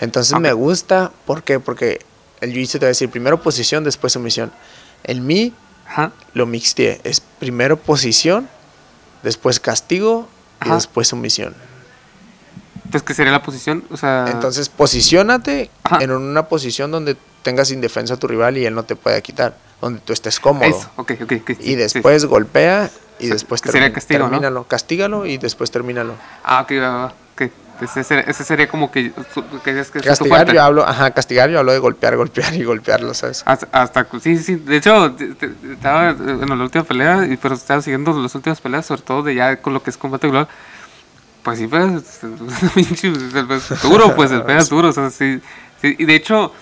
Entonces 0.04 0.38
me 0.38 0.52
gusta, 0.52 1.10
¿por 1.26 1.42
qué? 1.42 1.58
Porque 1.60 2.00
el 2.40 2.52
Jiu-Jitsu 2.52 2.72
te 2.72 2.78
va 2.80 2.84
a 2.86 2.88
decir 2.88 3.08
primero 3.08 3.40
posición, 3.42 3.84
después 3.84 4.12
sumisión. 4.12 4.52
En 5.02 5.26
mí 5.26 5.52
ajá. 5.86 6.12
lo 6.34 6.46
mixteé, 6.46 7.00
es 7.04 7.20
primero 7.20 7.76
posición, 7.78 8.48
después 9.22 9.60
castigo 9.60 10.28
y 10.64 10.70
después 10.70 11.08
sumisión. 11.08 11.54
Entonces, 12.84 13.02
¿qué 13.02 13.14
sería 13.14 13.32
la 13.32 13.42
posición? 13.42 13.84
O 13.90 13.96
sea, 13.96 14.26
Entonces, 14.30 14.68
posiciónate 14.68 15.70
Ajá. 15.82 15.98
en 16.04 16.10
una 16.12 16.48
posición 16.48 16.90
donde 16.90 17.16
tengas 17.42 17.70
indefenso 17.70 18.14
a 18.14 18.16
tu 18.18 18.28
rival 18.28 18.56
y 18.56 18.66
él 18.66 18.74
no 18.74 18.84
te 18.84 18.94
pueda 18.94 19.20
quitar, 19.20 19.56
donde 19.80 20.00
tú 20.00 20.12
estés 20.12 20.38
cómodo. 20.38 20.64
eso. 20.68 20.90
Ok, 20.96 21.12
ok, 21.22 21.32
ok. 21.40 21.46
sí, 21.48 21.56
Y 21.60 21.64
sí. 21.64 21.74
después 21.76 22.24
golpea 22.26 22.90
y 23.18 23.24
Sí, 23.24 23.30
después 23.30 23.62
que 23.62 23.72
sería 23.72 23.92
castigo. 23.92 24.28
Castígalo 24.68 25.26
y 25.26 25.38
después 25.38 25.70
termínalo. 25.70 26.14
Ah, 26.44 26.60
ok, 26.62 26.72
va, 26.80 26.88
va. 27.06 27.14
Ok. 27.76 27.82
Ese, 27.82 28.04
sería, 28.04 28.24
ese 28.24 28.44
sería 28.44 28.68
como 28.68 28.90
que, 28.90 29.12
que, 29.64 29.78
es, 29.80 29.90
que 29.90 29.98
es 29.98 30.04
Castigar, 30.04 30.52
yo 30.52 30.62
hablo, 30.62 30.86
ajá, 30.86 31.10
castigar, 31.10 31.50
yo 31.50 31.58
hablo 31.58 31.72
de 31.72 31.78
golpear, 31.78 32.16
golpear 32.16 32.54
y 32.54 32.64
golpearlo, 32.64 33.14
¿sabes? 33.14 33.42
Hasta, 33.46 33.68
hasta- 33.72 34.06
sí, 34.20 34.36
sí. 34.38 34.56
De 34.56 34.76
hecho, 34.76 35.12
te- 35.12 35.34
te- 35.34 35.50
estaba 35.72 36.10
en 36.10 36.48
la 36.48 36.54
última 36.64 36.84
pelea, 36.84 37.26
pero 37.40 37.54
estaba 37.54 37.82
siguiendo 37.82 38.12
las 38.20 38.34
últimas 38.34 38.60
peleas, 38.60 38.86
sobre 38.86 39.02
todo 39.02 39.22
de 39.22 39.34
ya 39.34 39.56
con 39.60 39.72
lo 39.74 39.82
que 39.82 39.90
es 39.90 39.96
combate 39.96 40.28
global. 40.28 40.48
Pues 41.42 41.58
sí, 41.58 41.66
pues, 41.66 42.20
pinche, 42.74 43.12
pues, 43.46 43.82
duro, 43.82 44.14
pues, 44.16 44.30
el 44.30 44.42
pega 44.42 44.64
duro, 44.64 44.88
o 44.88 44.92
sea, 44.92 45.10
sí, 45.10 45.40
sí. 45.82 45.94
Y 45.98 46.04
de 46.06 46.14
hecho, 46.14 46.52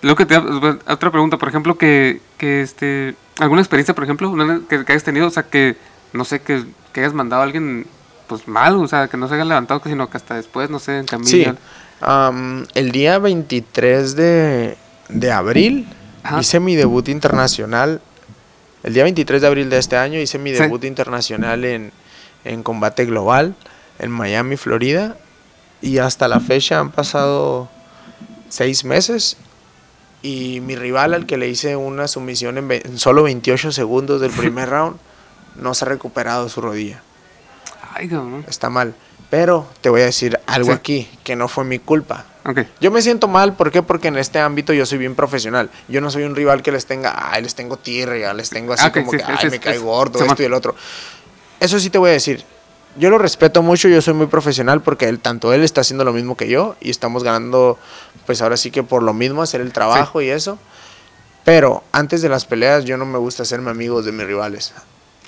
lo 0.00 0.16
que 0.16 0.24
te 0.26 0.36
otra 0.36 1.10
pregunta, 1.10 1.36
por 1.36 1.48
ejemplo, 1.48 1.76
que, 1.76 2.20
que 2.38 2.62
este, 2.62 3.14
alguna 3.38 3.60
experiencia, 3.60 3.94
por 3.94 4.04
ejemplo, 4.04 4.34
que, 4.68 4.84
que 4.84 4.92
hayas 4.92 5.04
tenido, 5.04 5.26
o 5.26 5.30
sea, 5.30 5.42
que, 5.42 5.76
no 6.14 6.24
sé, 6.24 6.40
que, 6.40 6.64
que 6.94 7.00
hayas 7.00 7.12
mandado 7.12 7.42
a 7.42 7.44
alguien, 7.44 7.86
pues, 8.26 8.46
mal, 8.48 8.76
o 8.76 8.86
sea, 8.88 9.08
que 9.08 9.16
no 9.16 9.28
se 9.28 9.34
haya 9.34 9.44
levantado, 9.44 9.80
sino 9.84 10.08
que 10.08 10.16
hasta 10.16 10.34
después, 10.36 10.70
no 10.70 10.78
sé, 10.78 10.98
en 10.98 11.06
camino. 11.06 11.30
Sí. 11.30 11.46
el 12.74 12.92
día 12.92 13.18
23 13.18 14.16
de, 14.16 14.76
de 15.08 15.32
abril 15.32 15.86
Ajá. 16.22 16.40
hice 16.40 16.60
mi 16.60 16.74
debut 16.76 17.08
internacional. 17.08 18.00
El 18.82 18.94
día 18.94 19.04
23 19.04 19.40
de 19.42 19.46
abril 19.46 19.70
de 19.70 19.78
este 19.78 19.96
año 19.96 20.18
hice 20.18 20.38
mi 20.38 20.50
Sí. 20.54 20.60
debut 20.62 20.82
internacional 20.84 21.64
en, 21.64 21.92
en 22.44 22.62
combate 22.62 23.04
global 23.04 23.54
en 23.98 24.10
Miami, 24.10 24.56
Florida. 24.56 25.16
Y 25.80 25.98
hasta 25.98 26.26
la 26.28 26.40
fecha 26.40 26.78
han 26.80 26.90
pasado 26.90 27.68
seis 28.48 28.84
meses. 28.84 29.36
Y 30.22 30.60
mi 30.60 30.76
rival, 30.76 31.14
al 31.14 31.26
que 31.26 31.36
le 31.36 31.48
hice 31.48 31.74
una 31.76 32.06
sumisión 32.08 32.58
en 32.58 32.98
solo 32.98 33.24
28 33.24 33.72
segundos 33.72 34.20
del 34.20 34.30
primer 34.30 34.68
round, 34.70 34.96
no 35.56 35.74
se 35.74 35.84
ha 35.84 35.88
recuperado 35.88 36.48
su 36.48 36.60
rodilla 36.60 37.02
Ay, 37.94 38.08
cabrón. 38.08 38.44
está 38.48 38.70
mal. 38.70 38.94
Pero 39.30 39.66
te 39.80 39.88
voy 39.88 40.02
a 40.02 40.04
decir 40.04 40.38
algo 40.46 40.66
Sí. 40.70 40.72
aquí, 40.72 41.10
que 41.24 41.36
no 41.36 41.48
fue 41.48 41.64
mi 41.64 41.78
culpa. 41.78 42.26
Ok. 42.44 42.60
Yo 42.80 42.90
me 42.90 43.00
siento 43.00 43.28
mal, 43.28 43.54
¿por 43.54 43.70
qué? 43.70 43.82
Porque 43.82 44.08
en 44.08 44.18
este 44.18 44.38
ámbito 44.40 44.72
yo 44.74 44.84
soy 44.84 44.98
bien 44.98 45.14
profesional. 45.14 45.70
Yo 45.88 46.00
no 46.00 46.10
soy 46.10 46.24
un 46.24 46.34
rival 46.34 46.62
que 46.62 46.70
les 46.72 46.84
tenga, 46.86 47.30
ay, 47.32 47.42
les 47.42 47.54
tengo 47.54 47.76
tirria, 47.78 48.34
les 48.34 48.50
tengo 48.50 48.74
así 48.74 48.84
Ah, 48.86 48.92
como 48.92 49.10
sí, 49.10 49.16
que, 49.16 49.22
sí, 49.24 49.28
ay, 49.30 49.38
sí, 49.40 49.46
me 49.46 49.52
sí, 49.52 49.58
cae 49.60 49.74
sí. 49.78 49.80
gordo, 49.82 50.22
esto 50.22 50.42
y 50.42 50.46
el 50.46 50.52
otro. 50.52 50.74
Eso 51.60 51.78
sí 51.78 51.88
te 51.88 51.96
voy 51.98 52.10
a 52.10 52.12
decir. 52.14 52.44
Yo 52.96 53.08
lo 53.08 53.16
respeto 53.16 53.62
mucho, 53.62 53.88
yo 53.88 54.02
soy 54.02 54.12
muy 54.12 54.26
profesional 54.26 54.82
porque 54.82 55.08
él, 55.08 55.18
tanto 55.18 55.54
él 55.54 55.62
está 55.62 55.80
haciendo 55.80 56.04
lo 56.04 56.12
mismo 56.12 56.36
que 56.36 56.48
yo 56.48 56.76
y 56.80 56.90
estamos 56.90 57.24
ganando, 57.24 57.78
pues 58.26 58.42
ahora 58.42 58.58
sí 58.58 58.70
que 58.70 58.82
por 58.82 59.02
lo 59.02 59.14
mismo, 59.14 59.40
hacer 59.40 59.62
el 59.62 59.72
trabajo 59.72 60.20
y 60.20 60.28
eso. 60.28 60.58
Pero 61.44 61.82
antes 61.92 62.20
de 62.20 62.28
las 62.28 62.44
peleas 62.44 62.84
yo 62.84 62.98
no 62.98 63.06
me 63.06 63.16
gusta 63.18 63.44
hacerme 63.44 63.70
amigos 63.70 64.04
de 64.04 64.12
mis 64.12 64.26
rivales. 64.26 64.74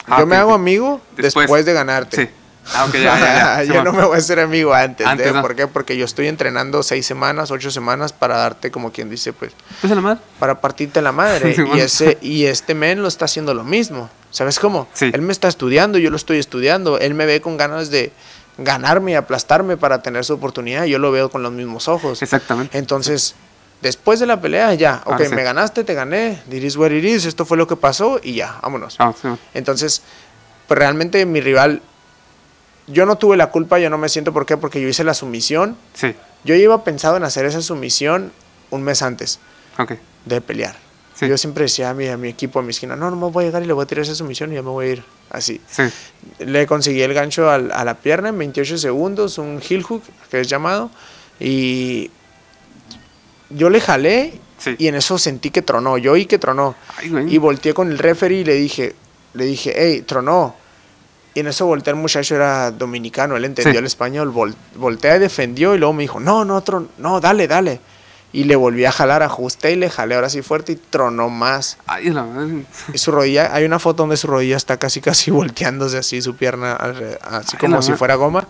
Ah, 0.07 0.19
yo 0.21 0.27
me 0.27 0.37
hago 0.37 0.51
sí. 0.51 0.55
amigo 0.57 1.01
Después. 1.17 1.45
después, 1.45 1.65
de 1.65 1.73
ganarte. 1.73 2.17
Sí. 2.27 2.31
Ah, 2.73 2.87
ok, 2.87 2.95
ya, 2.95 3.19
ya, 3.19 3.63
ya. 3.63 3.65
yo 3.75 3.85
no 3.85 3.93
me 3.93 4.05
voy 4.05 4.15
a 4.15 4.19
hacer 4.19 4.41
amigo 4.41 4.73
antes, 4.73 5.07
¿no? 5.33 5.43
¿por 5.43 5.55
qué? 5.55 5.67
Porque 5.67 5.97
yo 5.97 6.05
estoy 6.05 6.29
entrenando 6.29 6.83
seis 6.83 7.07
semanas, 7.07 7.51
ocho 7.51 7.71
semanas 7.71 8.13
para 8.13 8.37
darte, 8.37 8.71
como 8.71 8.93
quien 8.93 9.11
dice, 9.11 9.33
pues, 9.33 9.53
¿Pues 9.81 9.93
la 9.93 10.01
madre? 10.01 10.21
para 10.39 10.61
partirte 10.61 11.03
la 11.03 11.13
madre. 11.13 11.55
Y, 11.75 11.81
ese, 11.81 12.19
y 12.21 12.45
este 12.45 12.75
men 12.75 13.03
lo 13.03 13.09
está 13.09 13.25
haciendo 13.25 13.53
lo 13.55 13.65
mismo. 13.65 14.09
¿Sabes 14.31 14.59
cómo? 14.59 14.87
Sí. 14.93 15.11
Él 15.13 15.23
me 15.23 15.33
está 15.33 15.49
estudiando, 15.49 15.99
yo 15.99 16.11
lo 16.11 16.17
estoy 16.17 16.39
estudiando. 16.39 16.99
Él 16.99 17.15
me 17.15 17.27
ve 17.27 17.41
con 17.41 17.57
ganas 17.57 17.91
de 17.91 18.13
ganarme 18.59 19.13
y 19.13 19.15
aplastarme 19.15 19.77
para 19.77 20.03
tener 20.03 20.25
su 20.25 20.35
oportunidad. 20.35 20.85
Yo 20.85 20.99
lo 20.99 21.11
veo 21.11 21.31
con 21.31 21.43
los 21.43 21.53
mismos 21.53 21.89
ojos. 21.89 22.23
Exactamente. 22.23 22.77
Entonces, 22.79 23.35
después 23.81 24.21
de 24.21 24.27
la 24.27 24.41
pelea, 24.41 24.75
ya, 24.75 25.03
ok, 25.05 25.13
Ahora 25.13 25.29
sí. 25.29 25.35
me 25.35 25.43
ganaste, 25.43 25.85
te 25.85 25.95
gané, 25.95 26.43
diris 26.47 26.77
what 26.77 26.91
it 26.91 27.05
is, 27.05 27.25
esto 27.27 27.45
fue 27.45 27.57
lo 27.57 27.67
que 27.67 27.77
pasó 27.77 28.21
y 28.23 28.35
ya, 28.35 28.59
vámonos. 28.63 28.97
Ah, 28.99 29.13
sí. 29.21 29.29
Entonces, 29.55 30.03
pues 30.69 30.79
realmente 30.79 31.25
mi 31.27 31.41
rival, 31.41 31.83
yo 32.87 33.07
no 33.07 33.17
tuve 33.17 33.37
la 33.37 33.51
culpa, 33.51 33.79
yo 33.79 33.89
no 33.91 33.99
me 33.99 34.09
siento 34.09 34.33
por 34.33 34.45
qué, 34.47 34.57
porque 34.57 34.81
yo 34.81 34.89
hice 34.89 35.05
la 35.05 35.15
sumisión. 35.15 35.77
Sí. 35.95 36.15
Yo 36.45 36.55
iba 36.55 36.85
pensado 36.85 37.17
en 37.17 37.25
hacer 37.25 37.47
esa 37.47 37.63
sumisión 37.63 38.33
un 38.71 38.83
mes 38.83 39.03
antes 39.03 39.39
de 40.27 40.41
pelear. 40.41 40.77
Sí. 41.15 41.29
Yo 41.29 41.39
siempre 41.39 41.63
decía 41.65 41.91
a 41.91 41.95
mi, 41.95 42.09
a 42.09 42.17
mi 42.17 42.29
equipo, 42.29 42.59
a 42.59 42.63
mi 42.63 42.71
esquina, 42.71 42.97
no, 42.97 43.09
no 43.11 43.17
me 43.17 43.31
voy 43.31 43.45
a 43.45 43.47
llegar 43.47 43.63
y 43.63 43.67
le 43.67 43.73
voy 43.73 43.85
a 43.85 43.87
tirar 43.87 44.03
esa 44.03 44.15
sumisión 44.17 44.51
y 44.53 44.57
ya 44.57 44.63
me 44.63 44.71
voy 44.71 44.87
a 44.87 44.93
ir 44.95 45.05
así. 45.31 45.61
Sí. 45.71 45.85
Le 46.41 46.67
conseguí 46.67 47.01
el 47.03 47.15
gancho 47.15 47.49
al- 47.49 47.71
a 47.73 47.85
la 47.85 47.95
pierna 47.95 48.31
en 48.31 48.39
28 48.39 48.77
segundos, 48.79 49.39
un 49.39 49.61
heel 49.67 49.83
hook, 49.85 50.03
que 50.31 50.41
es 50.41 50.49
llamado, 50.49 50.91
y 51.39 52.11
yo 53.51 53.71
le 53.71 53.81
jalé 53.81 54.41
Sí. 54.59 54.75
y 54.79 54.89
en 54.89 54.95
eso 54.95 55.19
sentí 55.19 55.51
que 55.51 55.63
tronó, 55.63 55.99
yo 55.99 56.13
oí 56.13 56.27
que 56.27 56.39
tronó. 56.39 56.75
Ay. 56.97 57.13
Y 57.29 57.39
volteé 57.39 57.75
con 57.75 57.91
el 57.91 57.99
referee 57.99 58.41
y 58.41 58.45
le 58.45 58.55
dije, 58.55 58.95
le 59.35 59.45
dije, 59.45 59.73
hey, 59.77 60.03
tronó. 60.03 60.57
Y 61.35 61.41
en 61.41 61.49
eso 61.49 61.67
volteé 61.67 61.93
el 61.93 61.99
muchacho, 61.99 62.35
era 62.37 62.71
dominicano, 62.71 63.37
él 63.37 63.45
entendió 63.45 63.73
Sí. 63.73 63.79
el 63.79 63.87
español, 63.87 64.33
vol- 64.33 64.55
voltea 64.77 65.17
y 65.17 65.19
defendió 65.19 65.75
y 65.75 65.79
luego 65.79 65.93
me 65.93 66.03
dijo, 66.05 66.21
no, 66.21 66.45
no, 66.45 66.61
tron 66.63 66.89
no, 66.99 67.21
dale, 67.21 67.49
dale. 67.49 67.81
Y 68.33 68.45
le 68.45 68.57
volví 68.57 68.85
a 68.85 68.91
jalar, 68.93 69.23
ajusté 69.23 69.73
y 69.73 69.77
le 69.77 69.91
jalé 69.91 70.15
ahora 70.17 70.29
sí 70.29 70.43
fuerte 70.43 70.73
y 70.73 70.77
tronó 70.77 71.29
más. 71.31 71.77
Ay, 71.87 72.11
la 72.11 72.25
madre. 72.25 72.65
Y 72.93 72.99
su 72.99 73.11
rodilla, 73.13 73.55
hay 73.55 73.65
una 73.65 73.79
foto 73.79 74.03
donde 74.05 74.17
su 74.17 74.27
rodilla 74.27 74.57
está 74.57 74.77
casi, 74.77 75.01
casi 75.01 75.31
volteándose 75.33 75.99
así, 75.99 76.21
su 76.23 76.35
pierna, 76.37 76.75
así 76.75 77.53
Ay, 77.53 77.59
como 77.61 77.81
si 77.83 77.93
fuera 77.95 78.15
goma. 78.17 78.47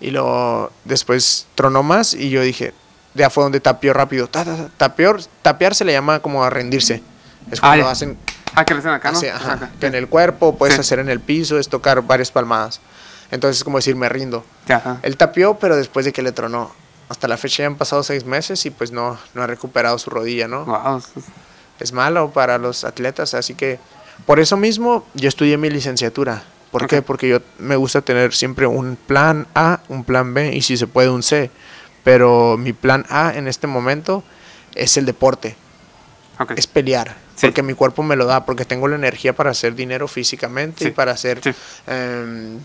Y 0.00 0.10
luego 0.10 0.70
después 0.84 1.46
tronó 1.54 1.82
más 1.82 2.12
y 2.14 2.28
yo 2.30 2.42
dije, 2.42 2.74
ya 3.14 3.30
fue 3.30 3.44
donde 3.44 3.60
tapió 3.60 3.92
rápido. 3.92 4.26
Ta, 4.26 4.44
ta, 4.44 4.56
ta. 4.56 4.68
Tapear, 4.76 5.16
tapear 5.42 5.74
se 5.74 5.84
le 5.84 5.92
llama 5.92 6.20
como 6.20 6.44
a 6.44 6.50
rendirse. 6.50 7.02
Es 7.50 7.58
Ah, 7.58 7.68
cuando 7.68 7.84
ya. 7.86 7.90
hacen 7.90 8.18
Ah, 8.54 8.64
que 8.64 8.74
hacen 8.74 8.90
acá, 8.90 9.12
¿no? 9.12 9.18
así, 9.18 9.26
ajá, 9.28 9.52
acá. 9.54 9.70
en 9.80 9.94
el 9.94 10.08
cuerpo, 10.08 10.56
puedes 10.56 10.74
Sí. 10.74 10.80
hacer 10.80 10.98
en 10.98 11.08
el 11.08 11.20
piso, 11.20 11.58
es 11.58 11.68
tocar 11.68 12.02
varias 12.02 12.30
palmadas. 12.30 12.80
Entonces 13.30 13.58
es 13.58 13.64
como 13.64 13.78
decir, 13.78 13.96
me 13.96 14.08
rindo. 14.10 14.44
Ajá. 14.68 14.98
Él 15.02 15.16
tapió, 15.16 15.54
pero 15.54 15.74
después 15.76 16.04
de 16.04 16.12
que 16.12 16.20
le 16.22 16.32
tronó. 16.32 16.70
Hasta 17.08 17.28
la 17.28 17.36
fecha 17.36 17.62
ya 17.62 17.66
han 17.66 17.76
pasado 17.76 18.02
seis 18.02 18.24
meses 18.24 18.64
y 18.66 18.70
pues 18.70 18.90
no, 18.92 19.18
no 19.34 19.42
ha 19.42 19.46
recuperado 19.46 19.98
su 19.98 20.10
rodilla, 20.10 20.48
¿no? 20.48 20.64
Wow. 20.66 21.02
es- 21.80 21.92
malo 21.92 22.30
para 22.30 22.58
los 22.58 22.84
atletas, 22.84 23.34
así 23.34 23.54
que 23.54 23.80
por 24.24 24.38
eso 24.38 24.56
mismo 24.56 25.04
yo 25.14 25.28
estudié 25.28 25.56
mi 25.56 25.68
licenciatura. 25.68 26.44
¿Por 26.70 26.86
qué? 26.86 27.02
Porque 27.02 27.28
yo 27.28 27.40
me 27.58 27.74
gusta 27.76 28.02
tener 28.02 28.32
siempre 28.34 28.66
un 28.68 28.96
plan 28.96 29.46
A, 29.54 29.80
un 29.88 30.04
plan 30.04 30.32
B 30.32 30.54
y 30.54 30.62
si 30.62 30.76
se 30.76 30.86
puede 30.86 31.08
un 31.10 31.22
C. 31.24 31.50
Pero 32.04 32.56
mi 32.56 32.72
plan 32.72 33.04
A 33.10 33.32
en 33.34 33.48
este 33.48 33.66
momento 33.66 34.22
es 34.74 34.96
el 34.96 35.06
deporte, 35.06 35.56
es 36.56 36.66
pelear, 36.66 37.16
Sí. 37.42 37.46
porque 37.48 37.62
mi 37.62 37.74
cuerpo 37.74 38.02
me 38.02 38.16
lo 38.16 38.24
da, 38.24 38.44
porque 38.46 38.64
tengo 38.64 38.88
la 38.88 38.96
energía 38.96 39.34
para 39.34 39.50
hacer 39.50 39.74
dinero 39.74 40.08
físicamente 40.08 40.86
y 40.88 40.90
para 40.92 41.12
hacer, 41.12 41.40
Sí. 41.42 41.50
em, 41.88 42.58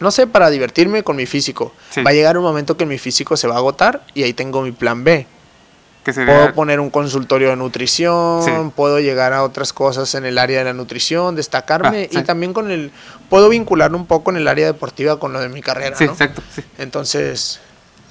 no 0.00 0.10
sé, 0.12 0.26
para 0.28 0.48
divertirme 0.50 1.02
con 1.02 1.16
mi 1.16 1.26
físico. 1.26 1.72
Va 2.06 2.10
a 2.10 2.14
llegar 2.14 2.38
un 2.38 2.44
momento 2.44 2.76
que 2.76 2.86
mi 2.86 2.98
físico 2.98 3.36
se 3.36 3.48
va 3.48 3.54
a 3.54 3.58
agotar 3.58 4.04
y 4.14 4.22
ahí 4.22 4.32
tengo 4.32 4.62
mi 4.62 4.70
plan 4.72 5.02
B. 5.04 5.26
Que 6.04 6.12
sería- 6.12 6.32
Puedo 6.38 6.54
poner 6.54 6.78
un 6.80 6.88
consultorio 6.90 7.50
de 7.50 7.56
nutrición, 7.56 8.42
Sí. 8.44 8.50
puedo 8.76 9.00
llegar 9.00 9.32
a 9.34 9.42
otras 9.42 9.72
cosas 9.72 10.14
en 10.14 10.24
el 10.24 10.38
área 10.38 10.60
de 10.60 10.64
la 10.66 10.72
nutrición, 10.72 11.34
destacarme 11.34 12.04
Ah, 12.04 12.08
sí. 12.12 12.18
y 12.20 12.22
también 12.22 12.52
con 12.54 12.70
el, 12.70 12.92
puedo 13.28 13.48
vincularlo 13.48 13.98
un 13.98 14.06
poco 14.06 14.30
en 14.30 14.36
el 14.38 14.46
área 14.48 14.66
deportiva 14.66 15.18
con 15.18 15.32
lo 15.32 15.40
de 15.40 15.48
mi 15.50 15.60
carrera. 15.60 15.96
Sí, 15.96 16.06
¿no? 16.06 16.12
exacto. 16.12 16.40
Entonces, 16.78 17.60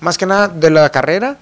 más 0.02 0.18
que 0.18 0.26
nada 0.26 0.48
de 0.50 0.70
la 0.70 0.90
carrera 0.92 1.38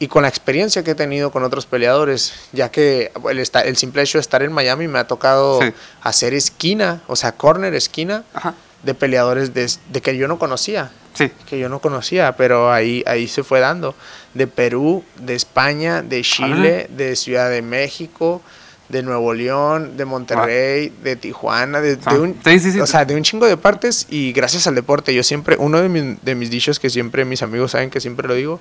y 0.00 0.06
con 0.08 0.22
la 0.22 0.28
experiencia 0.28 0.84
que 0.84 0.92
he 0.92 0.94
tenido 0.94 1.30
con 1.30 1.42
otros 1.44 1.66
peleadores, 1.66 2.32
ya 2.52 2.70
que 2.70 3.10
el, 3.30 3.38
esta- 3.38 3.60
el 3.62 3.76
simple 3.76 4.02
hecho 4.02 4.18
de 4.18 4.22
estar 4.22 4.42
en 4.42 4.52
Miami 4.52 4.86
me 4.88 4.98
ha 4.98 5.06
tocado 5.06 5.60
Sí. 5.60 5.72
hacer 6.02 6.34
esquina, 6.34 7.02
o 7.08 7.16
sea, 7.16 7.32
corner, 7.32 7.74
esquina, 7.74 8.24
Ajá. 8.32 8.54
de 8.84 8.94
peleadores 8.94 9.54
de, 9.54 9.68
de 9.90 10.00
que 10.00 10.16
yo 10.16 10.28
no 10.28 10.38
conocía 10.38 10.90
Sí. 11.14 11.32
que 11.48 11.58
yo 11.58 11.68
no 11.68 11.80
conocía, 11.80 12.36
pero 12.36 12.70
ahí, 12.72 13.02
ahí 13.08 13.26
se 13.26 13.42
fue 13.42 13.58
dando. 13.58 13.96
De 14.34 14.46
Perú, 14.46 15.02
de 15.20 15.34
España, 15.34 16.00
de 16.02 16.22
Chile, 16.22 16.88
de 16.96 17.16
Ciudad 17.16 17.50
de 17.50 17.60
México, 17.60 18.40
de 18.88 19.02
Nuevo 19.02 19.34
León, 19.34 19.96
de 19.96 20.04
Monterrey, 20.04 20.92
de 21.02 21.16
Tijuana, 21.16 21.80
de, 21.80 21.96
de 21.96 22.02
Ah, 22.04 22.14
un, 22.14 22.40
sí, 22.44 22.60
sí, 22.60 22.70
sí. 22.72 22.80
o 22.80 22.86
sea, 22.86 23.04
de 23.04 23.16
un 23.16 23.22
chingo 23.24 23.46
de 23.46 23.56
partes 23.56 24.06
y 24.10 24.32
gracias 24.32 24.68
al 24.68 24.76
deporte. 24.76 25.12
Yo 25.12 25.24
siempre, 25.24 25.56
uno 25.58 25.80
de, 25.80 25.88
mis- 25.88 26.22
de 26.22 26.34
mis 26.36 26.50
dichos 26.50 26.78
que 26.78 26.88
siempre 26.88 27.24
mis 27.24 27.42
amigos 27.42 27.72
saben 27.72 27.90
que 27.90 28.00
siempre 28.00 28.28
lo 28.28 28.34
digo, 28.34 28.60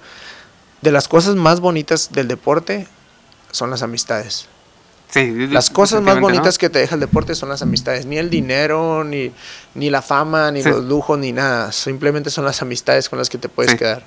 de 0.82 0.92
las 0.92 1.08
cosas 1.08 1.36
más 1.36 1.60
bonitas 1.60 2.12
del 2.12 2.28
deporte 2.28 2.88
son 3.52 3.70
las 3.70 3.82
amistades. 3.84 4.48
Sí, 5.10 5.48
Las 5.48 5.70
cosas 5.70 6.02
más 6.02 6.20
bonitas 6.20 6.58
que 6.58 6.70
te 6.70 6.80
deja 6.80 6.96
el 6.96 7.02
deporte 7.02 7.34
son 7.34 7.48
las 7.48 7.62
amistades. 7.62 8.06
Ni 8.06 8.18
el 8.18 8.30
dinero, 8.30 9.06
ni, 9.06 9.32
ni 9.74 9.90
la 9.90 10.02
fama, 10.02 10.52
ni 10.52 10.62
Sí. 10.62 10.70
los 10.70 10.84
lujos, 10.84 11.18
ni 11.18 11.32
nada. 11.32 11.72
Simplemente 11.72 12.30
son 12.30 12.44
las 12.44 12.62
amistades 12.62 13.08
con 13.08 13.18
las 13.18 13.30
que 13.30 13.38
te 13.38 13.48
puedes 13.48 13.72
Sí. 13.72 13.78
quedar. 13.78 14.04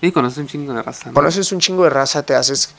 Y 0.00 0.10
conoces 0.10 0.38
un 0.38 0.46
chingo 0.48 0.72
de 0.72 0.82
raza. 0.82 1.08
¿no? 1.08 1.14
Conoces 1.14 1.52
un 1.52 1.60
chingo 1.60 1.84
de 1.84 1.90
raza, 1.90 2.22
te 2.22 2.34
haces 2.34 2.70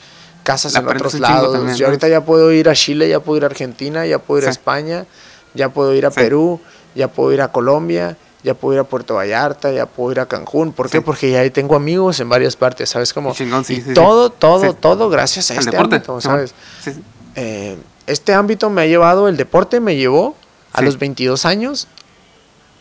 casas 0.43 0.73
La 0.73 0.79
en 0.79 0.87
otros 0.87 1.13
lados. 1.19 1.53
también, 1.53 1.77
Yo 1.77 1.85
ahorita 1.85 2.07
ya 2.07 2.21
puedo 2.25 2.51
ir 2.51 2.67
a 2.69 2.73
Chile, 2.73 3.07
ya 3.07 3.19
puedo 3.19 3.37
ir 3.37 3.43
a 3.43 3.47
Argentina, 3.47 4.05
ya 4.07 4.17
puedo 4.17 4.41
ir 4.41 4.47
a. 4.47 4.51
España, 4.51 5.05
ya 5.53 5.69
puedo 5.69 5.93
ir 5.93 6.07
a. 6.07 6.09
Perú, 6.11 6.59
ya 6.95 7.07
puedo 7.07 7.31
ir 7.33 7.41
a 7.41 7.51
Colombia, 7.51 8.17
ya 8.43 8.53
puedo 8.53 8.73
ir 8.75 8.79
a 8.79 8.83
Puerto 8.83 9.15
Vallarta, 9.15 9.71
ya 9.71 9.85
puedo 9.85 10.11
ir 10.11 10.19
a 10.19 10.25
Cancún. 10.25 10.73
¿Por 10.73 10.89
qué? 10.89 10.97
Sí. 10.99 11.03
Porque 11.05 11.31
ya 11.31 11.39
ahí 11.39 11.49
tengo 11.49 11.75
amigos 11.75 12.19
en 12.19 12.29
varias 12.29 12.55
partes, 12.55 12.89
¿sabes 12.89 13.13
chingón, 13.33 13.63
sí, 13.63 13.75
y 13.75 13.81
sí, 13.81 13.93
todo, 13.93 14.29
todo, 14.29 14.73
todo 14.73 15.09
gracias 15.09 15.49
a 15.51 15.53
El 15.53 15.59
este 15.59 15.71
deporte. 15.71 15.95
ámbito. 15.95 16.21
¿sabes? 16.21 16.53
Eh, 17.35 17.77
este 18.05 18.33
ámbito 18.33 18.69
me 18.69 18.81
ha 18.81 18.85
llevado, 18.85 19.27
el 19.27 19.37
deporte 19.37 19.79
me 19.79 19.95
llevó 19.95 20.35
a 20.73 20.81
los 20.81 20.99
22 20.99 21.45
años 21.45 21.87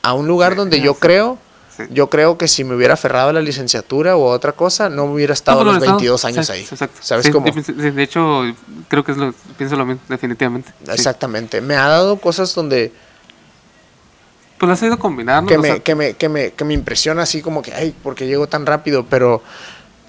a 0.03 0.15
un 0.15 0.27
lugar 0.27 0.57
donde 0.57 0.81
yo 0.81 0.95
creo, 0.95 1.39
Sí. 1.75 1.85
yo 1.91 2.11
creo 2.11 2.37
que 2.37 2.49
si 2.49 2.65
me 2.65 2.75
hubiera 2.75 2.95
aferrado 2.95 3.31
a 3.31 3.33
la 3.33 3.41
licenciatura 3.41 4.15
o 4.17 4.31
a 4.31 4.35
otra 4.35 4.53
cosa, 4.53 4.91
no 4.91 5.05
hubiera 5.05 5.33
estado 5.33 5.63
a 5.63 5.65
los 5.65 5.79
pero 5.79 5.87
no, 5.93 5.93
22 5.97 6.25
años 6.27 6.47
sí, 6.47 6.53
ahí. 6.53 6.61
Exacto. 6.71 6.99
¿Sabes 7.01 7.25
Sí, 7.25 7.33
cómo? 7.33 7.47
de 7.51 8.03
hecho, 8.03 8.43
creo 8.89 9.03
que 9.03 9.13
es 9.13 9.17
lo, 9.19 9.33
pienso 9.57 9.77
lo 9.77 9.87
mismo, 9.87 10.03
definitivamente. 10.07 10.71
Exactamente. 10.89 11.63
Me 11.63 11.75
ha 11.77 11.89
dado 11.89 12.17
cosas 12.19 12.55
donde 12.55 12.93
Pues 14.63 14.69
lo 14.69 14.75
has 14.75 14.83
ido 14.85 14.97
combinando. 14.97 15.49
que 15.49 15.57
o 15.57 15.61
me, 15.61 15.69
sea, 15.69 15.79
que 15.81 15.97
me, 15.97 16.15
que 16.15 16.29
me, 16.29 16.53
que 16.53 16.65
me 16.65 16.73
impresiona 16.73 17.23
así 17.23 17.43
como 17.43 17.63
que, 17.63 17.75
ay, 17.75 17.93
porque 18.01 18.29
llego 18.29 18.47
tan 18.47 18.65
rápido, 18.65 19.05
pero 19.11 19.43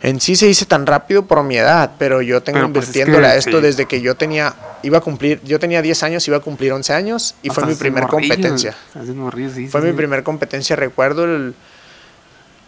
en 0.04 0.22
sí 0.22 0.36
se 0.36 0.46
dice 0.46 0.68
tan 0.68 0.86
rápido 0.86 1.26
por 1.26 1.42
mi 1.42 1.58
edad, 1.58 1.94
pero 1.98 2.22
yo 2.22 2.44
tengo 2.44 2.60
Pero, 2.60 2.72
pues, 2.72 2.84
es 2.84 2.96
invirtiéndole 2.96 3.28
que 3.30 3.34
a 3.34 3.36
esto 3.36 3.58
sí. 3.58 3.64
desde 3.64 3.88
que 3.88 4.02
yo 4.02 4.14
tenía, 4.14 4.54
iba 4.84 5.00
a 5.00 5.02
cumplir, 5.02 5.42
yo 5.44 5.58
tenía 5.60 5.82
10 5.82 6.04
años, 6.04 6.28
iba 6.28 6.38
a 6.38 6.42
cumplir 6.42 6.72
11 6.72 6.94
años 6.94 7.34
y 7.42 7.50
fue 7.50 7.66
mi 7.66 7.74
primer 7.74 8.04
morrillo, 8.04 8.36
competencia. 8.36 8.76
hace 8.94 9.14
morrillo, 9.14 9.50
sí, 9.50 9.68
Fue 9.70 9.82
sí, 9.82 9.88
mi 9.88 9.94
primer 9.94 10.22
competencia, 10.22 10.76
recuerdo 10.76 11.24
el, 11.24 11.56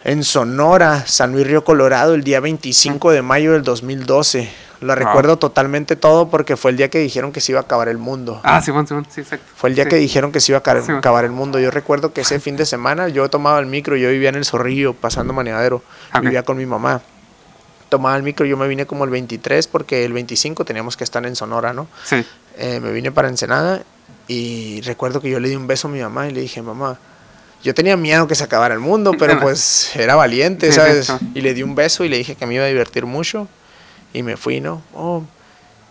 en 0.06 0.22
Sonora, 0.22 1.04
San 1.04 1.32
Luis 1.32 1.44
Río 1.48 1.64
Colorado, 1.64 2.14
el 2.14 2.22
día 2.22 2.38
25 2.38 3.10
de 3.10 3.22
mayo 3.22 3.54
del 3.54 3.64
2012. 3.64 4.48
Lo 4.80 4.94
recuerdo 4.94 5.36
totalmente 5.36 5.96
todo 5.96 6.28
porque 6.28 6.56
fue 6.56 6.70
el 6.70 6.76
día 6.76 6.88
que 6.90 7.00
dijeron 7.00 7.32
que 7.32 7.40
se 7.40 7.50
iba 7.50 7.58
a 7.60 7.64
acabar 7.64 7.88
el 7.88 7.98
mundo. 7.98 8.40
Ah, 8.44 8.62
Simón, 8.62 8.86
Simón, 8.86 9.04
sí, 9.10 9.22
exacto. 9.22 9.44
Fue 9.56 9.68
el 9.70 9.74
día 9.74 9.82
Sí. 9.84 9.90
que 9.90 9.96
dijeron 9.96 10.30
que 10.30 10.38
se 10.38 10.52
iba 10.52 10.58
a 10.58 10.60
acabar, 10.60 10.84
Sí, 10.84 11.24
el 11.26 11.32
mundo. 11.32 11.58
Yo 11.58 11.72
recuerdo 11.72 12.12
que 12.12 12.20
ese 12.20 12.38
fin 12.38 12.56
de 12.56 12.64
semana 12.66 13.08
yo 13.08 13.28
tomaba 13.28 13.58
el 13.58 13.66
micro, 13.66 13.96
yo 13.96 14.08
vivía 14.10 14.28
en 14.28 14.36
el 14.36 14.44
Zorrillo, 14.44 14.92
pasando 14.94 15.32
manejadero. 15.32 15.82
Ah, 16.12 16.18
Ok. 16.18 16.24
Vivía 16.26 16.44
con 16.44 16.56
mi 16.56 16.66
mamá. 16.66 17.00
Tomaba 17.88 18.16
el 18.16 18.22
micro, 18.22 18.46
yo 18.46 18.56
me 18.56 18.68
vine 18.68 18.86
como 18.86 19.02
el 19.02 19.10
23 19.10 19.66
porque 19.66 20.04
el 20.04 20.12
25 20.12 20.64
teníamos 20.64 20.96
que 20.96 21.02
estar 21.02 21.26
en 21.26 21.34
Sonora, 21.34 21.72
¿no? 21.72 21.88
Sí. 22.04 22.24
Eh, 22.58 22.78
me 22.78 22.92
vine 22.92 23.10
para 23.10 23.28
Ensenada 23.28 23.82
y 24.28 24.82
recuerdo 24.82 25.20
que 25.20 25.30
yo 25.30 25.40
le 25.40 25.48
di 25.48 25.56
un 25.56 25.66
beso 25.66 25.88
a 25.88 25.90
mi 25.90 26.00
mamá 26.00 26.28
y 26.28 26.32
le 26.32 26.42
dije, 26.42 26.62
mamá, 26.62 26.96
yo 27.62 27.74
tenía 27.74 27.96
miedo 27.96 28.26
que 28.26 28.34
se 28.34 28.44
acabara 28.44 28.74
el 28.74 28.80
mundo, 28.80 29.12
pero 29.18 29.38
pues 29.40 29.94
era 29.96 30.14
valiente, 30.14 30.72
¿sabes? 30.72 31.12
Y 31.34 31.40
le 31.40 31.54
di 31.54 31.62
un 31.62 31.74
beso 31.74 32.04
y 32.04 32.08
le 32.08 32.18
dije 32.18 32.34
que 32.34 32.46
me 32.46 32.54
iba 32.54 32.64
a 32.64 32.68
divertir 32.68 33.06
mucho 33.06 33.48
y 34.12 34.22
me 34.22 34.36
fui, 34.36 34.60
¿no? 34.60 34.82
Oh, 34.94 35.22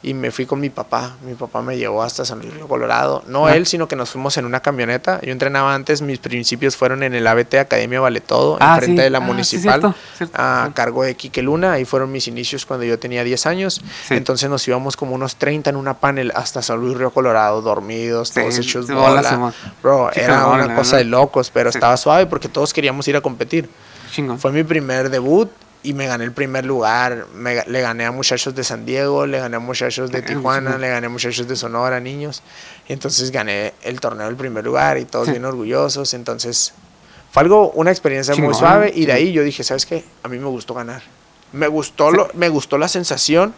y 0.08 0.14
me 0.14 0.30
fui 0.30 0.46
con 0.46 0.60
mi 0.60 0.70
papá. 0.70 1.16
Mi 1.26 1.34
papá 1.34 1.62
me 1.64 1.78
llevó 1.78 2.04
hasta 2.04 2.24
San 2.26 2.40
Luis 2.40 2.54
Río 2.54 2.68
Colorado. 2.68 3.24
No 3.28 3.48
Ah. 3.48 3.56
él, 3.56 3.66
sino 3.66 3.88
que 3.88 3.96
nos 3.96 4.12
fuimos 4.12 4.38
en 4.38 4.46
una 4.46 4.60
camioneta. 4.60 5.20
Yo 5.22 5.32
entrenaba 5.32 5.74
antes, 5.74 6.02
mis 6.04 6.20
principios 6.20 6.76
fueron 6.78 7.02
en 7.02 7.16
el 7.16 7.26
ABT 7.26 7.56
Academia 7.60 8.00
Vale 8.00 8.22
Todo, 8.22 8.58
Ah, 8.60 8.76
enfrente 8.76 9.02
sí. 9.02 9.04
de 9.06 9.10
la 9.10 9.18
Ah, 9.18 9.22
sí, 9.22 9.26
municipal, 9.28 9.80
cierto, 9.82 9.96
cierto, 10.18 10.36
a 10.40 10.70
cargo 10.76 11.04
de 11.04 11.16
Quique 11.16 11.42
Luna. 11.42 11.74
Ahí 11.74 11.86
fueron 11.86 12.12
mis 12.12 12.28
inicios 12.28 12.66
cuando 12.68 12.86
yo 12.86 13.00
tenía 13.00 13.24
10 13.24 13.46
años. 13.48 13.82
Sí. 14.08 14.14
Entonces 14.14 14.48
nos 14.50 14.68
íbamos 14.68 14.96
como 14.96 15.16
unos 15.16 15.38
30 15.38 15.72
en 15.72 15.76
una 15.76 15.96
panel 15.96 16.32
hasta 16.36 16.62
San 16.62 16.80
Luis 16.80 16.96
Río 16.98 17.10
Colorado, 17.10 17.62
dormidos, 17.64 18.32
todos 18.32 18.58
hechos 18.60 18.88
bola. 18.88 19.52
Bro, 19.82 20.12
era 20.14 20.46
una 20.48 20.76
cosa 20.76 20.98
de 20.98 21.06
locos, 21.06 21.50
pero 21.52 21.70
estaba 21.72 21.98
suave 21.98 22.28
porque 22.28 22.48
todos 22.48 22.74
queríamos 22.74 23.08
ir 23.08 23.16
a 23.18 23.22
competir. 23.22 23.70
Fue 24.38 24.52
mi 24.52 24.64
primer 24.64 25.10
debut 25.10 25.50
y 25.86 25.94
me 25.94 26.08
gané 26.08 26.24
el 26.24 26.32
primer 26.32 26.66
lugar. 26.66 27.28
Me 27.34 27.64
le 27.66 27.82
gané 27.82 28.06
a 28.06 28.12
muchachos 28.12 28.56
de 28.56 28.64
San 28.64 28.86
Diego, 28.86 29.26
le 29.26 29.40
gané 29.40 29.58
a 29.58 29.60
muchachos 29.60 30.12
de 30.12 30.20
Eh, 30.20 30.22
Tijuana, 30.24 30.78
le 30.78 30.90
gané 30.90 31.08
a 31.08 31.10
muchachos 31.10 31.48
de 31.48 31.56
Sonora, 31.56 32.00
niños. 32.00 32.42
Y 32.88 32.94
entonces 32.94 33.32
gané 33.32 33.74
el 33.84 34.00
torneo 34.00 34.26
del 34.26 34.36
primer 34.36 34.66
lugar 34.66 34.98
y 34.98 35.06
todos 35.06 35.30
bien 35.30 35.46
orgullosos. 35.46 36.14
Entonces 36.14 36.74
fue 37.32 37.44
algo, 37.44 37.72
una 37.72 37.92
experiencia 37.92 38.36
muy 38.36 38.54
suave 38.54 38.92
y 38.96 39.06
de 39.06 39.14
ahí 39.14 39.32
yo 39.32 39.44
dije, 39.44 39.64
¿sabes 39.64 39.86
qué? 39.86 40.04
A 40.24 40.28
mí 40.28 40.40
me 40.40 40.48
gustó 40.48 40.74
ganar. 40.74 41.02
Me 41.52 41.68
gustó, 41.68 42.12
lo, 42.12 42.30
me 42.34 42.50
gustó 42.50 42.78
la 42.78 42.88
sensación 42.88 43.54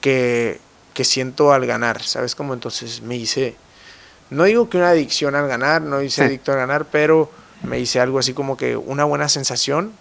que, 0.00 0.60
que 0.94 1.04
siento 1.04 1.52
al 1.52 1.66
ganar, 1.66 2.02
¿sabes? 2.02 2.34
Como 2.34 2.54
entonces 2.54 3.00
me 3.02 3.16
hice, 3.16 3.56
no 4.28 4.44
digo 4.44 4.68
que 4.68 4.76
una 4.76 4.90
adicción 4.90 5.34
al 5.34 5.48
ganar, 5.48 5.82
no 5.82 6.02
hice 6.02 6.24
adicto 6.24 6.52
al 6.52 6.58
ganar, 6.58 6.84
pero 6.84 7.30
me 7.62 7.78
hice 7.78 8.00
algo 8.00 8.18
así 8.18 8.32
como 8.32 8.56
que 8.56 8.76
una 8.76 9.04
buena 9.04 9.28
sensación 9.28 9.92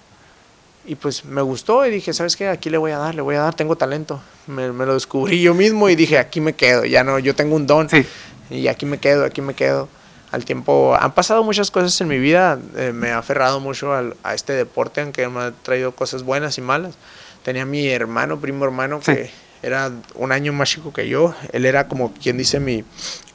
y 0.90 0.96
pues 0.96 1.24
me 1.26 1.42
gustó 1.42 1.86
y 1.86 1.92
dije, 1.92 2.14
¿sabes 2.14 2.36
qué? 2.36 2.48
Aquí 2.48 2.70
le 2.70 2.78
voy 2.78 2.92
a 2.92 2.98
dar, 2.98 3.14
le 3.16 3.22
voy 3.22 3.36
a 3.36 3.42
dar, 3.42 3.54
tengo 3.56 3.76
talento. 3.76 4.22
Me, 4.48 4.72
me 4.72 4.86
lo 4.86 4.96
descubrí 4.96 5.42
yo 5.42 5.54
mismo 5.54 5.88
y 5.90 5.96
dije, 5.96 6.18
aquí 6.18 6.42
me 6.42 6.54
quedo, 6.54 6.84
ya 6.86 7.04
no, 7.04 7.20
yo 7.20 7.36
tengo 7.36 7.56
un 7.56 7.68
don 7.68 7.90
Sí. 7.90 8.06
y 8.50 8.68
aquí 8.68 8.86
me 8.86 8.98
quedo, 8.98 9.24
aquí 9.26 9.42
me 9.42 9.54
quedo. 9.54 9.88
Al 10.32 10.46
tiempo, 10.46 10.96
han 11.00 11.14
pasado 11.14 11.44
muchas 11.44 11.72
cosas 11.72 12.00
en 12.02 12.08
mi 12.08 12.20
vida, 12.20 12.60
eh, 12.76 12.92
me 12.94 13.12
ha 13.12 13.18
aferrado 13.20 13.60
mucho 13.60 13.94
al- 13.94 14.16
a 14.24 14.34
este 14.36 14.54
deporte, 14.54 15.02
aunque 15.02 15.28
me 15.28 15.40
ha 15.42 15.52
traído 15.52 15.92
cosas 15.94 16.24
buenas 16.24 16.58
y 16.58 16.62
malas. 16.62 16.96
Tenía 17.44 17.66
mi 17.66 17.88
hermano, 17.88 18.40
primo 18.40 18.66
hermano, 18.66 19.00
Sí. 19.04 19.14
que 19.14 19.32
era 19.64 19.92
un 20.16 20.32
año 20.32 20.54
más 20.54 20.70
chico 20.70 20.92
que 20.94 21.08
yo. 21.08 21.34
Él 21.52 21.66
era 21.66 21.88
como 21.88 22.14
quien 22.14 22.38
dice 22.38 22.60
mi, 22.60 22.84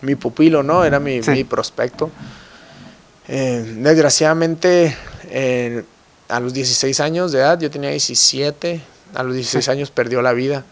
mi 0.02 0.14
pupilo, 0.14 0.62
¿no? 0.62 0.84
Era 0.84 0.98
mi, 1.00 1.22
Sí. 1.22 1.30
mi 1.32 1.44
prospecto. 1.44 2.10
Eh, 3.26 3.64
desgraciadamente, 3.78 4.96
eh, 5.30 5.82
a 6.36 6.40
los 6.40 6.52
16 6.52 7.00
años 7.00 7.32
de 7.32 7.38
edad, 7.38 7.58
yo 7.60 7.70
tenía 7.70 7.90
17, 7.90 8.80
a 9.14 9.22
los 9.22 9.34
16 9.34 9.64
Sí. 9.64 9.70
años 9.70 9.90
perdió 9.90 10.20
la 10.22 10.32
vida. 10.32 10.64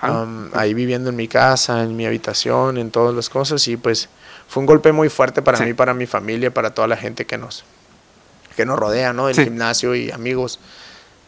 Ah. 0.00 0.22
Um, 0.22 0.50
ahí 0.54 0.74
viviendo 0.74 1.08
en 1.10 1.16
mi 1.16 1.26
casa, 1.26 1.82
en 1.82 1.96
mi 1.96 2.04
habitación, 2.06 2.76
en 2.76 2.90
todas 2.90 3.14
las 3.14 3.30
cosas 3.30 3.66
y 3.66 3.76
pues 3.78 4.08
fue 4.46 4.60
un 4.60 4.66
golpe 4.66 4.92
muy 4.92 5.08
fuerte 5.08 5.40
para 5.40 5.56
Sí. 5.58 5.64
mí, 5.64 5.72
para 5.74 5.94
mi 5.94 6.06
familia, 6.06 6.52
para 6.52 6.74
toda 6.74 6.86
la 6.86 6.96
gente 6.96 7.24
que 7.24 7.38
nos 7.38 7.64
que 8.56 8.64
nos 8.64 8.78
rodea, 8.78 9.12
¿no? 9.12 9.32
Sí. 9.32 9.44
gimnasio 9.44 9.94
y 9.94 10.10
amigos. 10.10 10.58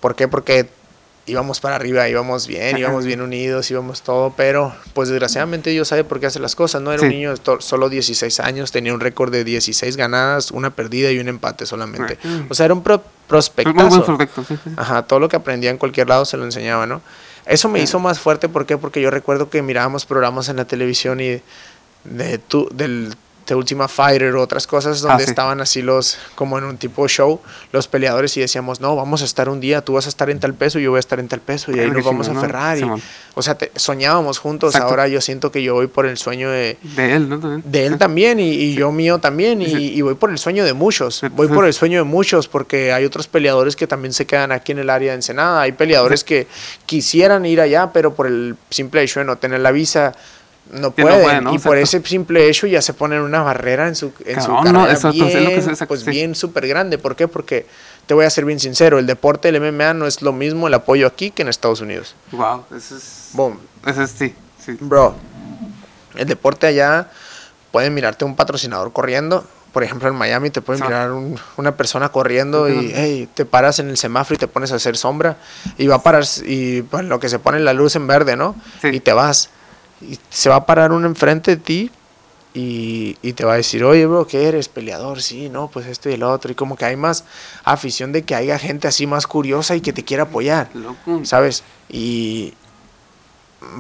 ¿Por 0.01 0.17
qué? 0.17 0.29
Porque 0.29 0.69
íbamos 1.29 1.61
para 1.61 1.77
arriba, 1.77 2.09
íbamos 2.09 2.47
bien, 2.47 2.79
íbamos 2.79 3.05
bien 3.05 3.21
unidos, 3.21 3.71
íbamos 3.71 4.03
todo, 4.03 4.33
pero 4.37 4.75
pues 4.95 5.09
desgraciadamente 5.09 5.71
Dios 5.71 5.89
sabe 5.89 6.05
por 6.05 6.19
qué 6.21 6.27
hace 6.27 6.41
las 6.41 6.55
cosas, 6.55 6.83
¿no? 6.83 6.93
Era 6.93 7.03
un 7.03 7.09
niño 7.11 7.35
de 7.35 7.41
solo 7.61 7.89
16 7.89 8.41
años, 8.41 8.73
tenía 8.73 8.93
un 8.95 9.01
récord 9.01 9.31
de 9.31 9.45
16 9.45 9.97
ganadas, 9.97 10.51
una 10.51 10.71
perdida 10.71 11.11
y 11.13 11.19
un 11.19 11.29
empate 11.29 11.67
solamente. 11.67 12.19
Mm. 12.23 12.47
O 12.51 12.55
sea, 12.55 12.65
era 12.67 12.75
un 12.75 12.83
pro 12.83 13.03
prospectazo. 13.29 14.17
sí. 14.49 14.55
Ajá, 14.77 15.03
todo 15.03 15.19
lo 15.21 15.29
que 15.29 15.37
aprendía 15.37 15.71
en 15.71 15.77
cualquier 15.79 16.09
lado 16.09 16.25
se 16.25 16.37
lo 16.37 16.45
enseñaba, 16.45 16.87
¿no? 16.87 17.03
Eso 17.47 17.69
me 17.69 17.79
Sí. 17.79 17.85
hizo 17.85 17.99
más 17.99 18.19
fuerte, 18.21 18.49
¿por 18.49 18.67
qué? 18.67 18.77
Porque 18.79 19.01
yo 19.01 19.11
recuerdo 19.11 19.49
que 19.51 19.63
mirábamos 19.63 20.05
programas 20.07 20.49
en 20.49 20.57
la 20.57 20.65
televisión 20.67 21.21
y 21.21 21.41
de 22.05 22.39
tu, 22.39 22.69
del 22.73 23.15
The 23.49 23.55
Ultima 23.55 23.89
Fighter 23.89 24.35
o 24.37 24.43
otras 24.43 24.67
cosas 24.67 25.01
donde 25.01 25.23
Ah, 25.23 25.25
sí. 25.25 25.31
estaban 25.31 25.61
así 25.63 25.81
los, 25.81 26.19
como 26.35 26.59
en 26.59 26.65
un 26.65 26.77
tipo 26.77 27.09
show, 27.09 27.41
los 27.73 27.89
peleadores 27.89 28.37
y 28.37 28.41
decíamos, 28.41 28.81
no, 28.81 28.95
vamos 28.95 29.23
a 29.23 29.25
estar 29.25 29.49
un 29.49 29.59
día, 29.59 29.81
tú 29.81 29.95
vas 29.95 30.05
a 30.05 30.11
estar 30.11 30.29
en 30.29 30.39
tal 30.39 30.53
peso 30.53 30.79
y 30.79 30.83
yo 30.83 30.91
voy 30.91 30.99
a 30.99 31.01
estar 31.01 31.19
en 31.19 31.29
tal 31.29 31.41
peso 31.41 31.73
y 31.73 31.79
ahí 31.81 31.89
Ah, 31.91 31.95
nos 31.95 32.05
vamos 32.05 32.29
a 32.29 32.33
aferrar. 32.33 32.77
y- 32.79 32.85
o 33.35 33.41
sea, 33.43 33.57
te- 33.57 33.73
soñábamos 33.75 34.39
juntos, 34.39 34.75
Exacto. 34.75 34.91
ahora 34.91 35.09
yo 35.09 35.21
siento 35.23 35.51
que 35.51 35.63
yo 35.63 35.73
voy 35.75 35.87
por 35.87 36.05
el 36.05 36.19
sueño 36.19 36.51
de, 36.51 36.77
De 36.83 37.15
él, 37.15 37.29
¿no? 37.29 37.39
También. 37.41 37.63
de 37.65 37.87
él 37.87 37.97
también 37.99 38.39
y, 38.41 38.51
y 38.51 38.75
yo 38.75 38.93
mío 38.93 39.19
también 39.19 39.63
y, 39.63 39.67
y 39.73 40.03
voy 40.03 40.15
por 40.15 40.29
el 40.31 40.37
sueño 40.39 40.65
de 40.65 40.75
muchos, 40.75 41.23
voy 41.33 41.49
por 41.49 41.65
el 41.65 41.73
sueño 41.73 41.99
de 42.01 42.05
muchos 42.05 42.49
porque 42.49 42.93
hay 42.93 43.07
otros 43.07 43.29
peleadores 43.29 43.77
que 43.77 43.87
también 43.87 44.13
se 44.13 44.27
quedan 44.27 44.53
aquí 44.53 44.73
en 44.73 44.81
el 44.81 44.91
área 44.91 45.13
de 45.13 45.17
Ensenada, 45.17 45.63
hay 45.63 45.73
peleadores 45.73 46.23
que 46.23 46.47
quisieran 46.85 47.47
ir 47.47 47.61
allá 47.61 47.91
pero 47.93 48.13
por 48.15 48.27
el 48.27 48.57
simple 48.71 49.03
hecho 49.03 49.21
de 49.21 49.25
no 49.27 49.39
tener 49.39 49.61
la 49.61 49.71
visa 49.71 50.13
no 50.73 50.93
¿no? 51.41 51.55
y 51.55 51.59
por 51.59 51.79
ese 51.79 52.03
simple 52.05 52.49
hecho 52.49 52.67
ya 52.67 52.83
se 52.83 52.93
ponen 52.95 53.21
una 53.21 53.43
barrera 53.43 53.89
en 53.89 53.95
su, 53.97 54.13
en 54.25 54.41
su 54.43 54.49
Cabrón, 54.49 54.73
no, 54.73 54.87
lo 54.87 54.99
que 54.99 55.09
bien, 55.11 55.49
es, 55.51 55.79
pues 55.87 56.01
sí. 56.03 56.11
bien 56.11 56.35
súper 56.35 56.67
grande, 56.69 56.99
¿por 56.99 57.17
qué? 57.17 57.27
Porque 57.29 57.67
te 58.07 58.15
voy 58.15 58.25
a 58.25 58.31
ser 58.31 58.45
bien 58.45 58.61
sincero, 58.61 58.99
el 58.99 59.07
deporte 59.07 59.51
del 59.51 59.61
MMA 59.73 59.95
no 59.95 60.07
es 60.07 60.23
lo 60.23 60.33
mismo 60.33 60.69
el 60.69 60.75
apoyo 60.75 61.07
aquí 61.07 61.31
que 61.31 61.43
en 61.43 61.49
Estados 61.49 61.81
Unidos. 61.81 62.15
Wow, 62.33 62.65
eso 62.77 62.97
es. 62.97 63.31
Boom. 63.33 63.59
Eso 63.87 64.03
es, 64.03 64.11
sí. 64.11 64.35
sí. 64.65 64.77
Bro, 64.81 65.15
el 66.17 66.27
deporte 66.27 66.67
allá 66.67 67.11
pueden 67.71 67.95
mirarte 67.95 68.25
un 68.25 68.35
patrocinador 68.37 68.93
corriendo. 68.93 69.47
Por 69.73 69.85
ejemplo, 69.85 70.09
en 70.09 70.15
Miami 70.15 70.49
te 70.51 70.63
pueden 70.63 70.83
mirar 70.83 71.13
un- 71.13 71.39
una 71.59 71.77
persona 71.77 72.09
corriendo 72.09 72.69
y 72.71 72.91
hey, 72.95 73.29
te 73.35 73.45
paras 73.45 73.79
en 73.79 73.91
el 73.91 73.99
semáforo 73.99 74.35
y 74.37 74.39
te 74.39 74.49
pones 74.49 74.73
a 74.73 74.77
hacer 74.77 74.97
sombra 74.97 75.37
y 75.77 75.87
va 75.87 75.97
a 75.97 76.03
parar 76.03 76.25
y 76.47 76.81
pues, 76.83 77.05
lo 77.05 77.21
que 77.21 77.29
se 77.29 77.39
pone 77.39 77.61
la 77.61 77.75
luz 77.75 77.95
en 77.95 78.07
verde, 78.07 78.35
¿no? 78.37 78.57
Sí. 78.81 78.89
Y 78.89 79.01
te 79.01 79.13
vas 79.13 79.51
y 80.01 80.19
se 80.31 80.49
va 80.49 80.57
a 80.57 80.67
parar 80.67 80.93
uno 80.93 81.07
enfrente 81.07 81.53
de 81.53 81.57
ti 81.63 81.91
y, 82.55 83.17
y 83.23 83.33
te 83.35 83.45
va 83.45 83.53
a 83.55 83.57
decir, 83.57 83.85
oye, 83.85 84.07
bro, 84.07 84.27
¿qué 84.27 84.49
eres? 84.49 84.69
Peleador, 84.69 85.21
sí, 85.23 85.49
no, 85.49 85.69
pues 85.69 85.87
esto 85.87 86.09
y 86.11 86.15
el 86.15 86.23
otro. 86.23 86.51
Y 86.51 86.55
como 86.55 86.77
que 86.77 86.85
hay 86.85 86.97
más 86.97 87.25
afición 87.65 88.13
de 88.13 88.23
que 88.23 88.35
haya 88.35 88.59
gente 88.59 88.89
así 88.89 89.07
más 89.07 89.27
curiosa 89.27 89.77
y 89.77 89.81
que 89.81 89.93
te 89.93 90.05
quiera 90.05 90.25
apoyar. 90.25 90.69
Loco. 90.75 91.25
¿sabes? 91.25 91.63
Y, 91.89 92.55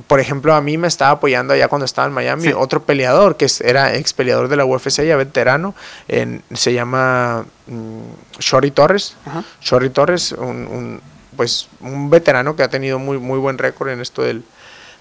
por 0.08 0.18
ejemplo, 0.20 0.54
a 0.54 0.60
mí 0.60 0.76
me 0.76 0.88
estaba 0.88 1.12
apoyando 1.12 1.54
allá 1.54 1.68
cuando 1.68 1.84
estaba 1.84 2.08
en 2.08 2.12
Miami 2.14 2.42
Sí. 2.48 2.52
otro 2.52 2.82
peleador 2.82 3.36
que 3.36 3.46
era 3.60 3.94
ex 3.94 4.12
peleador 4.12 4.48
de 4.48 4.56
la 4.56 4.64
UFC, 4.64 5.06
ya 5.06 5.16
veterano, 5.16 5.74
en- 6.08 6.42
se 6.52 6.72
llama 6.72 7.46
mm, 7.68 8.38
Shorty 8.40 8.70
Torres. 8.72 9.16
Ajá. 9.24 9.44
Shorty 9.62 9.90
Torres, 9.90 10.32
un, 10.32 10.66
un, 10.66 11.00
pues, 11.36 11.68
un 11.80 12.10
veterano 12.10 12.56
que 12.56 12.64
ha 12.64 12.68
tenido 12.68 12.98
muy, 12.98 13.18
muy 13.18 13.38
buen 13.38 13.56
récord 13.56 13.88
en 13.90 14.00
esto 14.00 14.22
del, 14.22 14.42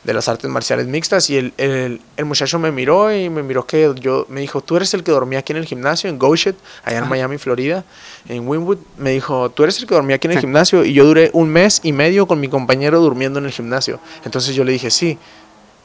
de 0.03 0.13
las 0.13 0.29
artes 0.29 0.49
marciales 0.49 0.87
mixtas 0.87 1.29
y 1.29 1.37
el, 1.37 1.53
el, 1.57 1.99
el 2.15 2.25
muchacho 2.25 2.59
me 2.59 2.71
miró 2.71 3.13
y 3.13 3.29
me 3.29 3.43
miró 3.43 3.65
que 3.67 3.93
yo 3.99 4.25
me 4.29 4.39
dijo, 4.39 4.61
tú 4.61 4.77
eres 4.77 4.93
el 4.93 5.03
que 5.03 5.11
dormía 5.11 5.39
aquí 5.39 5.51
en 5.51 5.57
el 5.57 5.65
gimnasio 5.65 6.09
en 6.09 6.17
Goshet, 6.17 6.55
allá 6.85 6.99
en. 6.99 7.09
Miami, 7.09 7.37
Florida, 7.37 7.83
en 8.29 8.47
Winwood, 8.47 8.77
me 8.97 9.11
dijo, 9.11 9.49
tú 9.49 9.63
eres 9.63 9.79
el 9.79 9.87
que 9.87 9.95
dormía 9.95 10.15
aquí 10.15 10.27
en 10.27 10.33
el 10.33 10.39
gimnasio 10.39 10.85
y 10.85 10.93
yo 10.93 11.03
duré 11.03 11.29
un 11.33 11.49
mes 11.49 11.81
y 11.83 11.91
medio 11.91 12.25
con 12.25 12.39
mi 12.39 12.47
compañero 12.47 13.01
durmiendo 13.01 13.39
en 13.39 13.45
el 13.45 13.51
gimnasio. 13.51 13.99
Entonces 14.23 14.55
yo 14.55 14.63
le 14.63 14.71
dije, 14.71 14.89
sí. 14.91 15.17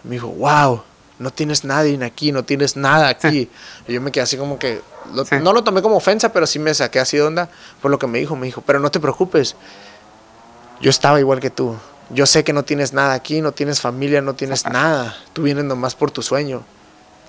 Me 0.04 0.12
dijo, 0.16 0.28
wow, 0.28 0.82
no 1.18 1.30
tienes 1.30 1.64
nadie 1.64 1.98
aquí, 2.04 2.30
no 2.32 2.44
tienes 2.44 2.76
nada 2.76 3.08
aquí. 3.08 3.48
Y 3.88 3.92
yo 3.94 4.00
me 4.00 4.12
quedé 4.12 4.22
así 4.22 4.36
como 4.36 4.58
que, 4.58 4.80
lo- 5.14 5.24
Sí. 5.24 5.36
no 5.42 5.52
lo 5.52 5.64
tomé 5.64 5.82
como 5.82 5.96
ofensa, 5.96 6.32
pero 6.32 6.46
sí 6.46 6.58
me 6.60 6.72
saqué 6.74 7.00
así 7.00 7.16
de 7.16 7.22
onda 7.24 7.48
por 7.80 7.90
lo 7.90 7.98
que 7.98 8.06
me 8.06 8.18
dijo. 8.20 8.36
Me 8.36 8.46
dijo, 8.46 8.62
pero 8.64 8.78
no 8.78 8.90
te 8.90 9.00
preocupes, 9.00 9.56
yo 10.80 10.90
estaba 10.90 11.18
igual 11.18 11.40
que 11.40 11.50
tú. 11.50 11.76
Yo 12.10 12.26
sé 12.26 12.44
que 12.44 12.52
no 12.52 12.64
tienes 12.64 12.92
nada 12.92 13.14
aquí, 13.14 13.40
no 13.40 13.52
tienes 13.52 13.80
familia, 13.80 14.20
no 14.20 14.34
tienes 14.34 14.66
nada. 14.66 15.16
Tú 15.32 15.42
vienes 15.42 15.64
nomás 15.64 15.94
por 15.94 16.10
tu 16.10 16.22
sueño. 16.22 16.62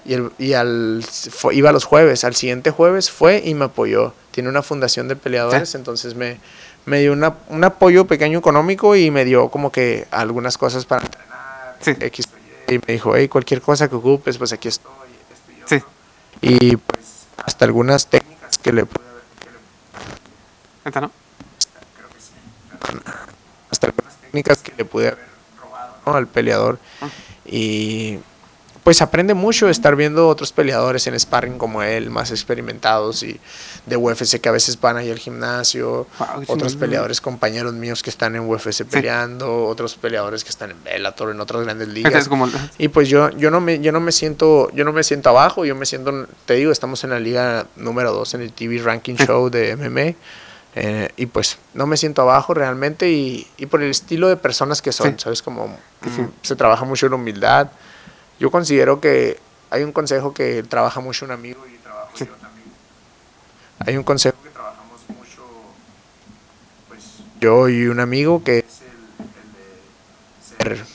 Y, 0.05 0.13
el- 0.15 0.31
y 0.37 0.53
al, 0.53 1.03
fue- 1.31 1.55
iba 1.55 1.71
los 1.71 1.85
jueves, 1.85 2.23
al 2.25 2.35
siguiente 2.35 2.71
jueves 2.71 3.09
fue 3.09 3.41
y 3.45 3.53
me 3.53 3.65
apoyó. 3.65 4.13
Tiene 4.31 4.49
una 4.49 4.61
fundación 4.61 5.07
de 5.07 5.15
peleadores, 5.15 5.69
Sí. 5.69 5.77
entonces 5.77 6.15
me, 6.15 6.39
me 6.85 6.99
dio 6.99 7.13
una- 7.13 7.35
un 7.47 7.63
apoyo 7.63 8.05
pequeño 8.05 8.39
económico 8.39 8.95
y 8.97 9.09
me 9.11 9.23
dio 9.23 9.47
como 9.49 9.71
que 9.71 10.05
algunas 10.11 10.57
cosas 10.57 10.85
para 10.85 11.03
entrenar. 11.03 11.77
Sí. 11.79 11.91
X, 11.99 12.27
y 12.67 12.73
me 12.85 12.93
dijo, 12.93 13.15
hey, 13.15 13.29
cualquier 13.29 13.61
cosa 13.61 13.87
que 13.89 13.95
ocupes, 13.95 14.37
pues 14.37 14.51
aquí 14.51 14.67
estoy. 14.67 14.91
esto 15.31 15.51
y 15.51 15.69
Sí. 15.69 15.75
otro". 15.75 15.87
Y 16.41 16.75
pues 16.75 16.99
hasta 17.45 17.63
algunas 17.63 18.07
técnicas 18.07 18.57
que 18.57 18.73
le 18.73 18.85
pude 18.85 19.05
haber- 19.07 19.23
¿Neta, 20.83 20.99
no? 20.99 21.11
hasta 23.71 23.87
algunas 23.87 24.12
técnicas 24.33 24.57
que 24.57 24.73
le 24.75 24.83
pude 24.85 25.09
haber 25.09 25.19
robado 25.61 25.95
¿no? 26.05 26.15
al 26.15 26.27
peleador. 26.27 26.79
Ah. 27.01 27.07
Y 27.45 28.17
pues 28.83 29.01
aprende 29.01 29.33
mucho 29.33 29.69
estar 29.69 29.95
viendo 29.95 30.27
otros 30.27 30.51
peleadores 30.51 31.07
en 31.07 31.17
sparring 31.17 31.57
como 31.57 31.83
él, 31.83 32.09
más 32.09 32.31
experimentados 32.31 33.23
y 33.23 33.39
de 33.85 33.95
UFC 33.95 34.41
que 34.41 34.49
a 34.49 34.51
veces 34.51 34.79
van 34.81 34.97
ahí 34.97 35.09
al 35.09 35.19
gimnasio, 35.19 36.07
Wow, 36.19 36.43
otros 36.47 36.75
peleadores 36.75 37.21
compañeros 37.21 37.73
míos 37.73 38.03
que 38.03 38.09
están 38.09 38.35
en 38.35 38.41
UFC 38.41 38.83
peleando, 38.83 39.65
otros 39.67 39.95
peleadores 39.95 40.43
que 40.43 40.49
están 40.49 40.71
en 40.71 40.83
Bellator, 40.83 41.31
en 41.31 41.39
otras 41.39 41.63
grandes 41.63 41.87
ligas. 41.87 42.27
Como. 42.27 42.49
Y 42.77 42.89
pues 42.89 43.07
yo, 43.07 43.29
yo 43.31 43.51
no 43.51 43.61
me, 43.61 43.79
yo 43.79 43.91
no 43.91 44.01
me 44.01 44.11
siento, 44.11 44.69
yo 44.73 44.83
no 44.83 44.91
me 44.91 45.03
siento 45.03 45.29
abajo, 45.29 45.63
yo 45.63 45.75
me 45.75 45.85
siento, 45.85 46.27
te 46.45 46.55
digo, 46.55 46.71
estamos 46.71 47.03
en 47.03 47.11
la 47.11 47.19
liga 47.19 47.67
número 47.77 48.11
2 48.11 48.33
en 48.33 48.41
el 48.41 48.51
TV 48.51 48.79
Ranking 48.79 49.15
Show 49.25 49.49
de 49.49 49.77
MMA. 49.77 50.15
Eh, 50.75 51.09
y 51.17 51.25
pues 51.27 51.57
no 51.73 51.85
me 51.87 51.97
siento 51.97 52.21
abajo 52.23 52.53
realmente 52.53 53.09
y, 53.11 53.47
y 53.57 53.65
por 53.67 53.81
el 53.83 53.91
estilo 53.91 54.27
de 54.27 54.37
personas 54.37 54.81
que 54.81 54.91
son, 54.91 55.11
Sí. 55.11 55.15
¿sabes? 55.19 55.41
Como 55.41 55.77
Que 56.01 56.09
sí. 56.09 56.21
mm, 56.21 56.31
se 56.41 56.55
trabaja 56.55 56.83
mucho 56.85 57.05
en 57.05 57.13
humildad. 57.13 57.69
Yo 58.39 58.49
considero 58.51 58.99
que 58.99 59.39
hay 59.69 59.83
un 59.83 59.91
consejo 59.91 60.33
que 60.33 60.63
trabaja 60.63 60.99
mucho 60.99 61.25
un 61.25 61.31
amigo 61.31 61.63
y 61.71 61.77
trabajo 61.77 62.09
Sí. 62.15 62.25
yo 62.25 62.33
también. 62.35 62.67
Hay 63.85 63.97
un 63.97 64.03
consejo 64.03 64.35
que 64.43 64.49
trabajamos 64.49 65.01
mucho, 65.09 65.43
pues 66.87 67.01
yo 67.39 67.69
y 67.69 67.87
un 67.87 67.99
amigo 67.99 68.43
que 68.43 68.59
es 68.59 68.81
el, 68.81 70.65
el 70.65 70.73
de 70.73 70.77
ser 70.77 70.85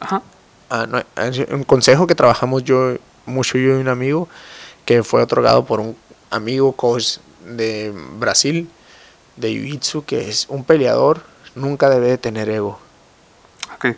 Ajá. 0.00 0.22
Ah, 0.70 0.86
no, 0.86 1.02
es 1.22 1.38
un 1.50 1.64
consejo 1.64 2.06
que 2.06 2.14
trabajamos 2.14 2.62
yo 2.64 2.96
mucho 3.24 3.56
yo 3.58 3.70
y 3.78 3.80
un 3.80 3.88
amigo 3.88 4.28
que 4.84 5.02
fue 5.02 5.22
otorgado 5.22 5.64
por 5.64 5.80
un 5.80 5.96
amigo 6.30 6.72
coach 6.72 7.18
de 7.48 7.92
Brasil 8.18 8.68
de 9.36 9.50
Jiu-Jitsu 9.52 10.04
que 10.04 10.28
es 10.28 10.46
un 10.48 10.64
peleador 10.64 11.22
nunca 11.54 11.88
debe 11.90 12.08
de 12.08 12.18
tener 12.18 12.48
ego. 12.48 12.78
Ok. 13.74 13.96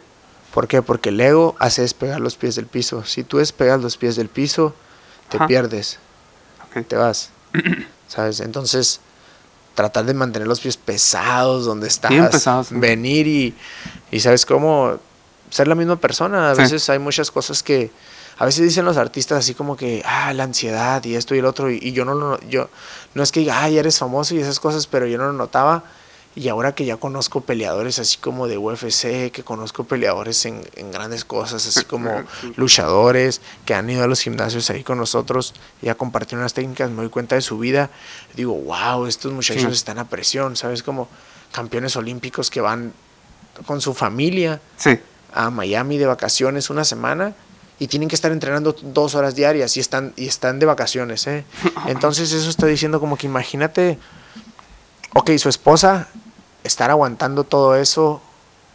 ¿Por 0.55 0.66
qué? 0.68 0.82
Porque 0.82 1.11
el 1.11 1.20
ego 1.20 1.55
hace 1.59 1.82
despegar 1.82 2.20
los 2.20 2.36
pies 2.36 2.57
del 2.57 2.66
piso. 2.66 3.05
Si 3.05 3.22
tú 3.24 3.38
despegas 3.38 3.80
los 3.80 3.96
pies 3.96 4.16
del 4.16 4.28
piso, 4.28 4.74
te 5.28 5.36
Ajá. 5.36 5.46
pierdes, 5.46 5.98
te 6.88 6.96
vas. 6.96 7.30
¿Sabes? 8.09 8.40
Entonces, 8.40 9.01
tratar 9.74 10.05
de 10.05 10.14
mantener 10.14 10.48
los 10.48 10.61
pies 10.61 10.76
pesados 10.76 11.64
donde 11.66 11.86
estás. 11.86 12.11
Bien 12.11 12.28
pesados, 12.28 12.68
sí. 12.68 12.74
Venir 12.76 13.26
y, 13.28 13.55
y, 14.11 14.20
¿sabes 14.20 14.44
cómo? 14.44 14.98
Ser 15.51 15.68
la 15.68 15.74
misma 15.76 15.96
persona. 15.96 16.51
A 16.51 16.55
Sí. 16.57 16.62
veces 16.62 16.88
hay 16.90 16.98
muchas 16.98 17.30
cosas 17.30 17.62
que... 17.62 17.90
A 18.41 18.47
veces 18.47 18.64
dicen 18.64 18.86
los 18.86 18.97
artistas 18.97 19.38
así 19.38 19.53
como 19.55 19.76
que, 19.76 20.03
ah, 20.07 20.32
la 20.32 20.45
ansiedad 20.45 21.05
y 21.05 21.14
esto 21.14 21.34
y 21.34 21.38
el 21.41 21.45
otro. 21.45 21.70
Y, 21.70 21.78
y 21.80 21.93
yo 21.93 22.05
no 22.07 22.14
lo... 22.14 22.41
Yo, 22.49 22.70
no 23.14 23.22
es 23.22 23.32
que 23.32 23.41
diga, 23.41 23.62
ay, 23.62 23.76
eres 23.76 23.99
famoso 23.99 24.34
y 24.34 24.38
esas 24.41 24.59
cosas, 24.59 24.86
pero 24.86 25.07
yo 25.07 25.18
no 25.18 25.26
lo 25.26 25.34
notaba. 25.34 25.84
Y 26.34 26.49
ahora 26.49 26.74
que 26.74 26.84
ya 26.86 26.97
conozco 26.97 27.41
peleadores 27.43 27.99
así 27.99 28.16
como 28.16 28.47
de 28.49 28.57
UFC, 28.57 29.30
que 29.30 29.43
conozco 29.45 29.84
peleadores 29.84 30.47
en, 30.47 30.62
en 30.76 30.91
grandes 30.91 31.24
cosas, 31.24 31.66
así 31.66 31.84
como 31.84 32.22
luchadores, 32.57 33.41
que 33.66 33.74
han 33.74 33.91
ido 33.91 34.05
a 34.05 34.07
los 34.07 34.20
gimnasios 34.20 34.70
ahí 34.70 34.84
con 34.84 34.97
nosotros 34.97 35.55
y 35.82 35.88
a 35.88 35.95
compartir 35.97 36.38
unas 36.38 36.55
técnicas, 36.55 36.88
me 36.88 37.03
doy 37.03 37.09
cuenta 37.11 37.34
de 37.34 37.43
su 37.43 37.59
vida. 37.59 37.91
Digo, 38.36 38.55
wow, 38.55 39.07
estos 39.07 39.32
muchachos 39.32 39.64
Sí. 39.64 39.68
están 39.72 39.99
a 39.99 40.09
presión, 40.09 40.57
¿sabes? 40.57 40.82
Como 40.82 41.09
campeones 41.53 41.97
olímpicos 41.97 42.49
que 42.49 42.61
van 42.61 42.93
con 43.66 43.80
su 43.80 43.93
familia 43.93 44.61
Sí. 44.76 44.99
a 45.34 45.51
Miami 45.51 45.99
de 45.99 46.07
vacaciones 46.07 46.70
una 46.70 46.84
semana 46.84 47.34
y 47.81 47.89
tienen 47.89 48.09
que 48.09 48.14
estar 48.14 48.31
entrenando 48.31 48.76
dos 48.81 49.16
horas 49.16 49.35
diarias 49.35 49.76
y 49.76 49.81
están, 49.81 50.12
y 50.16 50.26
están 50.28 50.61
de 50.61 50.66
vacaciones. 50.66 51.26
¿eh? 51.26 51.45
Entonces 51.89 52.31
eso 52.31 52.49
está 52.49 52.66
diciendo 52.66 53.01
como 53.01 53.16
que 53.16 53.26
imagínate, 53.26 53.99
ok, 55.14 55.33
su 55.39 55.49
esposa 55.49 56.07
estar 56.62 56.91
aguantando 56.91 57.43
todo 57.45 57.74
eso, 57.74 58.20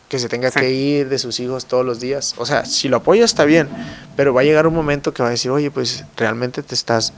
que 0.10 0.20
se 0.20 0.28
tenga 0.28 0.52
Sí. 0.52 0.60
que 0.60 0.72
ir 0.72 1.08
de 1.10 1.18
sus 1.20 1.40
hijos 1.40 1.66
todos 1.66 1.86
los 1.86 2.00
días. 2.00 2.36
O 2.38 2.46
sea, 2.46 2.66
si 2.66 2.90
lo 2.90 2.98
apoya 2.98 3.24
está 3.26 3.46
bien, 3.46 3.70
pero 4.16 4.34
va 4.34 4.42
a 4.42 4.44
llegar 4.44 4.68
un 4.68 4.74
momento 4.74 5.14
que 5.14 5.22
va 5.24 5.30
a 5.30 5.32
decir, 5.32 5.52
oye, 5.52 5.72
pues 5.72 6.04
realmente 6.18 6.62
te 6.64 6.76
estás 6.76 7.14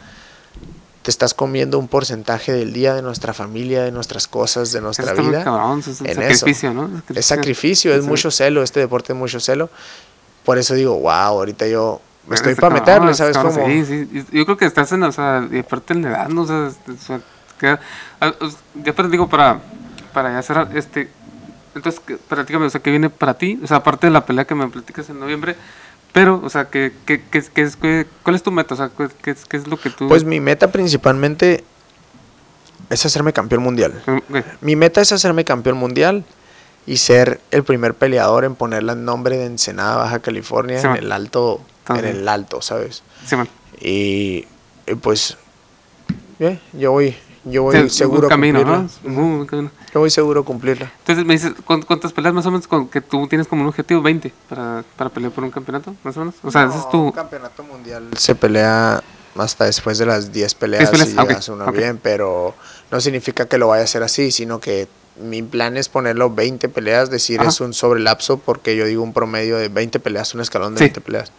te 1.03 1.11
estás 1.11 1.33
comiendo 1.33 1.79
un 1.79 1.87
porcentaje 1.87 2.51
del 2.51 2.73
día 2.73 2.93
de 2.93 3.01
nuestra 3.01 3.33
familia, 3.33 3.81
de 3.83 3.93
nuestras 3.93 4.27
cosas, 4.27 4.73
de 4.73 4.81
nuestra 4.81 5.13
vida. 5.13 5.41
cabrón, 5.45 5.79
es 5.79 6.01
en 6.01 6.15
sacrificio, 6.15 6.69
eso. 6.69 6.73
¿no? 6.73 7.01
Es 7.15 7.25
sacrificio, 7.25 7.95
es 7.95 8.01
Sí. 8.03 8.09
mucho 8.09 8.29
celo, 8.29 8.61
este 8.61 8.81
deporte 8.81 9.13
es 9.13 9.17
mucho 9.17 9.39
celo. 9.39 9.69
Por 10.47 10.57
eso 10.57 10.75
digo, 10.75 10.97
wow, 10.97 11.11
ahorita 11.11 11.67
yo 11.67 11.99
me 12.25 12.35
estoy 12.35 12.55
para 12.55 12.73
meterle, 12.73 13.13
¿sabes 13.13 13.37
cómo? 13.37 13.65
Sí, 13.67 13.83
sí. 13.85 14.25
Yo 14.31 14.45
creo 14.45 14.55
que 14.55 14.63
estás 14.63 14.89
en, 14.93 15.03
o 15.03 15.11
sea, 15.11 15.45
y 15.51 15.59
aparte 15.59 15.91
en 15.91 16.03
la 16.03 16.07
edad, 16.09 16.29
¿no? 16.29 16.43
O 16.43 16.47
sea, 16.47 16.67
es- 16.67 16.77
o 16.89 16.97
sea, 17.05 17.19
que- 17.59 17.77
os- 18.39 18.55
ya 18.81 18.93
pero 18.93 19.09
digo, 19.09 19.27
para, 19.27 19.59
para 20.13 20.31
ya 20.31 20.41
cerrar, 20.41 20.69
este, 20.73 21.09
entonces, 21.75 21.99
¿qué- 22.07 22.15
platícame, 22.15 22.65
o 22.65 22.69
sea, 22.69 22.81
¿qué 22.81 22.91
viene 22.91 23.09
para 23.09 23.33
ti? 23.33 23.59
O 23.61 23.67
sea, 23.67 23.75
aparte 23.77 24.07
de 24.07 24.13
la 24.13 24.25
pelea 24.25 24.45
que 24.45 24.55
me 24.55 24.69
platicas 24.69 25.09
en 25.09 25.19
noviembre, 25.19 25.57
pero, 26.13 26.39
o 26.41 26.49
sea, 26.49 26.69
¿qué, 26.69 26.93
qué, 27.05 27.21
qué, 27.29 27.39
es- 27.39 27.49
qué 27.49 27.63
es, 27.63 27.77
¿cuál 28.23 28.37
es 28.37 28.41
tu 28.41 28.49
meta? 28.51 28.73
O 28.73 28.77
sea, 28.77 28.89
¿qué, 28.97 29.35
qué 29.49 29.57
es, 29.57 29.67
lo 29.67 29.75
que 29.75 29.89
tú... 29.89 30.07
Pues 30.07 30.23
mi 30.23 30.39
meta 30.39 30.71
principalmente 30.71 31.65
es 32.89 33.05
hacerme 33.05 33.33
campeón 33.33 33.63
mundial. 33.63 34.01
Mi 34.61 34.77
meta 34.77 35.01
es 35.01 35.11
hacerme 35.11 35.43
campeón 35.43 35.75
mundial 35.75 36.23
y 36.87 36.97
ser 36.97 37.39
el 37.51 37.63
primer 37.63 37.93
peleador 37.93 38.45
en 38.45 38.55
ponerle 38.55 38.93
el 38.93 39.05
nombre 39.05 39.37
de 39.37 39.45
Ensenada, 39.45 39.97
Baja 39.97 40.19
California, 40.19 40.81
Sí, 40.81 40.87
en 40.87 40.95
el 40.95 41.11
alto, 41.11 41.61
en 41.89 42.05
el 42.05 42.27
alto, 42.27 42.61
¿sabes? 42.61 43.03
sí. 43.25 43.35
Y, 43.81 44.47
y 44.91 44.95
pues, 44.95 45.37
bien, 46.39 46.59
yo 46.73 46.91
voy, 46.93 47.15
yo 47.43 47.63
voy 47.63 47.77
Sí, 47.83 47.89
seguro 47.89 48.27
a 48.27 48.29
camino, 48.29 48.59
cumplirla. 48.63 48.87
¿no? 49.13 49.45
Camino. 49.45 49.71
Yo 49.93 49.99
voy 49.99 50.09
seguro 50.09 50.41
a 50.41 50.45
cumplirla. 50.45 50.91
Entonces 50.99 51.25
me 51.25 51.33
dices, 51.33 51.53
¿cuán- 51.65 51.81
¿cuántas 51.81 52.13
peleas 52.13 52.33
más 52.33 52.45
o 52.45 52.51
menos 52.51 52.67
con 52.67 52.87
que 52.87 53.01
tú 53.01 53.27
tienes 53.27 53.47
como 53.47 53.61
un 53.63 53.67
objetivo? 53.67 54.01
¿20 54.01 54.31
para, 54.49 54.83
para 54.95 55.09
pelear 55.09 55.31
por 55.31 55.43
un 55.43 55.51
campeonato, 55.51 55.93
más 56.03 56.15
o 56.17 56.21
menos? 56.21 56.35
O 56.43 56.49
sea, 56.51 56.65
ese 56.65 56.77
es 56.77 56.89
tu... 56.89 56.97
Un 57.05 57.11
campeonato 57.11 57.63
mundial 57.63 58.07
se 58.17 58.33
pelea 58.35 59.03
hasta 59.35 59.65
después 59.65 59.97
de 59.99 60.05
las 60.07 60.31
10 60.31 60.55
peleas, 60.55 60.89
peleas, 60.89 61.09
si 61.09 61.15
ah, 61.17 61.23
ok, 61.23 61.29
llegas 61.29 61.49
uno 61.49 61.65
ok. 61.65 61.75
bien, 61.75 61.99
pero 62.01 62.55
no 62.91 62.99
significa 63.01 63.45
que 63.45 63.57
lo 63.59 63.67
vaya 63.67 63.81
a 63.81 63.85
hacer 63.85 64.01
así, 64.03 64.31
sino 64.31 64.59
que 64.59 64.87
mi 65.21 65.41
plan 65.43 65.77
es 65.77 65.89
ponerlo 65.89 66.29
20 66.29 66.69
peleas, 66.69 67.09
decir 67.09 67.39
Ajá. 67.39 67.49
es 67.49 67.59
un 67.61 67.73
sobrelapso, 67.73 68.37
porque 68.37 68.75
yo 68.75 68.85
digo 68.85 69.03
un 69.03 69.13
promedio 69.13 69.57
de 69.57 69.69
20 69.69 69.99
peleas, 69.99 70.33
un 70.35 70.41
escalón 70.41 70.73
de 70.75 70.79
Sí. 70.79 70.83
20 70.85 71.01
peleas. 71.01 71.31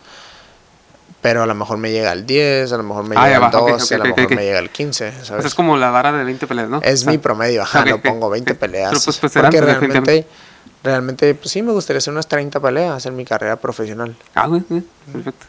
Pero 1.20 1.42
a 1.42 1.46
lo 1.46 1.54
mejor 1.56 1.78
me 1.78 1.90
llega 1.90 2.12
al 2.12 2.26
10, 2.26 2.72
a 2.72 2.76
lo 2.76 2.84
mejor 2.84 3.04
me 3.04 3.16
Ah, 3.16 3.24
llega 3.26 3.36
al 3.46 3.54
va, 3.54 3.60
ok, 3.60 3.70
12, 3.70 3.94
a 3.94 3.98
lo 3.98 4.04
ok, 4.10 4.16
mejor 4.18 4.36
me 4.36 4.44
llega 4.44 4.58
al 4.60 4.70
15, 4.70 5.08
O 5.08 5.12
sea, 5.12 5.24
¿sabes? 5.24 5.44
es 5.46 5.54
como 5.54 5.76
la 5.76 5.90
vara 5.90 6.12
de 6.12 6.22
20 6.24 6.46
peleas, 6.46 6.68
¿no? 6.68 6.80
Es 6.82 7.00
O 7.00 7.04
sea, 7.04 7.12
mi 7.12 7.18
promedio, 7.18 7.62
ajá, 7.62 7.84
ok, 7.94 8.02
pongo 8.02 8.30
20 8.30 8.52
ok. 8.52 8.58
peleas. 8.58 8.90
Pero, 8.90 9.00
pues, 9.04 9.18
pues, 9.18 9.32
porque 9.32 9.58
pues, 9.58 9.64
realmente, 9.80 10.26
realmente, 10.84 11.34
pues 11.34 11.50
sí, 11.50 11.62
me 11.62 11.72
gustaría 11.72 11.98
hacer 11.98 12.12
unas 12.12 12.28
30 12.28 12.60
peleas 12.60 13.04
en 13.06 13.16
mi 13.16 13.24
carrera 13.24 13.56
profesional. 13.56 14.14
Ah, 14.34 14.46
güey, 14.46 14.62
güey, 14.68 14.82
perfecto. 15.12 15.46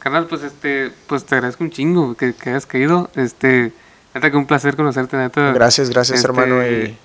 Carnal, 0.00 0.26
pues 0.26 0.42
este, 0.42 0.90
pues 1.06 1.24
te 1.24 1.34
agradezco 1.36 1.62
un 1.64 1.70
chingo 1.70 2.14
que, 2.16 2.32
que 2.34 2.50
hayas 2.50 2.66
caído. 2.66 3.08
Este, 3.14 3.72
neta 4.14 4.30
que 4.30 4.36
un 4.36 4.46
placer 4.46 4.74
conocerte, 4.76 5.16
neta. 5.16 5.52
Gracias, 5.52 5.90
gracias, 5.90 6.18
Este, 6.18 6.28
hermano. 6.28 6.64
Y 6.66 6.96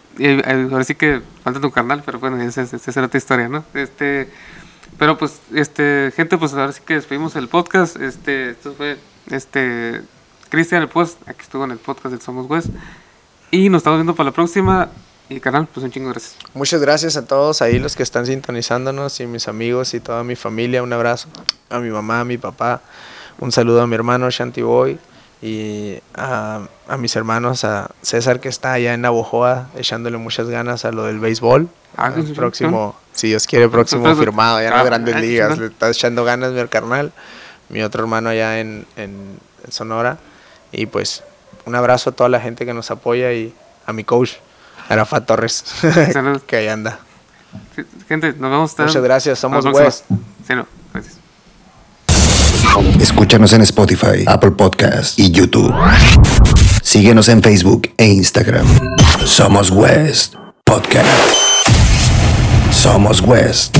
ahora 0.71 0.83
sí 0.83 0.95
que 0.95 1.21
falta 1.43 1.59
tu 1.59 1.71
carnal, 1.71 2.03
pero 2.05 2.19
bueno, 2.19 2.41
esa, 2.41 2.61
esa, 2.61 2.75
es 2.75 2.97
otra 2.97 3.17
historia, 3.17 3.49
¿no? 3.49 3.63
Este, 3.73 4.29
pero 4.97 5.17
pues, 5.17 5.39
este, 5.53 6.11
gente, 6.15 6.37
pues 6.37 6.53
ahora 6.53 6.71
sí 6.71 6.81
que 6.85 6.95
despedimos 6.95 7.35
el 7.35 7.47
podcast. 7.47 7.97
Este, 7.97 8.51
esto 8.51 8.73
fue, 8.73 8.97
este, 9.31 10.01
Cristian, 10.49 10.83
el 10.83 10.89
pues, 10.89 11.17
aquí 11.25 11.41
estuvo 11.41 11.63
en 11.63 11.71
el 11.71 11.79
podcast 11.79 12.11
del 12.11 12.21
Somos 12.21 12.49
West. 12.49 12.69
Y 13.51 13.69
nos 13.69 13.79
estamos 13.79 13.97
viendo 13.97 14.15
para 14.15 14.29
la 14.29 14.33
próxima. 14.33 14.89
Y 15.29 15.39
carnal, 15.39 15.67
pues 15.73 15.83
un 15.83 15.91
chingo 15.91 16.09
gracias. 16.09 16.37
Muchas 16.53 16.81
gracias 16.81 17.15
a 17.17 17.25
todos 17.25 17.61
ahí 17.61 17.79
los 17.79 17.95
que 17.95 18.03
están 18.03 18.25
sintonizándonos 18.25 19.19
y 19.19 19.25
mis 19.25 19.47
amigos 19.47 19.93
y 19.93 19.99
toda 19.99 20.23
mi 20.23 20.35
familia. 20.35 20.83
Un 20.83 20.91
abrazo 20.91 21.29
a 21.69 21.79
mi 21.79 21.89
mamá, 21.89 22.19
a 22.19 22.25
mi 22.25 22.37
papá. 22.37 22.81
Un 23.39 23.51
saludo 23.51 23.81
a 23.81 23.87
mi 23.87 23.95
hermano 23.95 24.29
Shanti 24.29 24.61
Boy 24.61 24.99
y 25.43 25.99
a, 26.15 26.61
a 26.87 26.97
mis 26.97 27.17
hermanos, 27.17 27.65
a 27.65 27.91
César 28.01 28.39
que 28.39 28.47
está 28.47 28.71
allá 28.71 28.93
en 28.93 29.01
Navojoa 29.01 29.67
echándole 29.75 30.17
muchas 30.17 30.47
ganas 30.47 30.85
a 30.85 30.91
lo 30.91 31.03
del 31.03 31.19
béisbol. 31.19 31.67
Ah, 31.97 32.13
chingón. 32.15 32.33
próximo, 32.33 32.95
si 33.11 33.27
Dios 33.27 33.45
quiere, 33.45 33.67
próximo 33.67 34.15
firmado 34.15 34.61
ya 34.61 34.67
en 34.67 34.73
ah, 34.73 34.77
las 34.77 34.85
grandes 34.85 35.15
ah, 35.15 35.19
ligas. 35.19 35.57
Le 35.57 35.67
está 35.67 35.89
echando 35.89 36.23
ganas 36.23 36.53
mi 36.53 36.67
carnal, 36.69 37.11
mi 37.67 37.83
otro 37.83 38.03
hermano 38.03 38.29
allá 38.29 38.61
en, 38.61 38.85
en 38.95 39.37
Sonora. 39.67 40.17
Y 40.71 40.85
pues 40.85 41.23
un 41.65 41.75
abrazo 41.75 42.11
a 42.11 42.13
toda 42.13 42.29
la 42.29 42.39
gente 42.39 42.65
que 42.65 42.73
nos 42.73 42.89
apoya 42.89 43.33
y 43.33 43.53
a 43.85 43.91
mi 43.91 44.05
coach, 44.05 44.35
Arafat 44.87 45.25
Torres, 45.25 45.65
que 46.47 46.55
ahí 46.55 46.69
anda. 46.69 46.99
Gente, 48.07 48.31
nos 48.31 48.49
vemos. 48.49 48.79
Muchas 48.79 49.03
gracias, 49.03 49.39
somos. 49.39 49.65
West. 49.65 50.05
Escúchanos 52.99 53.53
en 53.53 53.61
Spotify, 53.61 54.23
Apple 54.25 54.51
Podcast 54.51 55.19
y 55.19 55.31
YouTube. 55.31 55.73
Síguenos 56.81 57.29
en 57.29 57.41
Facebook 57.41 57.89
e 57.97 58.05
Instagram. 58.07 58.65
Somos 59.25 59.69
West 59.69 60.35
Podcast. 60.63 61.07
Somos 62.71 63.21
West. 63.21 63.77